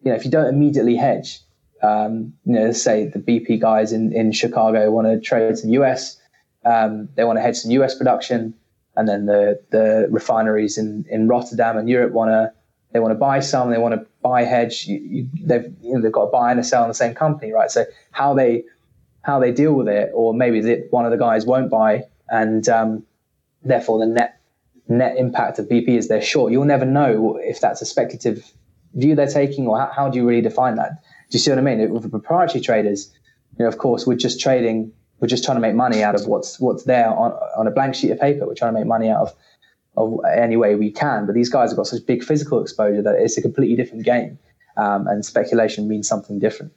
You 0.03 0.11
know, 0.11 0.17
if 0.17 0.27
you 0.27 0.31
don't 0.31 0.47
immediately 0.47 0.97
hedge, 0.97 1.41
um, 1.83 2.35
you 2.45 2.53
know, 2.53 2.73
say 2.73 3.07
the 3.07 3.19
BP 3.19 3.61
guys 3.61 3.93
in, 3.93 4.13
in 4.13 4.33
Chicago 4.33 4.91
want 4.91 5.07
to 5.07 5.19
trade 5.19 5.57
to 5.57 5.67
the 5.67 5.73
US 5.73 6.19
um, 6.67 7.09
they 7.15 7.25
want 7.25 7.39
to 7.39 7.43
hedge 7.43 7.57
some 7.57 7.71
US 7.71 7.95
production, 7.95 8.53
and 8.97 9.09
then 9.09 9.27
the 9.27 9.61
the 9.71 10.09
refineries 10.11 10.77
in, 10.77 11.07
in 11.09 11.29
Rotterdam 11.29 11.79
and 11.79 11.89
Europe 11.89 12.13
want 12.13 12.31
to 12.31 12.53
they 12.93 12.99
want 12.99 13.13
to 13.13 13.19
buy 13.19 13.41
some, 13.41 13.71
they 13.71 13.79
want 13.79 13.95
to 13.95 14.07
buy 14.23 14.43
hedge. 14.43 14.87
You, 14.87 14.99
you, 14.99 15.29
they've 15.45 15.73
you 15.81 15.95
know, 15.95 16.03
they've 16.03 16.13
got 16.13 16.27
to 16.27 16.31
buy 16.31 16.51
and 16.51 16.67
sell 16.67 16.83
in 16.83 16.89
the 16.89 16.95
same 16.95 17.15
company, 17.15 17.53
right? 17.53 17.71
So 17.71 17.85
how 18.11 18.35
they 18.35 18.65
how 19.27 19.39
they 19.41 19.53
deal 19.53 19.75
with 19.75 19.89
it, 19.89 20.11
or 20.15 20.33
maybe 20.33 20.85
one 20.91 21.05
of 21.05 21.11
the 21.11 21.19
guys 21.19 21.45
won't 21.45 21.71
buy, 21.71 22.05
and 22.29 22.69
um, 22.69 23.05
therefore 23.63 23.99
the 23.99 24.07
net 24.07 24.41
net 24.89 25.17
impact 25.17 25.59
of 25.59 25.67
BP 25.69 25.89
is 25.89 26.07
they're 26.09 26.23
short. 26.23 26.53
You'll 26.53 26.65
never 26.65 26.87
know 26.87 27.39
if 27.43 27.61
that's 27.61 27.83
a 27.83 27.87
speculative 27.87 28.53
view 28.95 29.17
they're 29.17 29.27
taking, 29.27 29.67
or 29.67 29.79
how, 29.79 29.91
how 29.95 30.09
do 30.09 30.19
you 30.19 30.27
really 30.27 30.43
define 30.43 30.77
that? 30.77 31.03
Do 31.31 31.33
you 31.33 31.41
see 31.41 31.51
what 31.51 31.59
I 31.59 31.63
mean? 31.63 31.91
With 31.91 32.05
the 32.05 32.09
proprietary 32.09 32.63
traders, 32.63 33.13
you 33.59 33.65
know, 33.65 33.69
of 33.69 33.79
course, 33.79 34.07
we're 34.07 34.17
just 34.17 34.41
trading 34.41 34.93
we're 35.21 35.29
just 35.29 35.45
trying 35.45 35.57
to 35.57 35.61
make 35.61 35.75
money 35.75 36.03
out 36.03 36.15
of 36.15 36.27
what's 36.27 36.61
what's 36.61 36.85
there 36.85 37.09
on, 37.09 37.33
on 37.57 37.67
a 37.67 37.71
blank 37.71 37.95
sheet 37.95 38.11
of 38.11 38.21
paper. 38.21 38.47
We're 38.47 38.55
trying 38.55 38.75
to 38.75 38.79
make 38.79 38.87
money 38.87 39.09
out 39.09 39.23
of 39.23 39.35
of 39.97 40.21
any 40.37 40.57
way 40.57 40.75
we 40.75 40.91
can. 40.91 41.27
But 41.27 41.35
these 41.35 41.49
guys 41.49 41.71
have 41.71 41.77
got 41.77 41.87
such 41.87 42.05
big 42.05 42.23
physical 42.23 42.61
exposure 42.61 43.03
that 43.03 43.15
it's 43.15 43.39
a 43.39 43.43
completely 43.43 43.77
different 43.77 44.05
game, 44.05 44.39
um, 44.77 45.07
and 45.07 45.25
speculation 45.25 45.89
means 45.89 46.07
something 46.07 46.39
different. 46.39 46.73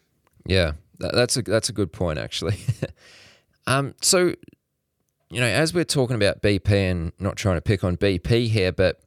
Yeah, 0.46 0.74
that's 1.00 1.38
a 1.38 1.42
that's 1.42 1.70
a 1.70 1.74
good 1.74 1.92
point 1.92 2.20
actually. 2.20 2.58
um, 3.68 3.96
so 4.02 4.34
you 5.32 5.40
know, 5.40 5.48
as 5.48 5.74
we're 5.74 5.84
talking 5.84 6.16
about 6.16 6.42
BP 6.42 6.72
and 6.72 7.12
not 7.20 7.36
trying 7.36 7.58
to 7.58 7.62
pick 7.62 7.84
on 7.84 7.98
BP 7.98 8.50
here, 8.50 8.72
but 8.72 9.00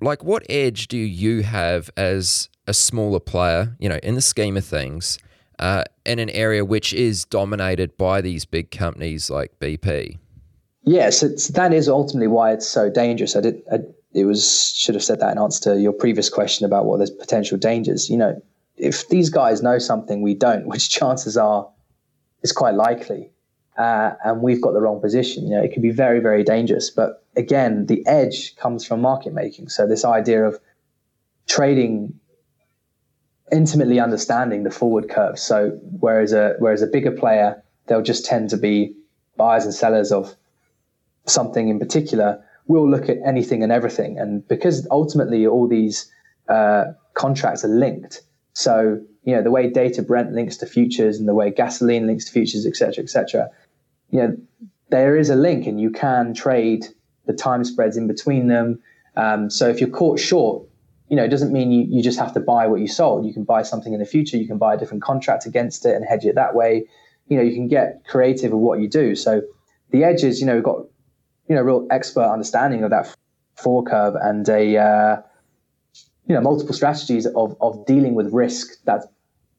like, 0.00 0.24
what 0.24 0.42
edge 0.48 0.88
do 0.88 0.96
you 0.96 1.42
have 1.42 1.90
as 1.96 2.48
a 2.66 2.74
smaller 2.74 3.20
player? 3.20 3.76
You 3.78 3.88
know, 3.88 3.98
in 4.02 4.14
the 4.14 4.22
scheme 4.22 4.56
of 4.56 4.64
things 4.64 5.18
uh, 5.58 5.84
in 6.04 6.18
an 6.18 6.30
area 6.30 6.64
which 6.64 6.92
is 6.92 7.24
dominated 7.24 7.96
by 7.96 8.20
these 8.20 8.44
big 8.44 8.70
companies 8.70 9.30
like 9.30 9.58
BP. 9.60 10.18
Yes, 10.84 11.20
that 11.48 11.72
is 11.72 11.88
ultimately 11.88 12.26
why 12.26 12.52
it's 12.52 12.66
so 12.66 12.90
dangerous. 12.90 13.36
I 13.36 13.40
did. 13.40 13.62
I, 13.70 13.78
it 14.12 14.24
was 14.24 14.72
should 14.76 14.96
have 14.96 15.04
said 15.04 15.20
that 15.20 15.32
in 15.32 15.38
answer 15.38 15.72
to 15.72 15.80
your 15.80 15.92
previous 15.92 16.28
question 16.28 16.66
about 16.66 16.86
what 16.86 16.96
there's 16.96 17.10
potential 17.10 17.56
dangers. 17.56 18.10
You 18.10 18.16
know, 18.16 18.42
if 18.76 19.08
these 19.08 19.30
guys 19.30 19.62
know 19.62 19.78
something 19.78 20.22
we 20.22 20.34
don't, 20.34 20.66
which 20.72 20.90
chances 20.90 21.36
are 21.36 21.68
is 22.42 22.52
quite 22.52 22.74
likely, 22.74 23.30
uh, 23.78 24.12
and 24.24 24.42
we've 24.42 24.60
got 24.60 24.72
the 24.72 24.80
wrong 24.80 25.00
position, 25.00 25.46
you 25.46 25.56
know, 25.56 25.62
it 25.62 25.72
could 25.72 25.82
be 25.82 25.90
very, 25.90 26.20
very 26.20 26.44
dangerous. 26.44 26.90
But 26.90 27.24
again, 27.36 27.86
the 27.86 28.06
edge 28.06 28.54
comes 28.56 28.84
from 28.84 29.00
market 29.00 29.32
making. 29.32 29.68
So 29.68 29.86
this 29.86 30.04
idea 30.04 30.44
of 30.44 30.58
trading 31.46 32.18
intimately 33.50 34.00
understanding 34.00 34.64
the 34.64 34.70
forward 34.70 35.08
curve. 35.08 35.38
So 35.38 35.78
whereas 36.00 36.32
a 36.32 36.54
whereas 36.58 36.82
a 36.82 36.86
bigger 36.86 37.12
player, 37.12 37.62
they'll 37.86 38.02
just 38.02 38.24
tend 38.24 38.50
to 38.50 38.56
be 38.56 38.94
buyers 39.36 39.64
and 39.64 39.74
sellers 39.74 40.12
of 40.12 40.34
something 41.26 41.68
in 41.68 41.78
particular. 41.78 42.42
We'll 42.66 42.88
look 42.88 43.08
at 43.08 43.18
anything 43.24 43.62
and 43.62 43.72
everything, 43.72 44.18
and 44.18 44.46
because 44.48 44.86
ultimately 44.90 45.46
all 45.46 45.68
these 45.68 46.10
uh, 46.48 46.84
contracts 47.14 47.64
are 47.64 47.68
linked. 47.68 48.22
So 48.54 49.00
you 49.24 49.34
know 49.34 49.42
the 49.42 49.50
way 49.50 49.70
dated 49.70 50.06
Brent 50.06 50.32
links 50.32 50.56
to 50.58 50.66
futures 50.66 51.18
and 51.18 51.28
the 51.28 51.34
way 51.34 51.50
gasoline 51.50 52.06
links 52.06 52.26
to 52.26 52.32
futures, 52.32 52.66
etc., 52.66 53.04
etc. 53.04 53.48
You 54.10 54.20
know 54.20 54.36
there 54.90 55.16
is 55.16 55.30
a 55.30 55.36
link, 55.36 55.66
and 55.66 55.80
you 55.80 55.90
can 55.90 56.34
trade 56.34 56.86
the 57.26 57.32
time 57.32 57.64
spreads 57.64 57.96
in 57.96 58.06
between 58.06 58.48
them. 58.48 58.80
Um, 59.16 59.50
so 59.50 59.68
if 59.68 59.80
you're 59.80 59.90
caught 59.90 60.18
short, 60.18 60.66
you 61.08 61.16
know, 61.16 61.24
it 61.24 61.28
doesn't 61.28 61.52
mean 61.52 61.70
you, 61.70 61.86
you 61.88 62.02
just 62.02 62.18
have 62.18 62.32
to 62.34 62.40
buy 62.40 62.66
what 62.66 62.80
you 62.80 62.88
sold. 62.88 63.26
You 63.26 63.34
can 63.34 63.44
buy 63.44 63.62
something 63.62 63.92
in 63.92 64.00
the 64.00 64.06
future. 64.06 64.36
You 64.36 64.46
can 64.46 64.58
buy 64.58 64.74
a 64.74 64.78
different 64.78 65.02
contract 65.02 65.44
against 65.46 65.84
it 65.84 65.94
and 65.94 66.04
hedge 66.04 66.24
it 66.24 66.34
that 66.36 66.54
way. 66.54 66.86
You 67.28 67.36
know, 67.36 67.42
you 67.42 67.54
can 67.54 67.68
get 67.68 68.02
creative 68.06 68.52
with 68.52 68.60
what 68.60 68.80
you 68.80 68.88
do. 68.88 69.14
So 69.14 69.42
the 69.90 70.04
edges, 70.04 70.40
you 70.40 70.46
know, 70.46 70.54
we've 70.54 70.64
got, 70.64 70.86
you 71.48 71.54
know, 71.54 71.62
real 71.62 71.86
expert 71.90 72.24
understanding 72.24 72.82
of 72.82 72.90
that 72.90 73.14
forward 73.56 73.90
curve 73.90 74.14
and 74.20 74.48
a, 74.48 74.78
uh, 74.78 75.22
you 76.32 76.38
know, 76.38 76.44
multiple 76.44 76.74
strategies 76.74 77.26
of, 77.26 77.54
of 77.60 77.84
dealing 77.84 78.14
with 78.14 78.32
risk 78.32 78.82
that's 78.84 79.06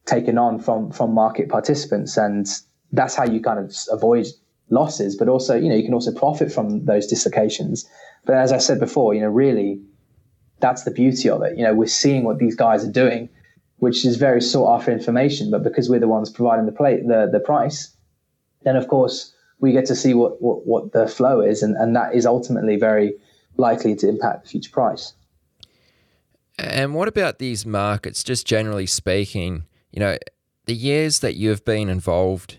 taken 0.06 0.38
on 0.38 0.58
from, 0.58 0.90
from 0.90 1.14
market 1.14 1.48
participants. 1.48 2.16
And 2.16 2.48
that's 2.90 3.14
how 3.14 3.24
you 3.24 3.40
kind 3.40 3.60
of 3.60 3.72
avoid 3.92 4.26
losses, 4.70 5.14
but 5.14 5.28
also, 5.28 5.54
you 5.54 5.68
know, 5.68 5.76
you 5.76 5.84
can 5.84 5.94
also 5.94 6.12
profit 6.12 6.50
from 6.50 6.84
those 6.84 7.06
dislocations. 7.06 7.88
But 8.24 8.34
as 8.34 8.50
I 8.50 8.58
said 8.58 8.80
before, 8.80 9.14
you 9.14 9.20
know, 9.20 9.28
really, 9.28 9.80
that's 10.58 10.82
the 10.82 10.90
beauty 10.90 11.30
of 11.30 11.42
it. 11.42 11.56
You 11.56 11.62
know, 11.62 11.74
we're 11.74 11.86
seeing 11.86 12.24
what 12.24 12.40
these 12.40 12.56
guys 12.56 12.84
are 12.84 12.90
doing, 12.90 13.28
which 13.76 14.04
is 14.04 14.16
very 14.16 14.40
sought 14.40 14.80
after 14.80 14.90
information. 14.90 15.52
But 15.52 15.62
because 15.62 15.88
we're 15.88 16.00
the 16.00 16.08
ones 16.08 16.28
providing 16.28 16.66
the 16.66 16.72
plate, 16.72 17.06
the 17.06 17.28
the 17.30 17.38
price, 17.38 17.94
then 18.64 18.74
of 18.74 18.88
course 18.88 19.32
we 19.60 19.70
get 19.70 19.86
to 19.86 19.94
see 19.94 20.14
what 20.14 20.42
what, 20.42 20.66
what 20.66 20.92
the 20.92 21.06
flow 21.06 21.40
is, 21.40 21.62
and, 21.62 21.76
and 21.76 21.94
that 21.94 22.16
is 22.16 22.26
ultimately 22.26 22.76
very 22.76 23.14
likely 23.58 23.94
to 23.94 24.08
impact 24.08 24.44
the 24.44 24.50
future 24.50 24.72
price. 24.72 25.12
And 26.58 26.94
what 26.94 27.08
about 27.08 27.38
these 27.38 27.66
markets, 27.66 28.22
just 28.22 28.46
generally 28.46 28.86
speaking? 28.86 29.64
You 29.92 30.00
know, 30.00 30.18
the 30.66 30.74
years 30.74 31.20
that 31.20 31.34
you've 31.34 31.64
been 31.64 31.88
involved 31.88 32.58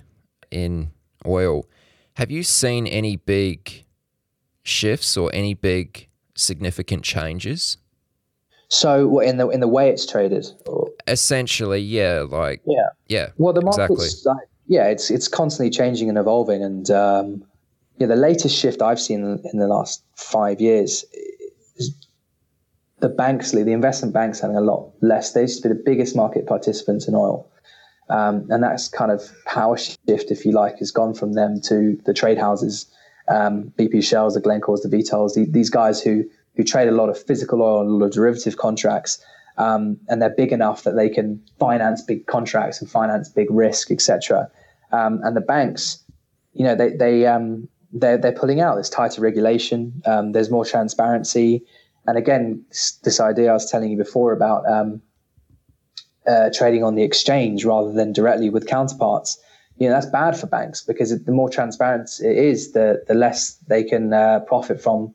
in 0.51 0.91
oil, 1.25 1.65
have 2.15 2.31
you 2.31 2.43
seen 2.43 2.87
any 2.87 3.15
big 3.15 3.85
shifts 4.63 5.15
or 5.15 5.29
any 5.33 5.53
big 5.53 6.07
significant 6.35 7.03
changes? 7.03 7.77
So 8.67 9.19
in 9.19 9.37
the 9.37 9.47
in 9.49 9.59
the 9.59 9.67
way 9.67 9.89
it's 9.89 10.05
traded, 10.05 10.47
essentially, 11.07 11.79
yeah, 11.79 12.25
like 12.27 12.61
yeah, 12.65 12.89
yeah. 13.07 13.29
Well, 13.37 13.53
the 13.53 13.61
market's 13.61 13.91
exactly. 13.91 14.31
like, 14.31 14.47
yeah, 14.67 14.87
it's 14.87 15.11
it's 15.11 15.27
constantly 15.27 15.69
changing 15.69 16.09
and 16.09 16.17
evolving, 16.17 16.63
and 16.63 16.89
um, 16.89 17.45
yeah, 17.99 18.07
the 18.07 18.15
latest 18.15 18.57
shift 18.57 18.81
I've 18.81 18.99
seen 18.99 19.39
in, 19.51 19.59
the 19.59 19.67
last 19.67 20.03
five 20.15 20.59
years 20.59 21.05
the 23.05 23.09
banks, 23.09 23.51
the 23.51 23.71
investment 23.71 24.15
banks, 24.15 24.39
having 24.39 24.57
a 24.57 24.61
lot 24.61 24.91
less. 25.01 25.33
They 25.33 25.41
used 25.41 25.61
to 25.61 25.69
be 25.69 25.75
the 25.75 25.81
biggest 25.85 26.15
market 26.15 26.47
participants 26.47 27.07
in 27.07 27.13
oil, 27.13 27.47
um, 28.09 28.47
and 28.49 28.63
that's 28.63 28.87
kind 28.87 29.11
of 29.11 29.31
power 29.45 29.77
shift, 29.77 30.31
if 30.31 30.43
you 30.43 30.53
like, 30.53 30.79
has 30.79 30.89
gone 30.89 31.13
from 31.13 31.33
them 31.33 31.61
to 31.65 32.01
the 32.07 32.15
trade 32.15 32.39
houses, 32.39 32.87
um, 33.27 33.71
BP 33.77 34.03
Shells, 34.03 34.33
the 34.33 34.41
Glencores, 34.41 34.81
the 34.81 34.89
Vitols, 34.89 35.35
the, 35.35 35.45
these 35.45 35.69
guys 35.69 36.01
who 36.01 36.23
who 36.55 36.63
trade 36.63 36.87
a 36.87 36.93
lot 36.93 37.09
of 37.09 37.21
physical 37.21 37.61
oil 37.61 37.81
and 37.81 37.89
a 37.91 37.93
lot 37.93 38.05
of 38.07 38.11
derivative 38.13 38.57
contracts. 38.57 39.23
Um, 39.57 39.97
and 40.09 40.19
they're 40.19 40.35
big 40.35 40.51
enough 40.51 40.83
that 40.83 40.95
they 40.95 41.07
can 41.07 41.39
finance 41.59 42.01
big 42.01 42.25
contracts 42.25 42.81
and 42.81 42.89
finance 42.89 43.29
big 43.29 43.51
risk, 43.51 43.91
etc. 43.91 44.49
Um, 44.91 45.21
and 45.23 45.37
the 45.37 45.41
banks, 45.41 46.03
you 46.53 46.65
know, 46.65 46.73
they 46.73 46.89
they 46.89 47.27
um, 47.27 47.67
they're 47.93 48.17
they're 48.17 48.39
pulling 48.41 48.61
out. 48.61 48.73
There's 48.73 48.89
tighter 48.89 49.21
regulation. 49.21 50.01
Um, 50.05 50.31
there's 50.31 50.49
more 50.49 50.65
transparency. 50.65 51.63
And 52.07 52.17
again, 52.17 52.65
this 53.03 53.19
idea 53.19 53.49
I 53.49 53.53
was 53.53 53.69
telling 53.69 53.91
you 53.91 53.97
before 53.97 54.33
about 54.33 54.69
um, 54.69 55.01
uh, 56.27 56.49
trading 56.53 56.83
on 56.83 56.95
the 56.95 57.03
exchange 57.03 57.65
rather 57.65 57.91
than 57.91 58.13
directly 58.13 58.49
with 58.49 58.67
counterparts. 58.67 59.37
you 59.77 59.87
know 59.87 59.93
that's 59.93 60.05
bad 60.07 60.37
for 60.37 60.47
banks 60.47 60.81
because 60.81 61.09
the 61.23 61.31
more 61.31 61.49
transparent 61.49 62.09
it 62.23 62.37
is, 62.37 62.71
the 62.71 63.03
the 63.07 63.13
less 63.13 63.55
they 63.67 63.83
can 63.83 64.13
uh, 64.13 64.39
profit 64.41 64.81
from 64.81 65.13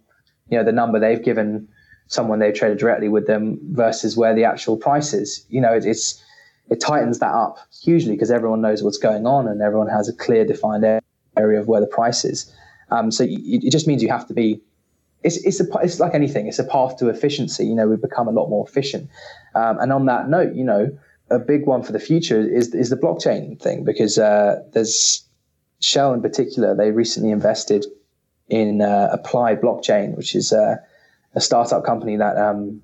you 0.51 0.59
know 0.59 0.64
the 0.64 0.72
number 0.72 0.99
they've 0.99 1.22
given 1.24 1.68
someone 2.07 2.41
they've 2.41 2.55
traded 2.55 2.78
directly 2.78 3.09
with 3.09 3.26
them 3.26 3.59
versus 3.70 4.16
where 4.16 4.34
the 4.34 4.45
actual 4.45 4.76
price 4.76 5.12
is. 5.12 5.47
You 5.49 5.61
know, 5.61 5.72
it, 5.72 5.84
it's 5.86 6.22
it 6.68 6.80
tightens 6.80 7.18
that 7.20 7.32
up 7.32 7.59
hugely 7.82 8.12
because 8.12 8.30
everyone 8.30 8.61
knows 8.61 8.82
what's 8.82 8.99
going 8.99 9.26
on 9.26 9.49
and 9.49 9.62
everyone 9.62 9.88
has 9.88 10.09
a 10.09 10.12
clear 10.12 10.45
defined 10.45 10.84
area 11.36 11.61
of 11.61 11.66
where 11.66 11.80
the 11.80 11.86
price 11.86 12.24
is. 12.24 12.53
Um, 12.91 13.11
so 13.11 13.24
it 13.28 13.70
just 13.70 13.86
means 13.86 14.03
you 14.03 14.09
have 14.09 14.26
to 14.28 14.34
be. 14.34 14.61
It's 15.23 15.37
it's 15.45 15.61
a, 15.61 15.66
it's 15.83 16.01
like 16.01 16.14
anything. 16.14 16.47
It's 16.47 16.59
a 16.59 16.64
path 16.64 16.97
to 16.99 17.09
efficiency. 17.09 17.66
You 17.66 17.75
know, 17.75 17.89
we've 17.89 18.01
become 18.01 18.29
a 18.29 18.33
lot 18.33 18.49
more 18.49 18.66
efficient. 18.66 19.11
Um, 19.55 19.79
and 19.79 19.93
on 19.93 20.07
that 20.07 20.29
note, 20.29 20.55
you 20.55 20.64
know, 20.64 20.97
a 21.31 21.39
big 21.39 21.66
one 21.66 21.83
for 21.83 21.93
the 21.93 22.01
future 22.01 22.41
is 22.41 22.75
is 22.75 22.91
the 22.91 22.97
blockchain 22.97 23.61
thing 23.61 23.85
because 23.85 24.18
uh, 24.18 24.62
there's 24.73 25.25
Shell 25.81 26.14
in 26.14 26.23
particular. 26.23 26.75
They 26.75 26.91
recently 26.91 27.31
invested 27.31 27.87
in 28.49 28.83
uh, 28.83 29.09
Applied 29.12 29.61
Blockchain, 29.61 30.16
which 30.16 30.35
is 30.35 30.53
uh, 30.53 30.77
a 31.35 31.41
startup 31.41 31.85
company 31.85 32.16
that 32.16 32.37
um, 32.37 32.83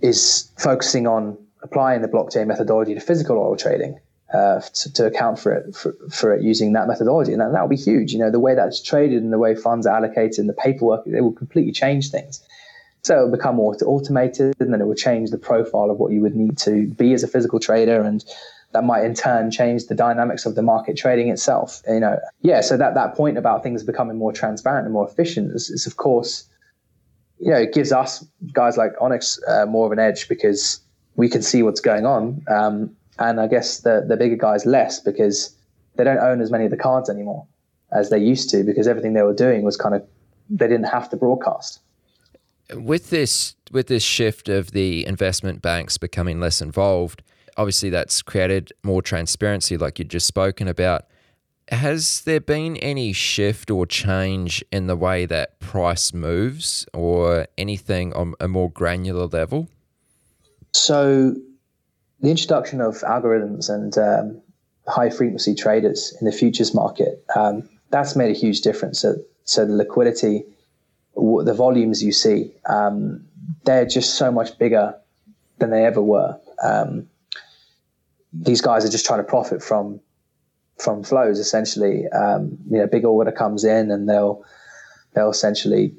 is 0.00 0.50
focusing 0.58 1.06
on 1.06 1.38
applying 1.62 2.02
the 2.02 2.08
blockchain 2.08 2.46
methodology 2.48 2.94
to 2.94 3.00
physical 3.00 3.38
oil 3.38 3.56
trading 3.56 3.98
uh, 4.32 4.60
to, 4.60 4.92
to, 4.92 5.06
account 5.06 5.38
for 5.38 5.52
it 5.52 5.74
for, 5.74 5.94
for, 6.10 6.34
it 6.34 6.42
using 6.42 6.72
that 6.72 6.88
methodology, 6.88 7.32
and 7.32 7.40
that 7.40 7.60
will 7.60 7.68
be 7.68 7.76
huge. 7.76 8.12
You 8.12 8.18
know, 8.18 8.30
the 8.30 8.40
way 8.40 8.54
that's 8.54 8.82
traded 8.82 9.22
and 9.22 9.32
the 9.32 9.38
way 9.38 9.54
funds 9.54 9.86
are 9.86 9.96
allocated 9.96 10.38
and 10.38 10.48
the 10.48 10.54
paperwork, 10.54 11.06
it 11.06 11.20
will 11.20 11.32
completely 11.32 11.72
change 11.72 12.10
things. 12.10 12.42
So 13.02 13.18
it 13.18 13.24
will 13.24 13.36
become 13.36 13.56
more 13.56 13.76
automated, 13.84 14.54
and 14.60 14.72
then 14.72 14.80
it 14.80 14.86
will 14.86 14.94
change 14.94 15.30
the 15.30 15.38
profile 15.38 15.90
of 15.90 15.98
what 15.98 16.12
you 16.12 16.20
would 16.20 16.34
need 16.34 16.56
to 16.58 16.86
be 16.86 17.12
as 17.12 17.22
a 17.22 17.28
physical 17.28 17.60
trader, 17.60 18.00
and 18.00 18.24
that 18.72 18.84
might 18.84 19.04
in 19.04 19.14
turn 19.14 19.50
change 19.50 19.86
the 19.86 19.94
dynamics 19.94 20.46
of 20.46 20.54
the 20.54 20.62
market 20.62 20.96
trading 20.96 21.28
itself. 21.28 21.82
You 21.86 22.00
know, 22.00 22.18
yeah. 22.40 22.62
So 22.62 22.76
that 22.76 22.94
that 22.94 23.14
point 23.14 23.36
about 23.36 23.62
things 23.62 23.82
becoming 23.82 24.16
more 24.16 24.32
transparent 24.32 24.86
and 24.86 24.92
more 24.94 25.08
efficient 25.08 25.52
is, 25.52 25.68
is 25.68 25.86
of 25.86 25.96
course, 25.96 26.48
you 27.38 27.50
know, 27.50 27.58
it 27.58 27.74
gives 27.74 27.92
us 27.92 28.24
guys 28.52 28.76
like 28.76 28.92
Onyx 29.00 29.40
uh, 29.46 29.66
more 29.66 29.84
of 29.84 29.92
an 29.92 29.98
edge 29.98 30.28
because 30.28 30.80
we 31.16 31.28
can 31.28 31.42
see 31.42 31.62
what's 31.62 31.80
going 31.80 32.06
on. 32.06 32.42
Um, 32.48 32.96
and 33.22 33.40
I 33.40 33.46
guess 33.46 33.80
the 33.80 34.04
the 34.06 34.16
bigger 34.16 34.36
guys 34.36 34.66
less 34.66 35.00
because 35.00 35.56
they 35.96 36.04
don't 36.04 36.18
own 36.18 36.40
as 36.40 36.50
many 36.50 36.64
of 36.64 36.70
the 36.70 36.76
cards 36.76 37.08
anymore 37.08 37.46
as 37.92 38.10
they 38.10 38.18
used 38.18 38.50
to 38.50 38.64
because 38.64 38.88
everything 38.88 39.12
they 39.12 39.22
were 39.22 39.34
doing 39.34 39.62
was 39.62 39.76
kind 39.76 39.94
of 39.94 40.06
they 40.50 40.66
didn't 40.66 40.86
have 40.86 41.08
to 41.10 41.16
broadcast. 41.16 41.80
With 42.74 43.10
this 43.10 43.54
with 43.70 43.86
this 43.86 44.02
shift 44.02 44.48
of 44.48 44.72
the 44.72 45.06
investment 45.06 45.62
banks 45.62 45.98
becoming 45.98 46.40
less 46.40 46.60
involved, 46.60 47.22
obviously 47.56 47.90
that's 47.90 48.22
created 48.22 48.72
more 48.82 49.02
transparency, 49.02 49.76
like 49.76 49.98
you'd 49.98 50.10
just 50.10 50.26
spoken 50.26 50.68
about. 50.68 51.06
Has 51.68 52.22
there 52.22 52.40
been 52.40 52.76
any 52.78 53.12
shift 53.12 53.70
or 53.70 53.86
change 53.86 54.64
in 54.72 54.88
the 54.88 54.96
way 54.96 55.26
that 55.26 55.58
price 55.60 56.12
moves, 56.12 56.84
or 56.92 57.46
anything 57.56 58.12
on 58.14 58.34
a 58.40 58.48
more 58.48 58.70
granular 58.70 59.26
level? 59.26 59.68
So 60.74 61.36
the 62.22 62.30
introduction 62.30 62.80
of 62.80 63.00
algorithms 63.00 63.68
and 63.68 63.98
um, 63.98 64.40
high 64.86 65.10
frequency 65.10 65.54
traders 65.54 66.16
in 66.20 66.26
the 66.26 66.32
futures 66.32 66.72
market, 66.74 67.22
um, 67.36 67.68
that's 67.90 68.16
made 68.16 68.30
a 68.30 68.38
huge 68.38 68.62
difference. 68.62 69.00
So, 69.00 69.16
so 69.44 69.66
the 69.66 69.74
liquidity, 69.74 70.44
the 71.16 71.54
volumes 71.54 72.02
you 72.02 72.12
see, 72.12 72.52
um, 72.66 73.24
they're 73.64 73.86
just 73.86 74.14
so 74.14 74.30
much 74.30 74.56
bigger 74.58 74.94
than 75.58 75.70
they 75.70 75.84
ever 75.84 76.00
were. 76.00 76.38
Um, 76.62 77.08
these 78.32 78.60
guys 78.60 78.84
are 78.84 78.88
just 78.88 79.04
trying 79.04 79.20
to 79.20 79.24
profit 79.24 79.62
from 79.62 80.00
from 80.78 81.04
flows 81.04 81.38
essentially. 81.38 82.08
Um, 82.08 82.58
you 82.70 82.78
know, 82.78 82.86
big 82.86 83.04
order 83.04 83.30
comes 83.30 83.62
in 83.62 83.90
and 83.90 84.08
they'll 84.08 84.42
they'll 85.14 85.30
essentially 85.30 85.92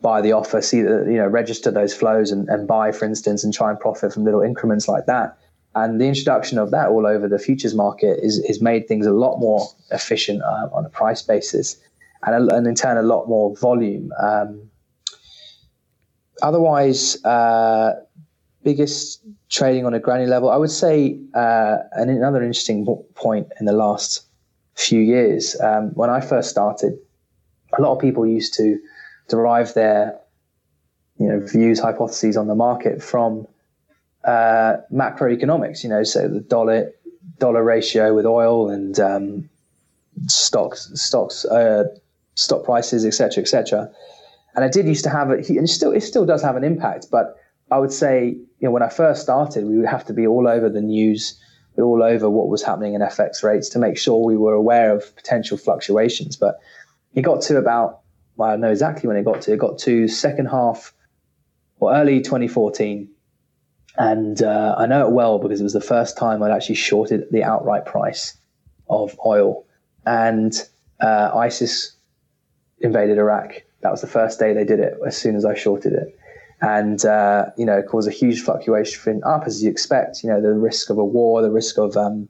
buy 0.00 0.22
the 0.22 0.32
offer, 0.32 0.62
see 0.62 0.80
the, 0.82 1.04
you 1.06 1.16
know, 1.16 1.26
register 1.26 1.70
those 1.70 1.94
flows 1.94 2.30
and, 2.30 2.48
and 2.48 2.66
buy, 2.66 2.90
for 2.90 3.04
instance, 3.04 3.44
and 3.44 3.52
try 3.52 3.70
and 3.70 3.78
profit 3.78 4.12
from 4.12 4.24
little 4.24 4.40
increments 4.40 4.88
like 4.88 5.04
that. 5.06 5.36
And 5.76 6.00
the 6.00 6.06
introduction 6.06 6.58
of 6.58 6.70
that 6.70 6.88
all 6.88 7.06
over 7.06 7.28
the 7.28 7.38
futures 7.38 7.74
market 7.74 8.20
is, 8.22 8.44
has 8.46 8.60
made 8.60 8.86
things 8.86 9.06
a 9.06 9.12
lot 9.12 9.38
more 9.38 9.68
efficient 9.90 10.42
uh, 10.42 10.68
on 10.72 10.84
a 10.84 10.88
price 10.88 11.22
basis 11.22 11.76
and, 12.24 12.50
and 12.50 12.66
in 12.66 12.74
turn 12.74 12.96
a 12.96 13.02
lot 13.02 13.28
more 13.28 13.56
volume. 13.56 14.12
Um, 14.22 14.70
otherwise, 16.42 17.22
uh, 17.24 17.94
biggest 18.62 19.20
trading 19.50 19.84
on 19.84 19.94
a 19.94 20.00
granular 20.00 20.30
level, 20.30 20.50
I 20.50 20.56
would 20.56 20.70
say 20.70 21.18
uh, 21.34 21.78
another 21.92 22.42
interesting 22.42 22.86
point 23.14 23.48
in 23.58 23.66
the 23.66 23.72
last 23.72 24.24
few 24.74 25.00
years. 25.00 25.58
Um, 25.60 25.90
when 25.94 26.10
I 26.10 26.20
first 26.20 26.50
started, 26.50 26.98
a 27.76 27.82
lot 27.82 27.92
of 27.92 28.00
people 28.00 28.26
used 28.26 28.54
to 28.54 28.78
derive 29.28 29.74
their 29.74 30.18
you 31.18 31.28
know 31.28 31.40
views, 31.40 31.78
hypotheses 31.78 32.36
on 32.36 32.48
the 32.48 32.54
market 32.54 33.02
from 33.02 33.46
uh, 34.24 34.76
macroeconomics, 34.92 35.82
you 35.82 35.90
know, 35.90 36.02
so 36.02 36.28
the 36.28 36.40
dollar 36.40 36.90
dollar 37.38 37.62
ratio 37.62 38.14
with 38.14 38.26
oil 38.26 38.70
and 38.70 38.98
um, 38.98 39.50
stocks 40.26 40.90
stocks 40.94 41.44
uh, 41.44 41.84
stock 42.34 42.64
prices, 42.64 43.04
etc., 43.04 43.42
etc. 43.42 43.90
And 44.54 44.64
I 44.64 44.68
did 44.68 44.86
used 44.86 45.04
to 45.04 45.10
have 45.10 45.30
it, 45.30 45.48
and 45.48 45.64
it 45.64 45.68
still 45.68 45.92
it 45.92 46.02
still 46.02 46.24
does 46.24 46.42
have 46.42 46.56
an 46.56 46.64
impact. 46.64 47.08
But 47.10 47.36
I 47.70 47.78
would 47.78 47.92
say, 47.92 48.28
you 48.28 48.46
know, 48.60 48.70
when 48.70 48.82
I 48.82 48.88
first 48.88 49.22
started, 49.22 49.64
we 49.66 49.76
would 49.78 49.88
have 49.88 50.04
to 50.06 50.12
be 50.12 50.26
all 50.26 50.48
over 50.48 50.68
the 50.68 50.80
news, 50.80 51.38
all 51.76 52.02
over 52.02 52.30
what 52.30 52.48
was 52.48 52.62
happening 52.62 52.94
in 52.94 53.00
FX 53.00 53.42
rates 53.42 53.68
to 53.70 53.78
make 53.78 53.98
sure 53.98 54.24
we 54.24 54.36
were 54.36 54.54
aware 54.54 54.94
of 54.94 55.14
potential 55.16 55.58
fluctuations. 55.58 56.36
But 56.36 56.60
it 57.14 57.22
got 57.22 57.42
to 57.42 57.58
about, 57.58 58.00
well, 58.36 58.50
I 58.50 58.56
know 58.56 58.70
exactly 58.70 59.08
when 59.08 59.16
it 59.16 59.24
got 59.24 59.42
to. 59.42 59.52
It 59.52 59.58
got 59.58 59.78
to 59.80 60.08
second 60.08 60.46
half, 60.46 60.94
or 61.80 61.94
early 61.94 62.20
2014 62.20 63.10
and 63.96 64.42
uh, 64.42 64.74
I 64.76 64.86
know 64.86 65.06
it 65.06 65.12
well 65.12 65.38
because 65.38 65.60
it 65.60 65.64
was 65.64 65.72
the 65.72 65.80
first 65.80 66.16
time 66.16 66.42
I'd 66.42 66.50
actually 66.50 66.74
shorted 66.74 67.26
the 67.30 67.44
outright 67.44 67.86
price 67.86 68.36
of 68.88 69.18
oil. 69.24 69.64
And 70.06 70.52
uh, 71.00 71.30
ISIS 71.34 71.96
invaded 72.80 73.18
Iraq. 73.18 73.62
That 73.82 73.90
was 73.90 74.00
the 74.00 74.06
first 74.06 74.38
day 74.38 74.52
they 74.52 74.64
did 74.64 74.80
it, 74.80 74.94
as 75.06 75.16
soon 75.16 75.36
as 75.36 75.44
I 75.44 75.54
shorted 75.54 75.92
it. 75.92 76.18
And, 76.60 77.04
uh, 77.04 77.46
you 77.56 77.66
know, 77.66 77.82
caused 77.82 78.08
a 78.08 78.12
huge 78.12 78.42
fluctuation 78.42 79.22
up, 79.24 79.44
as 79.46 79.62
you 79.62 79.70
expect, 79.70 80.22
you 80.22 80.30
know, 80.30 80.40
the 80.40 80.52
risk 80.52 80.90
of 80.90 80.98
a 80.98 81.04
war, 81.04 81.42
the 81.42 81.50
risk 81.50 81.78
of 81.78 81.96
um, 81.96 82.28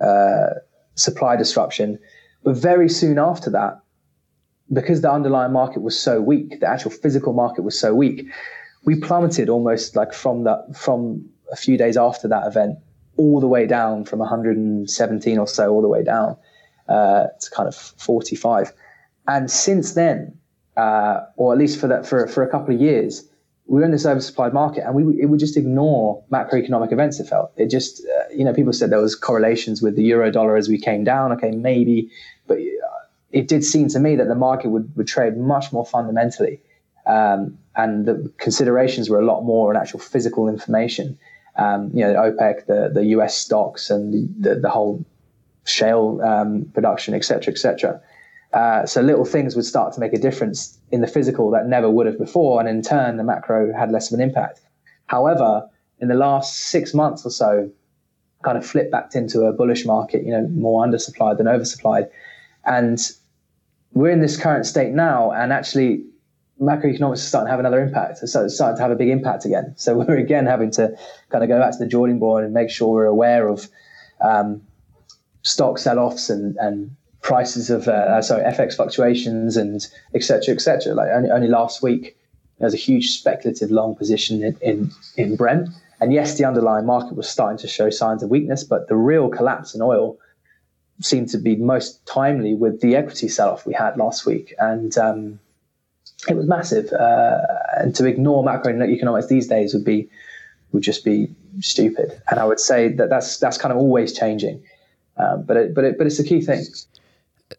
uh, 0.00 0.50
supply 0.94 1.36
disruption. 1.36 1.98
But 2.44 2.56
very 2.56 2.88
soon 2.88 3.18
after 3.18 3.50
that, 3.50 3.80
because 4.72 5.00
the 5.00 5.10
underlying 5.10 5.52
market 5.52 5.82
was 5.82 5.98
so 5.98 6.20
weak, 6.20 6.60
the 6.60 6.68
actual 6.68 6.90
physical 6.90 7.32
market 7.32 7.62
was 7.62 7.78
so 7.78 7.94
weak, 7.94 8.26
we 8.84 8.96
plummeted 9.00 9.48
almost 9.48 9.96
like 9.96 10.12
from 10.12 10.44
that 10.44 10.76
from 10.76 11.28
a 11.52 11.56
few 11.56 11.76
days 11.76 11.96
after 11.96 12.28
that 12.28 12.46
event 12.46 12.78
all 13.16 13.40
the 13.40 13.48
way 13.48 13.66
down 13.66 14.04
from 14.04 14.20
117 14.20 15.38
or 15.38 15.46
so 15.46 15.70
all 15.70 15.82
the 15.82 15.88
way 15.88 16.04
down 16.04 16.36
uh, 16.88 17.26
to 17.40 17.50
kind 17.50 17.68
of 17.68 17.74
45 17.74 18.72
and 19.26 19.50
since 19.50 19.94
then 19.94 20.38
uh, 20.76 21.20
or 21.36 21.52
at 21.52 21.58
least 21.58 21.80
for 21.80 21.88
that 21.88 22.06
for, 22.06 22.26
for 22.28 22.42
a 22.42 22.50
couple 22.50 22.74
of 22.74 22.80
years 22.80 23.28
we 23.68 23.80
were 23.80 23.84
in 23.84 23.90
this 23.90 24.06
oversupplied 24.06 24.52
market 24.52 24.84
and 24.84 24.94
we 24.94 25.20
it 25.20 25.26
would 25.26 25.38
just 25.38 25.56
ignore 25.56 26.24
macroeconomic 26.32 26.90
events 26.90 27.20
it 27.20 27.28
felt. 27.28 27.52
It 27.56 27.68
just 27.68 28.02
uh, 28.02 28.32
you 28.34 28.44
know 28.44 28.54
people 28.54 28.72
said 28.72 28.90
there 28.90 29.00
was 29.00 29.14
correlations 29.14 29.82
with 29.82 29.94
the 29.94 30.02
euro 30.02 30.30
dollar 30.32 30.56
as 30.56 30.68
we 30.68 30.78
came 30.78 31.04
down. 31.04 31.32
Okay 31.32 31.50
maybe. 31.50 32.10
But 32.46 32.58
it 33.30 33.46
did 33.46 33.62
seem 33.62 33.88
to 33.88 34.00
me 34.00 34.16
that 34.16 34.26
the 34.26 34.34
market 34.34 34.70
would, 34.70 34.96
would 34.96 35.06
trade 35.06 35.36
much 35.36 35.70
more 35.70 35.84
fundamentally 35.84 36.60
um, 37.06 37.58
and 37.78 38.04
the 38.04 38.30
considerations 38.38 39.08
were 39.08 39.20
a 39.20 39.24
lot 39.24 39.42
more 39.42 39.70
on 39.72 39.80
actual 39.80 40.00
physical 40.00 40.48
information. 40.48 41.18
Um, 41.56 41.90
you 41.94 42.04
know, 42.04 42.14
OPEC, 42.14 42.66
the, 42.66 42.90
the 42.92 43.06
US 43.16 43.36
stocks, 43.36 43.88
and 43.90 44.12
the, 44.12 44.28
the, 44.48 44.60
the 44.60 44.68
whole 44.68 45.04
shale 45.64 46.20
um, 46.22 46.70
production, 46.74 47.14
et 47.14 47.24
cetera, 47.24 47.52
et 47.52 47.58
cetera. 47.58 48.00
Uh, 48.52 48.86
so 48.86 49.00
little 49.00 49.24
things 49.24 49.56
would 49.56 49.64
start 49.64 49.92
to 49.94 50.00
make 50.00 50.12
a 50.12 50.18
difference 50.18 50.78
in 50.90 51.00
the 51.00 51.06
physical 51.06 51.50
that 51.50 51.66
never 51.66 51.90
would 51.90 52.06
have 52.06 52.18
before, 52.18 52.60
and 52.60 52.68
in 52.68 52.82
turn, 52.82 53.16
the 53.16 53.24
macro 53.24 53.72
had 53.72 53.90
less 53.90 54.10
of 54.10 54.18
an 54.18 54.24
impact. 54.28 54.60
However, 55.06 55.68
in 56.00 56.08
the 56.08 56.14
last 56.14 56.56
six 56.56 56.94
months 56.94 57.26
or 57.26 57.30
so, 57.30 57.70
kind 58.44 58.56
of 58.56 58.64
flipped 58.64 58.92
back 58.92 59.14
into 59.14 59.42
a 59.42 59.52
bullish 59.52 59.84
market, 59.84 60.24
you 60.24 60.30
know, 60.30 60.46
more 60.48 60.86
undersupplied 60.86 61.38
than 61.38 61.46
oversupplied, 61.46 62.08
and 62.64 62.98
we're 63.92 64.10
in 64.10 64.20
this 64.20 64.36
current 64.36 64.64
state 64.64 64.92
now, 64.92 65.32
and 65.32 65.52
actually 65.52 66.04
macroeconomics 66.60 67.14
is 67.14 67.28
starting 67.28 67.46
to 67.46 67.50
have 67.50 67.60
another 67.60 67.80
impact. 67.80 68.18
So 68.28 68.44
it's 68.44 68.54
starting 68.54 68.76
to 68.76 68.82
have 68.82 68.90
a 68.90 68.96
big 68.96 69.08
impact 69.08 69.44
again. 69.44 69.74
So 69.76 69.96
we're 70.08 70.16
again 70.16 70.46
having 70.46 70.70
to 70.72 70.96
kind 71.30 71.44
of 71.44 71.48
go 71.48 71.58
back 71.58 71.72
to 71.72 71.78
the 71.78 71.86
drawing 71.86 72.18
board 72.18 72.44
and 72.44 72.52
make 72.52 72.70
sure 72.70 72.88
we're 72.88 73.04
aware 73.06 73.48
of 73.48 73.68
um, 74.20 74.62
stock 75.42 75.78
sell-offs 75.78 76.30
and, 76.30 76.56
and 76.56 76.90
prices 77.20 77.68
of 77.68 77.88
uh, 77.88 77.92
uh 77.92 78.22
sorry 78.22 78.42
FX 78.44 78.76
fluctuations 78.76 79.56
and 79.56 79.86
etc. 80.14 80.54
etc. 80.54 80.94
Like 80.94 81.08
only, 81.10 81.30
only 81.30 81.48
last 81.48 81.82
week 81.82 82.16
there 82.58 82.66
was 82.66 82.74
a 82.74 82.78
huge 82.78 83.10
speculative 83.10 83.70
long 83.70 83.94
position 83.94 84.42
in, 84.42 84.56
in 84.60 84.90
in 85.16 85.36
Brent. 85.36 85.68
And 86.00 86.12
yes, 86.12 86.38
the 86.38 86.44
underlying 86.44 86.86
market 86.86 87.16
was 87.16 87.28
starting 87.28 87.58
to 87.58 87.68
show 87.68 87.90
signs 87.90 88.22
of 88.22 88.30
weakness, 88.30 88.62
but 88.62 88.86
the 88.86 88.94
real 88.94 89.28
collapse 89.28 89.74
in 89.74 89.82
oil 89.82 90.16
seemed 91.00 91.28
to 91.30 91.38
be 91.38 91.56
most 91.56 92.04
timely 92.06 92.54
with 92.54 92.80
the 92.80 92.94
equity 92.94 93.28
sell-off 93.28 93.66
we 93.66 93.72
had 93.72 93.96
last 93.96 94.24
week, 94.24 94.54
and 94.58 94.96
um, 94.96 95.40
it 96.26 96.34
was 96.34 96.46
massive. 96.46 96.92
Uh, 96.92 97.38
and 97.76 97.94
to 97.94 98.06
ignore 98.06 98.44
macroeconomics 98.44 99.28
these 99.28 99.46
days 99.46 99.74
would 99.74 99.84
be 99.84 100.08
would 100.72 100.82
just 100.82 101.04
be 101.04 101.34
stupid. 101.60 102.20
And 102.30 102.40
I 102.40 102.44
would 102.44 102.60
say 102.60 102.88
that 102.88 103.08
that's 103.08 103.38
that's 103.38 103.58
kind 103.58 103.72
of 103.72 103.78
always 103.78 104.12
changing, 104.12 104.62
um, 105.16 105.44
but 105.44 105.56
it, 105.56 105.74
but 105.74 105.84
it, 105.84 105.98
but 105.98 106.06
it's 106.06 106.18
a 106.18 106.24
key 106.24 106.40
thing. 106.40 106.64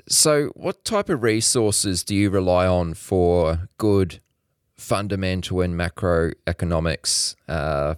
So, 0.08 0.48
what 0.56 0.84
type 0.84 1.10
of 1.10 1.24
resources 1.24 2.04
do 2.04 2.16
you 2.16 2.30
rely 2.30 2.68
on 2.68 2.94
for 2.94 3.70
good 3.78 4.20
fundamental 4.78 5.62
and 5.62 5.74
macroeconomics 5.74 7.36
uh, 7.48 7.96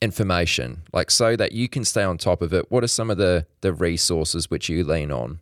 information? 0.00 0.82
Like, 0.92 1.10
so 1.10 1.34
that 1.36 1.52
you 1.52 1.68
can 1.68 1.84
stay 1.84 2.04
on 2.04 2.18
top 2.18 2.42
of 2.42 2.52
it. 2.54 2.70
What 2.70 2.84
are 2.84 2.88
some 2.88 3.10
of 3.10 3.16
the 3.16 3.46
the 3.60 3.72
resources 3.72 4.50
which 4.50 4.68
you 4.68 4.84
lean 4.84 5.10
on? 5.10 5.40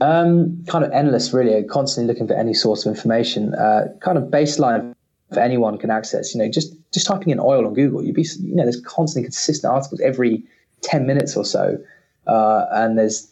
Um, 0.00 0.64
kind 0.66 0.84
of 0.84 0.90
endless, 0.92 1.32
really. 1.32 1.62
Constantly 1.64 2.12
looking 2.12 2.26
for 2.26 2.34
any 2.34 2.54
source 2.54 2.86
of 2.86 2.90
information. 2.94 3.54
Uh, 3.54 3.88
kind 4.00 4.16
of 4.16 4.24
baseline 4.24 4.94
for 5.32 5.40
anyone 5.40 5.78
can 5.78 5.90
access. 5.90 6.34
You 6.34 6.42
know, 6.42 6.48
just 6.48 6.74
just 6.92 7.06
typing 7.06 7.30
in 7.30 7.38
oil 7.38 7.66
on 7.66 7.74
Google, 7.74 8.02
you'd 8.02 8.14
be 8.14 8.26
you 8.40 8.54
know 8.54 8.64
there's 8.64 8.80
constantly 8.80 9.26
consistent 9.26 9.72
articles 9.72 10.00
every 10.00 10.42
ten 10.82 11.06
minutes 11.06 11.36
or 11.36 11.44
so, 11.44 11.78
uh, 12.26 12.66
and 12.72 12.98
there's 12.98 13.30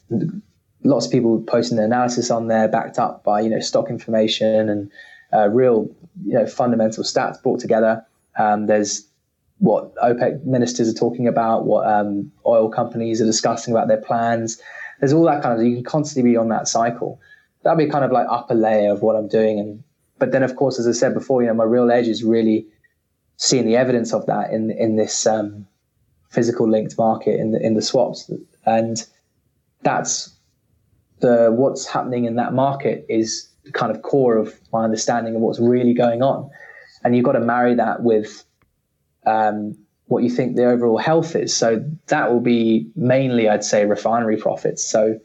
lots 0.84 1.06
of 1.06 1.12
people 1.12 1.42
posting 1.42 1.76
their 1.76 1.86
analysis 1.86 2.30
on 2.30 2.48
there, 2.48 2.68
backed 2.68 2.98
up 2.98 3.24
by 3.24 3.40
you 3.40 3.48
know 3.48 3.60
stock 3.60 3.88
information 3.90 4.68
and 4.68 4.90
uh, 5.32 5.48
real 5.48 5.88
you 6.24 6.34
know 6.34 6.46
fundamental 6.46 7.02
stats 7.02 7.42
brought 7.42 7.60
together. 7.60 8.04
Um, 8.38 8.66
there's 8.66 9.06
what 9.58 9.94
OPEC 9.96 10.44
ministers 10.44 10.88
are 10.88 10.96
talking 10.96 11.26
about, 11.26 11.64
what 11.64 11.84
um, 11.86 12.30
oil 12.46 12.68
companies 12.68 13.20
are 13.20 13.26
discussing 13.26 13.74
about 13.74 13.88
their 13.88 14.00
plans. 14.00 14.60
There's 15.00 15.12
all 15.12 15.24
that 15.24 15.42
kind 15.42 15.58
of 15.58 15.66
you 15.66 15.74
can 15.76 15.84
constantly 15.84 16.32
be 16.32 16.36
on 16.36 16.48
that 16.48 16.68
cycle. 16.68 17.20
That'd 17.62 17.78
be 17.78 17.90
kind 17.90 18.04
of 18.04 18.12
like 18.12 18.26
upper 18.28 18.54
layer 18.54 18.92
of 18.92 19.02
what 19.02 19.16
I'm 19.16 19.28
doing. 19.28 19.58
And 19.58 19.82
but 20.18 20.32
then 20.32 20.42
of 20.42 20.56
course, 20.56 20.78
as 20.78 20.86
I 20.86 20.92
said 20.92 21.14
before, 21.14 21.42
you 21.42 21.48
know, 21.48 21.54
my 21.54 21.64
real 21.64 21.90
edge 21.90 22.08
is 22.08 22.24
really 22.24 22.66
seeing 23.36 23.66
the 23.66 23.76
evidence 23.76 24.12
of 24.12 24.26
that 24.26 24.50
in 24.50 24.70
in 24.70 24.96
this 24.96 25.26
um, 25.26 25.66
physical 26.30 26.68
linked 26.68 26.98
market 26.98 27.38
in 27.38 27.52
the 27.52 27.64
in 27.64 27.74
the 27.74 27.82
swaps, 27.82 28.30
and 28.66 29.06
that's 29.82 30.34
the 31.20 31.50
what's 31.52 31.86
happening 31.86 32.24
in 32.24 32.36
that 32.36 32.52
market 32.52 33.06
is 33.08 33.48
the 33.64 33.72
kind 33.72 33.94
of 33.94 34.02
core 34.02 34.36
of 34.36 34.58
my 34.72 34.84
understanding 34.84 35.34
of 35.34 35.40
what's 35.40 35.60
really 35.60 35.94
going 35.94 36.22
on. 36.22 36.50
And 37.04 37.14
you've 37.14 37.24
got 37.24 37.32
to 37.32 37.40
marry 37.40 37.74
that 37.74 38.02
with 38.02 38.44
um, 39.26 39.76
what 40.08 40.22
you 40.22 40.30
think 40.30 40.56
the 40.56 40.64
overall 40.64 40.98
health 40.98 41.36
is. 41.36 41.54
So 41.54 41.84
that 42.06 42.32
will 42.32 42.40
be 42.40 42.90
mainly, 42.96 43.48
I'd 43.48 43.64
say, 43.64 43.84
refinery 43.84 44.36
profits. 44.36 44.84
So 44.84 45.20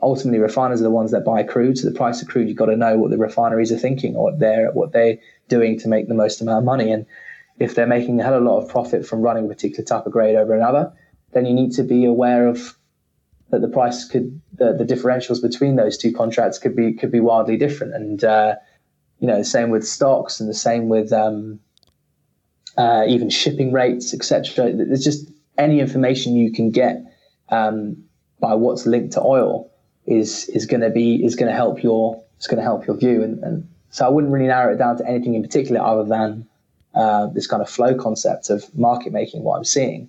ultimately, 0.00 0.38
refiners 0.38 0.80
are 0.80 0.84
the 0.84 0.90
ones 0.90 1.10
that 1.10 1.24
buy 1.24 1.42
crude. 1.42 1.76
So 1.76 1.88
the 1.88 1.96
price 1.96 2.22
of 2.22 2.28
crude, 2.28 2.48
you've 2.48 2.56
got 2.56 2.66
to 2.66 2.76
know 2.76 2.96
what 2.96 3.10
the 3.10 3.18
refineries 3.18 3.72
are 3.72 3.78
thinking 3.78 4.16
or 4.16 4.24
what 4.24 4.38
they're 4.38 4.70
what 4.72 4.92
they're 4.92 5.18
doing 5.48 5.78
to 5.80 5.88
make 5.88 6.08
the 6.08 6.14
most 6.14 6.40
amount 6.40 6.58
of 6.58 6.64
money. 6.64 6.90
And 6.92 7.04
if 7.58 7.74
they're 7.74 7.86
making 7.86 8.20
a 8.20 8.24
hell 8.24 8.34
of 8.34 8.42
a 8.42 8.48
lot 8.48 8.62
of 8.62 8.68
profit 8.68 9.06
from 9.06 9.20
running 9.20 9.44
a 9.44 9.48
particular 9.48 9.84
type 9.84 10.06
of 10.06 10.12
grade 10.12 10.36
over 10.36 10.54
another, 10.54 10.92
then 11.32 11.44
you 11.44 11.52
need 11.52 11.72
to 11.72 11.82
be 11.82 12.04
aware 12.04 12.46
of 12.46 12.76
that 13.50 13.60
the 13.60 13.68
price 13.68 14.06
could 14.06 14.40
the, 14.52 14.72
the 14.72 14.84
differentials 14.84 15.42
between 15.42 15.76
those 15.76 15.96
two 15.96 16.12
contracts 16.12 16.58
could 16.58 16.76
be 16.76 16.92
could 16.92 17.10
be 17.10 17.20
wildly 17.20 17.56
different 17.56 17.94
and 17.94 18.22
uh, 18.22 18.54
you 19.20 19.26
know 19.26 19.38
the 19.38 19.44
same 19.44 19.70
with 19.70 19.86
stocks 19.86 20.38
and 20.38 20.48
the 20.48 20.54
same 20.54 20.88
with 20.88 21.12
um, 21.12 21.58
uh, 22.78 23.04
even 23.06 23.28
shipping 23.28 23.72
rates 23.72 24.14
etc 24.14 24.72
there's 24.72 25.04
just 25.04 25.30
any 25.58 25.80
information 25.80 26.36
you 26.36 26.52
can 26.52 26.70
get 26.70 27.02
um, 27.50 27.96
by 28.40 28.54
what's 28.54 28.86
linked 28.86 29.12
to 29.12 29.20
oil 29.20 29.70
is 30.06 30.48
is 30.50 30.64
going 30.64 30.80
to 30.80 30.90
be 30.90 31.24
is 31.24 31.34
going 31.36 31.50
to 31.50 31.56
help 31.56 31.82
your 31.82 32.22
it's 32.36 32.46
going 32.46 32.58
to 32.58 32.62
help 32.62 32.86
your 32.86 32.96
view 32.96 33.22
and, 33.22 33.42
and 33.42 33.68
so 33.90 34.06
I 34.06 34.08
wouldn't 34.08 34.32
really 34.32 34.46
narrow 34.46 34.72
it 34.74 34.78
down 34.78 34.96
to 34.98 35.06
anything 35.06 35.34
in 35.34 35.42
particular 35.42 35.80
other 35.80 36.04
than 36.04 36.46
uh, 36.94 37.26
this 37.26 37.46
kind 37.46 37.62
of 37.62 37.68
flow 37.68 37.94
concept 37.94 38.48
of 38.50 38.64
market 38.76 39.12
making 39.12 39.42
what 39.42 39.56
I'm 39.56 39.64
seeing 39.64 40.08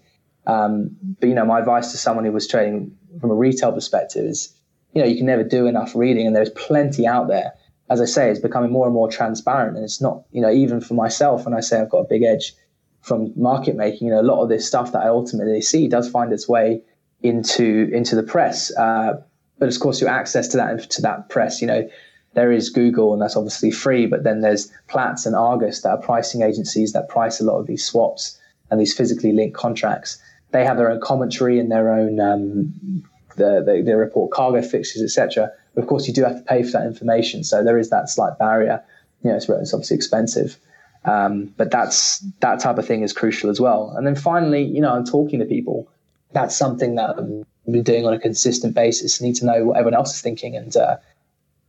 um, 0.49 0.95
but 1.19 1.29
you 1.29 1.35
know, 1.35 1.45
my 1.45 1.59
advice 1.59 1.91
to 1.91 1.97
someone 1.97 2.25
who 2.25 2.31
was 2.31 2.47
trading 2.47 2.97
from 3.21 3.29
a 3.29 3.35
retail 3.35 3.71
perspective 3.71 4.25
is, 4.25 4.51
you 4.93 5.01
know, 5.01 5.07
you 5.07 5.15
can 5.15 5.27
never 5.27 5.43
do 5.43 5.67
enough 5.67 5.95
reading, 5.95 6.25
and 6.25 6.35
there's 6.35 6.49
plenty 6.49 7.05
out 7.05 7.27
there. 7.27 7.53
As 7.89 8.01
I 8.01 8.05
say, 8.05 8.29
it's 8.29 8.39
becoming 8.39 8.71
more 8.71 8.85
and 8.85 8.93
more 8.93 9.09
transparent, 9.09 9.75
and 9.75 9.83
it's 9.83 10.01
not, 10.01 10.23
you 10.31 10.41
know, 10.41 10.51
even 10.51 10.79
for 10.81 10.93
myself. 10.93 11.45
When 11.45 11.53
I 11.53 11.59
say 11.59 11.79
I've 11.79 11.89
got 11.89 11.99
a 11.99 12.07
big 12.07 12.23
edge 12.23 12.53
from 13.01 13.33
market 13.35 13.75
making, 13.75 14.07
you 14.07 14.13
know, 14.13 14.21
a 14.21 14.23
lot 14.23 14.41
of 14.43 14.49
this 14.49 14.67
stuff 14.67 14.91
that 14.91 14.99
I 14.99 15.07
ultimately 15.07 15.61
see 15.61 15.87
does 15.87 16.09
find 16.09 16.31
its 16.31 16.47
way 16.47 16.81
into 17.21 17.89
into 17.93 18.15
the 18.15 18.23
press. 18.23 18.75
Uh, 18.75 19.21
but 19.57 19.67
of 19.67 19.79
course, 19.79 19.99
your 19.99 20.09
access 20.09 20.47
to 20.49 20.57
that 20.57 20.89
to 20.91 21.01
that 21.01 21.29
press, 21.29 21.61
you 21.61 21.67
know, 21.67 21.89
there 22.33 22.51
is 22.51 22.69
Google, 22.69 23.13
and 23.13 23.21
that's 23.21 23.35
obviously 23.35 23.71
free. 23.71 24.05
But 24.05 24.23
then 24.23 24.41
there's 24.41 24.71
Platts 24.87 25.25
and 25.25 25.35
Argus 25.35 25.81
that 25.81 25.89
are 25.89 26.01
pricing 26.01 26.43
agencies 26.43 26.93
that 26.93 27.09
price 27.09 27.39
a 27.39 27.43
lot 27.43 27.59
of 27.59 27.67
these 27.67 27.83
swaps 27.83 28.39
and 28.69 28.79
these 28.79 28.95
physically 28.95 29.33
linked 29.33 29.57
contracts 29.57 30.19
they 30.51 30.65
have 30.65 30.77
their 30.77 30.89
own 30.89 30.99
commentary 30.99 31.59
and 31.59 31.71
their 31.71 31.91
own 31.91 32.19
um, 32.19 33.03
the, 33.39 33.63
the, 33.65 33.81
they 33.83 33.93
report 33.93 34.31
cargo 34.31 34.61
fixtures, 34.61 35.01
etc. 35.01 35.51
Of 35.75 35.87
course, 35.87 36.07
you 36.07 36.13
do 36.13 36.23
have 36.23 36.37
to 36.37 36.43
pay 36.43 36.61
for 36.63 36.71
that 36.71 36.85
information, 36.85 37.43
so 37.43 37.63
there 37.63 37.77
is 37.77 37.89
that 37.89 38.09
slight 38.09 38.37
barrier. 38.37 38.83
You 39.23 39.31
know, 39.31 39.37
it's, 39.37 39.49
it's 39.49 39.73
obviously 39.73 39.95
expensive, 39.95 40.57
um, 41.05 41.53
but 41.57 41.71
that's 41.71 42.19
that 42.41 42.59
type 42.59 42.77
of 42.77 42.85
thing 42.85 43.01
is 43.01 43.13
crucial 43.13 43.49
as 43.49 43.59
well. 43.59 43.93
And 43.97 44.05
then 44.05 44.15
finally, 44.15 44.63
you 44.63 44.81
know, 44.81 44.93
I'm 44.93 45.05
talking 45.05 45.39
to 45.39 45.45
people. 45.45 45.87
That's 46.31 46.55
something 46.55 46.95
that 46.95 47.17
I'm 47.17 47.45
doing 47.83 48.05
on 48.05 48.13
a 48.13 48.19
consistent 48.19 48.75
basis. 48.75 49.21
I 49.21 49.25
need 49.25 49.35
to 49.37 49.45
know 49.45 49.65
what 49.65 49.77
everyone 49.77 49.95
else 49.95 50.13
is 50.13 50.21
thinking, 50.21 50.55
and 50.55 50.75
uh, 50.77 50.97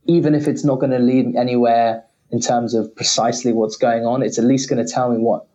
even 0.05 0.35
if 0.35 0.47
it's 0.47 0.63
not 0.63 0.79
going 0.79 0.91
to 0.91 0.99
lead 0.99 1.35
anywhere 1.35 2.03
in 2.31 2.39
terms 2.39 2.73
of 2.73 2.95
precisely 2.95 3.51
what's 3.51 3.77
going 3.77 4.05
on, 4.05 4.23
it's 4.23 4.37
at 4.37 4.45
least 4.45 4.69
going 4.69 4.85
to 4.85 4.91
tell 4.91 5.11
me 5.11 5.17
what, 5.17 5.45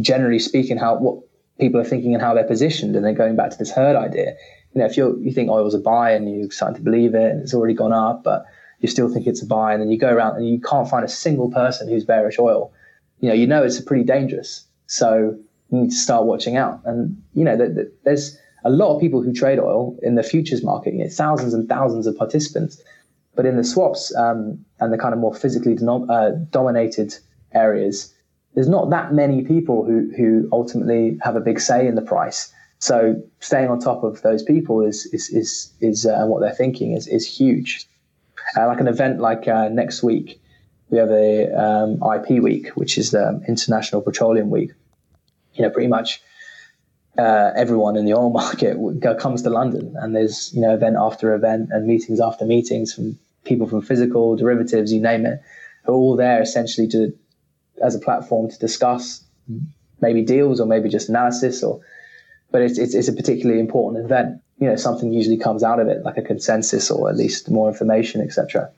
generally 0.00 0.38
speaking, 0.38 0.76
how 0.76 0.96
what 0.96 1.22
people 1.58 1.80
are 1.80 1.84
thinking 1.84 2.12
and 2.14 2.22
how 2.22 2.34
they're 2.34 2.44
positioned, 2.44 2.94
and 2.96 3.04
they're 3.04 3.12
going 3.14 3.36
back 3.36 3.50
to 3.50 3.58
this 3.58 3.70
herd 3.70 3.96
idea. 3.96 4.36
You 4.76 4.80
know, 4.80 4.86
if 4.88 4.96
you 4.98 5.18
you 5.22 5.32
think 5.32 5.48
oil's 5.48 5.72
a 5.72 5.78
buy 5.78 6.10
and 6.10 6.30
you're 6.30 6.50
starting 6.50 6.76
to 6.76 6.82
believe 6.82 7.14
it, 7.14 7.30
and 7.32 7.40
it's 7.40 7.54
already 7.54 7.72
gone 7.72 7.94
up, 7.94 8.22
but 8.22 8.44
you 8.80 8.88
still 8.88 9.08
think 9.08 9.26
it's 9.26 9.40
a 9.40 9.46
buy, 9.46 9.72
and 9.72 9.80
then 9.80 9.88
you 9.88 9.98
go 9.98 10.12
around 10.12 10.36
and 10.36 10.46
you 10.46 10.60
can't 10.60 10.86
find 10.86 11.02
a 11.02 11.08
single 11.08 11.50
person 11.50 11.88
who's 11.88 12.04
bearish 12.04 12.38
oil. 12.38 12.74
You 13.20 13.30
know, 13.30 13.34
you 13.34 13.46
know 13.46 13.62
it's 13.64 13.80
pretty 13.80 14.04
dangerous. 14.04 14.66
So 14.86 15.38
you 15.70 15.80
need 15.80 15.90
to 15.92 15.96
start 15.96 16.26
watching 16.26 16.58
out. 16.58 16.82
And 16.84 17.16
you 17.32 17.42
know, 17.42 17.56
there's 18.04 18.38
a 18.66 18.70
lot 18.70 18.94
of 18.94 19.00
people 19.00 19.22
who 19.22 19.32
trade 19.32 19.58
oil 19.58 19.98
in 20.02 20.14
the 20.14 20.22
futures 20.22 20.62
market. 20.62 20.92
You 20.92 21.04
know, 21.04 21.08
thousands 21.08 21.54
and 21.54 21.66
thousands 21.66 22.06
of 22.06 22.14
participants. 22.14 22.78
But 23.34 23.46
in 23.46 23.56
the 23.56 23.64
swaps 23.64 24.14
um, 24.14 24.62
and 24.78 24.92
the 24.92 24.98
kind 24.98 25.14
of 25.14 25.20
more 25.20 25.34
physically 25.34 25.74
uh, 25.86 26.32
dominated 26.50 27.16
areas, 27.54 28.12
there's 28.54 28.68
not 28.68 28.90
that 28.90 29.14
many 29.14 29.42
people 29.42 29.86
who 29.86 30.10
who 30.18 30.50
ultimately 30.52 31.16
have 31.22 31.34
a 31.34 31.40
big 31.40 31.60
say 31.60 31.86
in 31.86 31.94
the 31.94 32.02
price. 32.02 32.52
So 32.78 33.22
staying 33.40 33.68
on 33.68 33.80
top 33.80 34.04
of 34.04 34.22
those 34.22 34.42
people 34.42 34.84
is 34.84 35.06
is 35.06 35.30
is 35.30 35.72
is 35.80 36.06
uh, 36.06 36.26
what 36.26 36.40
they're 36.40 36.54
thinking 36.54 36.92
is 36.92 37.06
is 37.06 37.26
huge. 37.26 37.86
Uh, 38.56 38.66
like 38.66 38.80
an 38.80 38.88
event 38.88 39.20
like 39.20 39.48
uh, 39.48 39.68
next 39.68 40.02
week, 40.02 40.40
we 40.90 40.98
have 40.98 41.10
a 41.10 41.50
um, 41.52 42.00
IP 42.14 42.42
week, 42.42 42.68
which 42.70 42.98
is 42.98 43.10
the 43.10 43.42
International 43.48 44.02
Petroleum 44.02 44.50
Week. 44.50 44.70
You 45.54 45.62
know, 45.62 45.70
pretty 45.70 45.88
much 45.88 46.20
uh, 47.18 47.50
everyone 47.56 47.96
in 47.96 48.04
the 48.04 48.12
oil 48.12 48.30
market 48.42 48.76
comes 49.18 49.42
to 49.42 49.50
London, 49.50 49.94
and 49.98 50.14
there's 50.14 50.52
you 50.54 50.60
know 50.60 50.74
event 50.74 50.96
after 50.98 51.34
event 51.34 51.70
and 51.72 51.86
meetings 51.86 52.20
after 52.20 52.44
meetings 52.44 52.92
from 52.92 53.18
people 53.44 53.66
from 53.66 53.80
physical 53.80 54.36
derivatives, 54.36 54.92
you 54.92 55.00
name 55.00 55.24
it, 55.24 55.40
are 55.86 55.94
all 55.94 56.16
there 56.16 56.42
essentially 56.42 56.88
to 56.88 57.16
as 57.82 57.94
a 57.94 57.98
platform 57.98 58.50
to 58.50 58.58
discuss 58.58 59.22
maybe 60.00 60.22
deals 60.22 60.60
or 60.60 60.66
maybe 60.66 60.88
just 60.88 61.08
analysis 61.08 61.62
or 61.62 61.80
but 62.56 62.62
it's, 62.62 62.78
it's, 62.78 62.94
it's 62.94 63.06
a 63.06 63.12
particularly 63.12 63.60
important 63.60 64.02
event 64.02 64.40
you 64.58 64.66
know 64.66 64.76
something 64.76 65.12
usually 65.12 65.36
comes 65.36 65.62
out 65.62 65.78
of 65.78 65.88
it 65.88 66.02
like 66.04 66.16
a 66.16 66.22
consensus 66.22 66.90
or 66.90 67.10
at 67.10 67.14
least 67.14 67.50
more 67.50 67.68
information 67.68 68.22
etc 68.22 68.70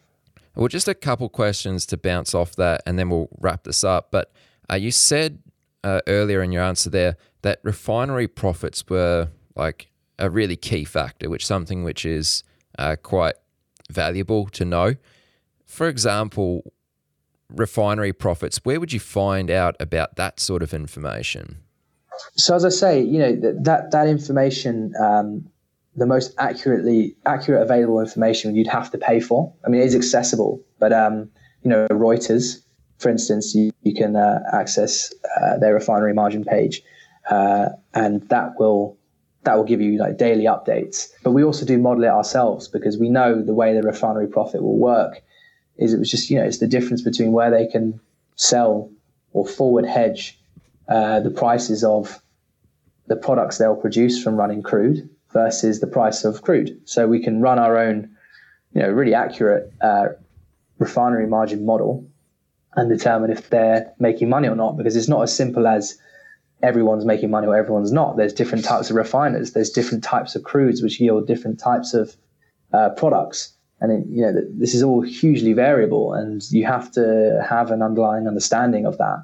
well 0.57 0.67
just 0.67 0.89
a 0.89 0.95
couple 0.95 1.29
questions 1.29 1.87
to 1.87 1.97
bounce 1.97 2.35
off 2.35 2.57
that 2.57 2.83
and 2.85 2.99
then 2.99 3.09
we'll 3.09 3.29
wrap 3.39 3.63
this 3.63 3.85
up. 3.85 4.09
But 4.11 4.33
uh, 4.69 4.75
you 4.75 4.91
said 4.91 5.39
uh, 5.85 6.01
earlier 6.09 6.43
in 6.43 6.51
your 6.51 6.65
answer 6.65 6.91
there 6.91 7.17
that 7.43 7.61
refinery 7.63 8.27
profits 8.27 8.85
were 8.89 9.29
like 9.55 9.93
a 10.19 10.29
really 10.29 10.57
key 10.57 10.85
factor 10.85 11.31
which 11.31 11.47
something 11.47 11.85
which 11.85 12.05
is 12.05 12.43
uh, 12.77 12.97
quite 13.01 13.37
valuable 13.89 14.47
to 14.49 14.65
know. 14.65 14.97
For 15.65 15.87
example 15.87 16.73
refinery 17.49 18.13
profits, 18.13 18.59
where 18.65 18.81
would 18.81 18.93
you 18.93 19.01
find 19.01 19.53
out 19.53 19.77
about 19.79 20.17
that 20.17 20.41
sort 20.41 20.65
of 20.65 20.75
information? 20.75 21.59
So, 22.37 22.55
as 22.55 22.65
I 22.65 22.69
say, 22.71 23.03
you 23.03 23.19
know 23.19 23.35
that 23.63 23.91
that 23.91 24.07
information, 24.09 24.93
um, 25.01 25.49
the 25.97 26.07
most 26.07 26.35
accurately 26.39 27.17
accurate 27.27 27.63
available 27.63 28.01
information, 28.01 28.55
you'd 28.55 28.67
have 28.67 28.91
to 28.93 28.99
pay 28.99 29.21
for. 29.21 29.53
I 29.65 29.69
mean, 29.69 29.81
it 29.81 29.87
is 29.87 29.95
accessible, 29.95 30.61
but 30.79 30.93
um, 30.93 31.31
you 31.63 31.71
know, 31.71 31.87
Reuters, 31.91 32.63
for 32.99 33.09
instance, 33.09 33.55
you, 33.55 33.73
you 33.83 33.95
can 33.95 34.17
uh, 34.17 34.41
access 34.53 35.13
uh, 35.41 35.59
their 35.59 35.75
refinery 35.75 36.15
margin 36.15 36.45
page, 36.45 36.83
uh, 37.31 37.71
and 37.95 38.29
that 38.29 38.59
will 38.59 38.97
that 39.45 39.57
will 39.57 39.65
give 39.65 39.81
you 39.81 39.99
like 39.99 40.19
daily 40.19 40.45
updates. 40.45 41.09
But 41.23 41.33
we 41.33 41.45
also 41.45 41.65
do 41.65 41.79
model 41.79 42.05
it 42.05 42.09
ourselves 42.09 42.69
because 42.69 42.99
we 42.99 43.09
know 43.09 43.41
the 43.41 43.55
way 43.55 43.75
the 43.75 43.83
refinery 43.83 44.27
profit 44.27 44.63
will 44.63 44.79
work 44.79 45.23
is 45.79 45.95
it 45.95 45.99
was 45.99 46.11
just, 46.11 46.29
you 46.29 46.39
know, 46.39 46.45
it's 46.45 46.59
the 46.59 46.67
difference 46.67 47.03
between 47.03 47.33
where 47.33 47.51
they 47.51 47.67
can 47.67 48.01
sell 48.37 48.91
or 49.33 49.47
forward 49.47 49.87
hedge 49.87 50.38
uh, 50.89 51.21
the 51.21 51.31
prices 51.31 51.85
of 51.85 52.23
the 53.07 53.17
products 53.17 53.59
they'll 53.59 53.77
produce 53.77 54.23
from 54.23 54.37
running 54.37 54.63
crude 54.63 55.09
versus 55.33 55.81
the 55.81 55.87
price 55.87 56.25
of 56.25 56.43
crude. 56.43 56.81
So 56.85 57.07
we 57.07 57.23
can 57.23 57.41
run 57.41 57.59
our 57.59 57.79
own, 57.79 58.11
you 58.73 58.83
know, 58.83 58.91
really 58.91 59.15
accurate 59.15 59.73
uh, 59.81 60.09
refinery 60.79 61.27
margin 61.27 61.67
model 61.67 62.09
and 62.77 62.89
determine 62.89 63.31
if 63.31 63.51
they're 63.51 63.93
making 63.99 64.29
money 64.29 64.49
or 64.49 64.55
not 64.55 64.77
because 64.77 64.97
it's 64.97 65.09
not 65.09 65.23
as 65.23 65.35
simple 65.35 65.67
as 65.67 65.99
everyone's 66.63 67.05
making 67.05 67.31
money 67.31 67.47
or 67.47 67.57
everyone's 67.57 67.93
not. 67.93 68.17
There's 68.17 68.33
different 68.33 68.65
types 68.65 68.91
of 68.91 68.97
refiners. 68.97 69.53
There's 69.53 69.71
different 69.71 70.05
types 70.05 70.35
of 70.35 70.43
crudes 70.43 70.83
which 70.83 71.01
yield 71.01 71.27
different 71.27 71.59
types 71.59 71.95
of 71.95 72.17
uh, 72.73 72.91
products. 72.91 73.53
And 73.81 73.93
it, 73.93 74.07
you 74.09 74.23
know 74.23 74.33
this 74.55 74.75
is 74.75 74.83
all 74.83 75.03
hugely 75.03 75.53
variable, 75.53 76.13
and 76.13 76.43
you 76.51 76.67
have 76.67 76.91
to 76.93 77.47
have 77.49 77.71
an 77.71 77.81
underlying 77.81 78.27
understanding 78.27 78.87
of 78.87 78.99
that 78.99 79.19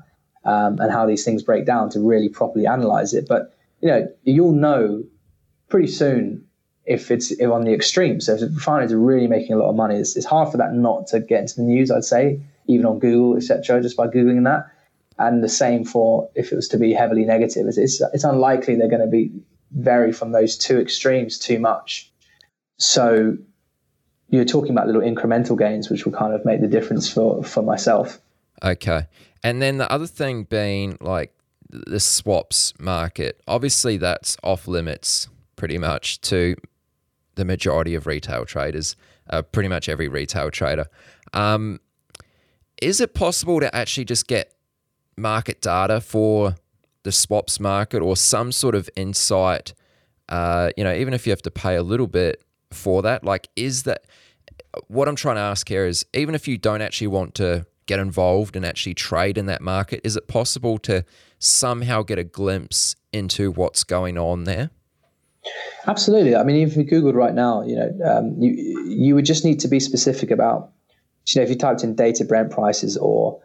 um, 0.45 0.79
and 0.81 0.91
how 0.93 1.07
these 1.07 1.25
things 1.25 1.43
break 1.43 1.66
down 1.66 1.91
to 1.91 2.01
really 2.01 2.29
properly 2.29 2.66
analyze 2.66 3.15
it. 3.15 3.27
But 3.29 3.57
you 3.81 3.89
know 3.89 4.09
you'll 4.25 4.53
know 4.53 5.05
pretty 5.69 5.89
soon 5.89 6.45
if 6.87 7.11
it's 7.11 7.31
if 7.33 7.51
on 7.51 7.65
the 7.65 7.73
extreme. 7.73 8.21
So 8.21 8.35
if 8.35 8.43
refiners 8.43 8.93
are 8.93 8.99
really 8.99 9.27
making 9.27 9.55
a 9.55 9.59
lot 9.59 9.71
of 9.71 9.77
money, 9.77 9.97
it's, 9.97 10.16
it's 10.16 10.27
hard 10.27 10.51
for 10.51 10.59
that 10.59 10.75
not 10.75 11.07
to 11.09 11.21
get 11.21 11.41
into 11.41 11.57
the 11.57 11.62
news. 11.62 11.91
I'd 11.91 12.05
say 12.05 12.41
even 12.66 12.87
on 12.87 12.99
Google, 12.99 13.37
etc., 13.37 13.83
just 13.83 13.97
by 13.97 14.07
googling 14.07 14.45
that 14.45 14.71
and 15.19 15.43
the 15.43 15.49
same 15.49 15.85
for 15.85 16.29
if 16.35 16.53
it 16.53 16.57
was 16.57 16.69
to 16.69 16.79
be 16.79 16.93
heavily 16.93 17.25
negative. 17.25 17.66
It's, 17.69 17.79
it's, 17.79 18.03
it's 18.12 18.25
unlikely 18.25 18.77
they're 18.77 18.89
going 18.89 19.01
to 19.01 19.07
be 19.07 19.31
vary 19.73 20.12
from 20.12 20.33
those 20.33 20.57
two 20.57 20.79
extremes 20.79 21.39
too 21.39 21.59
much. 21.59 22.11
So 22.79 23.37
you're 24.29 24.45
talking 24.45 24.73
about 24.73 24.87
little 24.87 25.03
incremental 25.03 25.59
gains, 25.59 25.89
which 25.89 26.05
will 26.05 26.12
kind 26.12 26.35
of 26.35 26.45
make 26.45 26.61
the 26.61 26.66
difference 26.66 27.12
for, 27.12 27.45
for 27.45 27.62
myself. 27.62 28.21
Okay. 28.62 29.07
And 29.45 29.61
then 29.61 29.77
the 29.77 29.91
other 29.93 30.07
thing 30.07 30.45
being 30.45 30.97
like 31.01 31.33
the 31.69 32.01
swaps 32.01 32.73
market, 32.81 33.41
obviously 33.47 33.99
that's 33.99 34.39
off 34.43 34.66
limits 34.66 35.29
pretty 35.55 35.77
much 35.77 36.21
to 36.23 36.57
the 37.35 37.45
majority 37.45 37.95
of 37.95 38.07
retail 38.07 38.47
traders, 38.47 38.97
uh, 39.29 39.43
pretty 39.43 39.69
much 39.69 39.89
every 39.89 40.09
retail 40.09 40.51
trader. 40.51 40.87
Um, 41.35 41.79
is 42.81 43.01
it 43.01 43.15
possible 43.15 43.61
to 43.61 43.75
actually 43.77 44.07
just 44.07 44.27
get 44.27 44.55
market 45.16 45.61
data 45.61 46.01
for 46.01 46.57
the 47.03 47.12
swaps 47.12 47.61
market 47.61 48.01
or 48.01 48.16
some 48.16 48.51
sort 48.51 48.75
of 48.75 48.89
insight, 48.97 49.75
uh, 50.31 50.71
you 50.77 50.85
know, 50.85 50.95
even 50.95 51.12
if 51.12 51.27
you 51.27 51.31
have 51.31 51.43
to 51.43 51.51
pay 51.51 51.77
a 51.77 51.83
little 51.83 52.07
bit 52.07 52.43
for 52.71 53.03
that, 53.03 53.25
like, 53.25 53.49
is 53.57 53.83
that 53.83 54.07
what 54.89 55.07
I'm 55.07 55.16
trying 55.16 55.37
to 55.37 55.43
ask 55.43 55.69
here 55.69 55.87
is 55.87 56.07
even 56.15 56.35
if 56.35 56.49
you 56.49 56.57
don't 56.57 56.81
actually 56.81 57.09
want 57.09 57.35
to 57.37 57.66
get 57.86 58.01
involved 58.01 58.56
and 58.56 58.65
actually 58.65 58.94
trade 58.94 59.39
in 59.39 59.47
that 59.47 59.61
market, 59.61 60.01
is 60.05 60.16
it 60.16 60.28
possible 60.28 60.78
to 60.78 61.05
somehow 61.39 62.02
get 62.02 62.19
a 62.19 62.24
glimpse 62.24 62.97
into 63.12 63.51
what's 63.52 63.85
going 63.85 64.19
on 64.19 64.44
there? 64.44 64.70
Absolutely. 65.86 66.35
I 66.35 66.43
mean, 66.43 66.66
if 66.66 66.77
you 66.77 66.85
Googled 66.85 67.15
right 67.15 67.35
now, 67.35 67.62
you 67.62 67.77
know, 67.77 67.93
um, 68.05 68.35
you 68.40 68.51
you 68.89 69.15
would 69.15 69.27
just 69.27 69.44
need 69.44 69.61
to 69.61 69.69
be 69.69 69.78
specific 69.78 70.31
about, 70.31 70.70
you 71.28 71.40
know, 71.40 71.43
if 71.43 71.51
you 71.51 71.56
typed 71.56 71.85
in 71.85 71.94
dated 71.94 72.28
Brent 72.28 72.51
prices 72.51 72.97
or 72.97 73.40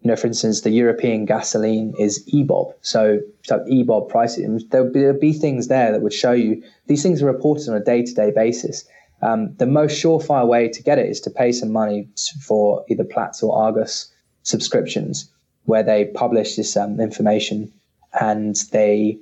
you 0.00 0.08
know, 0.08 0.16
for 0.16 0.28
instance, 0.28 0.60
the 0.60 0.70
European 0.70 1.24
gasoline 1.24 1.92
is 1.98 2.24
EBOB. 2.32 2.72
So, 2.82 3.18
so 3.42 3.58
EBOB 3.68 4.08
pricing, 4.08 4.60
there'll 4.70 4.92
be, 4.92 5.00
there'll 5.00 5.18
be 5.18 5.32
things 5.32 5.66
there 5.66 5.90
that 5.90 6.02
would 6.02 6.12
show 6.12 6.32
you 6.32 6.62
these 6.86 7.02
things 7.02 7.20
are 7.20 7.26
reported 7.26 7.68
on 7.68 7.74
a 7.74 7.84
day 7.84 8.04
to 8.04 8.14
day 8.14 8.30
basis. 8.30 8.84
Um, 9.20 9.54
the 9.56 9.66
most 9.66 10.02
surefire 10.02 10.46
way 10.46 10.68
to 10.68 10.82
get 10.82 10.98
it 10.98 11.06
is 11.06 11.20
to 11.22 11.30
pay 11.30 11.52
some 11.52 11.72
money 11.72 12.08
for 12.40 12.84
either 12.88 13.04
Platts 13.04 13.42
or 13.42 13.56
Argus 13.56 14.12
subscriptions, 14.42 15.30
where 15.64 15.82
they 15.82 16.06
publish 16.06 16.56
this 16.56 16.76
um, 16.76 17.00
information 17.00 17.72
and 18.20 18.56
they 18.72 19.18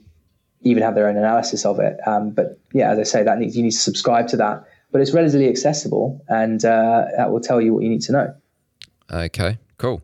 even 0.63 0.83
have 0.83 0.95
their 0.95 1.09
own 1.09 1.17
analysis 1.17 1.65
of 1.65 1.79
it. 1.81 1.99
Um, 2.07 2.31
but 2.31 2.59
yeah, 2.73 2.91
as 2.91 2.99
I 2.99 3.03
say, 3.05 3.23
that 3.23 3.39
needs 3.39 3.57
you 3.57 3.63
need 3.63 3.73
to 3.73 3.79
subscribe 3.79 4.29
to 4.29 4.37
that. 4.37 4.65
But 4.93 5.01
it's 5.01 5.13
relatively 5.13 5.49
accessible, 5.49 6.25
and 6.29 6.65
uh, 6.65 7.07
that 7.17 7.31
will 7.31 7.41
tell 7.41 7.61
you 7.61 7.75
what 7.75 7.83
you 7.83 7.89
need 7.89 8.03
to 8.03 8.13
know. 8.13 8.35
Okay, 9.11 9.59
cool. 9.79 10.03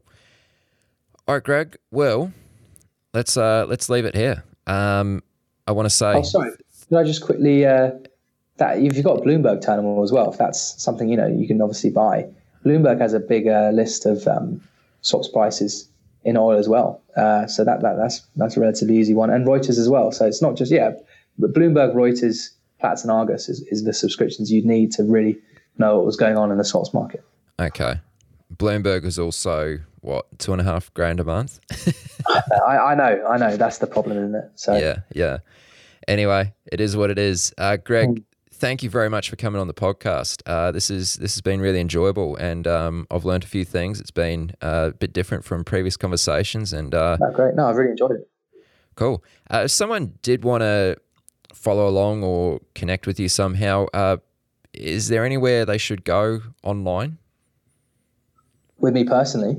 All 1.27 1.37
right, 1.37 1.43
Greg. 1.43 1.77
Well, 1.91 2.33
let's 3.15 3.37
uh, 3.37 3.65
let's 3.69 3.89
leave 3.89 4.05
it 4.05 4.15
here. 4.15 4.45
Um, 4.67 5.23
I 5.67 5.73
want 5.73 5.87
to 5.87 5.91
say. 5.91 6.15
Oh, 6.15 6.23
sorry. 6.23 6.51
Could 6.89 6.99
I 6.99 7.05
just 7.05 7.23
quickly 7.23 7.65
uh, 7.65 7.93
that 8.57 8.79
if 8.79 8.97
you've 8.97 9.05
got 9.05 9.19
a 9.19 9.23
Bloomberg 9.23 9.63
terminal 9.63 10.03
as 10.03 10.13
well, 10.13 10.31
if 10.31 10.39
that's 10.39 10.83
something 10.83 11.09
you 11.09 11.17
know 11.17 11.27
you 11.27 11.47
can 11.47 11.61
obviously 11.61 11.91
buy. 11.91 12.29
Bloomberg 12.65 13.01
has 13.01 13.13
a 13.13 13.21
bigger 13.21 13.55
uh, 13.55 13.71
list 13.73 14.07
of 14.07 14.27
um, 14.29 14.61
swaps 15.01 15.29
prices 15.29 15.89
in 16.25 16.37
oil 16.37 16.59
as 16.59 16.69
well, 16.69 17.03
uh, 17.17 17.47
so 17.47 17.65
that, 17.65 17.83
that 17.83 17.97
that's 17.97 18.23
that's 18.37 18.57
a 18.57 18.61
relatively 18.61 18.97
easy 18.97 19.15
one, 19.15 19.31
and 19.31 19.47
Reuters 19.47 19.79
as 19.79 19.89
well. 19.89 20.13
So 20.13 20.27
it's 20.27 20.41
not 20.41 20.57
just 20.57 20.71
yeah, 20.71 20.93
but 21.39 21.53
Bloomberg, 21.53 21.95
Reuters, 21.95 22.51
Platts, 22.79 23.03
and 23.03 23.11
Argus 23.11 23.49
is, 23.49 23.61
is 23.63 23.85
the 23.85 23.93
subscriptions 23.93 24.53
you'd 24.53 24.65
need 24.65 24.93
to 24.93 25.03
really 25.03 25.39
know 25.79 25.97
what 25.97 26.07
was 26.07 26.17
going 26.17 26.37
on 26.37 26.53
in 26.53 26.59
the 26.59 26.65
swaps 26.65 26.95
market. 26.95 27.25
Okay, 27.59 28.01
Bloomberg 28.55 29.05
is 29.05 29.19
also 29.19 29.79
what 30.03 30.27
two 30.39 30.53
and 30.53 30.61
a 30.61 30.65
half 30.65 30.93
grand 30.95 31.19
a 31.19 31.25
month. 31.25 31.59
I, 32.67 32.79
I, 32.79 32.95
know, 32.95 33.27
I 33.27 33.37
know. 33.37 33.57
That's 33.57 33.79
the 33.79 33.87
problem, 33.87 34.19
isn't 34.19 34.35
it? 34.35 34.51
So 34.55 34.77
yeah, 34.77 35.01
yeah. 35.13 35.39
Anyway, 36.09 36.53
it 36.71 36.81
is 36.81 36.97
what 36.97 37.11
it 37.11 37.19
is. 37.19 37.53
Uh, 37.59 37.77
Greg, 37.77 38.09
mm. 38.09 38.25
Thank 38.63 38.81
you 38.85 38.89
very 38.89 39.11
much 39.11 39.29
for 39.29 39.35
coming 39.35 39.61
on 39.61 39.67
the 39.67 39.75
podcast. 39.75 40.41
Uh, 40.47 40.71
this 40.71 40.89
is 40.89 41.17
this 41.17 41.35
has 41.35 41.41
been 41.41 41.61
really 41.61 41.81
enjoyable, 41.81 42.37
and 42.37 42.69
um, 42.69 43.09
I've 43.11 43.25
learned 43.25 43.43
a 43.43 43.49
few 43.49 43.65
things. 43.65 44.01
It's 44.01 44.13
been 44.13 44.53
uh, 44.63 44.91
a 44.93 44.95
bit 44.95 45.13
different 45.13 45.45
from 45.45 45.65
previous 45.65 45.97
conversations, 45.97 46.73
and 46.73 46.95
uh, 46.95 47.19
no, 47.21 47.33
great. 47.33 47.57
No, 47.57 47.67
I've 47.67 47.77
really 47.77 47.91
enjoyed 47.91 48.13
it. 48.13 48.31
Cool. 48.95 49.25
Uh, 49.53 49.63
if 49.65 49.73
someone 49.73 50.15
did 50.23 50.45
want 50.45 50.61
to 50.61 50.97
follow 51.53 51.89
along 51.89 52.23
or 52.23 52.61
connect 52.77 53.09
with 53.09 53.19
you 53.19 53.29
somehow, 53.29 53.87
uh, 53.93 54.19
is 54.73 55.09
there 55.09 55.25
anywhere 55.25 55.65
they 55.65 55.79
should 55.79 56.05
go 56.05 56.41
online? 56.63 57.19
With 58.79 58.95
me 58.95 59.03
personally? 59.03 59.57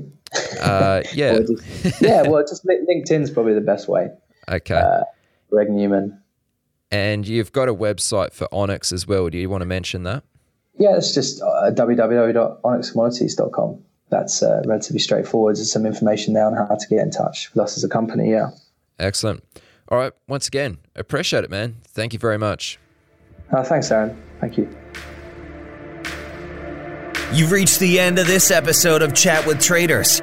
Uh, 0.62 1.02
yeah. 1.12 1.40
just, 1.40 2.00
yeah, 2.00 2.22
well, 2.22 2.42
just 2.42 2.64
LinkedIn's 2.66 3.30
probably 3.30 3.54
the 3.54 3.60
best 3.60 3.86
way. 3.86 4.08
Okay. 4.46 4.74
Uh, 4.74 5.04
Greg 5.48 5.70
Newman. 5.70 6.20
And 6.94 7.26
you've 7.26 7.50
got 7.50 7.68
a 7.68 7.74
website 7.74 8.32
for 8.32 8.46
Onyx 8.54 8.92
as 8.92 9.04
well. 9.04 9.28
Do 9.28 9.36
you 9.36 9.50
want 9.50 9.62
to 9.62 9.66
mention 9.66 10.04
that? 10.04 10.22
Yeah, 10.78 10.96
it's 10.96 11.12
just 11.12 11.42
uh, 11.42 11.72
www.onyxcommodities.com. 11.72 13.82
That's 14.10 14.44
uh, 14.44 14.62
relatively 14.64 15.00
straightforward. 15.00 15.56
There's 15.56 15.72
some 15.72 15.86
information 15.86 16.34
there 16.34 16.46
on 16.46 16.54
how 16.54 16.66
to 16.66 16.88
get 16.88 17.00
in 17.00 17.10
touch 17.10 17.52
with 17.52 17.64
us 17.64 17.76
as 17.76 17.82
a 17.82 17.88
company. 17.88 18.30
Yeah. 18.30 18.50
Excellent. 19.00 19.42
All 19.88 19.98
right. 19.98 20.12
Once 20.28 20.46
again, 20.46 20.78
appreciate 20.94 21.42
it, 21.42 21.50
man. 21.50 21.78
Thank 21.84 22.12
you 22.12 22.20
very 22.20 22.38
much. 22.38 22.78
Uh, 23.52 23.64
thanks, 23.64 23.90
Aaron. 23.90 24.16
Thank 24.40 24.56
you. 24.56 24.68
You've 27.32 27.50
reached 27.50 27.80
the 27.80 27.98
end 27.98 28.20
of 28.20 28.28
this 28.28 28.52
episode 28.52 29.02
of 29.02 29.14
Chat 29.14 29.44
with 29.48 29.60
Traders. 29.60 30.22